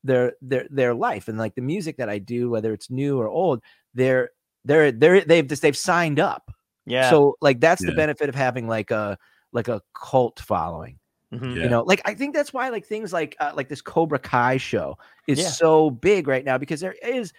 their 0.05 0.35
their 0.43 0.67
their 0.71 0.95
life 0.95 1.29
and 1.29 1.39
like 1.39 1.55
the 1.55 1.63
music 1.63 1.97
that 1.97 2.11
I 2.11 2.19
do, 2.19 2.51
whether 2.51 2.75
it's 2.75 2.91
new 2.91 3.19
or 3.19 3.27
old, 3.27 3.63
they're 3.95 4.31
they're 4.67 4.93
they're 4.93 5.23
they've 5.25 5.49
just 5.49 5.63
they've 5.63 5.77
signed 5.77 6.21
up. 6.21 6.51
Yeah. 6.85 7.09
So 7.09 7.37
like 7.41 7.59
that's 7.59 7.83
the 7.85 7.93
benefit 7.93 8.29
of 8.29 8.35
having 8.35 8.69
like 8.69 8.91
a 8.91 9.17
like 9.53 9.69
a 9.69 9.81
cult 9.95 10.41
following. 10.41 10.99
Mhm. 11.33 11.57
Yeah. 11.57 11.63
You 11.63 11.69
know, 11.71 11.83
like 11.83 12.03
I 12.05 12.13
think 12.13 12.35
that's 12.35 12.53
why 12.53 12.69
like 12.69 12.85
things 12.85 13.15
like 13.15 13.37
uh, 13.41 13.53
like 13.57 13.71
this 13.71 13.81
Cobra 13.81 14.19
Kai 14.19 14.59
show 14.59 14.99
is 15.27 15.39
Yeah. 15.39 15.49
so 15.49 15.91
big 15.91 16.29
right 16.29 16.45
now 16.45 16.59
because 16.59 16.81
there 16.81 16.97
is 17.03 17.33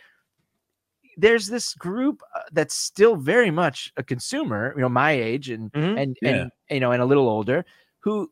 there's 1.17 1.47
this 1.47 1.73
group 1.73 2.21
uh, 2.35 2.41
that's 2.51 2.75
still 2.75 3.15
very 3.15 3.51
much 3.51 3.91
a 3.97 4.03
consumer, 4.03 4.73
you 4.75 4.81
know, 4.81 4.89
my 4.89 5.11
age 5.11 5.49
and 5.49 5.71
Mhm. 5.73 6.01
and 6.01 6.17
Yeah. 6.21 6.29
and 6.41 6.51
you 6.69 6.79
know, 6.79 6.91
and 6.91 7.01
a 7.01 7.05
little 7.05 7.27
older, 7.29 7.65
who 7.99 8.31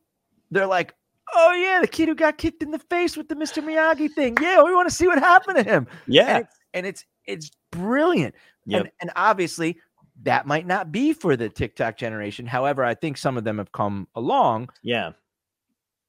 they're 0.51 0.67
like, 0.67 0.93
oh 1.35 1.53
yeah, 1.53 1.79
the 1.81 1.87
kid 1.87 2.07
who 2.09 2.15
got 2.15 2.37
kicked 2.37 2.61
in 2.61 2.71
the 2.71 2.79
face 2.79 3.15
with 3.17 3.27
the 3.29 3.35
Mr. 3.35 3.63
Miyagi 3.63 4.11
thing. 4.13 4.35
Yeah, 4.41 4.61
we 4.63 4.73
want 4.75 4.87
to 4.89 4.95
see 4.95 5.07
what 5.07 5.17
happened 5.19 5.57
to 5.57 5.63
him. 5.63 5.87
Yeah. 6.07 6.37
And 6.37 6.43
it's 6.45 6.55
and 6.73 6.85
it's 6.85 7.05
it's 7.25 7.51
brilliant. 7.71 8.35
Yep. 8.65 8.81
And 8.81 8.91
and 9.01 9.11
obviously 9.15 9.79
that 10.23 10.45
might 10.45 10.67
not 10.67 10.91
be 10.91 11.11
for 11.13 11.35
the 11.35 11.49
TikTok 11.49 11.97
generation. 11.97 12.45
However, 12.45 12.83
I 12.83 12.93
think 12.93 13.17
some 13.17 13.35
of 13.37 13.43
them 13.43 13.57
have 13.57 13.71
come 13.71 14.07
along, 14.15 14.69
Yeah. 14.83 15.13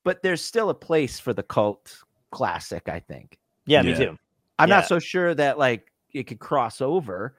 but 0.05 0.23
there's 0.23 0.43
still 0.43 0.69
a 0.71 0.75
place 0.75 1.19
for 1.19 1.33
the 1.33 1.43
cult 1.43 2.03
classic, 2.31 2.89
I 2.89 3.01
think. 3.01 3.39
Yeah. 3.67 3.83
Me 3.83 3.95
too. 3.95 4.19
I'm 4.59 4.69
Yeah. 4.69 4.77
not 4.77 4.87
so 4.89 4.99
sure 4.99 5.35
that 5.35 5.59
like 5.59 5.91
it 6.15 6.25
could 6.25 6.39
cross 6.39 6.81
over. 6.81 7.37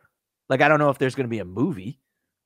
Like 0.49 0.61
I 0.61 0.67
don't 0.67 0.79
know 0.79 0.89
if 0.89 0.97
there's 0.97 1.15
going 1.15 1.25
to 1.25 1.29
be 1.29 1.39
a 1.39 1.45
movie, 1.45 1.99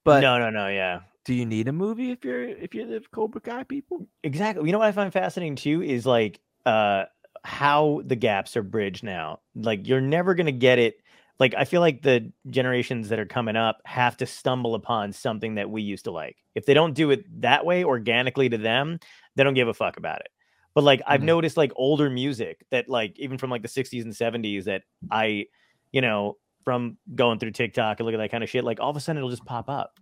but 0.05 0.21
no, 0.21 0.37
no, 0.39 0.49
no. 0.49 0.67
Yeah. 0.67 1.01
do 1.25 1.33
you 1.33 1.45
need 1.45 1.67
a 1.67 1.73
movie 1.73 2.11
if 2.11 2.23
you're 2.23 2.47
if 2.47 2.73
you're 2.73 2.87
the 2.87 3.01
Cobra 3.11 3.41
Kai 3.41 3.63
people? 3.63 4.07
Exactly. 4.23 4.65
You 4.65 4.71
know 4.71 4.79
what 4.79 4.87
I 4.87 4.91
find 4.91 5.11
fascinating 5.11 5.55
too 5.55 5.81
is 5.83 6.05
like 6.05 6.39
uh 6.65 7.05
how 7.43 8.01
the 8.05 8.15
gaps 8.15 8.55
are 8.57 8.63
bridged 8.63 9.03
now. 9.03 9.39
Like 9.55 9.87
you're 9.87 10.01
never 10.01 10.33
gonna 10.33 10.51
get 10.51 10.79
it. 10.79 11.01
Like 11.39 11.53
I 11.57 11.65
feel 11.65 11.81
like 11.81 12.01
the 12.01 12.31
generations 12.47 13.09
that 13.09 13.19
are 13.19 13.25
coming 13.25 13.55
up 13.55 13.81
have 13.85 14.17
to 14.17 14.25
stumble 14.25 14.75
upon 14.75 15.13
something 15.13 15.55
that 15.55 15.69
we 15.69 15.81
used 15.81 16.05
to 16.05 16.11
like. 16.11 16.37
If 16.55 16.65
they 16.65 16.73
don't 16.73 16.93
do 16.93 17.11
it 17.11 17.41
that 17.41 17.65
way 17.65 17.83
organically 17.83 18.49
to 18.49 18.57
them, 18.57 18.99
they 19.35 19.43
don't 19.43 19.53
give 19.53 19.67
a 19.69 19.73
fuck 19.73 19.97
about 19.97 20.19
it. 20.21 20.29
But 20.75 20.83
like 20.83 21.01
I've 21.07 21.21
Mhm. 21.21 21.25
noticed 21.25 21.57
like 21.57 21.71
older 21.75 22.09
music 22.09 22.65
that 22.71 22.89
like 22.89 23.17
even 23.19 23.37
from 23.37 23.49
like 23.49 23.61
the 23.61 23.67
60s 23.67 24.03
and 24.03 24.15
70s 24.15 24.65
that 24.65 24.83
I, 25.11 25.45
you 25.91 26.01
know, 26.01 26.37
from 26.65 26.97
going 27.15 27.39
through 27.39 27.51
TikTok 27.51 27.99
and 27.99 28.05
look 28.05 28.13
at 28.13 28.19
that 28.19 28.31
kind 28.31 28.43
of 28.43 28.49
shit, 28.49 28.63
like 28.63 28.79
all 28.79 28.89
of 28.89 28.97
a 28.97 28.99
sudden 28.99 29.17
it'll 29.17 29.29
just 29.29 29.45
pop 29.45 29.69
up. 29.69 29.93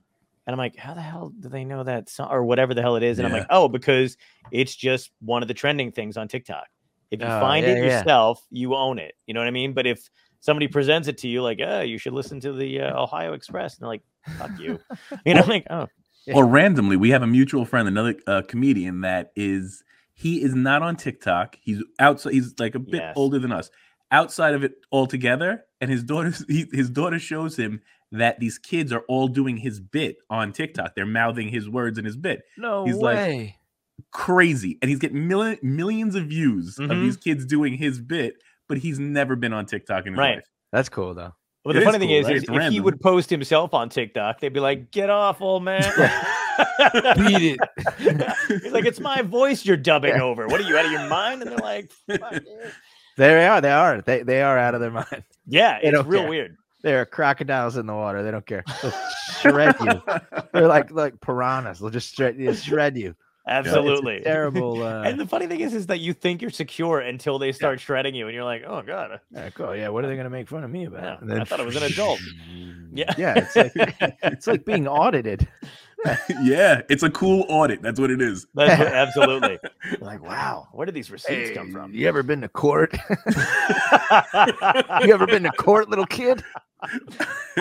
And 0.46 0.54
I'm 0.54 0.58
like, 0.58 0.76
how 0.78 0.94
the 0.94 1.02
hell 1.02 1.32
do 1.38 1.50
they 1.50 1.66
know 1.66 1.84
that 1.84 2.10
song 2.10 2.30
or 2.32 2.44
whatever 2.44 2.74
the 2.74 2.82
hell 2.82 2.96
it 2.96 3.04
is? 3.04 3.20
And 3.20 3.26
I'm 3.28 3.34
like, 3.34 3.48
oh, 3.50 3.68
because 3.68 4.16
it's 4.52 4.76
just 4.76 5.12
one 5.20 5.42
of 5.42 5.48
the 5.50 5.54
trending 5.54 5.92
things 5.92 6.16
on 6.18 6.28
TikTok. 6.30 6.66
If 7.12 7.22
you 7.22 7.28
Oh, 7.28 7.40
find 7.40 7.66
yeah, 7.66 7.74
it 7.74 7.78
yeah. 7.80 8.00
yourself, 8.00 8.42
you 8.50 8.76
own 8.76 8.98
it. 8.98 9.14
You 9.26 9.34
know 9.34 9.42
what 9.42 9.48
I 9.48 9.52
mean? 9.52 9.74
But 9.74 9.88
if 9.88 10.10
somebody 10.40 10.68
presents 10.68 11.08
it 11.10 11.18
to 11.20 11.28
you 11.28 11.42
like, 11.42 11.60
oh, 11.62 11.82
you 11.82 11.98
should 11.98 12.14
listen 12.14 12.40
to 12.42 12.54
the 12.54 12.82
uh, 12.82 13.02
Ohio 13.04 13.34
Express, 13.34 13.76
and 13.76 13.82
they're 13.84 13.90
like, 13.90 14.04
fuck 14.38 14.52
you. 14.58 14.80
You 15.26 15.34
know, 15.34 15.42
I'm 15.42 15.50
like, 15.50 15.68
oh, 15.70 15.88
or 16.34 16.46
randomly 16.46 16.96
we 16.98 17.10
have 17.12 17.24
a 17.24 17.28
mutual 17.28 17.66
friend 17.66 17.88
another 17.88 18.16
uh, 18.28 18.42
comedian 18.48 19.02
that 19.02 19.32
is 19.38 19.84
he 20.14 20.42
is 20.42 20.54
not 20.56 20.82
on 20.82 20.98
tiktok 20.98 21.58
he's 21.62 21.82
outside 22.00 22.34
he's 22.34 22.54
like 22.60 22.76
a 22.76 22.80
bit 22.80 23.00
Yes. 23.02 23.14
older 23.16 23.40
than 23.40 23.54
us 23.54 23.70
outside 24.12 24.54
of 24.54 24.64
it 24.64 24.74
altogether 24.92 25.64
and 25.82 25.90
his 25.92 26.04
daughter 26.04 26.34
he, 26.48 26.66
his 26.72 26.90
daughter 26.90 27.20
shows 27.20 27.56
him 27.58 27.82
that 28.12 28.40
these 28.40 28.58
kids 28.58 28.94
are 28.94 29.02
all 29.10 29.28
doing 29.28 29.58
his 29.58 29.80
bit 29.80 30.18
on 30.30 30.52
tiktok 30.54 30.96
they're 30.96 31.06
mouthing 31.06 31.50
his 31.50 31.70
words 31.70 31.98
in 31.98 32.06
his 32.06 32.16
bit 32.18 32.42
No 32.58 32.86
He's 32.86 32.96
like, 32.96 33.18
way. 33.18 33.58
crazy 34.12 34.78
and 34.82 34.90
he's 34.90 35.00
getting 35.00 35.28
million, 35.28 35.58
millions 35.62 36.16
of 36.16 36.26
views 36.28 36.78
of 36.80 36.90
Mhm. 36.90 37.02
these 37.02 37.18
kids 37.18 37.46
doing 37.46 37.74
his 37.78 38.00
bit 38.00 38.36
but 38.70 38.78
he's 38.78 39.00
never 39.00 39.36
been 39.36 39.54
on 39.54 39.66
tiktok 39.66 40.06
in 40.06 40.14
his 40.14 40.18
Right. 40.20 40.36
life 40.38 40.46
That's 40.72 40.90
cool 40.90 41.14
though. 41.14 41.34
Well, 41.66 41.72
It 41.72 41.74
the 41.74 41.80
is 41.80 41.86
funny 41.86 42.00
thing 42.00 42.08
cool, 42.10 42.18
is, 42.20 42.26
right? 42.28 42.36
is 42.38 42.44
It's 42.44 42.52
if 42.52 42.72
he 42.72 42.80
would 42.80 43.02
post 43.02 43.30
himself 43.30 43.74
on 43.74 43.90
TikTok, 43.90 44.40
they'd 44.40 44.54
be 44.54 44.62
like, 44.62 44.90
"Get 44.92 45.10
off, 45.10 45.42
old 45.42 45.64
man!" 45.66 45.82
Beat 47.18 47.58
it. 47.58 47.60
He's 48.64 48.72
like, 48.72 48.86
"It's 48.86 49.02
my 49.02 49.22
voice 49.22 49.66
you're 49.66 49.76
dubbing 49.76 50.16
Yeah. 50.16 50.22
over. 50.24 50.48
What 50.48 50.62
are 50.62 50.64
you 50.64 50.78
out 50.78 50.86
of 50.86 50.92
your 50.94 51.08
mind?" 51.10 51.42
And 51.42 51.52
they're 51.52 51.58
like, 51.58 51.92
"Fuck 52.08 52.34
it." 52.36 52.74
There 53.18 53.40
they 53.40 53.48
are. 53.48 53.62
They 53.62 53.72
are. 53.72 54.02
They 54.02 54.24
they 54.24 54.42
are 54.42 54.58
out 54.58 54.76
of 54.76 54.82
their 54.82 54.92
mind. 54.92 55.24
"Yeah, 55.48 55.80
They 55.82 55.90
it's 55.90 56.06
real 56.06 56.22
care. 56.22 56.30
weird." 56.30 56.58
They're 56.84 57.06
crocodiles 57.06 57.76
in 57.76 57.86
the 57.88 57.94
water. 57.96 58.24
They 58.24 58.32
don't 58.32 58.46
care. 58.46 58.64
They'll 58.82 58.94
shred 59.42 59.76
you. 59.82 60.02
They're 60.54 60.68
like 60.68 60.92
like 60.92 61.20
piranhas. 61.20 61.80
They'll 61.80 61.90
just 61.90 62.16
shred, 62.16 62.38
you 62.38 62.54
shred 62.54 62.96
you. 62.98 63.16
So 63.50 63.54
it's 63.60 63.68
a 63.68 63.70
Absolutely. 63.70 64.20
terrible. 64.22 64.84
Uh, 64.84 65.04
and 65.04 65.18
the 65.20 65.26
funny 65.26 65.48
thing 65.48 65.62
is, 65.62 65.74
is 65.74 65.88
that 65.88 66.00
you 66.00 66.14
think 66.14 66.42
you're 66.42 66.52
secure 66.52 67.00
until 67.00 67.40
they 67.40 67.52
start 67.54 67.80
shredding 67.80 68.14
you, 68.14 68.28
and 68.28 68.36
you're 68.36 68.44
like, 68.44 68.64
"Oh 68.68 68.82
god, 68.82 69.22
yeah, 69.32 69.50
cool. 69.52 69.74
yeah, 69.76 69.88
what 69.88 70.04
are 70.04 70.08
they 70.08 70.16
going 70.16 70.26
to 70.26 70.30
make 70.30 70.48
fun 70.50 70.64
of 70.66 70.70
me 70.70 70.86
about? 70.86 71.02
Yeah, 71.04 71.18
And 71.22 71.42
I 71.42 71.46
thought 71.46 71.62
I 71.62 71.64
was 71.66 71.78
an 71.78 71.84
adult." 71.84 72.20
yeah, 72.94 73.14
Yeah, 73.18 73.34
it's 73.38 73.56
like 73.56 73.72
it's 74.24 74.48
like 74.48 74.66
being 74.66 74.86
audited. 75.02 75.48
yeah 76.44 76.82
it's 76.90 77.04
a 77.04 77.10
cool 77.10 77.46
audit 77.50 77.82
that's 77.82 78.00
what 78.00 78.12
it 78.12 78.22
is 78.22 78.46
That's 78.54 78.78
what- 78.80 78.88
absolutely. 78.94 79.60
Like, 80.00 80.22
wow, 80.24 80.68
where 80.72 80.86
did 80.86 80.96
these 80.96 81.10
receipts 81.12 81.52
come 81.58 81.72
from? 81.72 81.94
You 81.94 82.08
ever 82.08 82.24
been 82.24 82.42
to 82.42 82.50
court? 82.50 82.96
you 85.04 85.14
ever 85.14 85.26
been 85.28 85.44
to 85.44 85.52
court, 85.58 85.90
little 85.90 86.06
kid? 86.06 86.44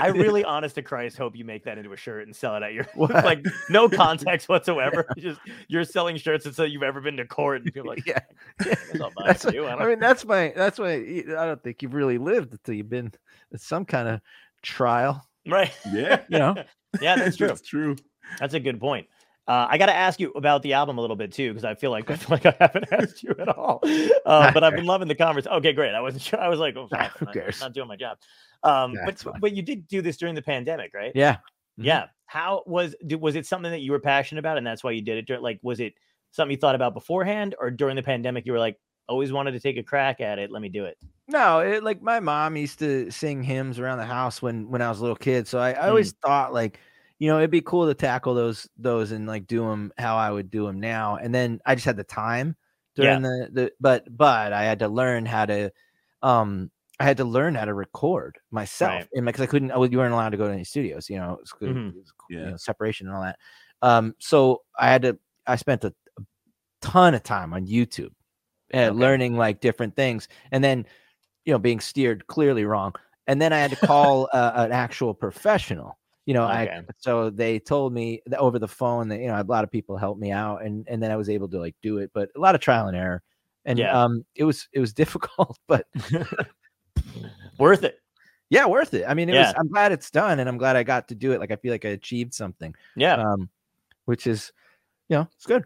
I 0.00 0.08
really, 0.08 0.44
honest 0.44 0.74
to 0.74 0.82
Christ, 0.82 1.16
hope 1.16 1.36
you 1.36 1.44
make 1.44 1.64
that 1.64 1.78
into 1.78 1.92
a 1.92 1.96
shirt 1.96 2.26
and 2.26 2.34
sell 2.36 2.54
it 2.56 2.62
at 2.62 2.74
your 2.74 2.86
What? 2.94 3.12
like 3.24 3.44
no 3.70 3.88
context 3.88 4.48
whatsoever. 4.48 5.06
Just 5.16 5.40
you're 5.68 5.84
selling 5.84 6.16
shirts 6.16 6.44
that 6.44 6.54
say 6.54 6.66
you've 6.66 6.82
ever 6.82 7.00
been 7.00 7.16
to 7.16 7.26
court, 7.26 7.62
and 7.62 7.72
people 7.72 7.90
are 7.90 7.94
like, 7.94 8.06
yeah. 8.06 8.18
I 8.60 8.64
guess 8.64 8.92
That's 9.24 9.44
it 9.46 9.54
you. 9.54 9.66
I 9.66 9.74
I 9.74 9.86
mean, 9.88 9.98
that's 10.00 10.24
my 10.24 10.52
that's 10.54 10.78
why 10.78 10.94
I 10.94 11.22
don't 11.46 11.62
think 11.62 11.82
you've 11.82 11.94
really 11.94 12.18
lived 12.18 12.52
until 12.52 12.74
you've 12.74 12.90
been 12.90 13.12
at 13.54 13.60
some 13.60 13.84
kind 13.84 14.08
of 14.08 14.20
trial. 14.62 15.26
right? 15.46 15.72
yeah 15.92 16.20
You 16.28 16.38
know, 16.38 16.54
Yeah, 17.00 17.16
that's 17.16 17.36
true. 17.36 17.46
that's 17.48 17.62
true 17.62 17.96
That's 18.38 18.54
a 18.54 18.60
good 18.60 18.80
point. 18.80 19.06
Uh, 19.48 19.66
I 19.70 19.78
got 19.78 19.86
to 19.86 19.94
ask 19.94 20.18
you 20.18 20.32
about 20.32 20.62
the 20.62 20.72
album 20.72 20.98
a 20.98 21.00
little 21.00 21.14
bit 21.14 21.32
too, 21.32 21.52
because 21.52 21.64
I 21.64 21.74
feel 21.76 21.90
like 21.92 22.10
I 22.10 22.16
feel 22.16 22.36
like 22.36 22.46
I 22.46 22.56
haven't 22.58 22.86
asked 22.92 23.22
you 23.22 23.34
at 23.38 23.48
all. 23.48 23.80
Uh, 24.26 24.50
but 24.52 24.64
I've 24.64 24.74
been 24.74 24.86
loving 24.86 25.06
the 25.08 25.14
conversation. 25.14 25.56
Okay, 25.58 25.72
great. 25.72 25.94
I 25.94 26.00
wasn't 26.00 26.22
sure. 26.28 26.40
I 26.40 26.48
was 26.48 26.58
like, 26.58 26.76
oh, 26.76 26.88
fuck, 26.88 27.12
who 27.18 27.18
I'm 27.20 27.26
not- 27.26 27.34
cares? 27.34 27.60
Not 27.60 27.72
doing 27.72 27.88
my 27.88 27.96
job. 27.96 28.18
Um, 28.62 28.94
Yeah, 28.94 29.04
but 29.04 29.40
but 29.40 29.52
you 29.52 29.62
did 29.62 29.86
do 29.86 30.02
this 30.02 30.16
during 30.16 30.34
the 30.34 30.42
pandemic, 30.42 30.92
right? 30.94 31.12
yeah. 31.14 31.34
Mhm. 31.78 31.84
Yeah. 31.84 32.06
How 32.26 32.62
was 32.66 32.96
was 33.04 33.36
it 33.36 33.46
something 33.46 33.70
that 33.70 33.80
you 33.82 33.92
were 33.92 34.00
passionate 34.00 34.40
about, 34.40 34.58
and 34.58 34.66
that's 34.66 34.82
why 34.82 34.90
you 34.90 35.02
did 35.02 35.30
it? 35.30 35.42
Like, 35.42 35.60
was 35.62 35.78
it 35.78 35.94
something 36.32 36.50
you 36.50 36.56
thought 36.60 36.74
about 36.74 36.92
beforehand, 36.94 37.54
or 37.60 37.70
during 37.70 37.94
the 37.94 38.02
pandemic 38.02 38.46
you 38.46 38.52
were 38.52 38.58
like, 38.58 38.80
always 39.08 39.30
wanted 39.32 39.52
to 39.52 39.60
take 39.60 39.76
a 39.76 39.82
crack 39.84 40.20
at 40.20 40.40
it? 40.40 40.50
Let 40.50 40.60
me 40.60 40.68
do 40.68 40.86
it. 40.86 40.98
No, 41.28 41.60
it, 41.60 41.84
like 41.84 42.02
my 42.02 42.18
mom 42.18 42.56
used 42.56 42.80
to 42.80 43.10
sing 43.12 43.44
hymns 43.44 43.78
around 43.78 43.98
the 43.98 44.06
house 44.06 44.42
when 44.42 44.68
when 44.70 44.82
I 44.82 44.88
was 44.88 44.98
a 44.98 45.02
little 45.02 45.14
kid. 45.16 45.46
So 45.46 45.60
I, 45.60 45.72
I 45.72 45.88
always 45.88 46.12
thought 46.14 46.52
like, 46.52 46.80
you 47.18 47.28
know, 47.28 47.38
it'd 47.38 47.50
be 47.50 47.60
cool 47.62 47.86
to 47.86 47.94
tackle 47.94 48.34
those 48.34 48.68
those 48.76 49.12
and 49.12 49.26
like 49.26 49.46
do 49.46 49.60
them 49.60 49.92
how 49.98 50.16
I 50.16 50.30
would 50.30 50.50
do 50.50 50.66
them 50.66 50.80
now. 50.80 51.16
And 51.16 51.34
then 51.34 51.60
I 51.66 51.74
just 51.74 51.86
had 51.86 51.96
the 51.96 52.04
time 52.04 52.56
during 52.94 53.22
the 53.22 53.48
the 53.52 53.72
but 53.80 54.04
but 54.16 54.52
I 54.52 54.64
had 54.64 54.78
to 54.80 54.88
learn 54.88 55.26
how 55.26 55.46
to 55.46 55.70
um 56.22 56.70
I 56.98 57.04
had 57.04 57.18
to 57.18 57.24
learn 57.24 57.54
how 57.54 57.66
to 57.66 57.74
record 57.74 58.38
myself 58.50 58.92
Right. 58.94 59.08
and 59.14 59.26
because 59.26 59.42
I 59.42 59.46
couldn't 59.46 59.70
I, 59.70 59.76
would- 59.76 59.92
you 59.92 59.98
weren't 59.98 60.14
allowed 60.14 60.30
to 60.30 60.36
go 60.38 60.46
to 60.48 60.52
any 60.54 60.64
studios, 60.64 61.10
you 61.10 61.18
know, 61.18 61.36
was, 61.40 61.52
good- 61.52 61.70
Mhm. 61.76 61.88
it 61.90 61.96
was, 61.96 62.12
you 62.28 62.38
Yeah. 62.38 62.50
know, 62.50 62.56
separation 62.56 63.06
and 63.06 63.16
all 63.16 63.22
that. 63.22 63.38
Um, 63.82 64.14
so 64.18 64.62
I 64.78 64.88
had 64.88 65.02
to 65.02 65.18
I 65.46 65.56
spent 65.56 65.84
a, 65.84 65.94
a 66.18 66.22
ton 66.80 67.14
of 67.14 67.22
time 67.22 67.52
on 67.52 67.66
YouTube 67.66 68.12
uh, 68.74 68.78
Okay. 68.78 68.90
learning 68.90 69.36
like 69.36 69.60
different 69.60 69.94
things 69.96 70.28
and 70.52 70.62
then 70.64 70.86
you 71.44 71.52
know 71.52 71.58
being 71.58 71.80
steered 71.80 72.26
clearly 72.26 72.64
wrong 72.64 72.92
and 73.28 73.40
then 73.40 73.52
i 73.52 73.58
had 73.58 73.70
to 73.70 73.76
call 73.76 74.28
uh, 74.32 74.52
an 74.56 74.72
actual 74.72 75.14
professional 75.14 75.96
you 76.26 76.34
know 76.34 76.42
i 76.44 76.82
so 76.98 77.30
they 77.30 77.58
told 77.58 77.92
me 77.94 78.20
over 78.36 78.58
the 78.58 78.68
phone 78.68 79.08
that 79.08 79.20
you 79.20 79.28
know 79.28 79.40
a 79.40 79.44
lot 79.44 79.64
of 79.64 79.70
people 79.70 79.96
helped 79.96 80.20
me 80.20 80.30
out 80.32 80.62
and 80.64 80.86
and 80.88 81.02
then 81.02 81.10
i 81.10 81.16
was 81.16 81.28
able 81.30 81.48
to 81.48 81.58
like 81.58 81.74
do 81.82 81.98
it 81.98 82.10
but 82.12 82.28
a 82.36 82.40
lot 82.40 82.54
of 82.54 82.60
trial 82.60 82.88
and 82.88 82.96
error 82.96 83.22
and 83.64 83.78
Yeah. 83.78 84.00
um, 84.00 84.24
it 84.34 84.44
was 84.44 84.68
it 84.72 84.78
was 84.80 84.92
difficult, 85.02 85.58
but 85.66 85.86
Worth 87.58 87.84
it. 87.84 88.00
yeah, 88.50 88.66
worth 88.66 88.92
it. 88.94 89.04
I 89.08 89.14
mean, 89.14 89.28
it 89.28 89.32
was. 89.32 89.46
Yeah. 89.46 89.52
I'm 89.58 89.68
glad 89.68 89.90
it's 89.92 90.10
done, 90.10 90.38
and 90.40 90.48
I'm 90.48 90.58
glad 90.58 90.76
I 90.76 90.82
got 90.82 91.08
to 91.08 91.14
do 91.14 91.32
it. 91.32 91.40
Like 91.40 91.50
I 91.50 91.56
feel 91.56 91.72
like 91.72 91.84
I 91.84 91.88
achieved 91.90 92.34
something, 92.34 92.74
Yeah. 92.96 93.14
um, 93.14 93.48
which 94.04 94.26
is, 94.26 94.52
you 95.08 95.16
know, 95.16 95.28
it's 95.34 95.46
good. 95.46 95.64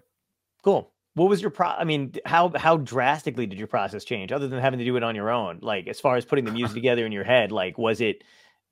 Cool. 0.63 0.93
What 1.15 1.29
was 1.29 1.43
your 1.43 1.51
pro? 1.51 1.67
I 1.69 1.85
mean, 1.85 2.15
how 2.25 2.53
how 2.55 2.77
drastically 2.79 3.45
did 3.47 3.59
your 3.59 3.67
process 3.69 4.05
change, 4.05 4.31
other 4.33 4.47
than 4.49 4.61
having 4.61 4.79
to 4.79 4.85
do 4.85 4.97
it 4.97 5.03
on 5.03 5.15
your 5.17 5.31
own? 5.31 5.59
Like, 5.61 5.89
as 5.89 6.01
far 6.01 6.17
as 6.17 6.25
putting 6.25 6.45
the 6.45 6.53
music 6.53 6.75
together 6.81 7.05
in 7.05 7.13
your 7.13 7.25
head, 7.25 7.51
like, 7.51 7.77
was 7.77 8.01
it 8.01 8.23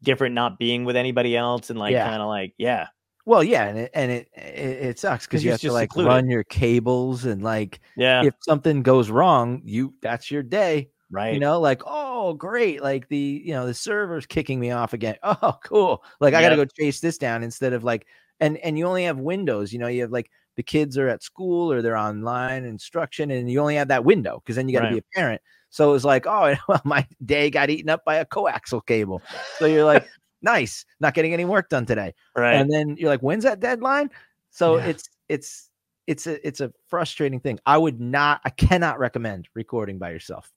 different 0.03 0.35
not 0.35 0.59
being 0.59 0.85
with 0.85 0.97
anybody 0.97 1.37
else 1.37 1.71
and 1.71 1.79
like 1.79 1.99
Yeah. 1.99 2.11
kind 2.11 2.23
of 2.23 2.29
like, 2.29 2.55
yeah, 2.59 2.89
Well, 3.27 3.45
yeah, 3.45 3.65
and 3.67 3.79
it 3.79 3.91
and 3.95 4.11
it 4.11 4.29
it, 4.35 4.87
it 4.91 4.99
sucks 4.99 5.27
'Cause 5.31 5.43
because 5.43 5.45
you 5.45 5.51
have 5.51 5.61
to 5.63 5.73
like 5.73 5.91
secluded. 5.91 5.95
run 5.95 6.29
your 6.31 6.45
cables 6.45 7.25
and 7.25 7.43
like 7.43 7.81
yeah, 7.95 8.23
if 8.23 8.35
something 8.41 8.83
goes 8.83 9.11
wrong, 9.11 9.61
you 9.65 9.95
that's 10.01 10.31
your 10.31 10.43
day. 10.43 10.91
right, 11.11 11.31
You 11.31 11.41
know, 11.41 11.61
like 11.61 11.83
oh 11.85 12.33
great, 12.35 12.83
like 12.83 13.09
the 13.09 13.43
you 13.45 13.53
know 13.53 13.67
the 13.67 13.75
server's 13.75 14.25
kicking 14.27 14.59
me 14.61 14.71
off 14.71 14.93
again. 14.95 15.17
Oh 15.25 15.59
cool, 15.65 16.03
like 16.21 16.33
I 16.35 16.41
got 16.43 16.51
to 16.51 16.57
go 16.57 16.65
chase 16.65 17.01
this 17.01 17.19
down 17.19 17.43
instead 17.43 17.73
of 17.75 17.85
like 17.85 18.07
and 18.41 18.57
and 18.59 18.79
you 18.79 18.87
only 18.87 19.05
have 19.05 19.19
windows. 19.21 19.73
You 19.73 19.79
know, 19.79 19.89
you 19.89 20.01
have 20.03 20.11
like 20.13 20.31
the 20.57 20.63
kids 20.63 20.97
are 20.97 21.09
at 21.09 21.23
school 21.23 21.71
or 21.71 21.83
they're 21.83 21.97
online 21.97 22.65
instruction, 22.65 23.31
and 23.31 23.51
you 23.51 23.61
only 23.61 23.75
have 23.77 23.89
that 23.89 24.05
window 24.07 24.39
because 24.41 24.57
then 24.57 24.69
you 24.69 24.75
got 24.75 24.81
to 24.83 24.87
Right. 24.87 24.89
be 24.89 24.99
a 24.99 25.03
parent. 25.15 25.43
So 25.71 25.89
it 25.89 25.93
was 25.93 26.05
like, 26.05 26.27
oh, 26.27 26.55
well, 26.69 26.81
my 26.85 27.07
day 27.25 27.51
got 27.51 27.71
eaten 27.71 27.91
up 27.91 28.05
by 28.05 28.16
a 28.16 28.25
coaxial 28.25 28.85
cable. 28.85 29.23
So 29.59 29.66
you're 29.66 29.85
like, 29.85 30.07
nice, 30.43 30.85
not 31.01 31.14
getting 31.14 31.33
any 31.33 31.45
work 31.45 31.69
done 31.69 31.87
today. 31.87 32.14
Right, 32.37 32.55
and 32.55 32.71
then 32.71 32.97
you're 32.99 33.11
like 33.11 33.21
when's 33.21 33.45
that 33.45 33.61
deadline? 33.61 34.11
So 34.51 34.77
Yeah. 34.79 34.87
it's 34.87 35.11
it's 35.29 35.71
it's 36.07 36.27
a 36.27 36.47
it's 36.47 36.61
a 36.61 36.73
frustrating 36.87 37.41
thing. 37.41 37.59
I 37.66 37.77
would 37.79 38.01
not 38.01 38.41
i 38.45 38.51
cannot 38.51 38.99
recommend 38.99 39.49
recording 39.55 39.99
by 39.99 40.11
yourself. 40.11 40.51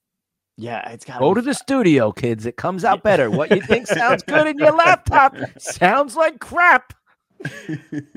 Yeah. 0.56 0.88
It's 0.90 1.04
got 1.04 1.18
go 1.18 1.34
to 1.34 1.42
the 1.42 1.54
studio 1.54 2.12
kids. 2.12 2.46
It 2.46 2.56
comes 2.56 2.84
out 2.84 3.02
better. 3.02 3.30
What 3.30 3.50
you 3.50 3.60
think 3.60 3.86
sounds 3.88 4.22
good 4.22 4.46
in 4.46 4.58
your 4.58 4.72
laptop 4.72 5.36
sounds 5.58 6.16
like 6.16 6.38
crap. 6.40 6.94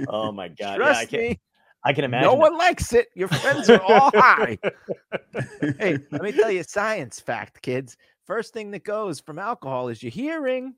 Oh 0.08 0.32
my 0.32 0.50
god, 0.50 0.58
yeah, 0.60 0.76
trust 0.76 1.00
I 1.02 1.06
can, 1.06 1.20
me 1.20 1.39
I 1.86 1.94
can 1.94 2.04
imagine. 2.04 2.26
no 2.28 2.34
that. 2.34 2.40
one 2.42 2.58
likes 2.58 2.92
it 2.94 3.08
your 3.16 3.28
friends 3.42 3.70
are 3.70 3.82
all 3.82 4.12
high 4.16 4.58
hey 5.80 5.98
let 6.12 6.22
me 6.22 6.32
tell 6.32 6.52
you 6.52 6.62
a 6.62 6.64
science 6.68 7.20
fact 7.20 7.62
kids 7.62 7.96
first 8.26 8.54
thing 8.54 8.72
that 8.72 8.84
goes 8.84 9.20
from 9.20 9.38
alcohol 9.40 9.88
is 9.90 10.02
your 10.04 10.12
hearing 10.12 10.74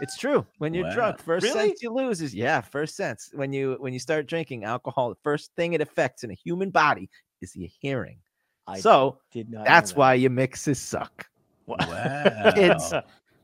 it's 0.00 0.16
true 0.16 0.46
when 0.58 0.74
you're 0.74 0.84
Wow. 0.88 0.94
drunk 0.94 1.18
first 1.18 1.44
Really? 1.44 1.68
sense 1.70 1.82
you 1.82 1.92
lose 1.92 2.20
is 2.20 2.34
yeah 2.34 2.60
first 2.60 2.96
sense 2.96 3.30
when 3.34 3.52
you 3.52 3.76
when 3.80 3.92
you 3.92 3.98
start 3.98 4.26
drinking 4.26 4.64
alcohol 4.64 5.08
the 5.08 5.16
first 5.22 5.50
thing 5.56 5.72
it 5.72 5.80
affects 5.80 6.22
in 6.24 6.30
a 6.30 6.34
human 6.34 6.70
body 6.70 7.08
is 7.40 7.56
your 7.56 7.68
hearing 7.80 8.18
I 8.66 8.78
so 8.78 9.18
did 9.32 9.50
not. 9.50 9.64
that's 9.64 9.92
that. 9.92 9.98
why 9.98 10.14
your 10.14 10.30
mixes 10.30 10.78
suck 10.78 11.26
Wow. 11.66 11.76
Wow. 11.80 12.52
Kids. 12.54 12.92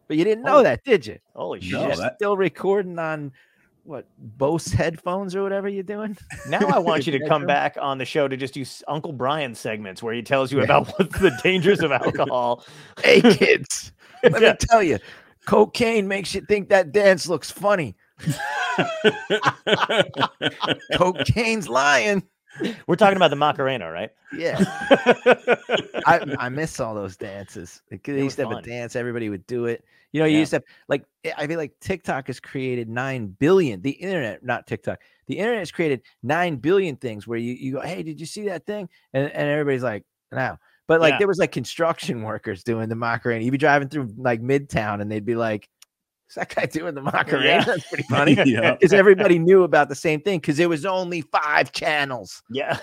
but 0.08 0.16
you 0.16 0.24
didn't 0.24 0.44
know 0.44 0.58
Oh, 0.58 0.62
that 0.62 0.82
did 0.84 1.06
you 1.06 1.18
Holy 1.34 1.60
shit! 1.60 1.70
you're 1.80 1.96
that- 1.96 2.16
still 2.16 2.36
recording 2.36 2.98
on 2.98 3.32
what 3.86 4.06
bose 4.18 4.66
headphones 4.66 5.34
or 5.36 5.42
whatever 5.42 5.68
you're 5.68 5.82
doing 5.82 6.16
Now 6.48 6.58
I 6.66 6.78
want 6.78 7.06
you 7.06 7.18
to 7.18 7.28
come 7.28 7.46
back 7.46 7.76
on 7.80 7.98
the 7.98 8.04
show 8.04 8.26
to 8.28 8.36
just 8.36 8.54
do 8.54 8.64
Uncle 8.88 9.12
Brian 9.12 9.54
segments 9.54 10.02
where 10.02 10.12
he 10.14 10.22
tells 10.22 10.50
you 10.50 10.58
Yeah. 10.58 10.64
about 10.64 10.88
what's 10.98 11.18
the 11.20 11.30
dangers 11.42 11.80
of 11.80 11.92
alcohol. 12.02 12.64
hey 13.02 13.20
kids 13.32 13.92
let 14.24 14.42
Yeah. 14.42 14.50
me 14.52 14.56
tell 14.60 14.82
you 14.82 14.98
cocaine 15.46 16.08
makes 16.08 16.34
you 16.34 16.40
think 16.42 16.68
that 16.70 16.90
dance 16.92 17.28
looks 17.28 17.50
funny 17.50 17.94
cocaine's 20.96 21.68
lying 21.68 22.22
We're 22.86 22.96
talking 22.96 23.16
about 23.16 23.30
the 23.30 23.36
Macarena, 23.36 23.90
right? 23.90 24.10
yeah 24.32 24.60
I, 26.06 26.20
I 26.38 26.48
miss 26.48 26.78
all 26.80 26.94
those 26.94 27.16
dances. 27.16 27.82
Like, 27.90 28.02
They 28.04 28.22
used 28.24 28.36
to 28.36 28.42
have 28.42 28.50
fun. 28.50 28.58
a 28.64 28.66
dance, 28.66 28.96
everybody 28.96 29.28
would 29.28 29.46
do 29.46 29.66
it. 29.66 29.84
You 30.12 30.20
know, 30.20 30.26
you 30.26 30.34
Yeah. 30.34 30.38
used 30.40 30.50
to 30.50 30.56
have 30.56 30.62
like 30.88 31.04
eh, 31.24 31.32
I 31.36 31.46
feel 31.46 31.58
like 31.58 31.72
TikTok 31.80 32.28
has 32.28 32.40
created 32.40 32.88
nine 32.88 33.26
billion. 33.28 33.82
The 33.82 33.90
internet, 33.90 34.44
not 34.44 34.66
TikTok. 34.66 35.00
The 35.26 35.38
internet 35.38 35.60
has 35.60 35.70
created 35.72 36.02
nine 36.22 36.56
billion 36.56 36.96
things 36.96 37.26
where 37.26 37.38
you, 37.38 37.52
you 37.54 37.72
go, 37.74 37.80
Hey, 37.80 38.02
did 38.02 38.20
you 38.20 38.26
see 38.26 38.42
that 38.44 38.66
thing? 38.66 38.88
And 39.12 39.30
and 39.30 39.48
everybody's 39.48 39.82
like, 39.82 40.04
no. 40.32 40.56
But 40.88 41.00
like 41.00 41.14
Yeah. 41.14 41.18
there 41.18 41.28
was 41.28 41.38
like 41.38 41.52
construction 41.52 42.22
workers 42.30 42.62
doing 42.62 42.88
the 42.88 42.94
Macarena. 42.94 43.44
You'd 43.44 43.50
be 43.50 43.58
driving 43.58 43.88
through 43.88 44.14
like 44.16 44.40
midtown 44.40 45.00
and 45.00 45.10
they'd 45.10 45.24
be 45.26 45.34
like, 45.36 45.68
Is 46.28 46.34
that 46.34 46.54
guy 46.54 46.66
doing 46.66 46.94
the 46.94 47.02
Macarena? 47.02 47.44
Yeah. 47.46 47.64
That's 47.64 47.86
pretty 47.88 48.02
funny. 48.10 48.34
yeah. 48.44 48.74
Because 48.76 48.92
everybody 48.92 49.38
knew 49.38 49.62
about 49.62 49.88
the 49.88 49.94
same 49.94 50.20
thing 50.20 50.38
because 50.40 50.58
it 50.58 50.68
was 50.68 50.84
only 50.84 51.22
five 51.22 51.72
channels. 51.72 52.42
Yeah. 52.50 52.78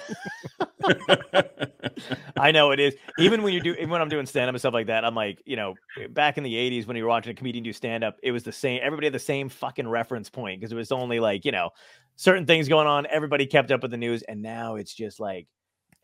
I 2.38 2.52
know 2.52 2.72
it 2.72 2.80
is. 2.80 2.96
Even 3.20 3.44
when 3.44 3.54
you 3.54 3.62
do, 3.62 3.74
even 3.74 3.90
when 3.90 4.02
I'm 4.02 4.10
doing 4.10 4.26
stand 4.26 4.50
up 4.50 4.54
and 4.56 4.60
stuff 4.62 4.74
like 4.74 4.88
that, 4.88 5.06
I'm 5.06 5.16
like, 5.16 5.42
you 5.46 5.56
know, 5.56 5.76
back 6.10 6.38
in 6.38 6.44
the 6.44 6.54
80s 6.54 6.88
when 6.88 6.98
you 6.98 7.04
were 7.04 7.10
watching 7.10 7.32
a 7.32 7.36
comedian 7.36 7.64
do 7.64 7.74
stand 7.74 8.04
up, 8.04 8.18
it 8.24 8.32
was 8.32 8.44
the 8.44 8.52
same. 8.52 8.80
Everybody 8.82 9.08
had 9.08 9.14
the 9.14 9.20
same 9.20 9.50
fucking 9.50 9.88
reference 9.88 10.30
point 10.30 10.60
because 10.60 10.72
it 10.72 10.76
was 10.76 10.92
only 10.92 11.20
like, 11.20 11.46
you 11.46 11.52
know, 11.52 11.70
certain 12.16 12.46
things 12.46 12.68
going 12.68 12.88
on. 12.88 13.06
Everybody 13.08 13.46
kept 13.46 13.72
up 13.72 13.82
with 13.82 13.92
the 13.92 13.98
news. 13.98 14.24
And 14.24 14.42
now 14.42 14.76
it's 14.76 14.94
just 14.94 15.20
like, 15.20 15.48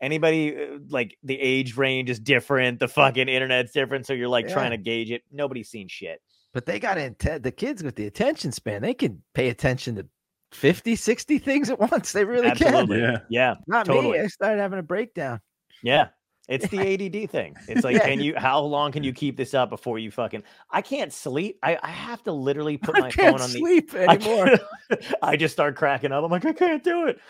anybody 0.00 0.56
uh, 0.56 0.78
like 0.88 1.16
the 1.22 1.38
age 1.38 1.76
range 1.76 2.10
is 2.10 2.18
different. 2.18 2.80
The 2.80 2.88
fucking 2.88 3.28
internet's 3.28 3.72
different. 3.72 4.06
So 4.06 4.12
you're 4.12 4.28
like 4.28 4.48
trying 4.48 4.70
to 4.70 4.78
gauge 4.78 5.10
it. 5.10 5.22
Nobody's 5.30 5.68
seen 5.68 5.88
shit. 5.88 6.20
But 6.52 6.66
they 6.66 6.78
got 6.80 6.98
intent 6.98 7.42
the 7.42 7.50
kids 7.52 7.82
with 7.82 7.94
the 7.96 8.06
attention 8.06 8.52
span 8.52 8.82
they 8.82 8.94
can 8.94 9.22
pay 9.34 9.48
attention 9.48 9.94
to 9.96 10.06
50 10.52 10.96
60 10.96 11.38
things 11.38 11.70
at 11.70 11.78
once 11.78 12.12
they 12.12 12.24
really 12.24 12.48
Absolutely. 12.48 12.98
can 12.98 13.04
Yeah. 13.12 13.18
Yeah. 13.28 13.54
not 13.66 13.86
totally. 13.86 14.18
me 14.18 14.24
i 14.24 14.26
started 14.26 14.60
having 14.60 14.78
a 14.78 14.82
breakdown 14.82 15.40
Yeah. 15.82 16.08
It's 16.48 16.66
the 16.74 16.80
ADD 16.80 17.30
thing. 17.30 17.54
It's 17.68 17.84
like, 17.84 17.94
Yeah. 17.94 18.08
can 18.08 18.20
you, 18.20 18.34
how 18.36 18.58
long 18.58 18.90
can 18.90 19.04
you 19.04 19.12
keep 19.12 19.36
this 19.36 19.54
up 19.54 19.70
before 19.70 20.00
you 20.00 20.10
fucking, 20.10 20.42
I 20.68 20.82
can't 20.82 21.12
sleep. 21.12 21.60
I, 21.62 21.78
I 21.80 21.90
have 21.90 22.24
to 22.24 22.32
literally 22.32 22.76
put 22.86 22.96
i 22.96 23.00
my 23.02 23.10
can't 23.12 23.38
phone 23.38 23.40
on 23.40 23.52
the, 23.52 23.58
sleep 23.60 23.94
I, 23.94 23.98
anymore 24.16 24.46
can't- 24.46 25.14
I 25.22 25.36
just 25.36 25.52
start 25.52 25.76
cracking 25.76 26.10
up. 26.10 26.24
I'm 26.24 26.30
like, 26.32 26.44
I 26.44 26.52
can't 26.52 26.82
do 26.82 27.06
it. 27.06 27.20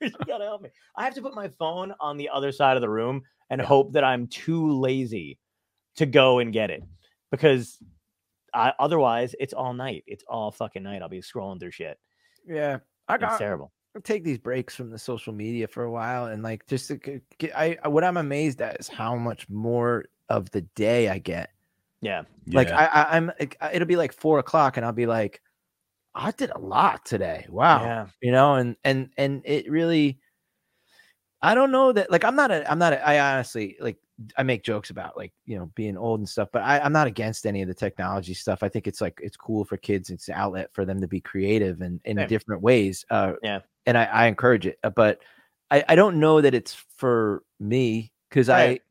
you 0.00 0.10
gotta 0.26 0.44
help 0.44 0.62
me. 0.62 0.70
I 0.96 1.04
have 1.04 1.14
to 1.16 1.20
put 1.20 1.34
my 1.34 1.48
phone 1.58 1.92
on 2.00 2.16
the 2.16 2.30
other 2.30 2.50
side 2.50 2.78
of 2.78 2.80
the 2.80 2.88
room 2.88 3.20
and 3.50 3.60
hope 3.60 3.92
that 3.92 4.04
I'm 4.04 4.28
too 4.28 4.72
lazy 4.80 5.38
to 5.96 6.06
go 6.06 6.38
and 6.38 6.50
get 6.50 6.70
it 6.70 6.82
because 7.30 7.76
I, 8.54 8.72
otherwise 8.78 9.34
it's 9.40 9.52
all 9.54 9.72
night. 9.74 10.04
It's 10.06 10.24
all 10.28 10.50
fucking 10.50 10.82
night. 10.82 11.02
I'll 11.02 11.08
be 11.08 11.20
scrolling 11.20 11.60
through 11.60 11.70
shit. 11.72 11.98
yeah 12.46 12.78
i 13.08 13.14
It's 13.14 13.22
got 13.22 13.38
terrible. 13.38 13.72
I 13.96 14.00
take 14.00 14.22
these 14.24 14.38
breaks 14.38 14.74
from 14.74 14.90
the 14.90 14.98
social 14.98 15.32
media 15.32 15.66
for 15.66 15.84
a 15.84 15.90
while 15.90 16.26
and 16.26 16.42
like 16.42 16.66
just 16.66 16.88
to 16.88 16.96
get, 17.38 17.56
I 17.56 17.76
I- 17.82 17.88
what 17.88 18.04
I'm 18.04 18.16
amazed 18.18 18.60
at 18.62 18.78
is 18.80 18.88
how 18.88 19.16
much 19.16 19.48
more 19.48 20.04
of 20.28 20.50
the 20.50 20.60
day 20.76 21.08
I 21.08 21.18
get. 21.18 21.50
Yeah. 22.00 22.22
Like 22.46 22.68
Yeah. 22.68 22.78
I, 22.78 23.02
I 23.02 23.16
I'm 23.16 23.32
like, 23.40 23.56
it'll 23.72 23.88
be 23.88 23.96
like 23.96 24.12
four 24.12 24.38
o'clock 24.38 24.76
and 24.76 24.84
I'll 24.86 24.92
be 24.92 25.06
like, 25.06 25.40
I 26.14 26.30
did 26.32 26.50
a 26.50 26.58
lot 26.58 27.04
today. 27.04 27.46
Wow. 27.48 27.82
Yeah. 27.82 28.06
you 28.20 28.32
know 28.32 28.54
and 28.54 28.76
and 28.84 29.10
and 29.16 29.42
it 29.44 29.70
really 29.70 30.18
i 31.40 31.54
don't 31.54 31.70
know 31.70 31.92
that 31.92 32.10
like 32.10 32.24
i'm 32.24 32.34
not 32.34 32.50
a 32.50 32.68
i'm 32.68 32.80
not 32.80 32.92
a, 32.92 33.08
i 33.08 33.32
honestly 33.34 33.76
like 33.80 33.96
i 34.36 34.42
make 34.42 34.62
jokes 34.62 34.90
about 34.90 35.16
like 35.16 35.32
you 35.46 35.58
know 35.58 35.70
being 35.74 35.96
old 35.96 36.20
and 36.20 36.28
stuff 36.28 36.48
but 36.52 36.62
I, 36.62 36.80
i'm 36.80 36.92
not 36.92 37.06
against 37.06 37.46
any 37.46 37.62
of 37.62 37.68
the 37.68 37.74
technology 37.74 38.34
stuff 38.34 38.62
i 38.62 38.68
think 38.68 38.86
it's 38.86 39.00
like 39.00 39.18
it's 39.22 39.36
cool 39.36 39.64
for 39.64 39.76
kids 39.76 40.10
it's 40.10 40.28
an 40.28 40.34
outlet 40.34 40.70
for 40.72 40.84
them 40.84 41.00
to 41.00 41.08
be 41.08 41.20
creative 41.20 41.80
and 41.80 42.00
in 42.04 42.16
Same. 42.16 42.28
different 42.28 42.62
ways 42.62 43.04
uh 43.10 43.34
Yeah. 43.42 43.60
and 43.86 43.96
i 43.96 44.04
i 44.04 44.26
encourage 44.26 44.66
it 44.66 44.78
uh, 44.82 44.90
but 44.90 45.20
i 45.70 45.84
i 45.88 45.94
don't 45.94 46.18
know 46.18 46.40
that 46.40 46.54
it's 46.54 46.74
for 46.96 47.42
me 47.60 48.12
because 48.28 48.48
Right. 48.48 48.82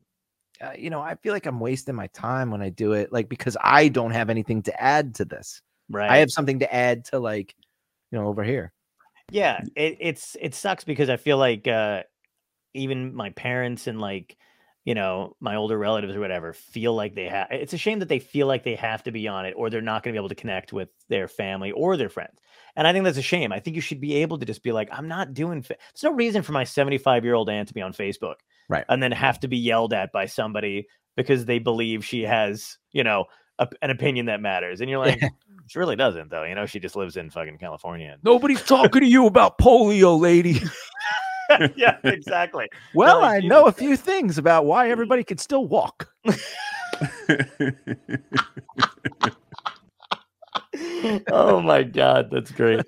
i 0.60 0.66
uh, 0.66 0.72
you 0.76 0.90
know 0.90 1.00
i 1.00 1.14
feel 1.16 1.32
like 1.32 1.46
i'm 1.46 1.60
wasting 1.60 1.94
my 1.94 2.06
time 2.08 2.50
when 2.50 2.62
i 2.62 2.68
do 2.68 2.92
it 2.92 3.12
like 3.12 3.28
because 3.28 3.56
i 3.62 3.88
don't 3.88 4.12
have 4.12 4.30
anything 4.30 4.62
to 4.62 4.82
add 4.82 5.14
to 5.14 5.24
this 5.24 5.60
Right. 5.90 6.10
i 6.10 6.16
have 6.18 6.30
something 6.30 6.58
to 6.58 6.74
add 6.74 7.04
to 7.06 7.18
like 7.18 7.54
you 8.10 8.18
know 8.18 8.26
over 8.26 8.42
here 8.42 8.72
Yeah, 9.30 9.62
it, 9.76 9.98
it's 10.00 10.36
it 10.40 10.54
sucks 10.54 10.84
because 10.84 11.10
I 11.10 11.16
feel 11.16 11.36
like 11.36 11.68
uh 11.68 12.04
even 12.74 13.14
my 13.14 13.30
parents 13.30 13.86
and 13.86 14.00
like 14.00 14.36
you 14.88 14.94
know 14.94 15.36
my 15.38 15.56
older 15.56 15.76
relatives 15.76 16.16
or 16.16 16.20
whatever 16.20 16.54
feel 16.54 16.94
like 16.94 17.14
they 17.14 17.26
have. 17.28 17.48
It's 17.50 17.74
a 17.74 17.76
shame 17.76 17.98
that 17.98 18.08
they 18.08 18.20
feel 18.20 18.46
like 18.46 18.64
they 18.64 18.74
have 18.76 19.02
to 19.02 19.12
be 19.12 19.28
on 19.28 19.44
it 19.44 19.52
or 19.54 19.68
they're 19.68 19.82
not 19.82 20.02
going 20.02 20.14
to 20.14 20.16
be 20.16 20.18
able 20.18 20.30
to 20.30 20.34
connect 20.34 20.72
with 20.72 20.88
their 21.10 21.28
family 21.28 21.72
or 21.72 21.98
their 21.98 22.08
friends. 22.08 22.40
And 22.74 22.86
I 22.86 22.94
think 22.94 23.04
that's 23.04 23.18
a 23.18 23.22
shame. 23.22 23.52
I 23.52 23.60
think 23.60 23.76
you 23.76 23.82
should 23.82 24.00
be 24.00 24.14
able 24.22 24.38
to 24.38 24.46
just 24.46 24.62
be 24.62 24.72
like, 24.72 24.88
I'm 24.90 25.06
not 25.06 25.34
doing. 25.34 25.60
Fa-. 25.60 25.76
There's 25.92 26.10
no 26.10 26.14
reason 26.14 26.42
for 26.42 26.52
my 26.52 26.64
75 26.64 27.22
year 27.22 27.34
old 27.34 27.50
aunt 27.50 27.68
to 27.68 27.74
be 27.74 27.82
on 27.82 27.92
Facebook, 27.92 28.36
Right. 28.70 28.86
And 28.88 29.02
then 29.02 29.12
have 29.12 29.38
to 29.40 29.48
be 29.48 29.58
yelled 29.58 29.92
at 29.92 30.10
by 30.10 30.24
somebody 30.24 30.88
because 31.18 31.44
they 31.44 31.58
believe 31.58 32.02
she 32.02 32.22
has, 32.22 32.78
you 32.90 33.04
know, 33.04 33.26
a, 33.58 33.68
an 33.82 33.90
opinion 33.90 34.26
that 34.26 34.40
matters. 34.40 34.80
And 34.80 34.88
you're 34.88 35.04
like, 35.04 35.20
she 35.66 35.78
really 35.78 35.96
doesn't, 35.96 36.30
though. 36.30 36.44
You 36.44 36.54
know, 36.54 36.64
she 36.64 36.80
just 36.80 36.96
lives 36.96 37.18
in 37.18 37.28
fucking 37.28 37.58
California. 37.58 38.16
Nobody's 38.22 38.62
talking 38.62 39.02
to 39.02 39.06
you 39.06 39.26
about 39.26 39.58
polio, 39.58 40.18
lady. 40.18 40.62
yeah, 41.76 41.96
exactly. 42.04 42.68
Well, 42.94 43.20
like, 43.20 43.44
I 43.44 43.46
know 43.46 43.66
a 43.66 43.72
few 43.72 43.96
things 43.96 44.38
about 44.38 44.66
why 44.66 44.90
everybody 44.90 45.24
can 45.24 45.38
still 45.38 45.66
walk. 45.66 46.08
oh 51.30 51.60
my 51.60 51.82
god, 51.82 52.28
that's 52.30 52.50
great. 52.50 52.82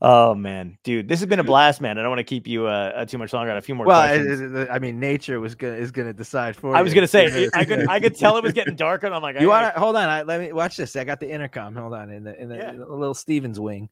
Oh 0.00 0.34
man, 0.34 0.78
dude, 0.82 1.08
this 1.08 1.20
has 1.20 1.28
been 1.28 1.40
a 1.40 1.44
blast, 1.44 1.80
man. 1.80 1.98
I 1.98 2.02
don't 2.02 2.10
want 2.10 2.20
to 2.20 2.24
keep 2.24 2.46
you 2.46 2.66
uh, 2.66 3.04
too 3.04 3.18
much 3.18 3.32
longer. 3.32 3.50
I 3.50 3.54
got 3.54 3.58
a 3.58 3.62
few 3.62 3.74
more 3.74 3.86
well, 3.86 4.02
it- 4.10 4.70
I 4.70 4.78
mean, 4.78 4.98
nature 4.98 5.40
was 5.40 5.54
gonna 5.54 5.74
is 5.74 5.90
gonna 5.90 6.12
decide 6.14 6.56
for 6.56 6.70
you. 6.70 6.76
I 6.76 6.82
was 6.82 6.94
gonna 6.94 7.06
say 7.06 7.48
I 7.54 7.64
could 7.64 7.88
I 7.88 8.00
could 8.00 8.16
tell 8.16 8.36
it 8.36 8.42
was 8.42 8.52
getting 8.52 8.76
darker. 8.76 9.06
And 9.06 9.14
I'm 9.14 9.22
like, 9.22 9.38
You 9.40 9.48
want 9.48 9.72
to 9.74 9.78
hold 9.78 9.96
on? 9.96 10.08
I, 10.08 10.22
let 10.22 10.40
me 10.40 10.52
watch 10.52 10.76
this. 10.76 10.96
I 10.96 11.04
got 11.04 11.20
the 11.20 11.30
intercom. 11.30 11.74
Hold 11.74 11.92
on, 11.92 12.10
in 12.10 12.24
the 12.24 12.40
in 12.40 12.48
the, 12.48 12.56
Yeah. 12.56 12.70
in 12.70 12.78
the 12.78 12.86
little 12.86 13.14
Stevens 13.14 13.60
wing. 13.60 13.88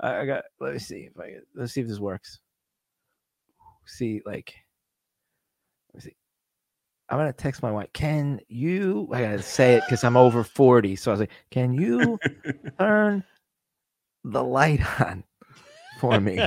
I, 0.00 0.20
I 0.22 0.26
got. 0.26 0.44
Let 0.60 0.72
me 0.72 0.78
see 0.80 1.08
if 1.14 1.20
I 1.20 1.34
let's 1.54 1.72
see 1.72 1.82
if 1.82 1.88
this 1.88 2.00
works. 2.00 2.40
See, 3.86 4.22
like, 4.24 4.54
let 5.92 6.04
me 6.04 6.10
see. 6.10 6.16
I'm 7.08 7.18
gonna 7.18 7.32
text 7.32 7.62
my 7.62 7.70
wife. 7.70 7.92
Can 7.92 8.40
you? 8.48 9.08
I 9.12 9.20
gotta 9.20 9.42
say 9.42 9.74
it 9.74 9.82
because 9.86 10.04
I'm 10.04 10.16
over 10.16 10.42
forty. 10.42 10.96
So 10.96 11.10
I 11.10 11.12
was 11.12 11.20
like, 11.20 11.30
"Can 11.50 11.74
you 11.74 12.18
turn 12.78 13.22
the 14.24 14.42
light 14.42 14.80
on 15.00 15.24
for 16.00 16.20
me?" 16.20 16.46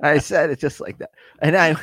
I 0.00 0.18
said 0.18 0.50
it 0.50 0.58
just 0.58 0.80
like 0.80 0.98
that, 0.98 1.10
and 1.40 1.56
I, 1.56 1.74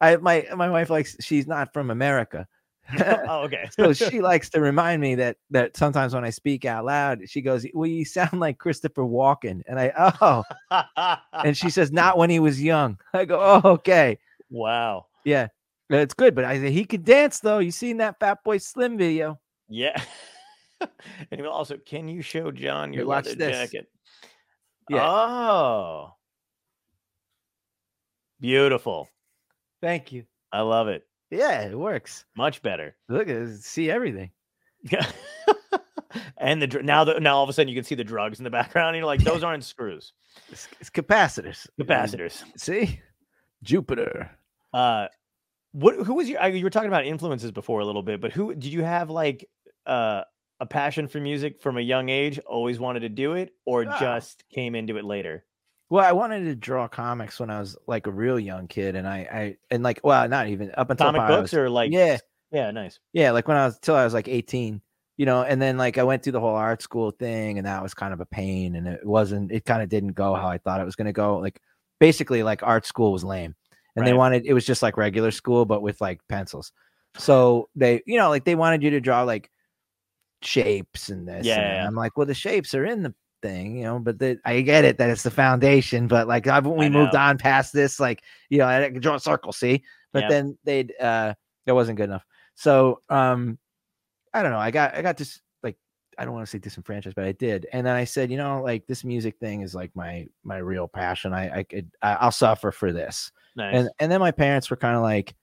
I 0.00 0.16
my 0.16 0.46
my 0.54 0.68
wife 0.68 0.90
likes. 0.90 1.16
She's 1.20 1.46
not 1.46 1.72
from 1.72 1.90
America. 1.90 2.46
oh, 3.00 3.42
okay. 3.44 3.68
so 3.70 3.92
she 3.92 4.20
likes 4.20 4.50
to 4.50 4.60
remind 4.60 5.00
me 5.00 5.14
that 5.14 5.36
that 5.50 5.76
sometimes 5.76 6.14
when 6.14 6.24
I 6.24 6.30
speak 6.30 6.64
out 6.64 6.84
loud, 6.84 7.20
she 7.28 7.40
goes, 7.40 7.64
"Well, 7.74 7.86
you 7.86 8.04
sound 8.04 8.40
like 8.40 8.58
Christopher 8.58 9.02
Walken," 9.02 9.62
and 9.66 9.78
I, 9.78 9.92
oh, 10.20 10.42
and 11.44 11.56
she 11.56 11.70
says, 11.70 11.92
"Not 11.92 12.18
when 12.18 12.28
he 12.28 12.40
was 12.40 12.60
young." 12.60 12.98
I 13.14 13.24
go, 13.24 13.40
"Oh, 13.40 13.70
okay, 13.70 14.18
wow. 14.50 15.06
yeah, 15.24 15.48
it's 15.90 16.14
good." 16.14 16.34
But 16.34 16.44
I 16.44 16.58
said 16.58 16.72
he 16.72 16.84
could 16.84 17.04
dance 17.04 17.40
though. 17.40 17.60
You 17.60 17.70
seen 17.70 17.98
that 17.98 18.18
Fatboy 18.18 18.60
Slim 18.60 18.98
video? 18.98 19.38
Yeah. 19.68 20.00
and 21.30 21.46
also, 21.46 21.78
can 21.78 22.08
you 22.08 22.20
show 22.20 22.50
John 22.50 22.92
your 22.92 23.06
watch 23.06 23.26
leather 23.26 23.50
jacket? 23.50 23.86
Yeah. 24.90 25.08
Oh. 25.08 26.14
Beautiful. 28.40 29.08
Thank 29.80 30.10
you. 30.12 30.24
I 30.52 30.62
love 30.62 30.88
it. 30.88 31.06
Yeah, 31.32 31.62
it 31.62 31.76
works. 31.78 32.24
Much 32.36 32.60
better. 32.62 32.94
Look 33.08 33.28
at 33.28 33.48
see 33.60 33.90
everything. 33.90 34.30
Yeah. 34.82 35.06
and 36.36 36.60
the 36.60 36.66
dr- 36.66 36.84
now 36.84 37.04
the 37.04 37.18
now 37.20 37.36
all 37.36 37.42
of 37.42 37.48
a 37.48 37.52
sudden 37.54 37.68
you 37.68 37.74
can 37.74 37.84
see 37.84 37.94
the 37.94 38.04
drugs 38.04 38.38
in 38.38 38.44
the 38.44 38.50
background. 38.50 38.88
And 38.88 38.96
you're 38.98 39.06
like, 39.06 39.20
those 39.24 39.42
aren't 39.42 39.64
screws. 39.64 40.12
It's, 40.50 40.68
it's 40.80 40.90
capacitors. 40.90 41.66
Capacitors. 41.80 42.42
See, 42.56 43.00
Jupiter. 43.62 44.30
Uh 44.74 45.06
what 45.72 45.94
who 46.06 46.14
was 46.14 46.28
your 46.28 46.40
I- 46.42 46.48
you 46.48 46.64
were 46.64 46.70
talking 46.70 46.88
about 46.88 47.06
influences 47.06 47.50
before 47.50 47.80
a 47.80 47.86
little 47.86 48.02
bit, 48.02 48.20
but 48.20 48.32
who 48.32 48.54
did 48.54 48.72
you 48.72 48.82
have 48.82 49.08
like 49.08 49.48
uh 49.86 50.22
a 50.60 50.66
passion 50.66 51.08
for 51.08 51.18
music 51.18 51.60
from 51.60 51.76
a 51.78 51.80
young 51.80 52.08
age, 52.08 52.38
always 52.46 52.78
wanted 52.78 53.00
to 53.00 53.08
do 53.08 53.32
it, 53.32 53.50
or 53.64 53.84
Ah. 53.88 53.98
just 53.98 54.44
came 54.50 54.74
into 54.74 54.96
it 54.98 55.04
later? 55.04 55.44
Well, 55.92 56.02
I 56.02 56.12
wanted 56.12 56.44
to 56.44 56.54
draw 56.54 56.88
comics 56.88 57.38
when 57.38 57.50
I 57.50 57.60
was 57.60 57.76
like 57.86 58.06
a 58.06 58.10
real 58.10 58.40
young 58.40 58.66
kid, 58.66 58.96
and 58.96 59.06
I, 59.06 59.18
I 59.30 59.56
and 59.70 59.82
like, 59.82 60.00
well, 60.02 60.26
not 60.26 60.48
even 60.48 60.70
up 60.74 60.88
until 60.88 61.08
Comic 61.08 61.28
books 61.28 61.52
was- 61.52 61.54
or 61.54 61.68
like 61.68 61.92
yeah, 61.92 62.16
yeah, 62.50 62.70
nice. 62.70 62.98
Yeah, 63.12 63.32
like 63.32 63.46
when 63.46 63.58
I 63.58 63.66
was 63.66 63.78
till 63.78 63.94
I 63.94 64.02
was 64.02 64.14
like 64.14 64.26
18, 64.26 64.80
you 65.18 65.26
know, 65.26 65.42
and 65.42 65.60
then 65.60 65.76
like 65.76 65.98
I 65.98 66.02
went 66.02 66.22
through 66.22 66.32
the 66.32 66.40
whole 66.40 66.54
art 66.54 66.80
school 66.80 67.10
thing, 67.10 67.58
and 67.58 67.66
that 67.66 67.82
was 67.82 67.92
kind 67.92 68.14
of 68.14 68.22
a 68.22 68.24
pain, 68.24 68.74
and 68.74 68.88
it 68.88 69.04
wasn't, 69.04 69.52
it 69.52 69.66
kind 69.66 69.82
of 69.82 69.90
didn't 69.90 70.12
go 70.12 70.34
how 70.34 70.48
I 70.48 70.56
thought 70.56 70.80
it 70.80 70.86
was 70.86 70.96
going 70.96 71.08
to 71.08 71.12
go. 71.12 71.36
Like 71.36 71.60
basically, 72.00 72.42
like 72.42 72.62
art 72.62 72.86
school 72.86 73.12
was 73.12 73.22
lame, 73.22 73.54
and 73.94 74.06
they 74.06 74.14
wanted 74.14 74.46
it 74.46 74.54
was 74.54 74.64
just 74.64 74.82
like 74.82 74.96
regular 74.96 75.30
school, 75.30 75.66
but 75.66 75.82
with 75.82 76.00
like 76.00 76.22
pencils. 76.26 76.72
So 77.18 77.68
they, 77.76 78.00
you 78.06 78.16
know, 78.16 78.30
like 78.30 78.46
they 78.46 78.54
wanted 78.54 78.82
you 78.82 78.88
to 78.88 79.00
draw 79.02 79.24
like 79.24 79.50
shapes 80.40 81.10
and 81.10 81.28
this. 81.28 81.44
Yeah, 81.44 81.60
and. 81.60 81.86
I'm 81.86 81.94
like, 81.94 82.16
well, 82.16 82.24
the 82.24 82.32
shapes 82.32 82.72
are 82.72 82.86
in 82.86 83.02
the 83.02 83.14
thing, 83.42 83.76
you 83.76 83.84
know, 83.84 83.98
but 83.98 84.18
the, 84.18 84.38
I 84.44 84.60
get 84.62 84.84
it 84.84 84.98
that 84.98 85.10
it's 85.10 85.22
the 85.24 85.30
foundation, 85.30 86.06
but 86.06 86.28
like 86.28 86.46
when 86.46 86.76
we 86.76 86.88
moved 86.88 87.14
on 87.14 87.38
past 87.38 87.72
this, 87.72 88.00
like 88.00 88.22
you 88.48 88.58
know, 88.58 88.66
I 88.66 88.88
draw 88.90 89.16
a 89.16 89.20
circle, 89.20 89.52
see, 89.52 89.82
but 90.12 90.20
Yep. 90.20 90.30
then 90.30 90.58
they'd 90.64 90.94
uh 91.00 91.34
that 91.66 91.74
wasn't 91.74 91.96
good 91.98 92.04
enough. 92.10 92.24
So 92.54 93.00
um 93.10 93.58
I 94.34 94.42
don't 94.42 94.52
know. 94.52 94.58
I 94.58 94.70
got 94.70 94.94
I 94.94 95.02
got 95.02 95.16
this 95.16 95.40
like 95.62 95.76
I 96.18 96.24
don't 96.24 96.34
want 96.34 96.46
to 96.46 96.50
say 96.50 96.58
disenfranchised, 96.58 97.16
but 97.16 97.24
I 97.24 97.32
did. 97.32 97.66
And 97.72 97.86
then 97.86 97.94
I 97.96 98.04
said, 98.04 98.30
you 98.30 98.36
know, 98.36 98.62
like 98.62 98.86
this 98.86 99.04
music 99.04 99.38
thing 99.38 99.62
is 99.62 99.74
like 99.74 99.90
my 99.94 100.26
my 100.44 100.58
real 100.58 100.88
passion. 100.88 101.32
I 101.34 101.58
I 101.58 101.62
could 101.64 101.90
I, 102.02 102.14
I'll 102.14 102.32
suffer 102.32 102.72
for 102.72 102.92
this. 102.92 103.30
Nice. 103.56 103.74
And 103.76 103.90
and 103.98 104.12
then 104.12 104.20
my 104.20 104.30
parents 104.30 104.70
were 104.70 104.76
kind 104.76 104.96
of 104.96 105.02
like, 105.02 105.34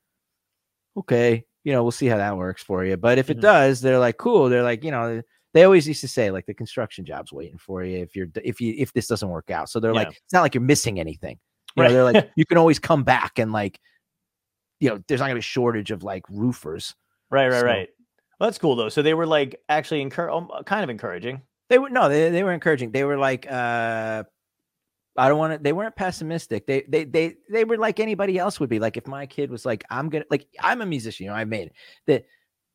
okay, 0.97 1.45
you 1.63 1.71
know, 1.73 1.84
we'll 1.84 1.91
see 1.91 2.07
how 2.07 2.17
that 2.17 2.38
works 2.38 2.63
for 2.63 2.84
you. 2.85 2.97
But 2.97 3.17
if 3.17 3.30
it 3.30 3.38
Mhm. 3.38 3.41
does, 3.41 3.81
they're 3.81 3.99
like, 3.99 4.17
cool. 4.17 4.49
They're 4.49 4.63
like, 4.63 4.84
you 4.84 4.91
know, 4.91 5.21
they 5.53 5.63
always 5.63 5.88
used 5.88 6.01
to 6.01 6.07
say 6.07 6.30
like 6.31 6.45
the 6.45 6.53
construction 6.53 7.05
job's 7.05 7.31
waiting 7.34 7.57
for 7.57 7.84
you 7.84 7.97
if 7.99 8.15
you're 8.15 8.27
if 8.43 8.61
you 8.61 8.73
if 8.77 8.93
this 8.93 9.07
doesn't 9.07 9.30
work 9.30 9.49
out. 9.49 9.69
So 9.69 9.80
they're 9.80 9.93
like, 9.93 10.09
it's 10.09 10.34
not 10.34 10.41
like 10.41 10.53
you're 10.53 10.61
missing 10.61 10.99
anything. 10.99 11.39
You 11.76 11.84
Right. 11.84 11.88
know, 11.89 11.93
they're 11.93 12.03
like, 12.21 12.31
you 12.35 12.45
can 12.45 12.57
always 12.57 12.80
come 12.80 13.03
back 13.03 13.39
and 13.39 13.51
like, 13.51 13.80
you 14.80 14.89
know, 14.89 15.03
there's 15.07 15.19
not 15.19 15.26
gonna 15.27 15.35
be 15.35 15.39
a 15.39 15.41
shortage 15.41 15.91
of 15.91 16.03
like 16.03 16.23
roofers. 16.30 16.95
right, 17.30 17.47
right, 17.49 17.59
so- 17.59 17.65
right. 17.65 17.89
Well, 18.39 18.47
that's 18.49 18.57
cool 18.57 18.76
though. 18.76 18.89
So 18.89 19.01
they 19.01 19.13
were 19.13 19.26
like 19.26 19.59
actually 19.67 20.01
encourage, 20.01 20.34
um, 20.34 20.49
kind 20.65 20.84
of 20.84 20.89
encouraging. 20.89 21.41
They 21.67 21.77
were 21.77 21.89
no, 21.89 22.07
they, 22.09 22.30
they 22.30 22.43
were 22.43 22.53
encouraging. 22.53 22.91
They 22.91 23.03
were 23.03 23.17
like, 23.17 23.45
uh 23.51 24.23
I 25.17 25.27
don't 25.27 25.38
want 25.38 25.53
to. 25.53 25.59
They 25.59 25.73
weren't 25.73 25.95
pessimistic. 25.97 26.65
They 26.65 26.84
they 26.88 27.03
they 27.03 27.35
they 27.51 27.65
were 27.65 27.77
like 27.77 27.99
anybody 27.99 28.38
else 28.38 28.59
would 28.61 28.69
be. 28.69 28.80
Like 28.80 28.95
if 28.95 29.05
my 29.05 29.26
kid 29.26 29.51
was 29.51 29.65
like, 29.65 29.84
I'm 29.89 30.07
gonna 30.09 30.23
like 30.30 30.47
I'm 30.61 30.81
a 30.81 30.85
musician. 30.85 31.26
You 31.26 31.31
know, 31.31 31.35
I 31.35 31.43
made 31.43 31.67
it. 31.67 31.73
That, 32.07 32.26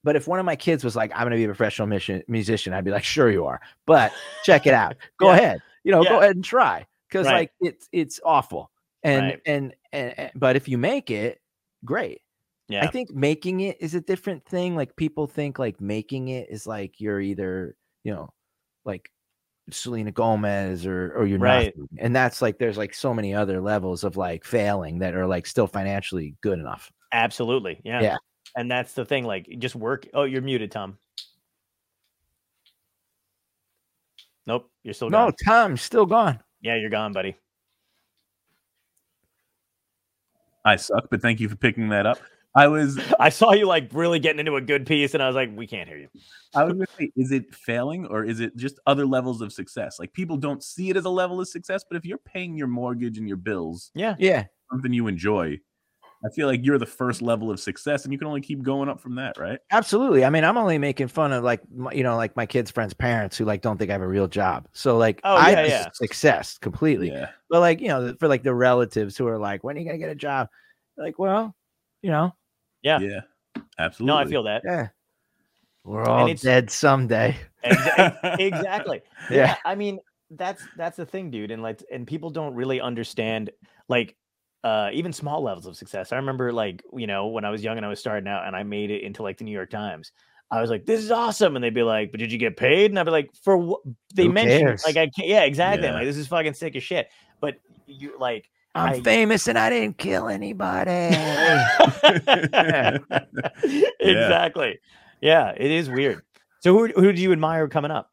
but 0.04 0.14
if 0.16 0.28
one 0.28 0.38
of 0.38 0.46
my 0.46 0.54
kids 0.56 0.84
was 0.84 0.94
like, 0.94 1.10
I'm 1.14 1.24
gonna 1.24 1.36
be 1.36 1.44
a 1.44 1.48
professional 1.48 1.88
mission, 1.88 2.22
musician, 2.28 2.72
I'd 2.72 2.84
be 2.84 2.90
like, 2.92 3.02
sure 3.04 3.30
you 3.30 3.46
are. 3.46 3.60
But 3.86 4.12
check 4.44 4.66
it 4.66 4.74
out. 4.74 4.96
Go 5.18 5.28
Yeah. 5.30 5.36
ahead. 5.38 5.62
You 5.82 5.90
know, 5.92 6.04
go 6.04 6.18
ahead 6.20 6.36
and 6.36 6.44
try 6.44 6.86
because 7.08 7.26
Right. 7.26 7.34
like 7.34 7.52
it's 7.60 7.88
it's 7.92 8.20
awful. 8.24 8.70
And, 9.02 9.22
Right. 9.24 9.40
and 9.44 9.74
and 9.92 10.14
and 10.18 10.30
but 10.34 10.56
if 10.56 10.68
you 10.68 10.78
make 10.78 11.10
it, 11.10 11.40
great. 11.84 12.20
Yeah. 12.68 12.84
I 12.84 12.86
think 12.86 13.10
making 13.10 13.60
it 13.60 13.76
is 13.80 13.94
a 13.94 14.00
different 14.00 14.46
thing. 14.46 14.76
Like 14.76 14.96
people 14.96 15.26
think 15.26 15.58
like 15.58 15.80
making 15.82 16.28
it 16.28 16.48
is 16.48 16.66
like 16.66 17.00
you're 17.00 17.20
either, 17.20 17.76
you 18.02 18.14
know, 18.14 18.30
like 18.86 19.10
Selena 19.70 20.10
Gomez 20.12 20.86
or 20.86 21.12
or 21.14 21.26
you're 21.26 21.38
Right. 21.38 21.76
nothing. 21.76 21.88
And 21.98 22.16
that's 22.16 22.40
like 22.40 22.58
there's 22.58 22.78
like 22.78 22.94
so 22.94 23.12
many 23.12 23.34
other 23.34 23.60
levels 23.60 24.04
of 24.04 24.16
like 24.16 24.44
failing 24.44 25.00
that 25.00 25.14
are 25.14 25.26
like 25.26 25.46
still 25.46 25.66
financially 25.66 26.34
good 26.40 26.58
enough. 26.58 26.90
Absolutely. 27.12 27.80
Yeah. 27.84 28.00
Yeah. 28.00 28.16
And 28.56 28.70
that's 28.70 28.92
the 28.94 29.04
thing. 29.04 29.24
Like, 29.24 29.48
just 29.58 29.74
work. 29.74 30.06
Oh, 30.14 30.24
you're 30.24 30.42
muted, 30.42 30.70
Tom. 30.70 30.98
Nope. 34.46 34.70
You're 34.82 34.94
still 34.94 35.10
No, 35.10 35.26
gone. 35.26 35.34
Tom's 35.44 35.82
still 35.82 36.06
gone. 36.06 36.38
Yeah, 36.60 36.76
you're 36.76 36.90
gone, 36.90 37.12
buddy. 37.12 37.36
I 40.64 40.76
suck, 40.76 41.08
but 41.10 41.20
thank 41.20 41.40
you 41.40 41.48
for 41.48 41.56
picking 41.56 41.88
that 41.90 42.06
up. 42.06 42.18
I 42.54 42.68
was 42.68 42.98
I 43.20 43.28
saw 43.28 43.52
you 43.52 43.66
like 43.66 43.90
really 43.92 44.18
getting 44.18 44.40
into 44.40 44.56
a 44.56 44.60
good 44.60 44.86
piece, 44.86 45.14
and 45.14 45.22
I 45.22 45.26
was 45.26 45.36
like, 45.36 45.50
we 45.54 45.66
can't 45.66 45.88
hear 45.88 45.98
you. 45.98 46.08
I 46.54 46.64
was 46.64 46.74
gonna 46.74 46.86
say, 46.98 47.10
is 47.16 47.32
it 47.32 47.54
failing 47.54 48.06
or 48.06 48.24
is 48.24 48.40
it 48.40 48.56
just 48.56 48.78
other 48.86 49.04
levels 49.04 49.40
of 49.40 49.52
success? 49.52 49.98
Like 49.98 50.12
people 50.12 50.36
don't 50.36 50.62
see 50.62 50.88
it 50.90 50.96
as 50.96 51.04
a 51.04 51.10
level 51.10 51.40
of 51.40 51.48
success, 51.48 51.84
but 51.88 51.96
if 51.96 52.04
you're 52.06 52.18
paying 52.18 52.56
your 52.56 52.68
mortgage 52.68 53.18
and 53.18 53.26
your 53.28 53.36
bills, 53.36 53.90
Yeah. 53.94 54.14
Yeah. 54.18 54.44
something 54.70 54.92
you 54.92 55.06
enjoy, 55.06 55.58
I 56.24 56.30
feel 56.30 56.46
like 56.46 56.64
you're 56.64 56.78
the 56.78 56.86
first 56.86 57.20
level 57.22 57.50
of 57.50 57.60
success, 57.60 58.04
and 58.04 58.12
you 58.12 58.18
can 58.18 58.26
only 58.28 58.40
keep 58.40 58.62
going 58.62 58.88
up 58.88 59.00
from 59.00 59.14
that, 59.16 59.36
right? 59.38 59.58
Absolutely. 59.70 60.24
I 60.24 60.30
mean, 60.30 60.44
I'm 60.44 60.56
only 60.56 60.78
making 60.78 61.08
fun 61.08 61.32
of 61.32 61.44
like 61.44 61.60
my, 61.70 61.92
you 61.92 62.02
know, 62.02 62.16
like 62.16 62.34
my 62.36 62.46
kids' 62.46 62.70
friends' 62.70 62.94
parents 62.94 63.36
who 63.36 63.44
like 63.44 63.60
don't 63.62 63.76
think 63.76 63.90
I 63.90 63.92
have 63.94 64.02
a 64.02 64.08
real 64.08 64.26
job. 64.28 64.66
So 64.72 64.96
like 64.96 65.20
Oh, 65.24 65.34
I 65.36 65.50
yeah, 65.50 65.56
have 65.58 65.68
yeah. 65.68 65.88
success 65.92 66.56
completely. 66.58 67.10
Yeah. 67.10 67.30
But 67.50 67.60
like, 67.60 67.80
you 67.80 67.88
know, 67.88 68.14
for 68.18 68.28
like 68.28 68.42
the 68.42 68.54
relatives 68.54 69.16
who 69.16 69.26
are 69.28 69.38
like, 69.38 69.62
when 69.64 69.76
are 69.76 69.80
you 69.80 69.86
gonna 69.86 69.98
get 69.98 70.10
a 70.10 70.14
job? 70.14 70.48
Like, 70.96 71.18
well, 71.18 71.54
you 72.02 72.10
know, 72.10 72.34
Yeah. 72.82 73.00
Yeah. 73.00 73.20
Absolutely. 73.78 74.14
No, 74.14 74.18
I 74.18 74.24
feel 74.26 74.42
that. 74.44 74.62
yeah. 74.64 74.88
We're 75.84 76.04
all 76.04 76.24
it's- 76.26 76.40
dead 76.40 76.70
someday. 76.70 77.36
Exa- 77.64 78.36
exactly. 78.40 79.02
Yeah. 79.30 79.36
Yeah. 79.36 79.56
I 79.64 79.74
mean, 79.74 79.98
that's 80.30 80.62
that's 80.76 80.96
the 80.96 81.04
thing, 81.06 81.30
dude. 81.30 81.50
And 81.50 81.62
like, 81.62 81.82
and 81.92 82.06
people 82.06 82.30
don't 82.30 82.54
really 82.54 82.80
understand 82.80 83.50
like 83.88 84.16
uh 84.64 84.88
even 84.92 85.12
small 85.12 85.42
levels 85.42 85.66
of 85.66 85.76
success. 85.76 86.10
I 86.12 86.16
remember 86.16 86.52
like, 86.52 86.82
you 86.92 87.06
know, 87.06 87.28
when 87.28 87.44
I 87.44 87.50
was 87.50 87.62
young 87.62 87.76
and 87.76 87.86
I 87.86 87.88
was 87.88 88.00
starting 88.00 88.26
out 88.26 88.46
and 88.46 88.56
I 88.56 88.62
made 88.64 88.90
it 88.90 89.02
into 89.02 89.22
like 89.22 89.38
the 89.38 89.44
New 89.44 89.52
York 89.52 89.70
Times. 89.70 90.10
I 90.50 90.60
was 90.60 90.70
like, 90.70 90.84
"This 90.84 91.00
is 91.00 91.10
awesome," 91.10 91.56
and 91.56 91.64
they'd 91.64 91.74
be 91.74 91.82
like, 91.82 92.10
"But 92.12 92.20
did 92.20 92.30
you 92.30 92.38
get 92.38 92.56
paid?" 92.56 92.90
And 92.90 92.98
I'd 92.98 93.04
be 93.04 93.10
like, 93.10 93.30
"For 93.42 93.56
what?" 93.56 93.80
They 94.14 94.24
Who 94.24 94.32
mentioned 94.32 94.60
cares? 94.66 94.84
like 94.84 94.96
I 94.96 95.08
can't. 95.08 95.26
Yeah, 95.28 95.44
exactly. 95.44 95.88
I'm 95.88 95.94
Yeah. 95.94 95.98
like, 96.00 96.06
"This 96.08 96.16
is 96.18 96.26
fucking 96.28 96.54
sick 96.54 96.76
as 96.76 96.82
shit." 96.82 97.08
But 97.40 97.56
you 97.86 98.14
like, 98.18 98.48
I'm 98.74 98.94
I- 98.94 99.00
famous 99.00 99.48
and 99.48 99.58
I 99.58 99.70
didn't 99.70 99.98
kill 99.98 100.28
anybody. 100.28 100.90
exactly. 104.00 104.78
Yeah, 105.20 105.52
it 105.56 105.70
is 105.70 105.88
weird. 105.90 106.22
So 106.60 106.72
who 106.78 106.88
who 106.88 107.12
do 107.12 107.20
you 107.20 107.32
admire 107.32 107.68
coming 107.68 107.90
up? 107.90 108.10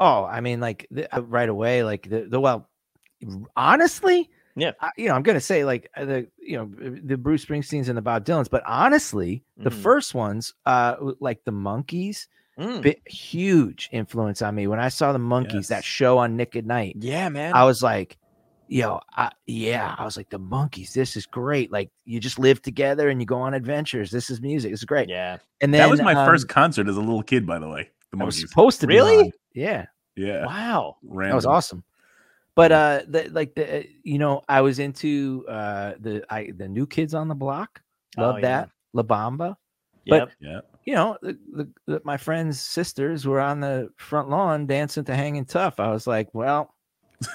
oh, 0.00 0.24
I 0.24 0.40
mean, 0.40 0.58
like 0.60 0.86
the, 0.90 1.12
uh, 1.16 1.20
right 1.22 1.48
away, 1.48 1.84
like 1.84 2.08
the, 2.08 2.26
the 2.28 2.40
well, 2.40 2.68
honestly, 3.56 4.28
Yeah. 4.56 4.72
I, 4.80 4.90
you 4.96 5.08
know, 5.08 5.14
I'm 5.14 5.22
gonna 5.22 5.40
say 5.40 5.64
like 5.64 5.90
uh, 5.96 6.04
the 6.04 6.28
you 6.38 6.56
know 6.56 6.70
the 7.02 7.16
Bruce 7.16 7.44
Springsteens 7.44 7.88
and 7.88 7.96
the 7.98 8.02
Bob 8.02 8.24
Dylans, 8.24 8.48
but 8.50 8.62
honestly, 8.66 9.42
the 9.56 9.70
Mhm. 9.70 9.82
first 9.82 10.14
ones, 10.14 10.54
uh, 10.66 10.96
like 11.20 11.44
the 11.44 11.52
Monkees 11.52 12.26
Mm. 12.58 12.82
bi- 12.84 12.96
huge 13.06 13.88
influence 13.90 14.40
on 14.42 14.54
me. 14.54 14.68
When 14.68 14.78
I 14.78 14.88
saw 14.88 15.12
the 15.12 15.18
Monkees, 15.18 15.66
that 15.68 15.82
show 15.82 16.18
on 16.18 16.36
Nick 16.36 16.54
at 16.54 16.64
Nite, 16.64 16.94
Yeah, 17.00 17.28
man. 17.28 17.52
I 17.52 17.64
was 17.64 17.82
like, 17.82 18.16
yo, 18.68 19.00
I, 19.16 19.32
yeah, 19.46 19.92
I 19.98 20.04
was 20.04 20.16
like, 20.16 20.30
the 20.30 20.38
Monkees, 20.38 20.92
this 20.92 21.16
is 21.16 21.26
great. 21.26 21.72
Like 21.72 21.90
you 22.04 22.20
just 22.20 22.38
live 22.38 22.62
together 22.62 23.08
and 23.08 23.20
you 23.20 23.26
go 23.26 23.38
on 23.40 23.54
adventures. 23.54 24.12
This 24.12 24.30
is 24.30 24.40
music. 24.40 24.72
It's 24.72 24.84
great. 24.84 25.08
yeah. 25.08 25.38
And 25.60 25.74
then 25.74 25.80
that 25.80 25.90
was 25.90 26.00
my 26.00 26.14
um, 26.14 26.26
first 26.28 26.46
concert 26.48 26.86
as 26.88 26.96
a 26.96 27.00
little 27.00 27.24
kid, 27.24 27.44
by 27.44 27.58
the 27.58 27.68
way. 27.68 27.90
The 28.12 28.18
I 28.22 28.24
was 28.24 28.36
Monkees. 28.36 28.48
supposed 28.48 28.80
to 28.82 28.86
be 28.86 28.94
Really? 28.94 29.18
on. 29.18 29.30
Yeah, 29.52 29.86
Yeah. 30.14 30.46
Wow. 30.46 30.98
that 31.02 31.34
was 31.34 31.46
awesome. 31.46 31.82
But 32.56 32.70
uh, 32.72 33.00
the, 33.08 33.28
like 33.30 33.54
the 33.54 33.80
uh, 33.80 33.82
you 34.04 34.18
know, 34.18 34.42
I 34.48 34.60
was 34.60 34.78
into 34.78 35.44
uh 35.48 35.94
the 35.98 36.24
I 36.30 36.52
the 36.56 36.68
new 36.68 36.86
kids 36.86 37.14
on 37.14 37.28
the 37.28 37.34
block. 37.34 37.80
Love 38.16 38.36
Oh, 38.38 38.40
that 38.42 38.68
La 38.92 39.02
Bamba. 39.02 39.56
But- 40.06 40.18
Yep. 40.18 40.30
Yeah. 40.40 40.60
you 40.84 40.94
know, 40.94 41.16
the, 41.22 41.38
the, 41.52 41.68
the, 41.86 42.02
my 42.04 42.18
friends' 42.18 42.60
sisters 42.60 43.26
were 43.26 43.40
on 43.40 43.60
the 43.60 43.88
front 43.96 44.28
lawn 44.28 44.66
dancing 44.66 45.02
to 45.04 45.16
Hanging 45.16 45.46
Tough. 45.46 45.80
I 45.80 45.90
was 45.90 46.06
like, 46.06 46.28
well, 46.34 46.74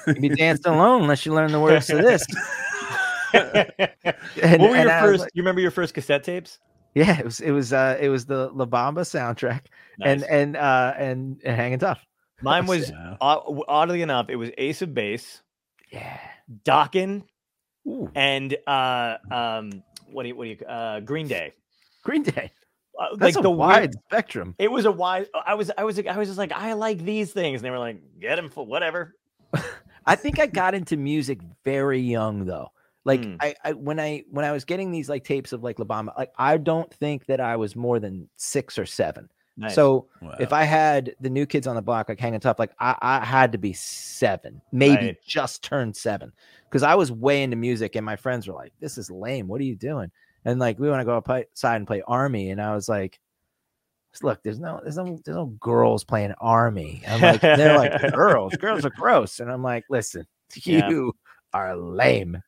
you 0.05 0.13
be 0.13 0.29
dancing 0.29 0.71
alone 0.73 1.01
unless 1.01 1.25
you 1.25 1.33
learn 1.33 1.51
the 1.51 1.59
words 1.59 1.87
to 1.87 1.95
this. 1.97 2.23
what 3.31 4.59
were 4.59 4.77
your 4.77 4.89
first? 5.01 5.21
like- 5.21 5.31
you 5.33 5.41
remember 5.41 5.61
your 5.61 5.71
first 5.71 5.93
cassette 5.95 6.23
tapes? 6.23 6.59
yeah, 6.95 7.19
it 7.19 7.25
was 7.25 7.39
it 7.39 7.51
was 7.51 7.71
uh 7.73 7.97
it 7.99 8.09
was 8.09 8.25
the 8.25 8.49
La 8.53 8.65
Bamba 8.65 9.01
soundtrack 9.01 9.61
and 10.03 10.23
and 10.23 10.55
uh 10.55 10.93
and, 10.97 11.39
and 11.43 11.55
Hanging 11.55 11.79
Tough. 11.79 12.03
Mine 12.41 12.65
was 12.65 12.89
Yeah. 12.89 13.17
odd- 13.21 13.63
oddly 13.67 14.01
enough, 14.01 14.29
it 14.29 14.35
was 14.35 14.49
Ace 14.57 14.81
of 14.81 14.93
Base, 14.93 15.41
Yeah. 15.91 16.19
Dokken, 16.65 17.23
Ooh, 17.87 18.09
and 18.15 18.55
uh, 18.67 19.17
um, 19.31 19.83
what 20.11 20.23
do 20.23 20.29
you 20.29 20.35
what 20.35 20.43
do 20.45 20.49
you 20.51 20.65
uh, 20.65 20.99
Green 21.01 21.27
Day. 21.27 21.53
Green 22.03 22.23
Day. 22.23 22.51
Uh, 22.99 23.15
That's 23.15 23.35
like 23.35 23.39
a 23.39 23.43
the 23.43 23.51
wide 23.51 23.79
weird, 23.81 23.93
spectrum. 24.09 24.55
it 24.59 24.69
was 24.71 24.85
a 24.85 24.91
wide. 24.91 25.27
I 25.45 25.53
was 25.53 25.71
I 25.77 25.83
was 25.85 25.99
I 25.99 26.17
was 26.17 26.27
just 26.27 26.37
like 26.37 26.51
I 26.51 26.73
like 26.73 26.99
these 26.99 27.31
things, 27.31 27.59
and 27.61 27.65
they 27.65 27.69
were 27.69 27.79
like 27.79 28.01
get 28.19 28.37
him 28.37 28.49
for 28.49 28.65
whatever. 28.65 29.15
I 30.05 30.15
think 30.15 30.39
I 30.39 30.47
got 30.47 30.73
into 30.75 30.97
music 30.97 31.39
very 31.63 31.99
young 32.01 32.45
though. 32.45 32.69
Like 33.05 33.21
Mm. 33.21 33.37
I, 33.39 33.55
I 33.63 33.71
when 33.73 33.99
I 33.99 34.23
when 34.29 34.43
I 34.43 34.51
was 34.51 34.65
getting 34.65 34.91
these 34.91 35.07
like 35.07 35.23
tapes 35.23 35.53
of 35.53 35.63
like 35.63 35.79
La 35.79 35.85
Bamba, 35.85 36.17
like 36.17 36.31
I 36.37 36.57
don't 36.57 36.93
think 36.95 37.25
that 37.27 37.39
I 37.39 37.55
was 37.55 37.75
more 37.75 37.99
than 37.99 38.27
six 38.35 38.77
or 38.77 38.85
seven. 38.85 39.29
Nice. 39.59 39.75
So 39.75 40.07
if 40.39 40.53
I 40.53 40.63
had 40.63 41.15
the 41.19 41.29
new 41.29 41.45
kids 41.45 41.67
on 41.67 41.75
the 41.75 41.81
block 41.81 42.07
like 42.09 42.19
hanging 42.19 42.39
tough, 42.39 42.59
like 42.59 42.71
I, 42.79 42.95
I 43.01 43.25
had 43.25 43.51
to 43.51 43.57
be 43.57 43.73
seven, 43.73 44.61
maybe 44.71 45.05
Right. 45.07 45.17
just 45.25 45.63
turned 45.63 45.95
seven, 45.95 46.31
because 46.69 46.81
I 46.81 46.95
was 46.95 47.11
way 47.11 47.43
into 47.43 47.57
music, 47.57 47.95
and 47.95 48.05
my 48.05 48.15
friends 48.15 48.47
were 48.47 48.53
like, 48.53 48.71
"This 48.79 48.97
is 48.97 49.11
lame. 49.11 49.47
What 49.47 49.59
are 49.61 49.65
you 49.65 49.75
doing?" 49.75 50.11
And 50.45 50.59
like 50.59 50.79
we 50.79 50.89
want 50.89 51.01
to 51.01 51.05
go 51.05 51.15
outside 51.15 51.75
and 51.75 51.85
play 51.85 52.01
army, 52.07 52.51
and 52.51 52.61
I 52.61 52.73
was 52.73 52.87
like, 52.87 53.19
"Look, 54.23 54.41
there's 54.43 54.59
no, 54.59 54.79
there's 54.81 54.95
no, 54.97 55.19
there's 55.25 55.35
no 55.35 55.47
girls 55.59 56.03
playing 56.05 56.33
army." 56.39 57.01
I'm 57.07 57.21
like, 57.21 57.41
they're 57.41 57.77
like 57.77 58.13
girls, 58.13 58.55
girls 58.55 58.85
are 58.85 58.89
gross, 58.95 59.39
and 59.41 59.51
I'm 59.51 59.61
like, 59.61 59.83
listen, 59.89 60.25
Yeah. 60.63 60.89
you 60.89 61.13
are 61.53 61.75
lame. 61.75 62.41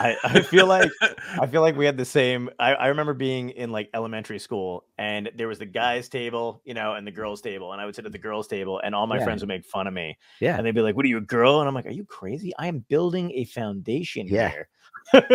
I, 0.00 0.16
I 0.24 0.40
feel 0.42 0.66
like 0.66 0.90
I 1.40 1.46
feel 1.46 1.60
like 1.60 1.76
we 1.76 1.86
had 1.86 1.96
the 1.96 2.04
same. 2.04 2.50
I, 2.58 2.74
I 2.74 2.86
remember 2.88 3.14
being 3.14 3.50
in 3.50 3.70
like 3.70 3.90
elementary 3.94 4.38
school, 4.38 4.84
and 4.98 5.30
there 5.36 5.48
was 5.48 5.58
the 5.58 5.66
guys' 5.66 6.08
table, 6.08 6.62
you 6.64 6.74
know, 6.74 6.94
and 6.94 7.06
the 7.06 7.10
girls' 7.10 7.40
table, 7.40 7.72
and 7.72 7.80
I 7.80 7.86
would 7.86 7.94
sit 7.94 8.06
at 8.06 8.12
the 8.12 8.18
girls' 8.18 8.48
table, 8.48 8.80
and 8.82 8.94
all 8.94 9.06
my 9.06 9.18
Yeah. 9.18 9.24
friends 9.24 9.42
would 9.42 9.48
make 9.48 9.64
fun 9.64 9.86
of 9.86 9.94
me, 9.94 10.18
Yeah. 10.40 10.56
and 10.56 10.66
they'd 10.66 10.74
be 10.74 10.80
like, 10.80 10.96
"What 10.96 11.04
are 11.04 11.08
you, 11.08 11.18
a 11.18 11.22
girl?" 11.22 11.60
And 11.60 11.68
I'm 11.68 11.74
like, 11.74 11.86
"Are 11.86 11.90
you 11.90 12.04
crazy? 12.04 12.52
I 12.58 12.66
am 12.66 12.80
building 12.88 13.30
a 13.32 13.44
foundation 13.44 14.26
Yeah. 14.26 14.48
here." 14.48 14.68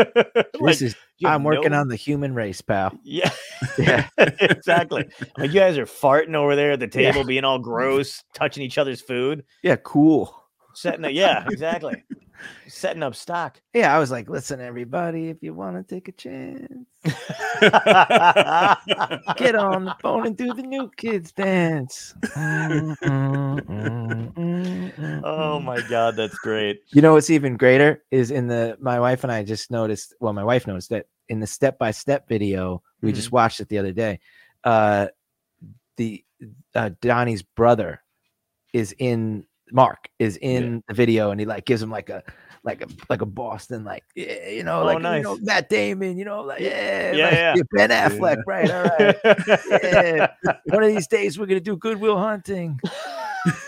This 0.54 0.62
Like, 0.62 0.82
is 0.82 0.96
I'm 1.26 1.44
working 1.44 1.72
no- 1.72 1.80
on 1.80 1.88
the 1.88 1.96
human 1.96 2.34
race, 2.36 2.62
pal. 2.62 2.98
Yeah, 3.04 3.32
Yeah. 3.78 4.08
exactly. 4.18 5.06
Like 5.38 5.52
you 5.52 5.60
guys 5.60 5.78
are 5.78 5.86
farting 5.86 6.36
over 6.36 6.56
there 6.56 6.72
at 6.74 6.80
the 6.80 6.86
Yeah. 6.86 7.12
table, 7.12 7.24
being 7.24 7.44
all 7.44 7.60
gross, 7.60 8.24
touching 8.34 8.64
each 8.64 8.78
other's 8.78 9.02
food, 9.02 9.44
Yeah, 9.64 9.78
cool. 9.78 10.36
setting 10.74 11.06
up. 11.06 11.12
Yeah, 11.14 11.46
exactly. 11.50 12.04
Setting 12.68 13.04
up 13.04 13.16
stock. 13.16 13.60
Yeah, 13.74 13.96
I 13.96 14.00
was 14.00 14.12
like, 14.12 14.30
listen, 14.30 14.62
everybody, 14.62 15.30
if 15.30 15.38
you 15.42 15.56
want 15.56 15.76
to 15.76 15.84
take 15.84 16.08
a 16.08 16.12
chance, 16.12 16.70
get 19.36 19.56
on 19.56 19.86
the 19.86 19.96
phone 20.00 20.28
and 20.28 20.38
do 20.38 20.54
the 20.54 20.62
new 20.62 20.92
kids 20.96 21.32
dance. 21.32 22.14
Oh 25.26 25.60
my 25.60 25.82
god, 25.90 26.16
that's 26.16 26.38
great. 26.38 26.82
You 26.90 27.02
know 27.02 27.14
what's 27.14 27.32
even 27.32 27.58
greater 27.58 28.04
is 28.12 28.30
in 28.30 28.48
the 28.48 28.78
my 28.80 29.00
wife 29.00 29.24
and 29.24 29.32
I 29.32 29.44
just 29.44 29.72
noticed. 29.72 30.14
Well, 30.20 30.34
my 30.34 30.44
wife 30.44 30.68
noticed 30.68 30.90
that 30.92 31.08
in 31.30 31.40
the 31.40 31.48
step 31.48 31.80
by 31.80 31.90
step 31.90 32.28
video 32.28 32.84
we 33.02 33.12
just 33.12 33.32
watched 33.32 33.60
it 33.60 33.70
the 33.70 33.80
other 33.80 33.92
day. 33.92 34.20
Uh, 34.64 35.08
the 35.98 36.24
uh, 36.76 36.92
Donnie's 37.02 37.42
brother 37.42 38.02
is 38.72 38.96
in 38.98 39.46
Mark 39.74 40.08
is 40.20 40.38
in 40.38 40.84
the 40.88 40.94
video, 40.94 41.32
and 41.32 41.40
he 41.40 41.46
like 41.46 41.66
gives 41.66 41.82
him 41.82 41.90
like 41.90 42.10
a 42.10 42.24
like 42.64 42.82
a 42.82 42.88
like 43.10 43.22
a 43.22 43.26
Boston 43.26 43.84
like 43.84 44.04
yeah, 44.16 44.48
you 44.48 44.64
know 44.64 44.82
Oh, 44.82 44.86
like 44.86 44.98
you 45.00 45.24
know. 45.24 45.38
Matt 45.42 45.68
Damon, 45.68 46.18
you 46.18 46.24
know 46.24 46.44
like 46.44 46.62
yeah 46.62 47.12
Yeah, 47.12 47.26
like, 47.26 47.58
yeah. 47.58 47.64
Ben 47.74 47.90
Affleck, 47.90 48.38
Yeah. 48.38 48.44
right? 48.48 48.72
All 48.72 48.84
right 48.84 49.84
yeah. 49.84 50.28
One 50.68 50.84
of 50.84 50.90
these 50.90 51.08
days 51.08 51.38
we're 51.38 51.46
gonna 51.48 51.60
do 51.60 51.76
Good 51.76 52.00
Will 52.00 52.18
Hunting. 52.18 52.80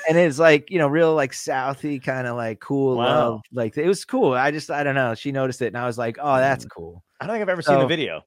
and 0.07 0.17
it's 0.17 0.39
like 0.39 0.71
you 0.71 0.77
know 0.79 0.87
real 0.87 1.13
like 1.13 1.33
Southie 1.33 2.01
kind 2.01 2.27
of 2.27 2.37
like 2.37 2.61
cool 2.61 2.95
Wow. 2.95 3.03
love 3.31 3.41
like 3.51 3.75
it 3.77 3.87
was 3.87 4.05
cool 4.05 4.31
i 4.33 4.49
just 4.49 4.71
i 4.71 4.83
don't 4.85 4.95
know 4.95 5.15
she 5.15 5.33
noticed 5.33 5.61
it 5.61 5.67
and 5.67 5.77
i 5.77 5.85
was 5.85 5.97
like 5.97 6.17
oh 6.21 6.37
that's 6.37 6.63
cool 6.63 7.03
I 7.19 7.27
don't 7.27 7.33
think 7.35 7.41
I've 7.41 7.49
ever 7.49 7.61
seen 7.61 7.79
the 7.79 7.85
video. 7.87 8.21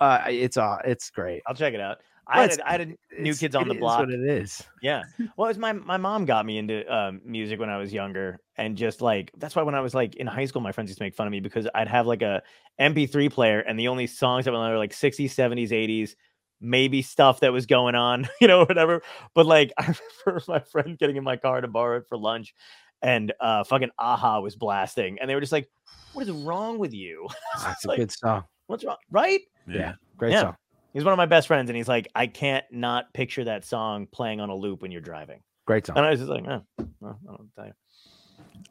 uh 0.00 0.22
it's 0.28 0.56
uh 0.56 0.78
it's 0.86 1.10
great 1.10 1.42
I'll 1.46 1.54
check 1.54 1.74
it 1.74 1.80
out. 1.80 1.98
I 2.28 2.40
had, 2.42 2.50
it's- 2.52 2.66
I 2.66 2.72
had 2.72 2.80
a 2.80 3.22
New 3.22 3.34
Kids 3.34 3.54
on 3.54 3.62
it 3.62 3.68
the 3.68 3.74
is 3.74 3.80
Block. 3.80 4.00
what 4.00 4.10
it 4.10 4.20
is 4.20 4.62
Yeah. 4.82 5.04
Well, 5.36 5.46
it 5.46 5.50
was 5.50 5.58
my 5.58 5.72
my 5.72 5.96
mom 5.96 6.24
got 6.24 6.44
me 6.44 6.58
into 6.58 6.84
um, 6.92 7.20
music 7.24 7.60
when 7.60 7.70
I 7.70 7.78
was 7.78 7.92
younger, 7.92 8.40
and 8.56 8.76
just 8.76 9.00
like 9.00 9.30
that's 9.36 9.54
why 9.54 9.62
when 9.62 9.74
I 9.74 9.80
was 9.80 9.94
like 9.94 10.16
in 10.16 10.26
high 10.26 10.44
school, 10.46 10.60
my 10.60 10.72
friends 10.72 10.90
used 10.90 10.98
to 10.98 11.04
make 11.04 11.14
fun 11.14 11.26
of 11.26 11.30
me 11.30 11.40
because 11.40 11.68
I'd 11.74 11.88
have 11.88 12.06
like 12.06 12.22
a 12.22 12.42
MP3 12.80 13.30
player, 13.30 13.60
and 13.60 13.78
the 13.78 13.88
only 13.88 14.06
songs 14.06 14.44
that 14.44 14.50
were 14.52 14.58
on 14.58 14.70
were 14.70 14.76
like 14.78 14.92
60s, 14.92 15.30
70s, 15.34 15.70
80s, 15.70 16.14
maybe 16.60 17.00
stuff 17.02 17.40
that 17.40 17.52
was 17.52 17.66
going 17.66 17.94
on, 17.94 18.28
you 18.40 18.48
know, 18.48 18.64
whatever. 18.64 19.02
But 19.34 19.46
like 19.46 19.72
I 19.78 19.94
remember 20.26 20.44
my 20.48 20.58
friend 20.60 20.98
getting 20.98 21.16
in 21.16 21.24
my 21.24 21.36
car 21.36 21.60
to 21.60 21.68
borrow 21.68 21.98
it 21.98 22.06
for 22.08 22.18
lunch, 22.18 22.54
and 23.02 23.32
uh, 23.40 23.62
fucking 23.64 23.90
a-ha 23.98 24.40
was 24.40 24.56
blasting, 24.56 25.18
and 25.20 25.30
they 25.30 25.34
were 25.36 25.40
just 25.40 25.52
like, 25.52 25.68
"What 26.12 26.26
is 26.26 26.32
wrong 26.32 26.78
with 26.78 26.92
you? 26.92 27.28
that's 27.62 27.84
a 27.84 27.96
good 27.96 28.10
song 28.10 28.44
What's 28.66 28.84
wrong?" 28.84 28.96
Right? 29.12 29.40
Yeah. 29.68 29.94
great 30.16 30.32
Yeah. 30.32 30.40
song 30.42 30.56
He's 30.92 31.04
one 31.04 31.12
of 31.12 31.18
my 31.18 31.26
best 31.26 31.46
friends, 31.46 31.68
and 31.68 31.76
he's 31.76 31.88
like, 31.88 32.08
I 32.14 32.26
can't 32.26 32.64
not 32.70 33.12
picture 33.12 33.44
that 33.44 33.64
song 33.64 34.06
playing 34.06 34.40
on 34.40 34.48
a 34.48 34.54
loop 34.54 34.82
when 34.82 34.90
you're 34.90 35.00
driving. 35.02 35.40
great 35.66 35.84
song 35.86 35.96
And 35.98 36.06
I 36.06 36.10
was 36.10 36.20
just 36.20 36.30
like, 36.30 36.46
eh, 36.46 36.60
well, 37.00 37.18
I 37.28 37.36
don't 37.36 37.50
tell 37.54 37.66
you. 37.66 37.72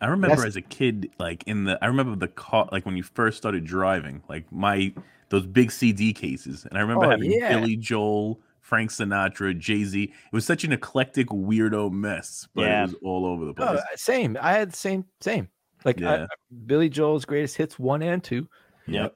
I 0.02 0.08
remember 0.08 0.36
That's- 0.36 0.48
as 0.48 0.56
a 0.56 0.62
kid, 0.62 1.12
like 1.20 1.44
in 1.46 1.64
the, 1.66 1.78
I 1.84 1.88
remember 1.88 2.16
the 2.16 2.28
car, 2.28 2.68
like 2.72 2.86
when 2.86 2.98
you 2.98 3.04
first 3.04 3.38
started 3.38 3.64
driving, 3.66 4.24
like 4.28 4.52
my 4.52 4.94
those 5.30 5.46
big 5.46 5.72
CD 5.72 6.14
cases, 6.14 6.66
and 6.66 6.78
I 6.78 6.82
remember 6.82 7.06
Oh, 7.06 7.10
having 7.12 7.32
yeah. 7.32 7.58
Billy 7.60 7.76
Joel, 7.78 8.40
Frank 8.62 8.90
Sinatra, 8.92 9.58
Jay 9.58 9.84
Z. 9.84 10.04
It 10.04 10.12
was 10.34 10.46
such 10.46 10.64
an 10.64 10.72
eclectic 10.74 11.28
weirdo 11.28 11.92
mess, 11.92 12.48
but 12.56 12.64
Yeah. 12.64 12.80
it 12.84 12.88
was 12.88 12.96
all 13.04 13.26
over 13.26 13.46
the 13.46 13.52
Oh, 13.58 13.74
place. 13.74 13.80
same 13.98 14.38
i 14.42 14.52
had 14.54 14.72
the 14.72 14.76
same 14.78 15.06
same 15.22 15.48
like 15.86 16.02
I- 16.02 16.28
billy 16.66 16.90
joel's 16.90 17.26
greatest 17.26 17.56
hits 17.58 17.78
one 17.80 18.02
and 18.02 18.24
two 18.24 18.48
Yep. 18.88 19.16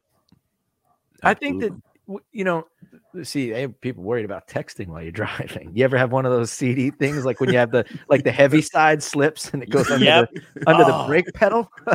I 1.24 1.34
think 1.34 1.60
that 1.62 1.66
Absolutely. 1.66 1.68
w- 1.70 1.82
you 2.32 2.44
know, 2.44 2.66
see, 3.24 3.68
people 3.82 4.04
worried 4.04 4.26
about 4.26 4.48
texting 4.48 4.88
while 4.88 5.02
you're 5.02 5.12
driving. 5.24 5.72
You 5.76 5.84
ever 5.84 5.98
have 5.98 6.12
one 6.12 6.26
of 6.26 6.32
those 6.32 6.52
CD 6.52 6.90
things 6.92 7.26
like 7.26 7.40
when 7.40 7.52
you 7.52 7.58
have 7.60 7.72
the 7.72 7.86
like 8.10 8.24
the 8.24 8.32
heavy 8.32 8.62
side 8.62 9.04
slips 9.04 9.50
and 9.52 9.62
it 9.62 9.70
goes 9.70 9.90
under 9.92 10.06
Yep. 10.06 10.30
the 10.34 10.70
under 10.70 10.84
Oh. 10.86 11.02
the 11.02 11.08
brake 11.08 11.26
oh. 11.28 11.32
pedal? 11.38 11.72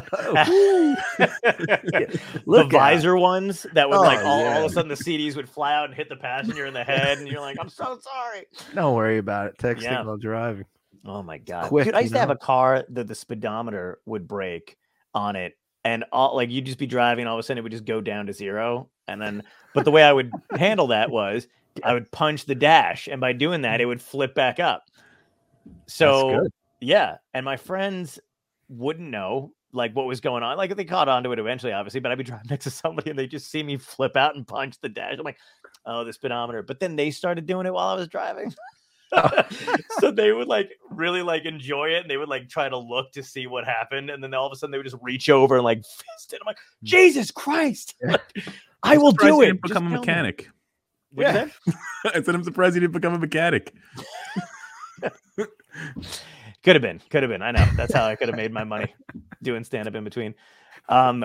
the 1.18 2.20
Look 2.46 2.66
out. 2.66 2.70
visor 2.72 3.16
ones 3.16 3.66
that 3.72 3.88
would 3.88 3.98
like 3.98 4.20
Oh, 4.20 4.26
all, 4.26 4.38
all 4.38 4.40
yeah. 4.44 4.58
of 4.58 4.70
a 4.70 4.74
sudden 4.74 4.88
the 4.88 4.94
CDs 4.94 5.36
would 5.36 5.48
fly 5.48 5.74
out 5.74 5.86
and 5.86 5.94
hit 5.94 6.08
the 6.08 6.16
passenger 6.16 6.66
in 6.66 6.74
the 6.74 6.84
head, 6.84 7.18
and 7.18 7.28
you're 7.28 7.40
like, 7.40 7.56
I'm 7.60 7.68
so 7.68 7.98
sorry. 8.00 8.46
Don't 8.74 8.94
worry 8.94 9.18
about 9.18 9.48
it. 9.48 9.58
Texting 9.58 9.82
Yeah. 9.82 10.02
while 10.04 10.16
driving. 10.16 10.64
Oh 11.06 11.22
my 11.22 11.36
god, 11.38 11.68
Quick, 11.68 11.84
dude! 11.84 11.94
I 11.94 11.98
you 11.98 12.04
used 12.04 12.14
to 12.14 12.20
have 12.20 12.30
a 12.30 12.36
car 12.36 12.84
that 12.90 13.06
the 13.06 13.14
speedometer 13.14 13.98
would 14.06 14.26
break 14.26 14.76
on 15.12 15.36
it, 15.36 15.52
and 15.84 16.04
all 16.12 16.34
like 16.34 16.50
you'd 16.50 16.66
just 16.66 16.78
be 16.78 16.86
driving, 16.86 17.26
all 17.26 17.34
of 17.34 17.40
a 17.40 17.42
sudden 17.42 17.58
it 17.58 17.62
would 17.62 17.72
just 17.72 17.84
go 17.84 18.00
down 18.00 18.26
to 18.26 18.32
zero, 18.32 18.88
and 19.08 19.20
then. 19.20 19.42
But 19.74 19.84
the 19.84 19.90
way 19.90 20.04
I 20.04 20.12
would 20.12 20.30
handle 20.56 20.88
that 20.88 21.10
was 21.10 21.48
I 21.84 21.94
would 21.94 22.10
punch 22.10 22.44
the 22.44 22.54
dash, 22.54 23.08
and 23.08 23.20
by 23.20 23.32
doing 23.32 23.62
that, 23.62 23.80
it 23.80 23.82
mm-hmm. 23.82 23.88
would 23.90 24.02
flip 24.02 24.34
back 24.34 24.60
up. 24.60 24.90
So 25.86 26.46
yeah, 26.80 27.16
and 27.32 27.44
my 27.44 27.56
friends 27.56 28.18
wouldn't 28.68 29.10
know 29.10 29.52
like 29.74 29.94
what 29.94 30.06
was 30.06 30.20
going 30.20 30.42
on. 30.42 30.56
Like 30.56 30.74
they 30.76 30.84
caught 30.84 31.08
on 31.08 31.22
to 31.24 31.32
it 31.32 31.38
eventually, 31.38 31.72
obviously, 31.72 32.00
but 32.00 32.12
I'd 32.12 32.18
be 32.18 32.24
driving 32.24 32.46
next 32.50 32.64
to 32.64 32.70
somebody 32.70 33.10
and 33.10 33.18
they 33.18 33.26
just 33.26 33.50
see 33.50 33.62
me 33.62 33.76
flip 33.76 34.16
out 34.16 34.36
and 34.36 34.46
punch 34.46 34.80
the 34.80 34.88
dash. 34.88 35.16
I'm 35.18 35.24
like, 35.24 35.38
oh, 35.84 36.04
the 36.04 36.12
speedometer. 36.12 36.62
But 36.62 36.80
then 36.80 36.96
they 36.96 37.10
started 37.10 37.46
doing 37.46 37.66
it 37.66 37.72
while 37.72 37.88
I 37.88 37.94
was 37.94 38.08
driving. 38.08 38.54
so 40.00 40.10
they 40.10 40.32
would 40.32 40.48
like 40.48 40.70
really 40.90 41.22
like 41.22 41.44
enjoy 41.44 41.88
it 41.88 42.02
and 42.02 42.10
they 42.10 42.16
would 42.16 42.28
like 42.28 42.48
try 42.48 42.68
to 42.68 42.76
look 42.76 43.12
to 43.12 43.22
see 43.22 43.46
what 43.46 43.64
happened. 43.64 44.10
And 44.10 44.22
then 44.22 44.34
all 44.34 44.46
of 44.46 44.52
a 44.52 44.56
sudden 44.56 44.72
they 44.72 44.78
would 44.78 44.84
just 44.84 44.96
reach 45.02 45.30
over 45.30 45.56
and 45.56 45.64
like 45.64 45.78
fist 45.78 46.32
it. 46.32 46.40
I'm 46.40 46.46
like, 46.46 46.58
Jesus 46.82 47.30
Christ. 47.30 47.94
Like, 48.02 48.20
I 48.82 48.96
will 48.96 49.12
do 49.12 49.40
it. 49.42 49.46
didn't 49.46 49.62
Just 49.62 49.74
become 49.74 49.86
a 49.86 49.90
mechanic. 49.98 50.48
Say? 51.18 51.50
I 52.06 52.22
said 52.22 52.34
I'm 52.34 52.44
surprised 52.44 52.74
you 52.74 52.80
didn't 52.80 52.92
become 52.92 53.14
a 53.14 53.18
mechanic. 53.18 53.72
Could 55.36 56.76
have 56.76 56.82
been. 56.82 57.00
Could 57.10 57.22
have 57.22 57.30
been. 57.30 57.42
I 57.42 57.50
know. 57.50 57.66
That's 57.76 57.92
how 57.92 58.06
I 58.06 58.16
could 58.16 58.28
have 58.28 58.36
made 58.36 58.52
my 58.52 58.64
money 58.64 58.94
doing 59.42 59.64
stand 59.64 59.86
up 59.86 59.94
in 59.94 60.02
between. 60.02 60.34
Um, 60.88 61.24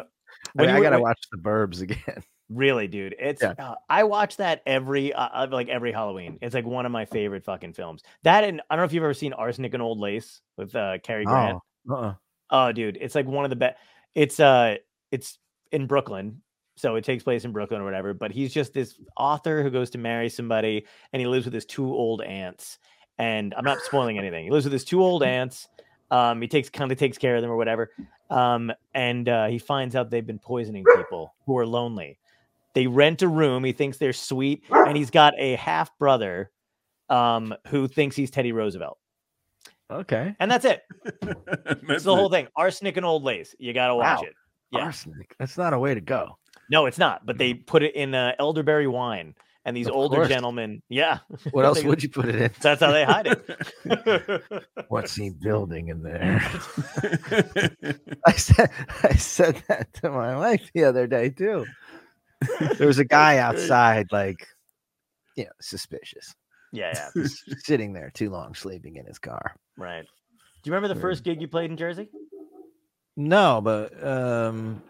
I, 0.57 0.61
mean, 0.61 0.69
you 0.69 0.75
I 0.75 0.81
gotta 0.81 0.99
watch 0.99 1.19
the 1.31 1.37
Burbs 1.37 1.81
again. 1.81 2.23
Really, 2.49 2.87
dude. 2.87 3.15
It's 3.19 3.41
Yeah. 3.41 3.53
uh, 3.59 3.75
I 3.89 4.03
watch 4.03 4.37
that 4.37 4.63
every 4.65 5.13
uh, 5.13 5.29
uh, 5.43 5.47
like 5.51 5.69
every 5.69 5.91
Halloween. 5.91 6.39
It's 6.41 6.55
like 6.55 6.65
one 6.65 6.85
of 6.85 6.91
my 6.91 7.05
favorite 7.05 7.43
fucking 7.45 7.73
films. 7.73 8.01
That 8.23 8.43
and 8.43 8.61
I 8.69 8.75
don't 8.75 8.81
know 8.81 8.85
if 8.85 8.93
you've 8.93 9.03
ever 9.03 9.13
seen 9.13 9.33
Arsenic 9.33 9.73
and 9.75 9.83
Old 9.83 9.99
Lace 9.99 10.41
with 10.57 10.75
uh 10.75 10.97
Cary 11.03 11.25
Grant. 11.25 11.59
Oh, 11.87 11.93
uh-uh. 11.93 12.13
Oh, 12.49 12.71
dude, 12.71 12.97
it's 12.99 13.13
like 13.13 13.27
one 13.27 13.43
of 13.45 13.49
the 13.51 13.55
best. 13.55 13.77
It's 14.15 14.39
uh, 14.39 14.77
it's 15.11 15.37
in 15.71 15.85
Brooklyn, 15.85 16.41
so 16.75 16.95
it 16.95 17.03
takes 17.03 17.23
place 17.23 17.45
in 17.45 17.51
Brooklyn 17.51 17.81
or 17.81 17.85
whatever. 17.85 18.15
But 18.15 18.31
he's 18.31 18.51
just 18.51 18.73
this 18.73 18.95
author 19.15 19.61
who 19.61 19.69
goes 19.69 19.91
to 19.91 19.99
marry 19.99 20.29
somebody, 20.29 20.87
and 21.13 21.19
he 21.19 21.27
lives 21.27 21.45
with 21.45 21.53
his 21.53 21.65
two 21.65 21.85
old 21.85 22.23
aunts. 22.23 22.79
And 23.19 23.53
I'm 23.55 23.65
not 23.65 23.79
spoiling 23.81 24.17
anything. 24.17 24.45
He 24.45 24.49
lives 24.49 24.65
with 24.65 24.73
his 24.73 24.83
two 24.85 25.03
old 25.03 25.21
aunts. 25.37 25.67
Um, 26.09 26.41
he 26.41 26.47
takes 26.47 26.69
kind 26.69 26.91
of 26.91 26.97
takes 26.97 27.19
care 27.19 27.35
of 27.35 27.43
them 27.43 27.51
or 27.51 27.57
whatever. 27.57 27.91
Um, 28.31 28.71
and 28.95 29.29
uh, 29.29 29.45
he 29.47 29.59
finds 29.59 29.95
out 29.95 30.09
they've 30.09 30.25
been 30.25 30.39
poisoning 30.39 30.83
people 30.95 31.35
who 31.45 31.55
are 31.59 31.67
lonely. 31.67 32.17
They 32.75 32.87
rent 32.87 33.21
a 33.21 33.27
room. 33.27 33.63
He 33.63 33.71
thinks 33.71 33.97
they're 33.97 34.13
sweet, 34.13 34.63
and 34.71 34.95
he's 34.97 35.09
got 35.09 35.33
a 35.37 35.55
half 35.55 35.89
brother, 35.97 36.51
um, 37.09 37.53
who 37.67 37.87
thinks 37.87 38.15
he's 38.15 38.29
Teddy 38.31 38.51
Roosevelt, 38.51 38.97
Okay. 39.91 40.35
and 40.39 40.49
that's 40.51 40.65
it. 40.65 40.81
That's 41.21 41.79
It's 41.89 42.03
the 42.03 42.15
whole 42.15 42.29
thing. 42.29 42.47
Arsenic 42.55 42.97
and 42.97 43.05
old 43.05 43.23
lace. 43.23 43.55
You 43.59 43.73
gotta 43.73 43.95
watch 43.95 44.19
Wow. 44.21 44.27
it. 44.27 44.33
Yeah. 44.71 44.83
Arsenic. 44.83 45.35
That's 45.39 45.57
not 45.57 45.73
a 45.73 45.79
way 45.79 45.95
to 45.95 46.01
go. 46.01 46.37
No, 46.69 46.85
it's 46.85 46.99
not. 46.99 47.25
But 47.25 47.39
they 47.39 47.55
put 47.55 47.81
it 47.81 47.95
in 47.95 48.13
uh, 48.13 48.33
elderberry 48.37 48.85
wine, 48.87 49.33
and 49.65 49.75
these 49.75 49.87
Of 49.87 49.95
older 49.95 50.17
course. 50.17 50.27
gentlemen. 50.29 50.83
Yeah, 50.89 51.17
What 51.51 51.65
else 51.65 51.83
would 51.83 52.03
you 52.03 52.09
put 52.09 52.25
it 52.29 52.35
in? 52.35 52.51
that's 52.61 52.81
how 52.81 52.91
they 52.91 53.03
hide 53.03 53.25
it. 53.27 54.43
What's 54.89 55.15
he 55.15 55.31
building 55.31 55.87
in 55.89 56.03
there? 56.03 56.39
I 58.27 58.33
said 58.33 58.69
I 59.03 59.13
said 59.15 59.63
that 59.67 59.91
to 59.95 60.11
my 60.11 60.35
wife 60.37 60.69
the 60.75 60.83
other 60.83 61.07
day 61.07 61.29
too. 61.29 61.65
There 62.77 62.87
was 62.87 62.99
a 62.99 63.05
guy 63.19 63.37
outside, 63.37 64.07
like, 64.11 64.47
you 65.35 65.45
know, 65.45 65.51
suspicious, 65.61 66.33
yeah, 66.71 66.93
yeah, 67.15 67.25
sitting 67.59 67.93
there 67.93 68.11
too 68.13 68.29
long, 68.29 68.53
sleeping 68.53 68.95
in 68.97 69.05
his 69.05 69.19
car. 69.19 69.55
right. 69.77 70.05
Do 70.61 70.69
you 70.69 70.73
remember 70.73 70.93
the 70.93 70.99
first 70.99 71.23
gig 71.23 71.39
you 71.39 71.47
played 71.47 71.71
in 71.71 71.77
Jersey? 71.77 72.09
No, 73.15 73.61
but 73.61 74.05
um, 74.05 74.83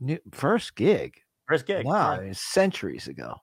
new, 0.00 0.18
first 0.32 0.74
gig. 0.74 1.14
First 1.46 1.64
gig. 1.66 1.84
Wow, 1.86 2.20
yeah. 2.20 2.32
centuries 2.32 3.06
ago. 3.06 3.36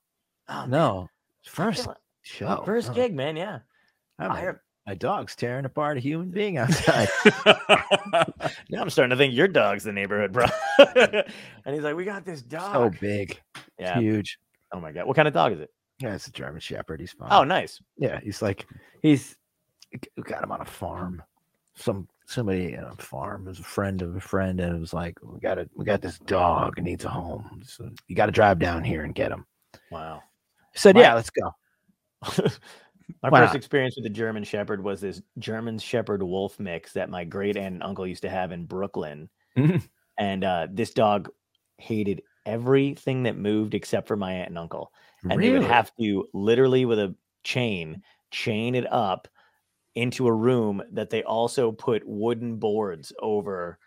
Oh. 0.50 0.66
No, 0.68 1.10
I 1.46 1.50
first 1.50 1.88
show. 2.22 2.64
First 2.66 2.90
Oh, 2.92 2.94
gig, 2.94 3.14
man. 3.16 3.38
Yeah. 3.38 3.60
I 4.20 4.40
heard- 4.42 4.60
my 4.90 4.96
dog's 4.96 5.36
tearing 5.36 5.66
apart 5.66 5.98
a 5.98 6.00
human 6.00 6.32
being 6.32 6.58
outside. 6.58 7.10
Now 8.72 8.82
I'm 8.82 8.90
starting 8.90 9.12
to 9.12 9.16
think 9.16 9.36
your 9.36 9.48
dog's 9.48 9.84
the 9.84 9.92
neighborhood, 9.92 10.32
bro. 10.32 10.46
and 10.96 11.76
he's 11.76 11.84
like, 11.84 11.96
"We 11.96 12.06
got 12.06 12.26
this 12.26 12.42
dog. 12.42 12.74
so 12.74 13.00
big, 13.00 13.40
yeah. 13.78 14.00
huge. 14.00 14.40
Oh 14.74 14.80
my 14.80 14.92
god. 14.92 15.06
What 15.06 15.16
kind 15.16 15.28
of 15.28 15.34
dog 15.34 15.54
is 15.54 15.60
it? 15.60 15.70
Yeah, 16.00 16.16
it's 16.16 16.28
a 16.28 16.32
German 16.32 16.60
Shepherd. 16.60 17.00
He's 17.00 17.12
fine. 17.12 17.30
Oh, 17.32 17.44
nice. 17.44 17.82
Yeah, 17.98 18.20
he's 18.22 18.42
like 18.42 18.66
he's 19.04 19.36
we 19.92 20.24
got 20.24 20.44
him 20.44 20.52
on 20.52 20.62
a 20.62 20.66
farm. 20.66 21.22
Some 21.76 22.08
somebody 22.26 22.76
on 22.76 22.86
a 22.86 23.02
farm 23.02 23.46
was 23.46 23.60
a 23.60 23.64
friend 23.64 24.02
of 24.02 24.16
a 24.16 24.22
friend, 24.22 24.60
and 24.60 24.76
it 24.76 24.80
was 24.80 24.94
like 24.94 25.18
we 25.22 25.40
got 25.40 25.60
a 25.60 25.70
we 25.76 25.86
got 25.86 26.02
this 26.02 26.18
dog 26.20 26.74
and 26.78 26.86
needs 26.86 27.06
a 27.06 27.10
home. 27.10 27.62
So 27.64 27.90
you 28.08 28.16
got 28.16 28.28
to 28.28 28.32
drive 28.32 28.58
down 28.58 28.84
here 28.84 29.04
and 29.04 29.14
get 29.14 29.32
him. 29.32 29.46
Wow. 29.92 30.22
Said, 30.74 30.98
yeah, 30.98 31.14
let's 31.14 31.32
go. 31.32 31.52
My 33.24 33.30
first 33.30 33.56
experience 33.56 33.96
with 33.96 34.04
the 34.04 34.10
German 34.10 34.44
Shepherd 34.44 34.84
was 34.84 35.02
this 35.02 35.22
German 35.38 35.80
Shepherd 35.80 36.24
Wolf 36.24 36.60
mix 36.60 36.94
that 36.94 37.10
my 37.10 37.24
great 37.24 37.58
aunt 37.58 37.76
and 37.76 37.84
uncle 37.84 38.08
used 38.08 38.22
to 38.24 38.30
have 38.30 38.52
in 38.52 38.66
Brooklyn. 38.66 39.30
Mhm. 39.58 39.88
And 40.18 40.44
uh, 40.44 40.68
this 40.72 40.94
dog 40.94 41.30
hated 41.78 42.22
everything 42.46 43.24
that 43.24 43.38
moved 43.38 43.74
except 43.74 44.08
for 44.08 44.18
my 44.18 44.34
aunt 44.34 44.50
and 44.50 44.58
uncle. 44.58 44.92
And 45.30 45.42
they 45.42 45.52
would 45.52 45.64
have 45.64 45.92
to 46.00 46.28
literally 46.34 46.86
with 46.86 47.00
a 47.00 47.16
chain 47.44 48.02
chain 48.32 48.76
it 48.76 48.92
up 48.92 49.28
into 49.96 50.28
a 50.28 50.34
room 50.34 50.82
that 50.92 51.10
they 51.10 51.24
also 51.24 51.72
put 51.72 52.04
wooden 52.06 52.58
boards 52.58 53.12
over 53.22 53.80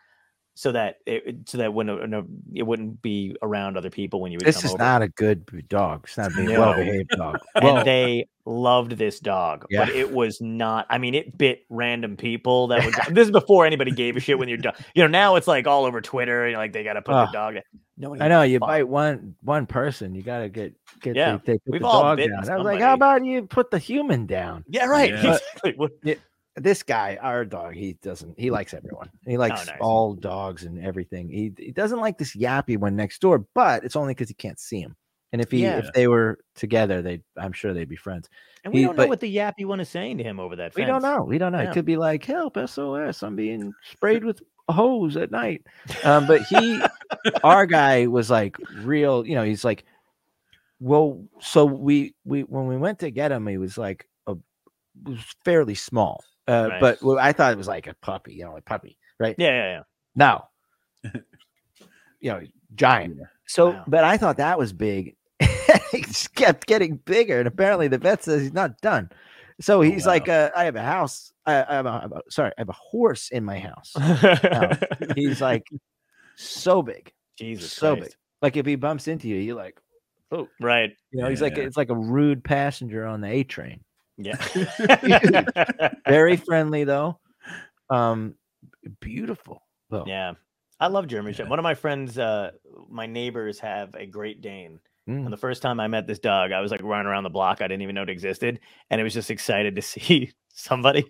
so 0.55 0.71
that 0.73 0.97
it 1.07 1.49
so 1.49 1.59
that 1.59 1.73
when, 1.73 1.89
a- 1.89 2.23
it 2.55 2.63
wouldn't 2.65 3.01
be 3.03 3.35
around 3.43 3.77
other 3.77 3.91
people 3.91 4.21
when 4.21 4.33
you 4.33 4.37
would 4.37 4.47
This 4.47 4.57
come 4.63 4.67
is 4.67 4.75
over. 4.75 4.83
not 4.83 5.03
a 5.03 5.09
good 5.09 5.67
dog. 5.69 6.05
It's 6.05 6.19
not 6.19 6.33
a 6.37 6.43
No. 6.43 6.61
well-behaved 6.61 7.09
dog. 7.11 7.39
and 7.55 7.65
Well, 7.65 7.85
they 7.85 8.29
loved 8.45 8.93
this 8.93 9.19
dog, 9.21 9.65
Yeah. 9.71 9.87
but 9.87 9.95
it 9.95 10.13
was 10.13 10.41
not. 10.41 10.87
I 10.91 10.99
mean, 10.99 11.15
it 11.15 11.39
bit 11.39 11.65
random 11.71 12.17
people. 12.17 12.67
That 12.69 12.85
would. 12.85 12.95
this 13.15 13.27
is 13.27 13.31
before 13.33 13.65
anybody 13.67 13.93
gave 13.93 14.17
a 14.17 14.21
shit 14.21 14.39
when 14.39 14.49
you're 14.49 14.59
done. 14.59 14.75
You 14.95 15.03
know, 15.05 15.09
now 15.09 15.37
it's 15.37 15.49
like 15.49 15.67
all 15.67 15.85
over 15.87 16.01
Twitter. 16.01 16.47
You 16.47 16.53
know, 16.53 16.59
like 16.59 16.73
they 16.73 16.85
got 16.85 16.95
to 16.95 17.03
put 17.03 17.15
Oh. 17.15 17.27
the 17.27 17.33
dog. 17.33 17.55
No, 17.99 18.17
I 18.19 18.29
know 18.29 18.43
you 18.43 18.59
bite 18.59 18.89
one 18.89 19.35
one 19.43 19.67
person, 19.67 20.15
you 20.15 20.23
gotta 20.23 20.49
get 20.49 20.75
get 21.03 21.15
Yeah, 21.15 21.33
the, 21.37 21.43
they 21.45 21.53
put 21.59 21.63
we've 21.73 21.81
the 21.83 21.87
all 21.87 22.03
dog 22.03 22.17
bitten 22.17 22.33
down. 22.43 22.51
I 22.51 22.57
was 22.57 22.65
like, 22.65 22.81
how 22.81 22.95
about 22.95 23.25
you 23.25 23.43
put 23.47 23.71
the 23.71 23.79
human 23.79 24.27
down? 24.27 24.65
Yeah, 24.67 24.87
right. 24.87 25.11
Yeah. 25.11 25.35
Exactly. 25.35 25.75
This 26.57 26.83
guy, 26.83 27.19
our 27.23 27.45
dog, 27.47 27.75
he 27.75 27.95
doesn't. 28.03 28.39
He 28.39 28.51
likes 28.51 28.75
everyone. 28.75 29.11
He 29.27 29.39
likes 29.39 29.63
Oh, 29.63 29.71
nice. 29.73 29.79
all 29.81 30.15
dogs 30.15 30.65
and 30.65 30.85
everything. 30.85 31.29
He 31.31 31.53
he 31.57 31.71
doesn't 31.73 32.01
like 32.01 32.19
this 32.19 32.37
yappy 32.37 32.77
one 32.77 32.95
next 32.95 33.21
door, 33.23 33.47
but 33.55 33.85
it's 33.85 33.97
only 33.97 34.13
because 34.13 34.29
he 34.29 34.35
can't 34.35 34.61
see 34.61 34.81
him. 34.81 34.95
And 35.33 35.41
if 35.41 35.51
he 35.51 35.63
Yeah. 35.63 35.79
if 35.79 35.91
they 35.95 36.09
were 36.09 36.41
together, 36.55 37.01
they 37.01 37.23
I'm 37.39 37.53
sure 37.53 37.73
they'd 37.73 37.89
be 37.89 37.97
friends. 37.97 38.29
And 38.65 38.75
we 38.75 38.81
He- 38.81 38.87
don't 38.87 38.99
know 38.99 39.07
what 39.07 39.21
the 39.21 39.35
yappy 39.35 39.65
one 39.65 39.81
is 39.81 39.89
saying 39.89 40.19
to 40.19 40.25
him 40.25 40.39
over 40.39 40.57
that. 40.57 40.75
We 40.75 40.85
don't 40.85 41.01
know. 41.03 41.23
We 41.25 41.39
don't 41.39 41.53
know. 41.53 41.63
Yeah. 41.63 41.71
It 41.71 41.73
could 41.73 41.87
be 41.87 41.97
like 41.97 42.23
help 42.25 42.59
SOS. 42.59 43.23
I'm 43.23 43.35
being 43.35 43.73
sprayed 43.91 44.23
with 44.23 44.43
a 44.69 44.75
hose 44.75 45.17
at 45.17 45.31
night. 45.31 45.63
Um, 46.05 46.27
but 46.27 46.43
he, 46.43 46.81
our 47.45 47.65
guy, 47.65 48.07
was 48.09 48.29
like 48.31 48.59
real. 48.83 49.27
You 49.27 49.37
know, 49.37 49.43
he's 49.43 49.65
like, 49.65 49.85
well, 50.81 51.25
so 51.41 51.65
we 51.65 52.15
we 52.27 52.43
when 52.43 52.67
we 52.67 52.77
went 52.77 52.99
to 52.99 53.11
get 53.11 53.33
him, 53.33 53.47
he 53.47 53.57
was 53.57 53.79
like 53.79 54.07
a 54.27 54.37
was 55.03 55.19
fairly 55.47 55.75
small. 55.75 56.23
Uh, 56.49 56.69
Right. 56.71 56.81
but 56.81 57.03
well, 57.03 57.19
I 57.19 57.33
thought 57.33 57.53
it 57.53 57.59
was 57.59 57.69
like 57.69 57.87
a 57.87 57.95
puppy, 58.03 58.35
you 58.35 58.45
know, 58.45 58.53
like 58.55 58.65
puppy, 58.65 58.99
right? 59.21 59.35
Yeah, 59.39 59.51
yeah, 59.51 59.71
yeah. 59.77 59.83
No, 60.15 60.45
you 62.21 62.31
know, 62.31 62.41
giant. 62.75 63.19
So, 63.47 63.71
Wow. 63.71 63.85
but 63.87 64.05
I 64.05 64.17
thought 64.17 64.37
that 64.39 64.59
was 64.59 64.73
big. 64.73 65.17
he 65.93 66.03
just 66.03 66.35
kept 66.35 66.67
getting 66.67 66.97
bigger, 66.97 67.39
and 67.39 67.49
apparently 67.49 67.89
the 67.89 67.99
vet 67.99 68.23
says 68.25 68.43
he's 68.43 68.53
not 68.53 68.81
done. 68.81 69.11
So 69.61 69.81
he's 69.81 70.07
like, 70.07 70.29
uh, 70.29 70.51
I 70.57 70.65
have 70.65 70.77
a 70.77 70.83
house. 70.83 71.33
I, 71.47 71.63
I 71.63 71.75
have 71.75 71.87
a, 71.87 71.91
I 71.91 72.01
have 72.03 72.13
a- 72.13 72.23
sorry, 72.31 72.51
I 72.57 72.61
have 72.61 72.69
a 72.69 72.73
horse 72.73 73.29
in 73.31 73.45
my 73.45 73.59
house. 73.59 73.93
he's 75.15 75.41
like 75.41 75.67
so 76.37 76.83
big, 76.83 77.13
Jesus, 77.39 77.73
so 77.73 77.95
Christ. 77.95 78.11
big. 78.11 78.17
Like 78.41 78.57
if 78.57 78.67
he 78.67 78.75
bumps 78.77 79.07
into 79.09 79.29
you, 79.29 79.37
you're 79.37 79.57
like, 79.57 79.79
oh, 80.33 80.49
Right. 80.61 80.91
you 81.13 81.21
know, 81.23 81.29
he's 81.29 81.41
Yeah, 81.41 81.45
like 81.49 81.57
yeah. 81.59 81.65
it's 81.65 81.77
like 81.77 81.91
a 81.91 81.97
rude 81.97 82.43
passenger 82.43 83.07
on 83.07 83.21
the 83.21 83.29
A 83.29 83.45
train. 83.45 83.85
Yeah. 84.19 84.37
Very 86.09 86.37
friendly 86.37 86.85
though. 86.85 87.19
Um, 87.91 88.35
beautiful. 89.01 89.63
Though. 89.91 90.05
yeah. 90.07 90.35
I 90.81 90.89
love 90.89 91.07
German. 91.07 91.33
Shepherd. 91.33 91.51
One 91.51 91.59
of 91.61 91.63
my 91.63 91.75
friends, 91.75 92.19
uh, 92.19 92.51
my 92.91 93.07
neighbors 93.07 93.61
have 93.61 93.95
a 93.95 94.05
Great 94.05 94.41
Dane. 94.41 94.81
Mm. 95.09 95.25
And 95.25 95.33
the 95.33 95.37
first 95.37 95.63
time 95.63 95.79
I 95.79 95.87
met 95.87 96.07
this 96.07 96.19
dog, 96.19 96.53
I 96.53 96.61
was 96.61 96.71
like 96.71 96.83
running 96.83 97.07
around 97.07 97.25
the 97.25 97.31
block. 97.31 97.61
I 97.61 97.69
didn't 97.69 97.83
even 97.83 97.95
know 97.95 98.03
it 98.03 98.11
existed, 98.11 98.61
and 98.91 99.01
it 99.01 99.05
was 99.05 99.15
just 99.15 99.31
excited 99.31 99.77
to 99.77 99.83
see 99.83 100.33
somebody, 100.49 101.05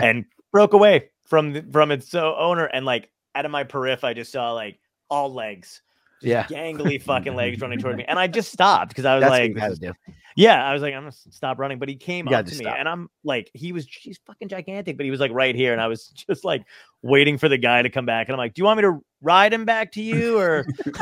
and 0.00 0.24
broke 0.52 0.72
away 0.72 1.10
from 1.24 1.52
the, 1.52 1.64
from 1.72 1.90
its 1.90 2.14
uh, 2.14 2.36
owner. 2.36 2.66
And 2.66 2.84
like 2.84 3.10
out 3.34 3.44
of 3.44 3.50
my 3.50 3.64
periph, 3.64 4.04
I 4.04 4.14
just 4.14 4.32
saw 4.32 4.52
like 4.52 4.78
all 5.08 5.32
legs, 5.32 5.82
Yeah, 6.22 6.44
gangly 6.44 7.00
fucking 7.02 7.34
legs 7.34 7.60
running 7.62 7.78
toward 7.78 7.96
me, 7.96 8.04
and 8.06 8.18
I 8.18 8.26
just 8.26 8.52
stopped 8.52 8.88
because 8.90 9.04
I 9.04 9.14
was 9.16 9.22
that's 9.22 9.30
like, 9.30 9.48
you 9.48 9.54
this 9.54 9.60
gotta 9.60 9.72
is- 9.72 9.78
do. 9.78 9.92
yeah, 10.36 10.64
I 10.64 10.72
was 10.72 10.82
like, 10.82 10.94
I'm 10.94 11.02
gonna 11.02 11.12
stop 11.12 11.58
running. 11.58 11.78
But 11.78 11.88
he 11.88 11.96
came 11.96 12.28
You 12.28 12.36
up 12.36 12.46
to 12.46 12.56
me, 12.56 12.66
and 12.66 12.88
I'm 12.88 13.08
like, 13.24 13.50
he 13.54 13.72
was 13.72 13.86
he's 13.86 14.18
fucking 14.26 14.48
gigantic, 14.48 14.96
but 14.96 15.04
he 15.04 15.10
was 15.10 15.20
like 15.20 15.32
right 15.32 15.54
here, 15.54 15.72
and 15.72 15.80
I 15.80 15.86
was 15.86 16.06
just 16.08 16.44
like 16.44 16.64
waiting 17.02 17.38
for 17.38 17.48
the 17.48 17.58
guy 17.58 17.82
to 17.82 17.90
come 17.90 18.06
back, 18.06 18.28
and 18.28 18.34
I'm 18.34 18.38
like, 18.38 18.54
do 18.54 18.60
you 18.60 18.64
want 18.66 18.76
me 18.78 18.82
to 18.82 19.00
ride 19.22 19.52
him 19.52 19.64
back 19.64 19.92
to 19.92 20.02
you, 20.02 20.38
or 20.38 20.66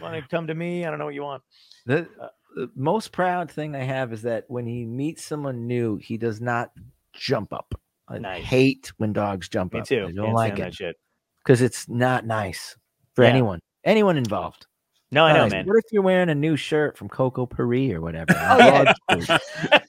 want 0.00 0.14
to 0.14 0.22
come 0.30 0.46
to 0.46 0.54
me? 0.54 0.84
I 0.84 0.90
don't 0.90 0.98
know 0.98 1.04
what 1.04 1.14
you 1.14 1.22
want. 1.22 1.42
The, 1.86 2.08
Uh, 2.20 2.28
the 2.56 2.70
most 2.74 3.12
proud 3.12 3.50
thing 3.50 3.76
I 3.76 3.84
have 3.84 4.12
is 4.12 4.22
that 4.22 4.44
when 4.48 4.66
he 4.66 4.84
meets 4.84 5.22
someone 5.24 5.66
new, 5.66 5.96
he 5.96 6.16
does 6.16 6.40
not 6.40 6.72
jump 7.12 7.52
up. 7.52 7.74
I 8.08 8.18
Nice. 8.18 8.42
hate 8.44 8.90
when 8.96 9.12
dogs 9.12 9.48
jump 9.48 9.74
Me 9.74 9.80
up. 9.80 9.86
too. 9.86 10.06
I 10.08 10.12
don't 10.12 10.24
Can't 10.24 10.34
like 10.34 10.52
it 10.54 10.62
that 10.62 10.74
shit. 10.74 10.96
because 11.44 11.60
it's 11.60 11.88
not 11.88 12.26
nice 12.26 12.74
for 13.18 13.24
Yeah. 13.24 13.30
anyone, 13.30 13.58
anyone 13.82 14.16
involved. 14.16 14.64
No, 15.10 15.24
I 15.24 15.32
know, 15.32 15.48
man. 15.48 15.66
What 15.66 15.76
if 15.78 15.90
you're 15.90 16.02
wearing 16.04 16.28
a 16.28 16.36
new 16.36 16.54
shirt 16.54 16.96
from 16.96 17.08
Coco 17.08 17.46
Paris 17.46 17.92
or 17.92 18.00
whatever? 18.00 18.32
Oh, 19.10 19.38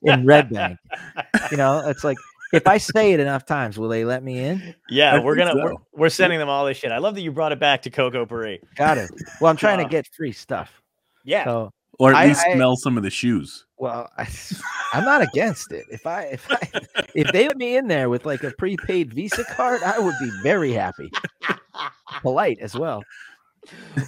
in 0.01 0.25
Red 0.25 0.49
Bank. 0.49 0.79
You 1.51 1.57
know, 1.57 1.87
it's 1.87 2.03
like 2.03 2.17
if 2.53 2.65
I 2.65 2.79
say 2.79 3.13
it 3.13 3.19
enough 3.19 3.45
times, 3.45 3.77
will 3.77 3.89
they 3.89 4.03
let 4.03 4.23
me 4.23 4.39
in? 4.39 4.73
Yeah, 4.89 5.19
we're 5.19 5.35
gonna 5.35 5.53
we're, 5.55 5.73
we're 5.93 6.09
sending 6.09 6.39
them 6.39 6.49
all 6.49 6.65
this 6.65 6.77
shit. 6.77 6.91
I 6.91 6.97
love 6.97 7.13
that 7.13 7.21
you 7.21 7.31
brought 7.31 7.51
it 7.51 7.59
back 7.59 7.83
to 7.83 7.91
Coco 7.91 8.25
Paris. 8.25 8.61
Got 8.75 8.97
it. 8.97 9.11
Well, 9.39 9.51
I'm 9.51 9.57
trying 9.65 9.79
Uh, 9.79 9.83
to 9.83 9.89
get 9.89 10.07
free 10.17 10.31
stuff. 10.31 10.81
Yeah, 11.23 11.43
So 11.43 11.71
or 11.99 12.11
at 12.11 12.15
I- 12.17 12.25
least 12.27 12.41
I- 12.47 12.55
smell 12.55 12.75
some 12.75 12.97
of 12.97 13.03
the 13.03 13.09
shoes. 13.11 13.65
Well, 13.77 14.09
I, 14.17 14.27
I'm 14.93 15.05
not 15.05 15.21
against 15.21 15.71
it. 15.71 15.85
If 15.89 16.05
I 16.07 16.23
if 16.23 16.51
I 16.51 16.59
if 17.15 17.31
they 17.31 17.47
let 17.47 17.55
me 17.57 17.77
in 17.77 17.87
there 17.87 18.09
with 18.09 18.25
like 18.25 18.43
a 18.43 18.51
prepaid 18.51 19.13
Visa 19.13 19.45
card, 19.45 19.81
I 19.83 19.99
would 19.99 20.15
be 20.19 20.29
very 20.43 20.73
happy. 20.73 21.09
Polite 22.21 22.57
as 22.59 22.75
well. 22.75 23.03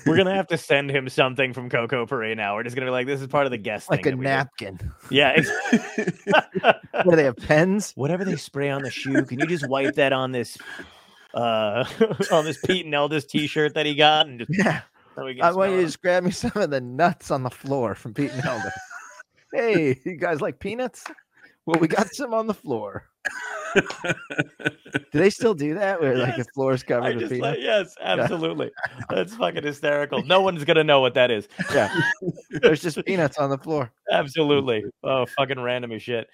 We're 0.06 0.18
gonna 0.18 0.36
have 0.36 0.48
to 0.48 0.58
send 0.58 0.90
him 0.92 1.08
something 1.08 1.54
from 1.54 1.70
Coco 1.70 2.06
Parade 2.06 2.36
now. 2.38 2.56
We're 2.56 2.64
just 2.64 2.76
gonna 2.76 2.88
be 2.88 2.92
like, 2.92 3.06
this 3.08 3.22
is 3.22 3.28
part 3.28 3.46
of 3.46 3.52
the 3.52 3.58
guest 3.58 3.90
Like 3.90 4.04
thing 4.04 4.14
a 4.14 4.24
that 4.24 4.50
we 4.60 4.66
do." 4.66 4.72
napkin. 4.72 4.92
Yeah. 5.10 5.42
What 7.04 7.12
do 7.12 7.16
they 7.16 7.24
have 7.24 7.38
pens? 7.38 7.94
Whatever 7.96 8.24
they 8.26 8.36
spray 8.36 8.70
on 8.70 8.82
the 8.84 8.92
shoe, 8.92 9.24
can 9.26 9.40
you 9.40 9.48
just 9.48 9.68
wipe 9.68 9.96
that 9.96 10.14
on 10.14 10.32
this 10.32 10.58
uh 11.34 11.86
on 12.32 12.44
this 12.46 12.58
Pete 12.66 12.86
and 12.86 12.94
Elda's 12.94 13.26
t-shirt 13.26 13.74
that 13.76 13.86
he 13.86 13.96
got 13.96 14.28
and 14.28 14.40
just 14.40 14.52
Yeah. 14.54 14.82
I 15.18 15.52
want 15.52 15.72
you 15.72 15.78
to 15.78 15.86
just 15.86 16.02
grab 16.02 16.24
me 16.24 16.32
some 16.32 16.52
of 16.56 16.70
the 16.70 16.82
nuts 16.82 17.32
on 17.32 17.44
the 17.44 17.50
floor 17.50 17.96
from 17.96 18.14
Pete 18.14 18.32
and 18.32 18.46
Elda. 18.46 18.72
hey, 19.54 20.00
you 20.06 20.16
guys 20.18 20.42
like 20.42 20.60
peanuts? 20.60 21.04
Well, 21.66 21.80
we 21.80 21.88
got 21.88 22.14
some 22.14 22.34
on 22.34 22.48
the 22.48 22.54
floor. 22.54 23.06
Do 23.76 25.20
they 25.20 25.30
still 25.30 25.54
do 25.54 25.76
that 25.76 26.02
where 26.02 26.18
like 26.18 26.32
the 26.36 26.40
Yes, 26.40 26.48
floor 26.54 26.74
is 26.74 26.84
covered 26.84 27.16
with 27.16 27.30
peanuts? 27.30 27.58
like, 27.58 27.60
yes, 27.60 27.96
absolutely. 28.02 28.72
That's 29.10 29.36
fucking 29.36 29.64
hysterical. 29.64 30.24
No 30.24 30.42
one's 30.42 30.64
gonna 30.64 30.84
know 30.84 31.00
what 31.02 31.14
that 31.14 31.32
is. 31.32 31.48
Yeah. 31.74 31.94
There's 32.50 32.82
just 32.82 32.98
peanuts 33.06 33.38
on 33.38 33.50
the 33.50 33.58
floor. 33.58 33.92
Absolutely. 34.12 34.84
Oh, 35.04 35.26
fucking 35.38 35.60
random 35.60 35.92
as 35.92 36.02
shit. 36.02 36.28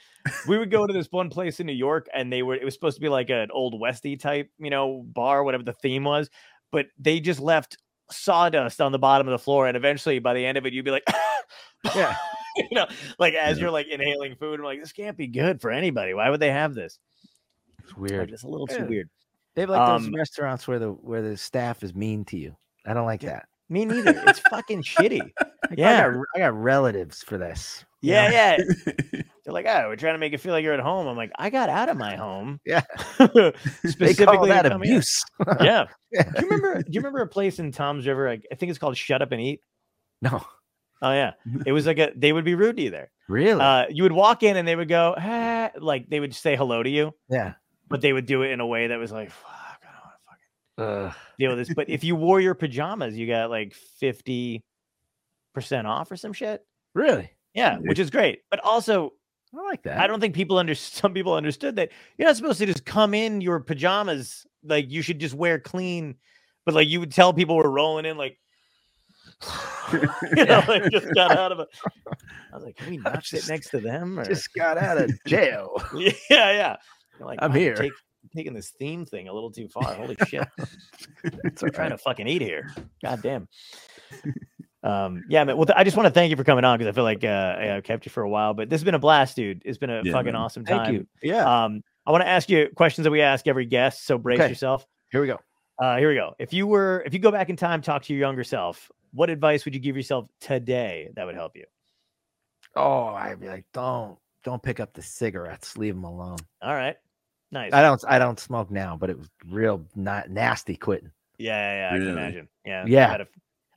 We 0.47 0.57
would 0.57 0.71
go 0.71 0.87
to 0.87 0.93
this 0.93 1.07
one 1.11 1.29
place 1.29 1.59
in 1.59 1.67
New 1.67 1.73
York, 1.73 2.07
and 2.13 2.31
they 2.31 2.41
were. 2.41 2.55
It 2.55 2.63
was 2.63 2.73
supposed 2.73 2.95
to 2.95 3.01
be 3.01 3.09
like 3.09 3.29
an 3.29 3.49
old 3.51 3.79
westy 3.79 4.17
type, 4.17 4.49
you 4.57 4.69
know, 4.69 5.03
bar, 5.05 5.43
whatever 5.43 5.63
the 5.63 5.73
theme 5.73 6.05
was. 6.05 6.29
But 6.71 6.87
they 6.97 7.19
just 7.19 7.39
left 7.39 7.77
sawdust 8.11 8.79
on 8.81 8.91
the 8.91 8.99
bottom 8.99 9.27
of 9.27 9.31
the 9.31 9.39
floor, 9.39 9.67
and 9.67 9.75
eventually, 9.77 10.19
by 10.19 10.33
the 10.33 10.45
end 10.45 10.57
of 10.57 10.65
it, 10.65 10.73
you'd 10.73 10.85
be 10.85 10.91
like, 10.91 11.03
Yeah. 11.95 12.15
you 12.57 12.67
know, 12.71 12.87
like 13.19 13.33
as 13.33 13.57
Yeah. 13.57 13.61
you're 13.63 13.71
like 13.71 13.87
inhaling 13.87 14.35
food, 14.35 14.59
I'm 14.59 14.65
like, 14.65 14.79
this 14.79 14.91
can't 14.91 15.17
be 15.17 15.27
good 15.27 15.61
for 15.61 15.71
anybody. 15.71 16.13
Why 16.13 16.29
would 16.29 16.39
they 16.39 16.51
have 16.51 16.73
this? 16.73 16.99
It's 17.83 17.91
Like, 17.93 18.11
weird. 18.11 18.31
it's 18.31 18.43
a 18.43 18.47
little 18.47 18.67
too 18.67 18.75
Yeah. 18.83 18.85
weird. 18.85 19.09
They 19.55 19.61
have 19.61 19.69
like 19.69 19.87
those 19.87 20.07
Um, 20.07 20.13
restaurants 20.15 20.67
where 20.67 20.79
the 20.79 20.91
where 20.91 21.21
the 21.21 21.35
staff 21.37 21.83
is 21.83 21.95
mean 21.95 22.25
to 22.25 22.37
you. 22.37 22.55
I 22.85 22.93
don't 22.93 23.05
like 23.05 23.21
that. 23.21 23.47
Me 23.69 23.85
neither. 23.85 24.13
It's 24.27 24.39
fucking 24.39 24.83
shitty. 24.83 25.31
Like, 25.69 25.79
Yeah. 25.79 26.07
I 26.07 26.11
got, 26.11 26.23
I 26.35 26.39
got 26.39 26.53
relatives 26.53 27.23
for 27.23 27.37
this. 27.37 27.83
You 28.01 28.13
Yeah, 28.13 28.57
yeah. 28.57 28.57
They're 29.45 29.53
like, 29.53 29.65
oh, 29.65 29.87
we're 29.87 29.95
trying 29.95 30.15
to 30.15 30.19
make 30.19 30.33
it 30.33 30.39
feel 30.39 30.51
like 30.51 30.63
you're 30.63 30.73
at 30.73 30.79
home. 30.81 31.07
I'm 31.07 31.15
like, 31.15 31.31
I 31.37 31.49
got 31.49 31.69
out 31.69 31.87
of 31.87 31.95
my 31.97 32.15
home. 32.17 32.59
Yeah. 32.65 32.81
Specifically, 33.85 34.49
that 34.49 34.65
abuse. 34.65 35.23
Yeah. 35.61 35.85
Yeah. 36.11 36.23
Do 36.23 36.41
you 36.41 36.49
remember? 36.49 36.81
Do 36.81 36.91
you 36.91 36.99
remember 36.99 37.19
a 37.21 37.27
place 37.27 37.59
in 37.59 37.71
Toms 37.71 38.05
River? 38.05 38.29
I 38.29 38.39
I 38.51 38.55
think 38.55 38.69
it's 38.69 38.79
called 38.79 38.97
Shut 38.97 39.21
Up 39.21 39.31
and 39.31 39.41
Eat. 39.41 39.61
No, 40.21 40.43
Oh 41.01 41.11
yeah, 41.11 41.33
it 41.65 41.71
was 41.71 41.85
like 41.85 41.99
a. 41.99 42.11
They 42.15 42.33
would 42.33 42.43
be 42.45 42.55
rude 42.55 42.77
to 42.77 42.83
you 42.83 42.89
there. 42.89 43.11
really? 43.29 43.61
Uh, 43.61 43.85
you 43.89 44.03
would 44.03 44.11
walk 44.11 44.41
in 44.41 44.57
and 44.57 44.67
they 44.67 44.75
would 44.75 44.87
go, 44.89 45.13
ah, 45.17 45.69
like 45.79 46.09
they 46.09 46.19
would 46.19 46.33
say 46.33 46.55
hello 46.55 46.81
to 46.81 46.89
you, 46.89 47.11
yeah. 47.29 47.53
but 47.87 48.01
they 48.01 48.13
would 48.13 48.25
do 48.25 48.41
it 48.41 48.49
in 48.51 48.59
a 48.59 48.65
way 48.65 48.87
that 48.87 48.97
was 48.97 49.11
like, 49.11 49.29
fuck, 49.29 49.51
I 49.83 49.85
don't 49.85 50.03
want 50.03 50.41
to 50.79 50.87
fucking 50.87 51.07
Ugh. 51.09 51.15
deal 51.37 51.49
with 51.51 51.59
this. 51.59 51.75
But 51.75 51.89
if 51.89 52.03
you 52.03 52.15
wore 52.15 52.39
your 52.39 52.55
pajamas, 52.55 53.15
you 53.15 53.27
got 53.27 53.51
like 53.51 53.75
fifty 53.99 54.63
percent 55.53 55.85
off 55.85 56.09
or 56.09 56.15
some 56.15 56.33
shit. 56.33 56.65
really? 56.95 57.29
Yeah, 57.57 57.79
which 57.79 57.97
is 57.97 58.11
great. 58.11 58.41
But 58.51 58.59
also, 58.63 59.13
I 59.57 59.63
like 59.63 59.81
that. 59.83 59.99
I 59.99 60.05
don't 60.05 60.19
think 60.19 60.35
people 60.35 60.59
under 60.59 60.75
some 60.75 61.13
people 61.13 61.33
understood 61.33 61.75
that 61.77 61.89
you're 62.17 62.27
not 62.27 62.37
supposed 62.37 62.59
to 62.59 62.67
just 62.67 62.85
come 62.85 63.13
in 63.15 63.41
your 63.41 63.59
pajamas. 63.59 64.45
Like 64.63 64.91
you 64.91 65.01
should 65.01 65.19
just 65.19 65.33
wear 65.33 65.59
clean. 65.59 66.15
But 66.65 66.75
like 66.75 66.87
you 66.87 66.99
would 66.99 67.11
tell 67.11 67.33
people 67.33 67.55
we're 67.57 67.69
rolling 67.69 68.05
in 68.05 68.15
like 68.15 68.37
you 69.93 70.45
know, 70.45 70.63
like 70.67 70.91
just 70.91 71.13
got 71.15 71.35
out 71.35 71.51
of 71.51 71.59
a 71.59 71.67
I 72.51 72.55
was 72.55 72.63
like, 72.63 72.75
can 72.77 72.91
we 72.91 72.97
not 72.97 73.25
sit 73.25 73.47
next 73.49 73.69
to 73.71 73.79
them? 73.79 74.19
Or 74.19 74.25
just 74.25 74.53
got 74.53 74.77
out 74.77 74.99
of 74.99 75.11
jail. 75.25 75.81
yeah, 75.95 76.11
yeah. 76.29 76.75
You're 77.17 77.27
like, 77.27 77.39
I'm 77.41 77.51
"Wow, 77.51 77.57
you're 77.57 77.73
here." 77.73 77.75
take- 77.75 77.91
taking 78.35 78.53
this 78.53 78.71
theme 78.71 79.05
thing 79.05 79.29
a 79.29 79.33
little 79.33 79.51
too 79.51 79.67
far. 79.69 79.93
Holy 79.95 80.15
shit. 80.27 80.47
We're 81.61 81.69
trying 81.69 81.91
to 81.91 81.97
fucking 81.97 82.27
eat 82.27 82.41
here. 82.41 82.69
God 83.01 83.21
damn. 83.23 83.47
Um, 84.83 85.23
yeah, 85.29 85.43
man. 85.43 85.57
Well, 85.57 85.65
th- 85.65 85.75
I 85.77 85.83
just 85.83 85.97
want 85.97 86.07
to 86.07 86.11
thank 86.11 86.29
you 86.29 86.35
for 86.37 86.43
coming 86.43 86.63
on 86.63 86.77
because 86.77 86.91
I 86.91 86.95
feel 86.95 87.03
like 87.03 87.23
uh, 87.23 87.75
I 87.77 87.81
kept 87.83 88.05
you 88.05 88.11
for 88.11 88.23
a 88.23 88.29
while, 88.29 88.53
but 88.53 88.69
this 88.69 88.79
has 88.79 88.85
been 88.85 88.95
a 88.95 88.99
blast, 88.99 89.35
dude. 89.35 89.61
It's 89.65 89.77
been 89.77 89.89
a 89.89 90.01
Yeah, 90.03 90.11
fucking 90.13 90.33
man. 90.33 90.35
awesome 90.35 90.63
time. 90.65 90.85
Thank 90.85 90.97
you. 90.99 91.07
Yeah. 91.21 91.65
Um, 91.65 91.81
I 92.05 92.11
want 92.11 92.23
to 92.23 92.27
ask 92.27 92.49
you 92.49 92.69
questions 92.75 93.03
that 93.03 93.11
we 93.11 93.21
ask 93.21 93.47
every 93.47 93.65
guest. 93.65 94.05
So 94.05 94.17
brace 94.17 94.39
Okay. 94.39 94.49
yourself. 94.49 94.85
Here 95.11 95.19
we 95.21 95.27
go. 95.27 95.39
Uh, 95.79 95.97
here 95.97 96.09
we 96.09 96.15
go. 96.15 96.33
If 96.39 96.53
you 96.53 96.67
were, 96.67 97.03
if 97.05 97.13
you 97.13 97.19
go 97.19 97.31
back 97.31 97.49
in 97.49 97.55
time, 97.55 97.81
talk 97.81 98.03
to 98.03 98.13
your 98.13 98.19
younger 98.19 98.43
self, 98.43 98.89
what 99.11 99.29
advice 99.29 99.65
would 99.65 99.73
you 99.73 99.79
give 99.81 99.95
yourself 99.95 100.27
today 100.39 101.09
that 101.15 101.25
would 101.25 101.35
help 101.35 101.55
you? 101.55 101.65
Oh, 102.75 103.07
I'd 103.07 103.39
be 103.39 103.47
like, 103.47 103.65
don't 103.73 104.17
don't 104.43 104.61
pick 104.61 104.79
up 104.79 104.93
the 104.93 105.01
cigarettes. 105.01 105.77
Leave 105.77 105.95
them 105.95 106.03
alone. 106.03 106.37
All 106.61 106.73
right. 106.73 106.95
Nice. 107.51 107.73
I 107.73 107.81
don't 107.81 108.03
I 108.07 108.19
don't 108.19 108.39
smoke 108.39 108.69
now, 108.71 108.95
but 108.97 109.09
it 109.09 109.17
was 109.17 109.29
real 109.49 109.85
not 109.95 110.29
nasty 110.29 110.75
quitting. 110.75 111.11
Yeah, 111.37 111.55
yeah, 111.57 111.89
yeah, 111.91 111.95
I 111.95 111.99
can 111.99 112.07
imagine. 112.09 112.47
Yeah, 112.65 112.81
I've 112.81 112.89
Yeah. 112.89 113.07
had 113.09 113.21
a, 113.21 113.23
f- 113.23 113.29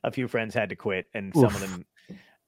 a 0.03 0.11
few 0.11 0.27
friends 0.27 0.53
had 0.53 0.69
to 0.69 0.75
quit, 0.75 1.07
and 1.13 1.33
some 1.35 1.55
of 1.55 1.59
them, 1.61 1.85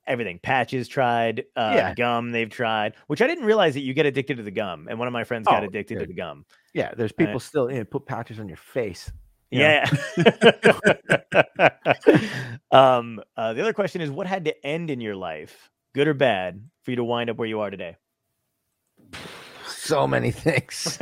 everything 0.08 0.40
patches 0.40 0.88
tried, 0.88 1.46
uh, 1.56 1.74
Yeah. 1.76 1.94
gum 1.94 2.32
they've 2.32 2.50
tried, 2.50 2.96
which 3.08 3.22
I 3.22 3.28
didn't 3.28 3.46
realize 3.46 3.74
that 3.76 3.82
you 3.82 3.94
get 3.94 4.06
addicted 4.06 4.38
to 4.38 4.44
the 4.44 4.52
gum. 4.52 4.88
And 4.90 5.00
one 5.00 5.08
of 5.08 5.14
my 5.14 5.24
friends 5.24 5.46
got 5.48 5.64
Oh, 5.64 5.68
addicted 5.68 6.00
to 6.00 6.06
the 6.06 6.14
gum. 6.14 6.46
Yeah, 6.74 6.94
there's 6.96 7.12
Right. 7.18 7.28
people 7.28 7.40
still 7.40 7.72
you 7.72 7.78
know, 7.80 7.84
put 7.86 8.06
patches 8.06 8.40
on 8.40 8.48
your 8.48 8.58
face. 8.58 9.12
you? 9.52 9.60
Yeah. 9.62 9.86
um, 12.72 13.22
uh, 13.38 13.54
the 13.54 13.62
other 13.62 13.74
question 13.74 14.02
is, 14.02 14.10
what 14.10 14.28
had 14.28 14.46
to 14.46 14.66
end 14.66 14.90
in 14.90 15.00
your 15.00 15.16
life, 15.16 15.70
good 15.94 16.08
or 16.08 16.14
bad, 16.16 16.68
for 16.84 16.92
you 16.92 16.98
to 16.98 17.04
wind 17.04 17.30
up 17.30 17.38
where 17.38 17.48
you 17.48 17.60
are 17.60 17.70
today? 17.70 17.96
So 19.84 20.08
many 20.08 20.32
things. 20.32 20.98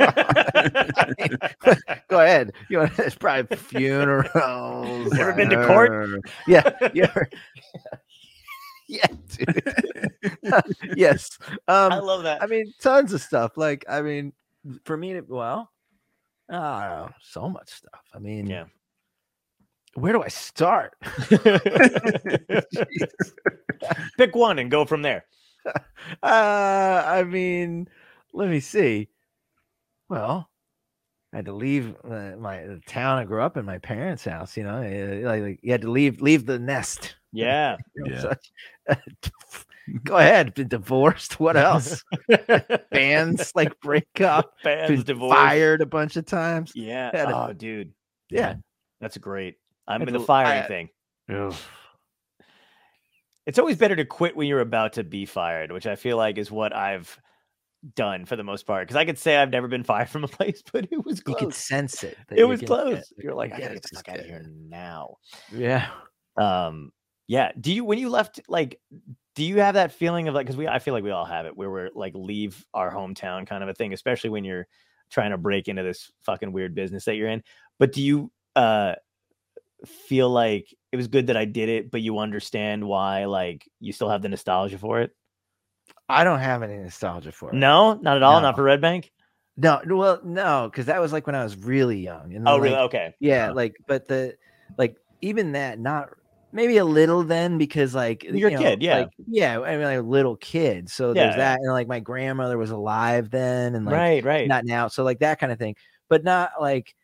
Go 2.08 2.18
ahead. 2.20 2.50
You 2.68 2.78
know, 2.78 2.88
it's 2.98 3.14
probably 3.14 3.56
funerals. 3.56 5.16
Ever 5.16 5.32
been 5.34 5.50
to 5.50 5.64
court? 5.68 6.20
Yeah. 6.48 6.68
Yeah. 6.92 7.14
yeah, 8.88 9.06
dude. 9.36 9.62
yes. 10.96 11.38
Um 11.68 11.92
I 11.92 11.98
love 12.00 12.24
that. 12.24 12.42
I 12.42 12.46
mean, 12.46 12.74
tons 12.80 13.12
of 13.12 13.20
stuff. 13.20 13.56
Like, 13.56 13.84
I 13.88 14.02
mean, 14.02 14.32
for 14.84 14.96
me, 14.96 15.12
to, 15.12 15.20
well, 15.28 15.70
I 16.50 17.08
so 17.20 17.48
much 17.48 17.70
stuff. 17.70 18.02
I 18.12 18.18
mean, 18.18 18.46
Yeah. 18.48 18.64
where 19.94 20.12
do 20.12 20.24
I 20.24 20.28
start? 20.28 20.94
Pick 24.18 24.34
one 24.34 24.58
and 24.58 24.72
go 24.72 24.84
from 24.84 25.02
there. 25.02 25.24
Uh, 26.20 27.04
I 27.06 27.22
mean, 27.22 27.86
let 28.32 28.48
me 28.48 28.60
see. 28.60 29.08
Well, 30.08 30.48
I 31.32 31.36
had 31.36 31.46
to 31.46 31.52
leave 31.52 31.94
uh, 32.04 32.36
my 32.38 32.62
the 32.64 32.80
town 32.86 33.18
I 33.18 33.24
grew 33.24 33.40
up 33.42 33.56
in, 33.56 33.64
my 33.64 33.78
parents' 33.78 34.24
house. 34.24 34.56
You 34.56 34.64
know, 34.64 34.76
uh, 34.82 35.26
like, 35.28 35.42
like 35.42 35.60
you 35.62 35.72
had 35.72 35.82
to 35.82 35.90
leave 35.90 36.20
leave 36.20 36.46
the 36.46 36.58
nest. 36.58 37.16
Yeah. 37.34 37.78
you 37.96 38.04
know, 38.04 38.34
Yeah. 38.90 38.94
go 40.04 40.18
ahead, 40.18 40.52
been 40.52 40.68
divorced. 40.68 41.40
What 41.40 41.56
else? 41.56 42.04
Bands 42.90 43.52
like 43.54 43.80
break 43.80 44.20
up. 44.20 44.52
Fans 44.62 44.90
Been 44.90 45.02
divorced. 45.02 45.34
fired 45.38 45.80
a 45.80 45.86
bunch 45.86 46.18
of 46.18 46.26
times. 46.26 46.72
Yeah. 46.74 47.10
Had 47.10 47.30
a- 47.30 47.36
Oh, 47.48 47.52
dude. 47.54 47.94
Yeah. 48.28 48.56
That's 49.00 49.16
great. 49.16 49.54
I'm 49.88 50.02
in 50.02 50.12
the 50.12 50.20
firing 50.20 50.62
I- 50.62 50.66
thing. 50.66 50.88
Ugh. 51.30 51.54
It's 53.46 53.58
always 53.58 53.78
better 53.78 53.96
to 53.96 54.04
quit 54.04 54.36
when 54.36 54.46
you're 54.46 54.60
about 54.60 54.92
to 54.94 55.02
be 55.02 55.24
fired, 55.24 55.72
which 55.72 55.86
I 55.86 55.96
feel 55.96 56.18
like 56.18 56.36
is 56.36 56.50
what 56.50 56.74
I've 56.74 57.18
done 57.94 58.24
for 58.24 58.36
the 58.36 58.44
most 58.44 58.66
part. 58.66 58.86
Because 58.86 58.96
I 58.96 59.04
could 59.04 59.18
say 59.18 59.36
I've 59.36 59.50
never 59.50 59.68
been 59.68 59.84
fired 59.84 60.08
from 60.08 60.24
a 60.24 60.28
place, 60.38 60.62
but 60.72 60.88
it 60.90 61.04
was 61.04 61.18
You 61.18 61.24
close. 61.34 61.38
could 61.40 61.54
sense 61.54 62.02
it. 62.04 62.16
it 62.30 62.44
was 62.44 62.60
close. 62.62 63.12
You're 63.18 63.34
like, 63.34 63.52
I 63.52 63.60
gotta 63.60 63.74
get 63.74 63.82
the 63.82 63.96
fuck 63.96 64.08
out 64.08 64.20
of 64.20 64.26
here 64.26 64.44
now. 64.48 65.16
Yeah. 65.52 65.88
Um, 66.36 66.92
yeah. 67.26 67.52
Do 67.60 67.72
you 67.72 67.84
when 67.84 67.98
you 67.98 68.08
left 68.08 68.40
like 68.48 68.80
do 69.34 69.44
you 69.44 69.60
have 69.60 69.74
that 69.74 69.92
feeling 69.92 70.28
of 70.28 70.34
like 70.34 70.46
because 70.46 70.56
we 70.56 70.68
I 70.68 70.78
feel 70.78 70.92
like 70.94 71.04
we 71.04 71.10
all 71.10 71.24
have 71.24 71.46
it 71.46 71.56
where 71.56 71.70
we're 71.70 71.90
like 71.94 72.12
leave 72.14 72.64
our 72.74 72.92
hometown 72.92 73.46
kind 73.46 73.62
of 73.62 73.68
a 73.68 73.74
thing, 73.74 73.92
especially 73.92 74.30
when 74.30 74.44
you're 74.44 74.66
trying 75.10 75.30
to 75.30 75.38
break 75.38 75.68
into 75.68 75.82
this 75.82 76.10
fucking 76.24 76.52
weird 76.52 76.74
business 76.74 77.04
that 77.06 77.16
you're 77.16 77.28
in. 77.28 77.42
But 77.78 77.92
do 77.92 78.02
you 78.02 78.30
uh 78.56 78.94
feel 79.86 80.28
like 80.30 80.72
it 80.92 80.96
was 80.96 81.08
good 81.08 81.26
that 81.28 81.36
I 81.36 81.44
did 81.44 81.68
it, 81.68 81.90
but 81.90 82.02
you 82.02 82.18
understand 82.18 82.84
why 82.86 83.24
like 83.24 83.68
you 83.80 83.92
still 83.92 84.08
have 84.10 84.22
the 84.22 84.28
nostalgia 84.28 84.78
for 84.78 85.00
it? 85.00 85.10
I 86.08 86.24
don't 86.24 86.40
have 86.40 86.62
any 86.62 86.76
nostalgia 86.76 87.32
for 87.32 87.50
it. 87.50 87.54
No, 87.54 87.94
not 87.94 88.16
at 88.16 88.22
all. 88.22 88.40
Not 88.40 88.56
for 88.56 88.62
Red 88.62 88.80
Bank. 88.80 89.10
No, 89.56 89.80
no, 89.84 89.96
well, 89.96 90.20
no, 90.24 90.68
because 90.70 90.86
that 90.86 91.00
was 91.00 91.12
like 91.12 91.26
when 91.26 91.36
I 91.36 91.44
was 91.44 91.56
really 91.56 91.98
young. 92.00 92.34
And 92.34 92.48
Oh, 92.48 92.54
then, 92.54 92.62
really? 92.62 92.76
Okay. 92.76 93.14
Yeah, 93.20 93.50
Uh, 93.50 93.54
like, 93.54 93.76
but 93.86 94.08
the 94.08 94.36
like 94.78 94.96
even 95.20 95.52
that, 95.52 95.78
not 95.78 96.08
maybe 96.52 96.78
a 96.78 96.84
little 96.84 97.22
then 97.22 97.58
because 97.58 97.94
like 97.94 98.24
You're 98.24 98.48
a 98.48 98.52
you 98.52 98.56
know, 98.56 98.62
kid, 98.62 98.82
yeah. 98.82 98.98
like, 98.98 99.10
yeah. 99.26 99.60
I 99.60 99.76
mean, 99.76 99.84
like 99.84 99.98
a 99.98 100.02
little 100.02 100.36
kid. 100.36 100.88
So 100.90 101.08
Yeah, 101.12 101.24
there's 101.24 101.36
that, 101.36 101.60
and 101.60 101.70
like 101.72 101.86
my 101.88 102.00
grandmother 102.00 102.56
was 102.58 102.70
alive 102.70 103.30
then, 103.30 103.74
and 103.74 103.84
like 103.84 103.94
right, 103.94 104.24
right. 104.24 104.48
not 104.48 104.64
now. 104.64 104.88
So 104.88 105.04
like 105.04 105.20
that 105.20 105.38
kind 105.38 105.52
of 105.52 105.58
thing, 105.58 105.76
but 106.08 106.24
not 106.24 106.52
like 106.60 106.94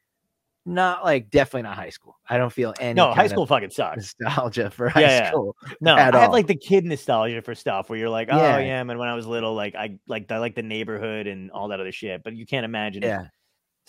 not 0.68 1.04
like 1.04 1.30
definitely 1.30 1.62
not 1.62 1.76
high 1.76 1.88
school. 1.90 2.18
I 2.28 2.36
don't 2.36 2.52
feel 2.52 2.74
any 2.78 2.94
No, 2.94 3.12
high 3.12 3.26
school 3.26 3.46
fucking 3.46 3.70
sucks. 3.70 4.14
nostalgia 4.20 4.70
for 4.70 4.88
high 4.90 5.00
Yeah, 5.00 5.08
yeah. 5.22 5.30
school. 5.30 5.56
No, 5.80 5.94
I 5.94 6.00
have 6.02 6.30
like 6.32 6.46
the 6.46 6.54
kid 6.56 6.84
nostalgia 6.84 7.42
for 7.42 7.54
stuff 7.54 7.88
where 7.88 7.98
you're 7.98 8.10
like, 8.10 8.28
oh 8.30 8.36
Yeah. 8.36 8.58
yeah, 8.58 8.82
man. 8.84 8.98
When 8.98 9.08
I 9.08 9.14
was 9.14 9.26
little, 9.26 9.54
like 9.54 9.74
I 9.74 9.98
like 10.06 10.30
I 10.30 10.38
like 10.38 10.54
the 10.54 10.62
neighborhood 10.62 11.26
and 11.26 11.50
all 11.50 11.68
that 11.68 11.80
other 11.80 11.92
shit. 11.92 12.22
But 12.22 12.34
you 12.36 12.46
can't 12.46 12.64
imagine. 12.64 13.02
Yeah. 13.02 13.26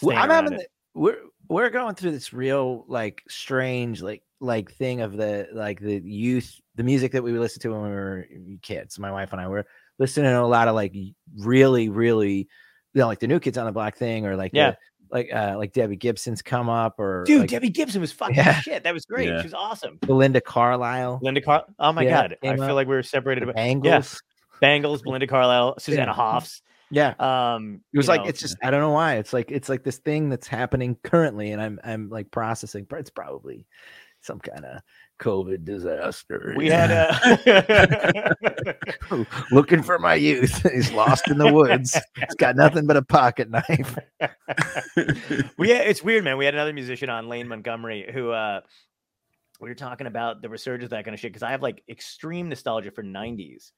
Well, 0.01 0.17
I'm 0.17 0.29
having 0.29 0.57
the, 0.57 0.67
we're 0.93 1.17
we're 1.47 1.69
going 1.69 1.95
through 1.95 2.11
this 2.11 2.31
real 2.33 2.85
like 2.87 3.23
strange 3.27 4.01
like 4.01 4.23
like 4.39 4.71
thing 4.71 5.01
of 5.01 5.17
the 5.17 5.47
like 5.53 5.79
the 5.81 5.99
youth 6.03 6.59
the 6.75 6.83
music 6.83 7.11
that 7.11 7.21
we 7.23 7.31
would 7.33 7.41
listen 7.41 7.61
to 7.61 7.69
when 7.71 7.81
we 7.81 7.89
were 7.89 8.25
kids. 8.61 8.97
My 8.97 9.11
wife 9.11 9.33
and 9.33 9.41
I 9.41 9.47
were 9.47 9.65
listening 9.97 10.31
to 10.31 10.41
a 10.41 10.43
lot 10.43 10.69
of 10.69 10.75
like 10.75 10.93
really 11.37 11.89
really 11.89 12.47
you 12.93 13.01
know 13.01 13.07
like 13.07 13.19
the 13.19 13.27
new 13.27 13.39
kids 13.41 13.57
on 13.57 13.65
the 13.65 13.71
block 13.73 13.97
thing 13.97 14.25
or 14.25 14.37
like 14.37 14.51
Yeah. 14.53 14.71
the, 14.71 14.77
like 15.11 15.29
uh 15.33 15.55
like 15.57 15.73
Debbie 15.73 15.95
Gibson's 15.95 16.41
come 16.41 16.69
up 16.69 16.99
or 16.99 17.23
Dude, 17.25 17.41
like 17.41 17.49
Debbie 17.49 17.69
Gibson 17.69 18.01
was 18.01 18.11
fucking 18.11 18.35
Yeah. 18.35 18.59
shit. 18.61 18.83
That 18.83 18.93
was 18.93 19.05
great. 19.05 19.27
Yeah. 19.29 19.41
She 19.41 19.47
was 19.47 19.53
awesome. 19.53 19.97
Belinda 20.01 20.41
Carlisle, 20.41 21.19
Linda 21.21 21.41
Car. 21.41 21.65
Oh 21.79 21.91
my 21.91 22.03
Yeah, 22.03 22.27
god, 22.27 22.37
I 22.43 22.55
feel 22.55 22.63
up. 22.63 22.71
like 22.73 22.87
we 22.87 22.95
were 22.95 23.03
separated. 23.03 23.41
the 23.41 23.47
But 23.47 23.55
Bangles. 23.55 24.21
Bangles, 24.61 25.01
Belinda 25.01 25.27
Carlisle, 25.27 25.75
Susanna 25.79 26.11
Yeah. 26.11 26.13
Hoffs. 26.13 26.61
Yeah. 26.91 27.13
Um, 27.19 27.81
It 27.93 27.97
was 27.97 28.07
like 28.07 28.21
know, 28.23 28.27
it's 28.27 28.39
just 28.39 28.57
I 28.63 28.71
don't 28.71 28.81
know 28.81 28.91
why 28.91 29.15
it's 29.17 29.31
like 29.33 29.51
it's 29.51 29.69
like 29.69 29.83
this 29.83 29.97
thing 29.99 30.29
that's 30.29 30.47
happening 30.47 30.97
currently, 31.03 31.51
and 31.51 31.61
I'm 31.61 31.79
I'm 31.83 32.09
like 32.09 32.31
processing. 32.31 32.85
but 32.89 32.99
It's 32.99 33.09
probably 33.11 33.67
some 34.21 34.39
kind 34.39 34.65
of 34.65 34.81
COVID 35.19 35.65
disaster. 35.65 36.53
we 36.57 36.67
had 36.67 36.91
a. 36.91 38.35
looking 39.51 39.83
for 39.83 39.99
my 39.99 40.15
youth. 40.15 40.61
He's 40.73 40.91
lost 40.91 41.29
in 41.29 41.37
the 41.37 41.53
woods. 41.53 41.99
He's 42.15 42.35
got 42.35 42.55
nothing 42.55 42.87
but 42.87 42.97
a 42.97 43.01
pocket 43.01 43.49
knife. 43.49 43.97
we 45.57 45.69
had, 45.69 45.87
it's 45.87 46.03
weird, 46.03 46.23
man. 46.23 46.37
We 46.37 46.45
had 46.45 46.55
another 46.55 46.73
musician 46.73 47.09
on 47.09 47.27
Lane 47.27 47.47
Montgomery 47.47 48.09
who 48.11 48.31
uh 48.31 48.61
we 49.59 49.67
were 49.67 49.75
talking 49.75 50.07
about 50.07 50.41
the 50.41 50.49
resurgence 50.49 50.85
of 50.85 50.91
that 50.91 51.03
kind 51.03 51.13
of 51.13 51.19
shit 51.19 51.31
because 51.31 51.43
I 51.43 51.51
have 51.51 51.61
like 51.61 51.83
extreme 51.89 52.47
nostalgia 52.47 52.91
for 52.91 53.03
90s 53.03 53.71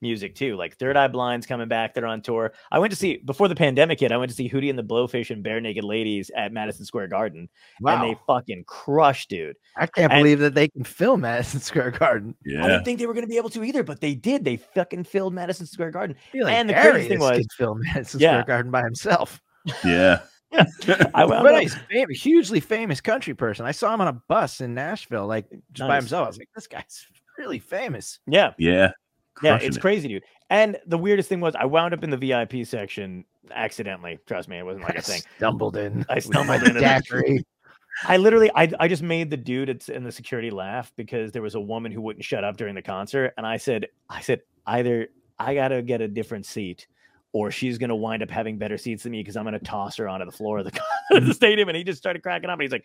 music 0.00 0.34
too. 0.34 0.56
Like 0.56 0.76
Third 0.76 0.96
Eye 0.96 1.08
Blind's 1.08 1.46
coming 1.46 1.68
back, 1.68 1.94
they're 1.94 2.06
on 2.06 2.22
tour. 2.22 2.52
I 2.70 2.78
went 2.78 2.90
to 2.92 2.96
see 2.96 3.16
before 3.24 3.48
the 3.48 3.54
pandemic 3.54 4.00
hit, 4.00 4.12
I 4.12 4.16
went 4.16 4.30
to 4.30 4.36
see 4.36 4.48
Hootie 4.48 4.70
and 4.70 4.78
the 4.78 4.82
Blowfish 4.84 5.30
and 5.30 5.44
Barenaked 5.44 5.82
Ladies 5.82 6.30
at 6.36 6.52
Madison 6.52 6.84
Square 6.84 7.08
Garden. 7.08 7.48
And 7.84 8.02
they 8.02 8.16
fucking 8.26 8.64
crushed, 8.66 9.30
dude. 9.30 9.56
I 9.76 9.86
can't 9.86 10.12
and- 10.12 10.20
believe 10.22 10.38
that 10.40 10.54
they 10.54 10.68
can 10.68 10.84
film 10.84 11.22
Madison 11.22 11.60
Square 11.68 11.92
Garden. 11.92 12.34
Yeah. 12.44 12.58
I 12.58 12.62
yeah. 12.62 12.68
didn't 12.74 12.84
think 12.84 12.98
they 12.98 13.06
were 13.06 13.14
gonna 13.14 13.26
be 13.26 13.36
able 13.38 13.50
to 13.50 13.64
either, 13.64 13.82
but 13.82 14.00
they 14.00 14.14
did. 14.14 14.44
They 14.44 14.56
fucking 14.56 15.04
filled 15.04 15.34
Madison 15.34 15.66
Square 15.66 15.92
Garden. 15.92 16.16
Like 16.34 16.52
And 16.54 16.68
the 16.68 16.74
crazy 16.74 17.08
thing 17.08 17.18
Darius 17.18 17.20
was- 17.20 17.38
could 17.38 17.52
film 17.52 17.80
Madison 17.94 18.20
Yeah. 18.20 18.30
Square 18.42 18.44
Garden 18.56 18.70
by 18.72 18.82
himself. 18.82 19.40
Yeah. 19.84 20.20
I 21.14 21.24
wound 21.24 21.42
But 21.42 21.54
up- 21.56 21.60
he's 21.62 21.74
fam- 21.74 22.08
hugely 22.10 22.60
famous 22.60 23.00
country 23.00 23.34
person. 23.34 23.66
I 23.66 23.72
saw 23.72 23.92
him 23.92 24.00
on 24.00 24.08
a 24.08 24.22
bus 24.28 24.60
in 24.60 24.74
Nashville, 24.74 25.26
like 25.26 25.46
just 25.72 25.88
by 25.88 25.96
himself. 25.96 26.24
I 26.24 26.28
was 26.28 26.38
like, 26.38 26.48
this 26.54 26.66
guy's 26.68 27.04
really 27.36 27.58
famous. 27.58 28.20
yeah. 28.26 28.52
Yeah. 28.58 28.92
Yeah, 29.42 29.58
it's 29.60 29.76
it. 29.76 29.80
crazy, 29.80 30.08
dude. 30.08 30.24
And 30.50 30.78
the 30.86 30.98
weirdest 30.98 31.28
thing 31.28 31.40
was 31.40 31.54
I 31.54 31.64
wound 31.64 31.92
up 31.94 32.02
in 32.04 32.10
the 32.10 32.16
VIP 32.16 32.66
section 32.66 33.24
accidentally. 33.50 34.18
Trust 34.26 34.48
me, 34.48 34.58
it 34.58 34.64
wasn't 34.64 34.84
like 34.84 34.96
a 34.96 35.02
thing. 35.02 35.22
Stumbled 35.36 35.76
in. 35.76 36.04
I 36.08 36.18
stumbled 36.20 36.46
my 36.46 36.56
into 36.56 36.72
the- 36.72 36.80
daiquiri. 36.80 37.44
I 38.04 38.18
literally, 38.18 38.50
I, 38.54 38.70
I 38.78 38.88
just 38.88 39.02
made 39.02 39.30
the 39.30 39.38
dude 39.38 39.70
in 39.88 40.04
the 40.04 40.12
security 40.12 40.50
laugh 40.50 40.92
because 40.96 41.32
there 41.32 41.40
was 41.40 41.54
a 41.54 41.60
woman 41.60 41.90
who 41.90 42.02
wouldn't 42.02 42.26
shut 42.26 42.44
up 42.44 42.58
during 42.58 42.74
the 42.74 42.82
concert, 42.82 43.32
and 43.38 43.46
I 43.46 43.56
said, 43.56 43.86
I 44.10 44.20
said 44.20 44.42
either 44.66 45.08
I 45.38 45.54
gotta 45.54 45.80
get 45.80 46.02
a 46.02 46.08
different 46.08 46.44
seat, 46.44 46.88
or 47.32 47.50
she's 47.50 47.78
gonna 47.78 47.96
wind 47.96 48.22
up 48.22 48.30
having 48.30 48.58
better 48.58 48.76
seats 48.76 49.04
than 49.04 49.12
me 49.12 49.20
because 49.20 49.34
I'm 49.34 49.44
gonna 49.44 49.58
toss 49.60 49.96
her 49.96 50.08
onto 50.10 50.26
the 50.26 50.32
floor 50.32 50.58
of 50.58 50.66
the, 50.66 50.80
the 51.20 51.32
stadium. 51.32 51.70
And 51.70 51.76
he 51.76 51.84
just 51.84 51.98
started 51.98 52.22
cracking 52.22 52.50
up, 52.50 52.54
and 52.58 52.62
he's 52.62 52.72
like, 52.72 52.84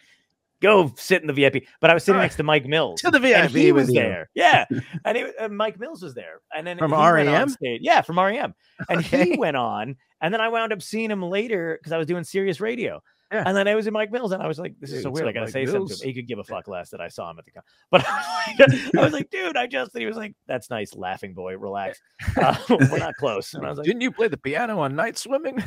"Go 0.62 0.94
sit 0.98 1.22
in 1.22 1.28
the 1.28 1.34
VIP." 1.34 1.64
But 1.80 1.90
I 1.90 1.94
was 1.94 2.04
sitting 2.04 2.22
next 2.22 2.38
to 2.38 2.44
Mike 2.44 2.66
Mills, 2.66 3.02
To 3.02 3.12
the 3.12 3.18
and 3.18 3.50
VIP 3.52 3.62
he 3.62 3.72
was 3.72 3.90
you. 3.90 3.96
there. 3.96 4.30
Yeah, 4.34 4.66
and, 5.06 5.18
it, 5.18 5.36
and 5.40 5.58
Mike 5.58 5.80
Mills 5.80 6.02
was 6.02 6.14
there, 6.14 6.42
and 6.56 6.66
then 6.66 6.78
From 6.78 6.92
he 6.92 6.98
went 6.98 7.28
on 7.30 7.34
REM? 7.34 7.50
stage. 7.50 7.82
Yeah, 7.84 8.02
from 8.02 8.18
REM, 8.20 8.54
and 8.90 9.00
Okay. 9.00 9.32
he 9.32 9.38
went 9.38 9.58
on, 9.58 9.96
and 10.22 10.34
then 10.34 10.40
I 10.42 10.48
wound 10.50 10.72
up 10.74 10.82
seeing 10.82 11.12
him 11.12 11.22
later 11.22 11.78
because 11.80 11.92
I 11.92 11.98
was 11.98 12.08
doing 12.08 12.24
Sirius 12.24 12.60
Radio. 12.62 13.02
Yeah. 13.34 13.44
And 13.46 13.56
then 13.56 13.66
I 13.66 13.76
was 13.76 13.88
in 13.88 13.94
Mike 13.94 14.12
Mills, 14.12 14.34
and 14.34 14.44
I 14.44 14.48
was 14.48 14.60
like, 14.60 14.74
"This 14.82 14.90
is 14.90 14.98
Dude, 14.98 15.04
so 15.04 15.10
weird. 15.12 15.26
I 15.30 15.32
gotta 15.32 15.46
Mike 15.46 15.54
say 15.54 15.66
something 15.66 15.80
Mills? 15.86 16.02
him." 16.02 16.08
He 16.10 16.14
could 16.14 16.28
give 16.28 16.40
a 16.40 16.44
fuck 16.44 16.68
less 16.68 16.90
that 16.90 17.00
I 17.00 17.08
saw 17.08 17.32
him 17.32 17.40
at 17.40 17.46
the 17.46 17.52
con, 17.52 17.64
but 17.90 18.04
I 18.06 18.56
was 18.60 18.68
like, 18.68 18.96
I 18.98 19.04
was 19.06 19.14
like, 19.14 19.30
"Dude, 19.30 19.56
I 19.56 19.68
just." 19.68 19.94
And 19.96 20.02
he 20.02 20.06
was 20.06 20.18
like, 20.18 20.34
"That's 20.48 20.70
nice, 20.70 20.94
laughing 20.96 21.34
boy. 21.34 21.56
Relax. 21.58 22.02
Uh, 22.36 22.58
we're 22.70 22.98
not 23.00 23.14
close." 23.16 23.54
And 23.54 23.66
I 23.66 23.70
was 23.70 23.78
like, 23.78 23.86
Didn't 23.86 24.02
you 24.02 24.12
play 24.12 24.28
the 24.28 24.36
piano 24.36 24.80
on 24.82 24.98
night 24.98 25.18
swimming? 25.18 25.64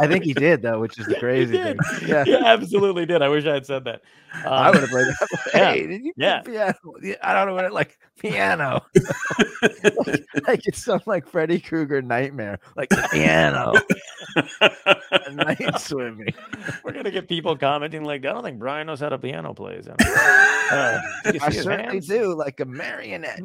I 0.00 0.06
think 0.06 0.24
he 0.24 0.32
did 0.34 0.62
though, 0.62 0.80
which 0.80 0.98
is 0.98 1.06
the 1.06 1.16
crazy 1.16 1.56
thing. 1.56 1.76
Yeah. 2.06 2.24
"He 2.24 2.34
absolutely 2.44 3.06
did." 3.06 3.22
I 3.22 3.28
wish 3.28 3.46
I 3.46 3.54
had 3.54 3.66
said 3.66 3.84
that. 3.84 4.02
I 4.34 4.68
Um, 4.68 4.72
would 4.74 4.80
have 4.80 4.90
played 4.90 5.06
that. 5.06 5.28
yeah, 5.54 5.74
did 5.74 6.02
you 6.04 6.14
play 6.14 6.24
yeah. 6.24 6.42
piano? 6.42 6.74
I 7.22 7.32
don't 7.34 7.46
know 7.46 7.54
what 7.54 7.64
it 7.64 7.72
like 7.72 7.98
piano. 8.18 8.80
like 10.48 10.60
it's 10.66 10.84
sounds 10.84 11.06
like 11.06 11.26
Freddy 11.28 11.60
Krueger 11.60 12.02
nightmare. 12.02 12.58
Like 12.76 12.90
piano. 13.12 13.74
night 15.32 15.78
swimming. 15.80 16.34
We're 16.84 16.92
gonna 16.92 17.10
get 17.10 17.28
people 17.28 17.56
commenting 17.56 18.04
like, 18.04 18.24
"I 18.24 18.32
don't 18.32 18.42
think 18.42 18.58
Brian 18.58 18.86
knows 18.86 19.00
how 19.00 19.10
to 19.10 19.18
piano 19.18 19.52
play." 19.54 19.80
So, 19.82 19.92
uh, 20.00 21.00
I 21.24 21.32
see 21.32 21.38
his 21.56 21.64
certainly 21.64 21.84
hands? 21.84 22.06
do, 22.08 22.34
like 22.34 22.60
a 22.60 22.64
marionette. 22.64 23.40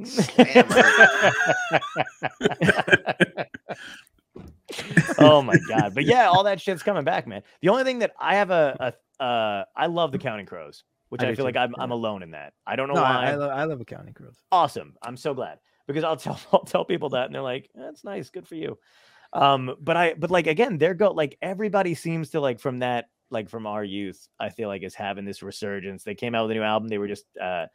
Oh 5.17 5.41
my 5.41 5.57
god! 5.67 5.95
But 5.95 6.05
yeah, 6.05 6.27
all 6.27 6.43
that 6.43 6.61
shit's 6.61 6.83
coming 6.83 7.03
back, 7.03 7.27
man. 7.27 7.43
The 7.61 7.69
only 7.69 7.83
thing 7.83 7.99
that 7.99 8.13
I 8.19 8.35
have 8.35 8.51
a, 8.51 8.93
a 9.19 9.23
uh, 9.23 9.65
I 9.75 9.87
love 9.87 10.11
the 10.11 10.17
Counting 10.17 10.45
Crows, 10.45 10.83
which 11.09 11.23
I 11.23 11.29
I, 11.29 11.35
feel 11.35 11.45
like 11.45 11.55
I'm, 11.55 11.73
yeah. 11.75 11.83
I'm 11.83 11.91
alone 11.91 12.23
in 12.23 12.31
that. 12.31 12.53
I 12.65 12.75
don't 12.75 12.87
know 12.87 12.95
no, 12.95 13.01
why. 13.01 13.09
I, 13.09 13.31
I, 13.31 13.35
love, 13.35 13.51
I 13.51 13.63
love 13.63 13.81
accounting 13.81 14.13
crows. 14.13 14.37
awesome. 14.51 14.95
I'm 15.01 15.17
so 15.17 15.33
glad 15.33 15.59
because 15.87 16.03
I'll 16.03 16.17
tell 16.17 16.39
I'll 16.51 16.63
tell 16.63 16.85
people 16.85 17.09
that 17.09 17.25
and 17.25 17.35
they're 17.35 17.41
like, 17.41 17.69
"That's 17.75 18.03
nice, 18.03 18.29
good 18.29 18.47
for 18.47 18.55
you." 18.55 18.77
Um, 19.33 19.75
but 19.81 19.97
I 19.97 20.13
but 20.13 20.31
like 20.31 20.47
again, 20.47 20.77
they're 20.77 20.93
go 20.93 21.11
like 21.11 21.37
everybody 21.41 21.95
seems 21.95 22.31
to 22.31 22.39
like 22.39 22.59
from 22.59 22.79
that 22.79 23.09
like 23.29 23.49
from 23.49 23.65
our 23.65 23.83
youth. 23.83 24.27
I 24.39 24.49
feel 24.49 24.67
like 24.67 24.83
is 24.83 24.95
having 24.95 25.25
this 25.25 25.43
resurgence. 25.43 26.03
They 26.03 26.15
came 26.15 26.35
out 26.35 26.43
with 26.43 26.51
a 26.51 26.59
new 26.59 26.63
album. 26.63 26.87
They 26.87 26.97
were 26.97 27.07
just 27.07 27.25
uh, 27.41 27.67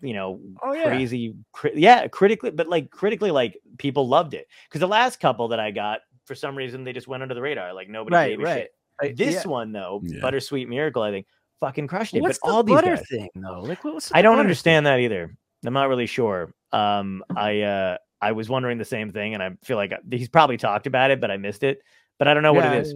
you 0.00 0.14
know, 0.14 0.40
Oh, 0.62 0.72
yeah. 0.72 0.84
crazy. 0.84 1.34
Cri- 1.52 1.72
yeah, 1.76 2.06
critically, 2.08 2.50
but 2.50 2.68
like 2.68 2.90
critically, 2.90 3.30
like 3.30 3.58
people 3.78 4.08
loved 4.08 4.34
it 4.34 4.46
because 4.68 4.80
the 4.80 4.88
last 4.88 5.20
couple 5.20 5.48
that 5.48 5.60
I 5.60 5.70
got 5.70 6.00
for 6.26 6.34
some 6.34 6.56
reason 6.56 6.84
they 6.84 6.92
just 6.92 7.08
went 7.08 7.22
under 7.22 7.34
the 7.34 7.42
radar. 7.42 7.72
Like 7.74 7.88
nobody 7.88 8.14
Right, 8.16 8.28
gave 8.30 8.40
a 8.40 8.42
right. 8.42 8.56
shit. 8.62 8.74
I- 9.02 9.12
This 9.16 9.44
yeah. 9.44 9.50
one 9.50 9.72
though, 9.72 10.00
Yeah. 10.04 10.20
Buttersweet 10.20 10.68
Miracle, 10.68 11.02
I 11.02 11.10
think 11.10 11.26
fucking 11.60 11.86
crushed 11.86 12.14
it. 12.14 12.20
What's 12.22 12.38
but 12.38 12.48
the 12.48 12.52
all 12.54 12.62
these 12.62 12.74
butter 12.74 12.96
guys, 12.96 13.08
thing 13.08 13.28
though? 13.34 13.60
Like 13.62 13.82
what 13.84 13.94
was 13.94 14.10
I 14.14 14.22
don't 14.22 14.38
understand 14.38 14.86
that 14.86 15.00
either. 15.00 15.34
I'm 15.64 15.74
not 15.74 15.88
really 15.88 16.06
sure. 16.06 16.52
Um, 16.72 17.22
I 17.36 17.60
uh, 17.62 17.98
I 18.22 18.32
was 18.32 18.48
wondering 18.48 18.78
the 18.78 18.84
same 18.84 19.10
thing, 19.10 19.34
and 19.34 19.42
I 19.42 19.50
feel 19.62 19.76
like 19.76 19.92
I- 19.92 19.98
he's 20.10 20.28
probably 20.28 20.56
talked 20.56 20.86
about 20.86 21.10
it, 21.10 21.20
but 21.20 21.30
I 21.30 21.36
missed 21.36 21.62
it. 21.62 21.82
But 22.18 22.28
I 22.28 22.34
don't 22.34 22.42
know 22.42 22.52
what 22.52 22.66
it 22.66 22.86
is. 22.86 22.94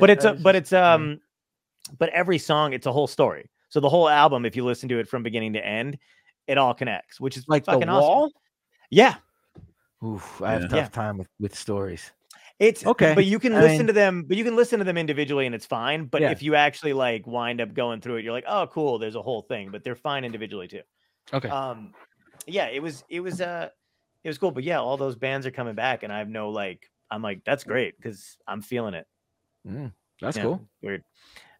But 0.00 0.10
it's 0.10 0.24
a, 0.24 0.32
but 0.34 0.56
it's 0.56 0.72
um, 0.72 1.20
but 1.98 2.08
every 2.10 2.38
song 2.38 2.72
it's 2.72 2.86
a 2.86 2.92
whole 2.92 3.06
story. 3.06 3.50
So 3.68 3.80
the 3.80 3.88
whole 3.88 4.08
album, 4.08 4.44
if 4.46 4.56
you 4.56 4.64
listen 4.64 4.88
to 4.90 4.98
it 4.98 5.08
from 5.08 5.22
beginning 5.22 5.52
to 5.54 5.66
end, 5.66 5.98
it 6.46 6.58
all 6.58 6.74
connects, 6.74 7.20
which 7.20 7.36
is 7.36 7.44
like 7.48 7.64
the 7.64 7.72
fucking 7.72 7.88
awesome. 7.88 8.08
wall. 8.08 8.30
Yeah, 8.90 9.16
Oof, 10.04 10.42
I 10.42 10.52
have 10.52 10.62
Yeah. 10.62 10.68
tough 10.68 10.76
Yeah. 10.76 10.88
time 10.88 11.18
with 11.18 11.28
with 11.40 11.54
stories. 11.54 12.12
it's 12.60 12.86
Okay, 12.86 13.14
But 13.14 13.24
you 13.26 13.38
can 13.40 13.52
I 13.54 13.60
listen 13.62 13.78
mean- 13.78 13.86
to 13.88 13.92
them, 13.92 14.22
but 14.28 14.36
you 14.36 14.44
can 14.44 14.54
listen 14.54 14.78
to 14.78 14.84
them 14.84 14.96
individually, 14.96 15.46
and 15.46 15.54
it's 15.54 15.66
fine. 15.66 16.04
But 16.06 16.22
Yeah. 16.22 16.30
if 16.30 16.40
you 16.42 16.54
actually 16.54 16.92
like 16.92 17.26
wind 17.26 17.60
up 17.60 17.74
going 17.74 18.00
through 18.00 18.16
it, 18.16 18.24
you're 18.24 18.32
like, 18.32 18.44
oh, 18.46 18.66
cool. 18.68 18.98
There's 18.98 19.16
a 19.16 19.22
whole 19.22 19.42
thing, 19.42 19.70
but 19.70 19.82
they're 19.82 19.96
fine 19.96 20.24
individually 20.24 20.68
too. 20.68 20.82
Okay. 21.32 21.48
um 21.48 21.94
yeah 22.46 22.66
it 22.66 22.82
was 22.82 23.02
it 23.08 23.20
was 23.20 23.40
uh 23.40 23.70
it 24.22 24.28
was 24.28 24.36
cool 24.36 24.50
but 24.50 24.62
yeah 24.62 24.78
all 24.78 24.98
those 24.98 25.16
bands 25.16 25.46
are 25.46 25.50
coming 25.50 25.74
back 25.74 26.02
and 26.02 26.12
i 26.12 26.18
have 26.18 26.28
no 26.28 26.50
like 26.50 26.90
i'm 27.10 27.22
like 27.22 27.42
that's 27.44 27.64
great 27.64 27.96
because 27.96 28.36
i'm 28.46 28.60
feeling 28.60 28.92
it 28.92 29.06
Mm, 29.66 29.90
that's 30.20 30.36
Yeah, 30.36 30.42
cool. 30.42 30.68
weird 30.82 31.02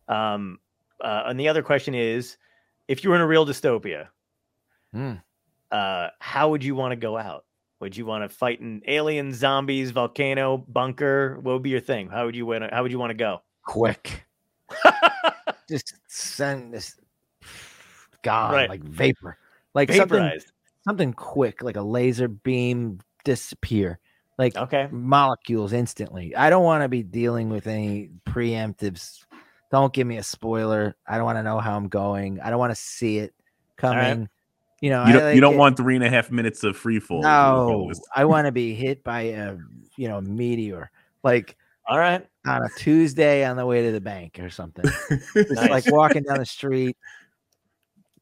um 0.09 0.59
uh 1.01 1.23
and 1.25 1.41
the 1.41 1.49
other 1.49 1.63
question 1.63 1.95
is 1.95 2.37
if 2.89 3.03
you 3.03 3.09
were 3.09 3.17
in 3.17 3.23
a 3.23 3.27
real 3.27 3.47
dystopia 3.47 4.09
Mm. 4.95 5.23
uh 5.73 6.09
how 6.21 6.51
would 6.51 6.63
you 6.63 6.75
want 6.75 6.93
to 6.93 6.97
go 6.97 7.17
out 7.17 7.45
would 7.81 7.97
you 7.97 8.07
want 8.07 8.23
to 8.23 8.29
fight 8.35 8.61
in 8.61 8.81
alien 8.87 9.33
zombies 9.33 9.91
volcano 9.91 10.57
bunker 10.57 11.39
what 11.41 11.53
would 11.55 11.63
be 11.63 11.71
your 11.71 11.81
thing 11.81 12.09
how 12.09 12.27
would 12.27 12.37
you 12.37 12.47
want 12.47 12.73
how 12.73 12.83
would 12.83 12.93
you 12.93 12.99
want 12.99 13.11
to 13.11 13.15
go 13.15 13.41
Quick. 13.67 14.27
Just 15.69 15.95
send 16.07 16.75
this 16.75 16.97
God, 18.23 18.53
Right. 18.53 18.69
like 18.69 18.85
vapor. 18.85 19.39
Like 19.75 19.93
something 19.93 20.19
vaporized 20.19 20.53
something 20.87 21.13
quick, 21.15 21.63
like 21.63 21.77
a 21.77 21.83
laser 21.83 22.29
beam 22.29 23.01
disappear. 23.25 23.99
Like 24.39 24.57
okay 24.57 24.89
molecules 24.91 25.73
instantly. 25.73 26.37
I 26.37 26.51
don't 26.51 26.65
want 26.65 26.83
to 26.83 26.89
be 26.89 27.03
dealing 27.03 27.49
with 27.49 27.67
any 27.67 28.11
preemptives. 28.27 29.25
Don't 29.71 29.93
give 29.93 30.07
me 30.07 30.19
a 30.19 30.23
spoiler. 30.23 30.95
I 31.07 31.17
don't 31.17 31.25
want 31.25 31.39
to 31.39 31.43
know 31.43 31.59
how 31.59 31.77
I'm 31.77 31.89
going. 31.89 32.41
I 32.41 32.51
don't 32.51 32.59
want 32.59 32.73
to 32.73 32.81
see 32.81 33.19
it 33.19 33.35
coming. 33.77 34.21
right. 34.21 34.29
You 34.85 34.91
know, 34.91 35.07
You 35.07 35.13
don't, 35.15 35.23
like 35.23 35.35
you 35.35 35.41
don't 35.41 35.57
want 35.57 35.79
three 35.79 35.95
and 35.95 36.05
a 36.05 36.11
half 36.11 36.31
minutes 36.31 36.63
of 36.63 36.77
free 36.77 37.01
fall. 37.01 37.21
is 37.21 37.25
what 37.25 37.57
we'll 37.57 37.67
call 37.69 37.89
No. 37.89 37.95
I 38.15 38.25
want 38.27 38.47
to 38.47 38.53
be 38.53 38.75
hit 38.75 39.03
by 39.03 39.23
a 39.23 39.57
you 39.97 40.09
know 40.09 40.21
meteor. 40.21 40.91
Like 41.23 41.57
All 41.89 41.99
right. 41.99 42.27
on 42.47 42.63
a 42.63 42.69
Tuesday 42.77 43.47
on 43.47 43.57
the 43.57 43.65
way 43.65 43.83
to 43.87 43.93
the 43.93 44.01
bank 44.01 44.39
or 44.41 44.51
something. 44.51 44.85
Just 45.35 45.53
Nice. 45.53 45.71
like 45.71 45.91
walking 45.91 46.23
down 46.25 46.39
the 46.39 46.45
street. 46.45 46.99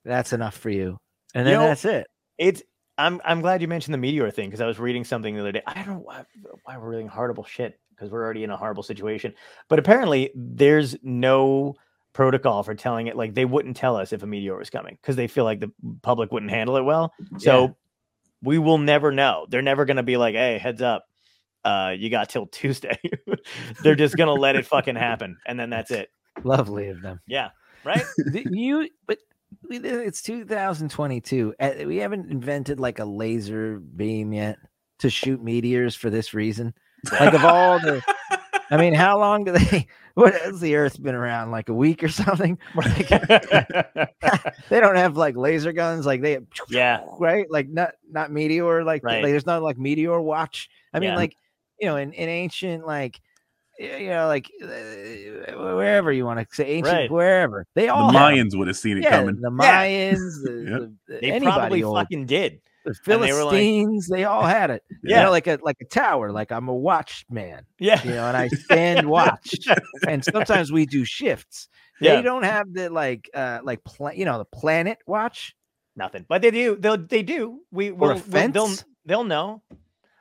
That's 0.05 0.33
enough 0.33 0.57
for 0.57 0.71
you. 0.71 0.99
And 1.35 1.47
You 1.47 1.53
then 1.55 1.61
know- 1.63 1.67
that's 1.69 1.85
it. 1.85 2.07
It's 2.39 2.63
I'm 2.97 3.21
I'm 3.25 3.41
glad 3.41 3.61
you 3.61 3.67
mentioned 3.67 3.95
the 3.95 3.99
meteor 3.99 4.31
thing 4.31 4.49
because 4.49 4.61
I 4.61 4.67
was 4.67 4.79
reading 4.79 5.03
something 5.03 5.35
the 5.35 5.41
other 5.41 5.51
day. 5.53 5.63
I 5.67 5.75
don't 5.75 5.87
know 5.89 5.99
why, 6.05 6.25
why 6.65 6.77
we're 6.79 6.91
reading 6.91 7.09
horrible 7.09 7.43
shit 7.45 7.81
because 7.91 8.11
we're 8.13 8.23
already 8.23 8.45
in 8.45 8.51
a 8.51 8.57
horrible 8.57 8.85
situation. 8.85 9.35
But 9.69 9.79
apparently 9.81 10.31
there's 10.37 10.95
no 11.03 11.75
protocol 12.13 12.63
for 12.63 12.75
telling 12.75 13.07
it 13.07 13.17
like 13.17 13.35
they 13.35 13.45
wouldn't 13.45 13.77
tell 13.77 13.97
us 13.97 14.13
if 14.13 14.23
a 14.23 14.27
meteor 14.27 14.57
was 14.57 14.71
coming 14.71 14.99
because 15.01 15.17
they 15.17 15.27
feel 15.29 15.45
like 15.45 15.61
the 15.61 15.71
public 16.03 16.31
wouldn't 16.33 16.51
handle 16.53 16.77
it 16.77 16.83
well. 16.83 17.13
So 17.39 17.63
Yeah. 17.63 17.69
we 18.43 18.59
will 18.59 18.79
never 18.79 19.13
know. 19.13 19.47
They're 19.49 19.63
never 19.63 19.85
gonna 19.85 20.03
be 20.03 20.17
like, 20.17 20.35
hey, 20.35 20.59
heads 20.59 20.83
up. 20.83 21.05
Uh, 21.65 21.95
you 21.97 22.11
got 22.11 22.29
till 22.29 22.47
Tuesday. 22.53 22.99
They're 23.83 23.95
just 23.95 24.17
gonna 24.17 24.35
let 24.35 24.57
it 24.57 24.67
fucking 24.67 24.97
happen, 24.97 25.39
and 25.47 25.59
then 25.59 25.71
that's 25.71 25.91
it. 25.91 26.11
Lovely 26.45 26.89
of 26.89 27.01
them. 27.03 27.21
Yeah, 27.27 27.51
right. 27.85 28.05
You 28.51 28.89
but 29.07 29.19
it's 29.71 30.23
2022. 30.23 31.55
uh, 31.61 31.71
We 31.87 31.97
haven't 31.99 32.31
invented 32.31 32.81
like 32.81 32.99
a 32.99 33.05
laser 33.05 33.79
beam 33.79 34.33
yet 34.33 34.59
to 35.01 35.11
shoot 35.11 35.43
meteors 35.43 35.95
for 35.95 36.11
this 36.11 36.35
reason. 36.35 36.75
Like 37.13 37.35
of 37.35 37.45
all 37.45 37.79
the 37.81 38.03
I 38.71 38.77
mean, 38.77 38.95
how 38.95 39.19
long 39.19 39.45
do 39.45 39.53
they 39.53 39.87
what 40.15 40.35
has 40.35 40.61
the 40.61 40.77
earth 40.77 41.03
been 41.03 41.15
around? 41.15 41.51
Like 41.51 41.69
a 41.69 41.75
week 41.75 42.03
or 42.03 42.09
something? 42.09 42.59
Like, 42.75 43.09
they 44.69 44.81
don't 44.81 44.97
have 44.97 45.17
like 45.17 45.37
laser 45.37 45.73
guns 45.73 46.07
like 46.07 46.21
they 46.23 46.39
yeah, 46.69 47.01
right? 47.19 47.47
Like 47.51 47.69
not 47.69 47.93
not 48.11 48.31
meteor, 48.33 48.85
like, 48.85 49.03
Right. 49.05 49.23
like 49.23 49.31
there's 49.33 49.47
not 49.47 49.63
like 49.63 49.79
meteor 49.79 50.21
watch. 50.21 50.69
I 50.93 50.99
mean, 51.01 51.11
Yeah. 51.11 51.17
like 51.17 51.37
you 51.81 51.87
know, 51.89 51.97
in, 51.97 52.13
in 52.13 52.29
ancient 52.29 52.87
like 52.87 53.21
you 53.79 54.09
know, 54.09 54.27
like 54.29 54.51
uh, 54.63 54.67
wherever 55.57 56.13
you 56.13 56.25
want 56.25 56.39
to 56.41 56.55
say 56.55 56.67
ancient, 56.73 56.95
Right. 56.95 57.11
wherever 57.11 57.67
they 57.75 57.87
The 57.87 57.89
all 57.95 58.13
have 58.13 58.33
'em. 58.33 58.37
Mayans 58.51 58.57
would 58.57 58.69
have 58.69 58.77
seen 58.77 58.99
it 58.99 59.05
yeah, 59.05 59.11
coming. 59.19 59.41
the 59.41 59.51
Yeah. 59.51 59.85
Mayans, 60.13 60.43
the, 60.45 60.93
the- 61.09 61.21
they 61.21 61.31
anybody 61.33 61.57
probably 61.59 61.83
old, 61.83 61.97
fucking 61.97 62.27
did. 62.27 62.61
The 62.85 62.91
and 62.91 63.23
they 63.23 63.33
like- 63.33 63.33
Philistines, 63.33 64.09
they 64.09 64.25
all 64.25 64.43
had 64.43 64.71
it. 64.71 64.83
You 64.91 64.99
Yeah. 65.15 65.25
know, 65.25 65.31
like 65.31 65.47
a 65.47 65.59
like 65.63 65.77
a 65.81 65.85
tower, 65.87 66.33
like 66.33 66.51
I'm 66.53 66.69
a 66.69 66.75
watchman, 66.75 67.65
Yeah, 67.79 68.03
you 68.03 68.11
know, 68.11 68.27
and 68.27 68.37
I 68.37 68.49
stand 68.67 69.09
watch. 69.09 69.55
and 70.09 70.25
sometimes 70.25 70.73
we 70.73 70.87
do 70.87 71.05
shifts. 71.05 71.69
Yeah. 72.01 72.17
They 72.17 72.23
don't 72.23 72.43
have 72.45 72.73
the 72.73 72.91
like 72.91 73.31
uh 73.35 73.61
like 73.63 73.85
pla- 73.85 74.11
you 74.13 74.25
know, 74.25 74.39
the 74.39 74.45
planet 74.45 74.99
watch. 75.07 75.55
nothing. 75.97 76.25
But 76.29 76.43
they 76.43 76.51
do. 76.51 76.77
They'll 76.77 76.97
they 76.99 77.23
do. 77.23 77.61
We 77.71 77.93
will. 77.93 78.19
They'll 78.19 78.71
they'll 79.05 79.25
know. 79.25 79.63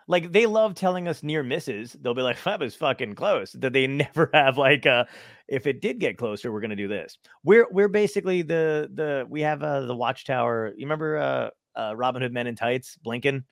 Like 0.07 0.31
they 0.33 0.45
love 0.45 0.75
telling 0.75 1.07
us 1.07 1.23
near 1.23 1.41
misses. 1.41 1.93
They'll 2.01 2.13
be 2.13 2.21
like, 2.23 2.43
"That 2.43 2.59
was 2.59 2.75
fucking 2.75 3.15
close." 3.15 3.53
That 3.53 3.71
they 3.71 3.87
never 4.03 4.29
have 4.33 4.57
like 4.57 4.85
uh 4.85 5.05
if 5.47 5.65
it 5.67 5.81
did 5.81 5.99
get 5.99 6.17
closer, 6.17 6.51
we're 6.51 6.59
gonna 6.61 6.75
do 6.75 6.87
this. 6.89 7.17
We're 7.43 7.67
we're 7.71 7.87
basically 7.87 8.41
the 8.41 8.89
the 8.93 9.25
we 9.29 9.41
have 9.41 9.63
uh 9.63 9.81
the 9.85 9.95
watchtower. 9.95 10.73
You 10.75 10.85
remember 10.85 11.17
uh 11.17 11.49
uh 11.75 11.93
Robin 11.95 12.21
Hood 12.21 12.33
Men 12.33 12.47
in 12.47 12.55
Tights, 12.55 12.97
Blinkin? 13.03 13.43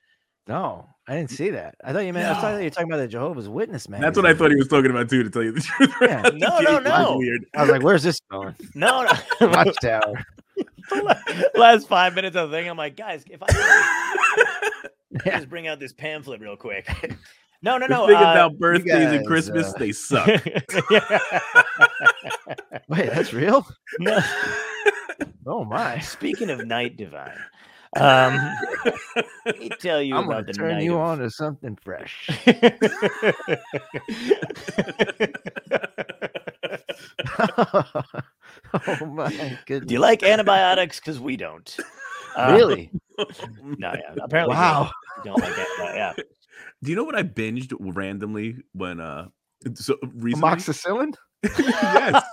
No, 0.48 0.88
I 1.08 1.16
didn't 1.16 1.30
see 1.30 1.52
that. 1.52 1.76
I 1.84 1.94
thought 1.94 2.00
you 2.00 2.14
meant 2.14 2.28
I 2.28 2.42
thought 2.42 2.58
you 2.58 2.64
were 2.64 2.70
talking 2.72 2.90
about 2.92 2.98
the 2.98 3.08
Jehovah's 3.08 3.48
Witness 3.48 3.88
man. 3.88 4.02
That's 4.02 4.18
what 4.18 4.26
I 4.26 4.34
thought 4.34 4.50
he 4.50 4.58
was 4.58 4.68
talking 4.68 4.90
about 4.90 5.08
too. 5.10 5.24
To 5.24 5.30
tell 5.30 5.44
you 5.44 5.52
the 5.52 5.62
truth, 5.62 5.94
Yeah. 6.02 6.22
No, 6.34 6.60
no, 6.60 6.80
no. 6.80 7.18
Weird. 7.18 7.46
I 7.56 7.62
was 7.62 7.70
like, 7.72 7.84
"Where's 7.84 8.02
this 8.04 8.20
going?" 8.32 8.56
No, 8.76 9.04
no. 9.40 9.48
Watchtower. 9.48 10.26
Last 11.56 11.88
five 11.88 12.16
minutes 12.16 12.36
of 12.36 12.50
the 12.50 12.58
thing, 12.58 12.68
I'm 12.70 12.78
like, 12.78 12.96
guys, 12.96 13.24
if 13.30 13.42
I 13.44 13.46
Yeah. 15.26 15.38
just 15.38 15.50
bring 15.50 15.68
out 15.68 15.80
this 15.80 15.94
pamphlet 15.94 16.42
real 16.42 16.56
quick. 16.56 16.88
No, 17.62 17.78
no, 17.78 17.88
The 17.88 17.94
no. 17.94 18.08
thing 18.08 18.16
uh, 18.16 18.22
about 18.22 18.58
birthdays 18.58 19.12
and 19.12 19.28
Christmas, 19.28 19.68
uh, 19.74 19.78
they 19.78 19.92
suck. 19.92 20.28
Wait, 22.88 23.10
that's 23.12 23.34
real? 23.34 23.68
no. 24.00 24.20
Oh 25.46 25.64
my! 25.66 26.00
Speaking 26.00 26.50
of 26.50 26.66
night 26.66 26.96
divine, 26.98 27.38
um, 27.98 28.38
let 29.46 29.60
me 29.60 29.70
tell 29.80 30.02
you 30.02 30.16
I'm 30.16 30.26
about 30.26 30.44
gonna 30.46 30.46
the 30.48 30.54
turn 30.54 30.72
night 30.76 30.84
you 30.84 30.96
of- 30.96 31.02
on 31.02 31.20
to 31.20 31.30
something 31.30 31.78
fresh. 31.84 32.30
oh 37.40 39.06
my 39.06 39.58
goodness! 39.66 39.88
Do 39.88 39.94
you 39.94 40.00
like 40.00 40.24
antibiotics? 40.24 41.00
Because 41.00 41.20
we 41.20 41.38
don't. 41.38 41.76
Uh, 42.36 42.54
really? 42.56 42.92
No, 43.78 43.94
yeah. 43.94 44.14
Apparently, 44.22 44.54
we 44.56 44.60
Wow. 44.60 44.92
don't 45.24 45.40
like 45.42 45.54
it. 45.58 45.68
Yeah. 45.96 46.14
Do 46.84 46.90
you 46.90 46.96
know 46.96 47.04
what 47.04 47.16
I 47.16 47.24
binged 47.24 47.74
randomly 47.80 48.58
when 48.74 49.00
uh 49.00 49.28
so 49.74 49.96
recently? 50.14 50.50
Amoxicillin? 50.50 51.14
yes. 51.58 52.24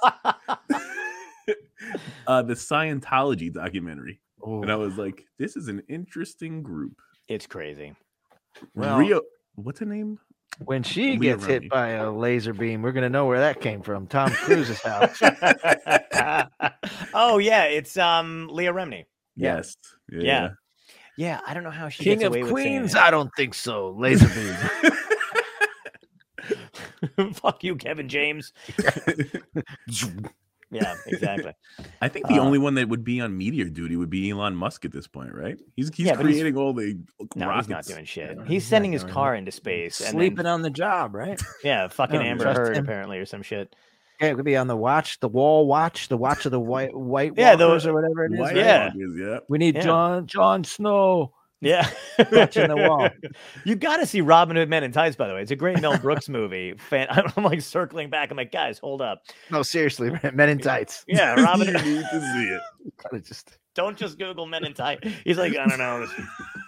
uh 2.26 2.42
the 2.42 2.54
Scientology 2.54 3.52
documentary. 3.52 4.20
And 4.47 4.70
I 4.70 4.74
Oh, 4.74 4.78
was 4.78 4.97
like, 4.97 5.24
this 5.39 5.56
is 5.56 5.68
an 5.68 5.82
interesting 5.89 6.62
group. 6.62 6.94
It's 7.28 7.47
crazy. 7.47 7.94
Well- 8.74 8.98
Rio 8.98 9.20
what's 9.56 9.81
her 9.81 9.86
name? 9.86 10.18
when 10.64 10.82
she 10.82 11.18
Leah 11.18 11.35
gets 11.36 11.44
Remini. 11.44 11.48
hit 11.48 11.68
by 11.68 11.89
a 11.90 12.10
laser 12.10 12.55
beam, 12.55 12.81
we're 12.81 12.93
gonna 12.93 13.10
know 13.10 13.27
where 13.27 13.40
that 13.40 13.60
came 13.60 13.82
from. 13.82 14.06
Tom 14.06 14.31
Cruise's 14.31 14.81
house. 14.81 15.20
oh 17.14 17.36
yeah, 17.39 17.64
it's 17.64 17.97
um 17.98 18.48
Leah 18.51 18.73
Remini. 18.73 19.05
Yes. 19.35 19.77
Yeah. 20.10 20.51
Yeah, 21.18 21.40
I 21.47 21.55
don't 21.55 21.64
know 21.64 21.70
how 21.70 21.89
she 21.89 22.05
King 22.05 22.18
gets 22.20 22.27
of 22.27 22.32
away 22.32 22.43
with 22.43 22.52
Queens? 22.52 22.94
it. 22.94 23.01
I 23.01 23.10
don't 23.10 23.31
think 23.36 23.55
so. 23.55 23.94
Laser 23.98 24.28
beam. 24.28 24.55
Fuck 27.35 27.64
you, 27.64 27.74
Kevin 27.77 28.09
James. 28.09 28.52
Yeah, 30.70 30.94
exactly. 31.06 31.52
I 32.02 32.09
think 32.09 32.26
the 32.26 32.34
Uh, 32.40 32.44
only 32.44 32.59
one 32.59 32.74
that 32.74 32.88
would 32.88 33.05
be 33.05 33.20
on 33.20 33.38
meteor 33.38 33.66
duty 33.66 33.97
would 33.97 34.10
be 34.10 34.30
Elon 34.30 34.56
Musk 34.56 34.84
at 34.84 34.93
this 34.93 35.06
point, 35.06 35.32
right? 35.32 35.56
He's 35.76 35.90
he's 35.94 36.06
Yeah, 36.06 36.16
but 36.16 36.26
he's- 36.26 36.34
creating 36.40 36.56
all 36.59 36.72
the 36.72 36.98
No, 37.36 37.47
rockets. 37.48 37.66
he's 37.66 37.70
not 37.70 37.84
doing 37.86 38.05
shit. 38.05 38.36
He's 38.40 38.48
he's 38.48 38.64
sending 38.66 38.93
his 38.93 39.02
doing 39.02 39.14
car 39.14 39.34
into 39.36 39.52
space 39.52 40.01
and 40.01 40.10
Sleeping 40.10 40.36
then, 40.38 40.47
on 40.47 40.62
the 40.62 40.70
job, 40.70 41.14
right? 41.14 41.40
yeah, 41.64 41.86
fucking 41.88 42.16
don't 42.18 42.26
Amber 42.26 42.52
Heard 42.52 42.76
him. 42.76 42.84
apparently 42.84 43.18
or 43.18 43.26
some 43.26 43.43
shit. 43.43 43.74
Yeah, 44.20 44.28
it 44.28 44.34
could 44.36 44.44
be 44.47 44.56
on 44.56 44.66
the 44.66 44.76
watch, 44.76 45.20
the 45.20 45.28
wall 45.28 45.66
watch, 45.66 46.09
the 46.09 46.16
watch 46.16 46.47
of 46.47 46.51
the 46.51 46.59
white 46.59 46.97
white 46.97 47.34
Yeah, 47.36 47.55
the- 47.55 47.66
walkers 47.66 47.86
or 47.86 47.93
whatever 47.94 48.24
it 48.24 48.32
is. 48.32 48.40
Right? 48.40 48.56
Yeah. 48.56 48.84
Walkers, 48.86 49.12
yeah. 49.20 49.38
We 49.48 49.59
need 49.59 49.74
Yeah. 49.76 49.82
John 49.82 50.26
Jon 50.26 50.64
Snow. 50.64 51.32
Yeah, 51.62 51.88
Watching 52.32 52.68
the 52.68 52.76
wall. 52.76 53.08
You 53.64 53.76
got 53.76 53.96
to 53.96 54.06
see 54.06 54.20
Robin 54.20 54.56
Hood 54.56 54.68
Men 54.68 54.84
in 54.84 54.92
Tights, 54.92 55.16
by 55.16 55.26
the 55.26 55.32
way. 55.34 55.40
It's 55.40 55.50
a 55.50 55.56
great 55.56 55.80
Mel 55.80 55.96
Brooks 55.98 56.28
movie. 56.28 56.74
Fan- 56.76 57.06
I'm 57.36 57.44
like 57.44 57.62
circling 57.62 58.10
back. 58.10 58.30
I'm 58.30 58.36
like, 58.36 58.52
guys, 58.52 58.78
hold 58.78 59.00
up. 59.00 59.22
No, 59.50 59.62
seriously, 59.62 60.10
Men 60.34 60.50
in 60.50 60.58
Tights. 60.58 61.04
Yeah, 61.08 61.34
Robin. 61.40 61.68
Hood. 61.68 61.86
you 61.86 61.94
need 61.96 62.04
to 62.12 62.20
see 62.20 62.44
it. 62.44 62.60
Gotta 63.02 63.20
just 63.20 63.56
don't 63.74 63.96
just 63.96 64.18
Google 64.18 64.44
Men 64.46 64.64
in 64.66 64.74
Tights. 64.74 65.08
He's 65.24 65.38
like, 65.38 65.56
I 65.56 65.66
don't 65.66 65.78
know. 65.78 66.06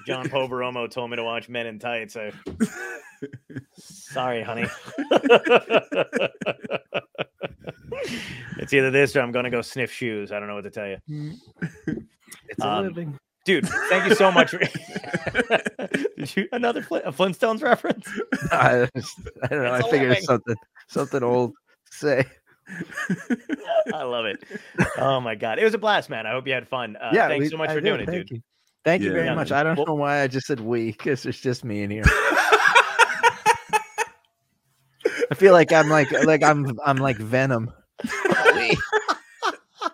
John 0.06 0.26
Poveromo 0.28 0.90
told 0.90 1.10
me 1.10 1.16
to 1.16 1.24
watch 1.24 1.48
Men 1.50 1.66
in 1.66 1.78
Tights. 1.78 2.14
So 2.14 2.30
sorry, 3.76 4.42
honey. 4.42 4.64
it's 8.58 8.72
either 8.72 8.90
this 8.90 9.14
or 9.16 9.20
I'm 9.20 9.32
going 9.32 9.44
to 9.44 9.50
go 9.50 9.60
sniff 9.62 9.92
shoes. 9.92 10.32
I 10.32 10.38
don't 10.38 10.48
know 10.48 10.54
what 10.54 10.64
to 10.64 10.70
tell 10.70 10.86
you. 10.88 11.32
it's 12.48 12.62
a 12.62 12.66
Um, 12.68 12.84
living. 12.86 13.18
Dude, 13.48 13.66
thank 13.88 14.06
you 14.06 14.14
so 14.14 14.30
much. 14.30 14.50
Did 16.18 16.36
you 16.36 16.48
another 16.52 16.82
Flint, 16.82 17.06
a 17.06 17.12
Flintstones 17.12 17.62
reference? 17.62 18.06
I, 18.52 18.86
just- 18.96 19.18
I 19.42 19.46
don't 19.46 19.62
know. 19.64 19.74
It's 19.74 19.84
I 19.86 19.88
a 19.88 19.90
figured 19.90 20.08
living. 20.10 20.24
something 20.24 20.56
something 20.88 21.22
old 21.22 21.54
to 21.90 21.96
say. 21.96 22.24
I 23.94 24.02
love 24.02 24.26
it. 24.26 24.44
Oh 24.98 25.18
my 25.22 25.34
god, 25.34 25.58
it 25.58 25.64
was 25.64 25.72
a 25.72 25.78
blast, 25.78 26.10
man. 26.10 26.26
I 26.26 26.32
hope 26.32 26.46
you 26.46 26.52
had 26.52 26.68
fun. 26.68 26.96
Uh, 26.96 27.08
yeah, 27.14 27.26
thanks 27.28 27.44
we- 27.44 27.48
so 27.48 27.56
much 27.56 27.70
I 27.70 27.74
for 27.76 27.80
did, 27.80 27.86
doing 27.88 28.00
it, 28.02 28.10
dude. 28.10 28.30
You. 28.30 28.42
Thank 28.84 29.02
you 29.02 29.12
very 29.12 29.24
Yeah, 29.24 29.34
much. 29.34 29.50
I 29.50 29.62
don't 29.62 29.76
Well- 29.78 29.86
know 29.86 29.94
why 29.94 30.20
I 30.20 30.26
just 30.26 30.46
said 30.46 30.60
we 30.60 30.92
because 30.92 31.24
it's 31.24 31.40
just 31.40 31.64
me 31.64 31.82
in 31.82 31.90
here. 31.90 32.04
I 35.30 35.34
feel 35.34 35.54
like 35.54 35.72
I'm 35.72 35.88
like 35.88 36.10
like 36.24 36.42
I'm 36.42 36.78
I'm 36.84 36.98
like 36.98 37.16
Venom. 37.16 37.72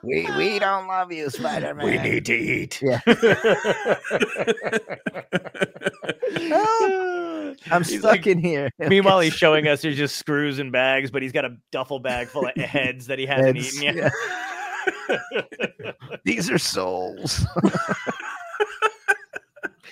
We, 0.02 0.26
we 0.26 0.36
we 0.36 0.58
don't 0.58 0.86
love 0.88 1.12
you, 1.12 1.30
Spider 1.30 1.74
Man. 1.74 1.86
We 1.86 1.98
need 1.98 2.24
to 2.26 2.34
eat. 2.34 2.82
Yeah. 2.82 3.00
I'm 7.70 7.82
He's 7.82 7.98
stuck 8.00 8.10
like- 8.12 8.26
in 8.26 8.38
here. 8.38 8.70
Meanwhile, 8.78 9.20
he's 9.20 9.34
showing 9.34 9.66
us 9.68 9.82
there's 9.82 9.96
just 9.96 10.16
screws 10.16 10.58
and 10.58 10.72
bags, 10.72 11.10
but 11.10 11.22
he's 11.22 11.32
got 11.32 11.44
a 11.44 11.56
duffel 11.72 11.98
bag 12.00 12.28
full 12.28 12.46
of 12.46 12.54
heads 12.56 13.06
that 13.06 13.18
he 13.18 13.26
hasn't 13.26 13.56
Heads, 13.56 13.82
eaten 13.82 13.96
yet. 13.96 14.12
These 16.24 16.50
are 16.50 16.58
souls. 16.58 17.44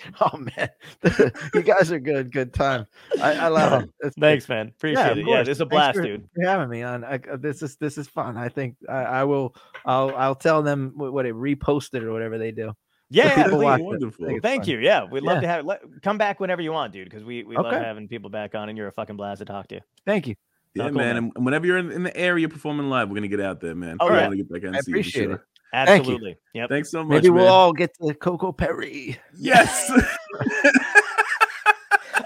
oh 0.21 0.37
man, 0.37 0.69
you 1.55 1.63
guys 1.63 1.93
are 1.93 2.01
good. 2.01 2.33
Good 2.33 2.53
time. 2.55 2.87
I, 3.21 3.35
I 3.35 3.49
love 3.49 3.83
it. 3.85 3.91
It's. 4.01 4.17
Thanks, 4.19 4.49
man. 4.49 4.69
Appreciate 4.69 5.13
of 5.13 5.19
it. 5.19 5.27
Yeah, 5.27 5.45
it's 5.47 5.61
a 5.61 5.67
blast, 5.67 5.97
for- 5.97 6.03
dude. 6.05 6.29
for 6.35 6.45
having 6.47 6.69
me 6.69 6.83
on. 6.83 7.05
I, 7.05 7.21
uh, 7.31 7.37
this 7.37 7.63
is 7.63 7.77
this 7.77 7.99
is 7.99 8.09
fun. 8.09 8.37
I 8.37 8.49
think 8.49 8.77
I, 8.89 9.03
I 9.03 9.25
will. 9.25 9.55
I'll 9.85 10.15
I'll 10.17 10.35
tell 10.35 10.63
them 10.63 10.93
what, 10.97 11.13
what 11.13 11.27
it 11.27 11.35
reposted 11.35 12.03
or 12.03 12.13
whatever 12.13 12.39
they 12.39 12.51
do. 12.51 12.73
Yeah, 13.11 13.27
yeah, 13.27 13.43
people 13.45 13.59
please. 13.59 13.65
watch 13.65 13.81
it. 13.81 13.85
Wonderful. 13.85 14.27
Thank 14.41 14.63
fun. 14.63 14.71
you. 14.71 14.79
Yeah, 14.79 15.05
we'd 15.05 15.23
love 15.23 15.37
Yeah. 15.37 15.41
to 15.43 15.47
have 15.49 15.65
let, 15.67 15.83
come 16.03 16.17
back 16.17 16.41
whenever 16.41 16.63
you 16.63 16.73
want, 16.73 16.93
dude. 16.95 17.05
Because 17.09 17.25
we 17.25 17.43
we 17.45 17.57
love 17.57 17.73
having 17.73 18.09
people 18.09 18.31
back 18.31 18.55
on, 18.55 18.69
and 18.71 18.79
you're 18.79 18.89
a 18.89 18.93
fucking 18.93 19.17
blast 19.17 19.41
to 19.41 19.45
talk 19.45 19.69
to. 19.69 19.81
Thank 20.07 20.27
you. 20.27 20.35
Yeah, 20.75 20.85
Oh, 20.85 20.89
cool, 20.89 20.97
man. 20.97 21.07
man. 21.09 21.17
And 21.19 21.33
and 21.37 21.45
whenever 21.45 21.67
you're 21.67 21.77
in, 21.77 21.93
in 21.93 22.03
the 22.03 22.17
area 22.17 22.49
performing 22.49 22.89
live, 22.89 23.11
we're 23.11 23.17
gonna 23.17 23.29
get 23.29 23.41
out 23.41 23.61
there, 23.61 23.75
man. 23.75 23.99
Oh, 24.01 24.09
I 24.09 24.23
want 24.23 24.31
to 24.31 24.37
get 24.39 24.51
back 24.51 24.63
out 24.63 24.69
and 24.69 24.77
I 24.77 24.81
see 24.81 24.91
you 24.91 24.95
for 24.95 25.01
appreciate 25.01 25.25
sure. 25.25 25.47
It. 25.73 25.87
Thank 25.87 26.07
you. 26.07 26.13
Absolutely. 26.15 26.37
Yep. 26.55 26.69
Thanks 26.69 26.91
so 26.91 27.03
much. 27.03 27.23
Maybe 27.23 27.31
we'll 27.31 27.49
all 27.49 27.73
get 27.73 27.95
to 28.01 28.15
Coco 28.15 28.53
Perry. 28.53 29.19
Yes. 29.37 29.91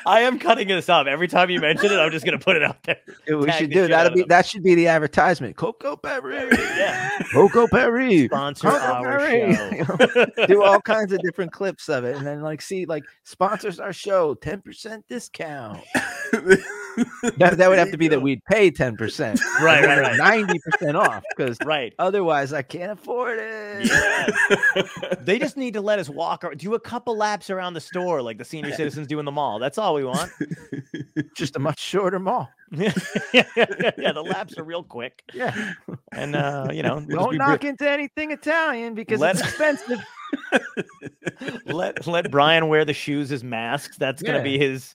I 0.06 0.20
am 0.20 0.38
cutting 0.38 0.68
this 0.68 0.88
up. 0.88 1.06
Every 1.06 1.28
time 1.28 1.50
you 1.50 1.60
mention 1.60 1.90
it, 1.92 1.96
I'm 1.96 2.10
just 2.12 2.24
gonna 2.24 2.38
put 2.38 2.56
it 2.56 2.62
out 2.62 2.82
there. 2.84 2.98
Yeah, 3.26 3.36
we 3.36 3.46
Tag 3.46 3.58
should 3.58 3.70
do 3.70 3.88
that. 3.88 4.06
out 4.06 4.14
Be 4.14 4.20
them. 4.20 4.28
that 4.28 4.46
should 4.46 4.62
be 4.62 4.74
the 4.74 4.86
advertisement. 4.86 5.56
Coco 5.56 5.96
Perry. 5.96 6.48
Yeah. 6.76 7.18
Coco 7.32 7.66
Perry. 7.66 8.26
Sponsor 8.26 8.70
Coco 8.70 8.78
our 8.84 9.18
Perry. 9.18 9.84
show. 9.84 10.26
do 10.46 10.62
all 10.62 10.80
kinds 10.80 11.12
of 11.12 11.20
different 11.22 11.52
clips 11.52 11.88
of 11.88 12.04
it, 12.04 12.16
and 12.16 12.26
then 12.26 12.40
like 12.40 12.62
see 12.62 12.86
like 12.86 13.04
sponsors 13.24 13.80
our 13.80 13.92
show, 13.92 14.34
ten 14.34 14.60
percent 14.62 15.04
discount. 15.08 15.82
That, 17.36 17.58
that 17.58 17.68
would 17.68 17.78
have 17.78 17.90
to 17.90 17.98
be 17.98 18.08
that 18.08 18.22
we'd 18.22 18.42
pay 18.46 18.70
ten 18.70 18.96
percent, 18.96 19.38
Right, 19.60 19.84
right, 19.84 20.00
right. 20.00 20.16
ninety 20.16 20.58
percent 20.58 20.96
off, 20.96 21.22
because 21.36 21.58
right. 21.66 21.92
otherwise 21.98 22.54
I 22.54 22.62
can't 22.62 22.92
afford 22.92 23.38
it. 23.38 23.84
Yeah. 23.86 25.14
they 25.20 25.38
just 25.38 25.58
need 25.58 25.74
to 25.74 25.82
let 25.82 25.98
us 25.98 26.08
walk 26.08 26.42
or 26.42 26.54
do 26.54 26.72
a 26.74 26.80
couple 26.80 27.14
laps 27.14 27.50
around 27.50 27.74
the 27.74 27.82
store 27.82 28.22
like 28.22 28.38
the 28.38 28.46
senior 28.46 28.72
citizens 28.72 29.06
do 29.06 29.18
in 29.18 29.26
the 29.26 29.30
mall. 29.30 29.58
That's 29.58 29.76
all 29.76 29.95
we 29.96 30.04
want. 30.04 30.30
Just 31.34 31.56
a 31.56 31.58
much 31.58 31.78
shorter 31.80 32.18
mall. 32.18 32.48
yeah, 32.72 32.92
the 33.52 34.24
laps 34.28 34.56
are 34.58 34.64
real 34.64 34.82
quick. 34.82 35.22
Yeah, 35.34 35.74
And 36.12 36.34
uh, 36.36 36.68
you 36.72 36.82
know, 36.82 37.04
we'll 37.06 37.18
don't 37.18 37.30
be 37.32 37.38
knock 37.38 37.64
into 37.64 37.88
anything 37.88 38.30
Italian 38.30 38.94
because 38.94 39.20
Let- 39.20 39.36
it's 39.36 39.44
expensive. 39.44 40.00
let 41.66 42.06
let 42.06 42.30
Brian 42.30 42.68
wear 42.68 42.84
the 42.84 42.92
shoes 42.94 43.32
as 43.32 43.42
masks. 43.44 43.96
That's 43.96 44.22
gonna 44.22 44.38
Yeah. 44.38 44.44
be 44.44 44.58
his 44.58 44.94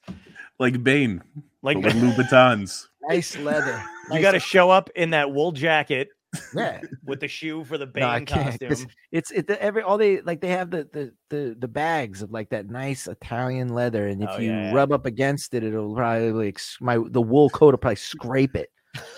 like 0.59 0.83
Bane, 0.83 1.21
like 1.61 1.77
with 1.77 1.93
Louboutins. 1.93 2.87
nice 3.09 3.37
leather. 3.37 3.81
you 4.09 4.15
Nice- 4.15 4.21
got 4.21 4.31
to 4.31 4.39
show 4.39 4.69
up 4.69 4.89
in 4.95 5.11
that 5.11 5.31
wool 5.31 5.51
jacket 5.51 6.09
yeah. 6.55 6.81
with 7.05 7.19
the 7.19 7.27
shoe 7.27 7.63
for 7.63 7.77
the 7.77 7.85
Bane 7.87 8.01
No, 8.01 8.09
I 8.09 8.19
can't. 8.25 8.59
'cause 8.59 8.79
costume. 8.79 8.87
It's 9.11 9.31
it 9.31 9.47
the, 9.47 9.61
every 9.61 9.81
all 9.81 9.97
they 9.97 10.21
like 10.21 10.41
they 10.41 10.49
have 10.49 10.71
the, 10.71 10.87
the 10.91 11.13
the 11.29 11.55
the 11.59 11.67
bags 11.67 12.21
of 12.21 12.31
like 12.31 12.49
that 12.49 12.69
nice 12.69 13.07
Italian 13.07 13.69
leather, 13.69 14.07
and 14.07 14.23
if 14.23 14.29
Oh, 14.31 14.39
you 14.39 14.49
yeah, 14.51 14.73
rub 14.73 14.91
up 14.91 15.05
against 15.05 15.53
it, 15.53 15.63
it'll 15.63 15.93
probably 15.95 16.31
like 16.31 16.59
my 16.79 16.97
the 17.09 17.21
wool 17.21 17.49
coat 17.49 17.73
will 17.73 17.77
probably 17.77 17.95
scrape 17.97 18.55
it. 18.55 18.69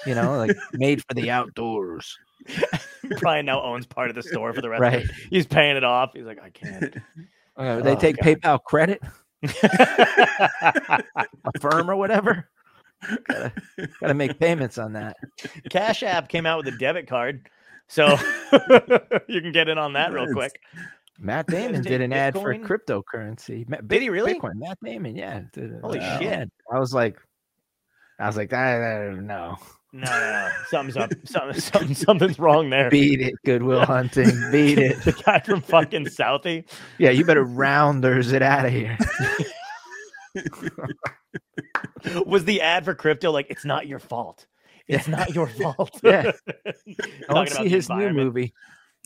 You 0.05 0.15
know, 0.15 0.37
like 0.37 0.55
made 0.73 1.01
for 1.07 1.13
the 1.15 1.29
outdoors. 1.31 2.17
Brian 3.19 3.45
now 3.45 3.61
owns 3.61 3.85
part 3.85 4.09
of 4.09 4.15
the 4.15 4.23
store 4.23 4.53
for 4.53 4.61
the 4.61 4.69
rest 4.69 4.81
Right. 4.81 5.09
He's 5.29 5.45
paying 5.47 5.77
it 5.77 5.83
off. 5.83 6.11
He's 6.13 6.25
like, 6.25 6.39
I 6.41 6.49
can't. 6.49 6.95
Uh, 7.55 7.81
they 7.81 7.91
Oh, 7.91 7.95
take 7.99 8.17
God. 8.17 8.41
PayPal 8.41 8.63
credit, 8.63 8.99
a 9.43 11.03
firm 11.61 11.87
or 11.89 11.95
whatever. 11.95 12.49
Gotta, 13.27 13.51
gotta 13.99 14.13
make 14.13 14.39
payments 14.39 14.77
on 14.77 14.93
that. 14.93 15.17
Cash 15.69 16.03
App 16.03 16.29
came 16.29 16.45
out 16.45 16.63
with 16.63 16.73
a 16.73 16.77
debit 16.77 17.07
card. 17.07 17.49
So 17.87 18.07
you 19.27 19.41
can 19.41 19.51
get 19.51 19.69
in 19.69 19.77
on 19.77 19.93
that 19.93 20.11
real 20.13 20.31
quick. 20.33 20.59
Matt 21.19 21.47
Damon 21.47 21.83
did 21.83 22.01
an 22.01 22.11
ad 22.11 22.33
for 22.33 22.53
cryptocurrency. 22.55 23.67
Ma- 23.69 23.77
Did 23.85 24.01
he 24.01 24.09
really? 24.09 24.33
Bitcoin. 24.33 24.55
Matt 24.55 24.77
Damon, 24.83 25.15
yeah. 25.15 25.41
did 25.53 25.79
Holy 25.81 25.99
an 25.99 26.19
shit. 26.19 26.51
I 26.73 26.79
was 26.79 26.93
like, 26.93 27.17
I 28.19 28.25
was 28.27 28.35
like, 28.35 28.51
I, 28.51 28.77
I 28.77 29.05
don't 29.05 29.27
know. 29.27 29.57
No, 29.95 30.05
no, 30.05 30.31
no. 30.31 30.49
Something's 30.69 30.97
up. 30.97 31.11
Something, 31.25 31.61
something, 31.61 31.93
something's 31.95 32.39
wrong 32.39 32.71
there. 32.71 32.89
Beat 32.89 33.21
it, 33.21 33.35
Good 33.45 33.61
Will 33.61 33.85
Hunting. 33.85 34.31
Beat 34.51 34.79
it. 34.79 34.99
the 35.03 35.11
guy 35.11 35.39
from 35.39 35.61
fucking 35.61 36.05
Southie. 36.05 36.65
Yeah, 36.97 37.11
you 37.11 37.23
better 37.23 37.43
rounders 37.43 38.31
it 38.31 38.41
out 38.41 38.65
of 38.65 38.71
here. 38.71 38.97
Was 42.25 42.45
the 42.45 42.61
ad 42.61 42.85
for 42.85 42.95
crypto 42.95 43.31
like 43.31 43.47
it's 43.49 43.65
not 43.65 43.87
your 43.87 43.99
fault? 43.99 44.45
It's 44.87 45.07
not 45.07 45.33
your 45.33 45.47
fault. 45.61 45.99
Yeah. 46.03 46.31
I 46.87 46.93
Talking 47.27 47.35
want 47.35 47.49
to 47.49 47.55
see 47.55 47.69
his 47.69 47.89
new 47.89 48.11
movie. 48.11 48.53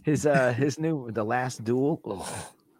His 0.04 0.26
uh 0.26 0.54
his 0.54 0.80
new 0.80 1.12
The 1.12 1.24
Last 1.24 1.64
Duel. 1.64 2.02
Ugh, 2.06 2.26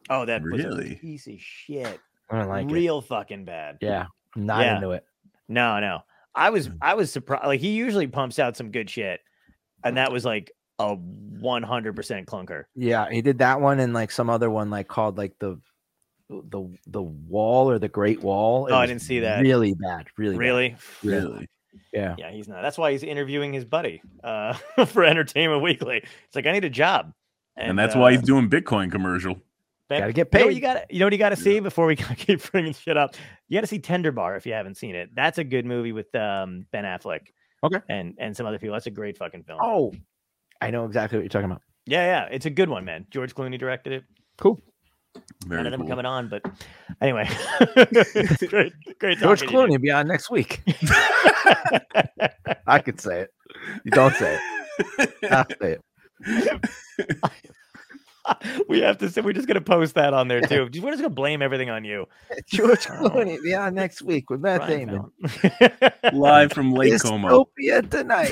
Oh, 0.10 0.26
that 0.26 0.42
was 0.42 0.64
a 0.64 0.68
Really? 0.70 0.96
piece 0.96 1.28
of 1.28 1.36
shit. 1.40 2.00
I 2.30 2.40
don't 2.40 2.48
like 2.48 2.70
it. 2.70 2.74
Real 2.74 3.02
fucking 3.02 3.46
bad. 3.46 3.78
Yeah, 3.82 4.06
I'm 4.36 4.46
not 4.46 4.62
Yeah. 4.62 4.76
into 4.76 4.92
it. 4.92 5.04
No, 5.50 5.80
no. 5.80 6.00
I 6.34 6.50
was 6.52 6.70
Mm. 6.70 6.78
I 6.82 6.94
was 6.94 7.12
surprised. 7.12 7.46
Like 7.46 7.60
he 7.60 7.72
usually 7.72 8.08
pumps 8.08 8.40
out 8.40 8.56
some 8.58 8.72
good 8.72 8.90
shit, 8.90 9.20
and 9.84 9.98
that 9.98 10.12
was 10.12 10.24
like 10.26 10.52
a 10.80 10.96
one 10.96 11.64
hundred 11.64 11.96
percent 11.96 12.28
clunker. 12.28 12.64
Yeah, 12.76 13.10
he 13.10 13.22
did 13.22 13.40
that 13.40 13.60
one 13.62 13.80
and 13.80 13.94
like 13.94 14.12
some 14.12 14.30
other 14.30 14.50
one 14.50 14.70
like 14.70 14.88
called 14.88 15.18
like 15.18 15.34
the 15.40 15.60
the 16.30 16.76
the 16.88 17.02
wall 17.02 17.70
or 17.70 17.80
the 17.80 17.88
Great 17.88 18.22
Wall. 18.22 18.68
It 18.68 18.72
Oh, 18.74 18.78
I 18.78 18.86
didn't 18.86 19.02
see 19.02 19.22
that. 19.22 19.42
Really 19.42 19.74
bad. 19.74 20.08
Really. 20.18 20.36
bad. 20.36 20.40
Really? 20.40 20.76
Really? 21.04 21.48
Yeah. 21.94 22.16
Yeah, 22.18 22.32
he's 22.32 22.48
not. 22.48 22.62
That's 22.62 22.78
why 22.78 22.92
he's 22.92 23.04
interviewing 23.04 23.54
his 23.54 23.64
buddy 23.66 24.02
uh, 24.24 24.54
for 24.88 25.04
Entertainment 25.04 25.62
Weekly. 25.62 25.98
It's 25.98 26.36
like 26.36 26.46
I 26.46 26.52
need 26.52 26.66
a 26.66 26.70
job, 26.70 27.14
And, 27.56 27.78
that's 27.78 27.96
why 27.96 28.08
uh, 28.08 28.12
he's 28.12 28.22
doing 28.24 28.50
Bitcoin 28.50 28.92
commercial. 28.92 29.36
Ba- 29.90 30.00
Gotta 30.00 30.14
get 30.14 30.28
You 30.34 30.40
know 30.40 30.46
what 30.46 30.50
paid. 30.50 30.56
you 30.56 30.62
got 30.62 30.92
you 30.92 31.00
know 31.00 31.06
what 31.06 31.14
you 31.14 31.20
got 31.20 31.30
to 31.30 31.36
see 31.38 31.60
before 31.62 31.86
we 31.86 31.96
keep 32.18 32.52
bringing 32.52 32.74
shit 32.74 32.98
up. 32.98 33.16
You 33.48 33.58
got 33.58 33.62
to 33.62 33.68
see 33.68 33.80
Tender 33.80 34.12
Bar 34.12 34.36
if 34.36 34.46
you 34.46 34.54
haven't 34.54 34.76
seen 34.76 34.96
it. 34.96 35.12
That's 35.16 35.38
a 35.38 35.44
good 35.46 35.66
movie 35.66 35.94
with 35.94 36.14
um, 36.14 36.66
Ben 36.72 36.84
Affleck. 36.84 37.28
Okay. 37.64 37.80
And 37.90 38.16
and 38.20 38.36
some 38.36 38.46
other 38.46 38.60
people. 38.60 38.74
That's 38.74 38.88
a 38.88 38.92
great 38.92 39.18
fucking 39.18 39.44
film. 39.44 39.60
Oh, 39.64 39.94
I 40.60 40.72
know 40.72 40.86
exactly 40.86 41.18
what 41.18 41.24
you're 41.24 41.30
talking 41.30 41.50
about. 41.50 41.62
Yeah, 41.86 42.04
yeah. 42.06 42.28
It's 42.30 42.46
a 42.46 42.50
good 42.50 42.68
one, 42.70 42.84
man. 42.84 43.06
George 43.12 43.34
Clooney 43.34 43.58
directed 43.58 43.94
it. 43.94 44.04
Cool. 44.38 44.62
Very 45.46 45.64
None 45.64 45.68
of 45.68 45.72
them 45.72 45.82
cool. 45.82 45.90
coming 45.90 46.06
on, 46.06 46.30
but 46.30 46.42
anyway, 47.02 47.28
great, 48.48 48.74
great. 49.00 49.18
George 49.20 49.40
talking 49.40 49.40
to 49.40 49.46
you, 49.46 49.50
Clooney 49.50 49.70
will 49.72 49.80
be 49.80 49.92
on 49.92 50.08
next 50.08 50.30
week. 50.30 50.62
I 52.68 52.80
could 52.80 53.00
say 53.00 53.22
it. 53.22 53.30
You 53.86 53.92
don't 53.92 54.14
say 54.16 54.38
it. 55.00 55.14
I'll 55.32 55.46
say 55.62 55.78
it. 55.78 55.82
we 58.68 58.82
have 58.82 58.98
to 58.98 59.10
say 59.10 59.22
we're 59.22 59.32
just 59.34 59.48
gonna 59.48 59.62
post 59.62 59.96
that 59.96 60.14
on 60.14 60.28
there 60.28 60.42
too. 60.42 60.64
We're 60.82 60.92
just 60.92 61.02
gonna 61.02 61.10
blame 61.10 61.42
everything 61.42 61.70
on 61.70 61.86
you. 61.86 62.06
George 62.50 62.88
Oh. 62.90 63.10
Clooney 63.10 63.38
will 63.38 63.44
be 63.44 63.56
on 63.56 63.74
next 63.76 64.02
week 64.02 64.30
with 64.30 64.42
Matt 64.42 64.62
Brian 64.66 64.88
Damon. 64.90 65.12
Live 66.14 66.52
from 66.52 66.74
Lake 66.74 67.02
Como. 67.02 67.48
Tonight. 67.90 68.32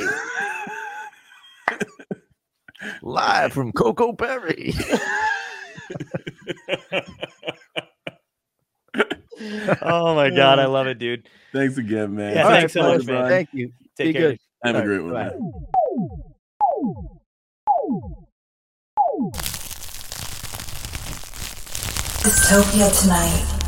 Live 3.02 3.54
from 3.54 3.72
Coco 3.72 4.12
Perry. 4.14 4.74
oh 9.82 10.16
my 10.16 10.30
god, 10.30 10.60
I 10.60 10.66
love 10.66 10.88
it, 10.88 11.00
dude. 11.00 11.28
Thanks 11.54 11.78
again, 11.78 12.16
man. 12.16 12.36
Yeah, 12.36 12.44
All 12.44 12.52
thanks 12.52 12.74
so 12.74 12.82
fellas, 12.82 13.06
much, 13.06 13.14
man. 13.14 13.30
Thank 13.30 13.50
you. 13.54 13.72
Take 13.98 14.08
Be 14.08 14.14
care. 14.14 14.22
good. 14.32 14.40
Have 14.64 14.76
a 14.76 14.82
great 14.84 14.98
right, 15.00 15.04
one. 15.04 15.14
bye. 15.14 15.24
man. 15.38 15.52
Dystopia 22.24 22.90
tonight. 23.02 23.65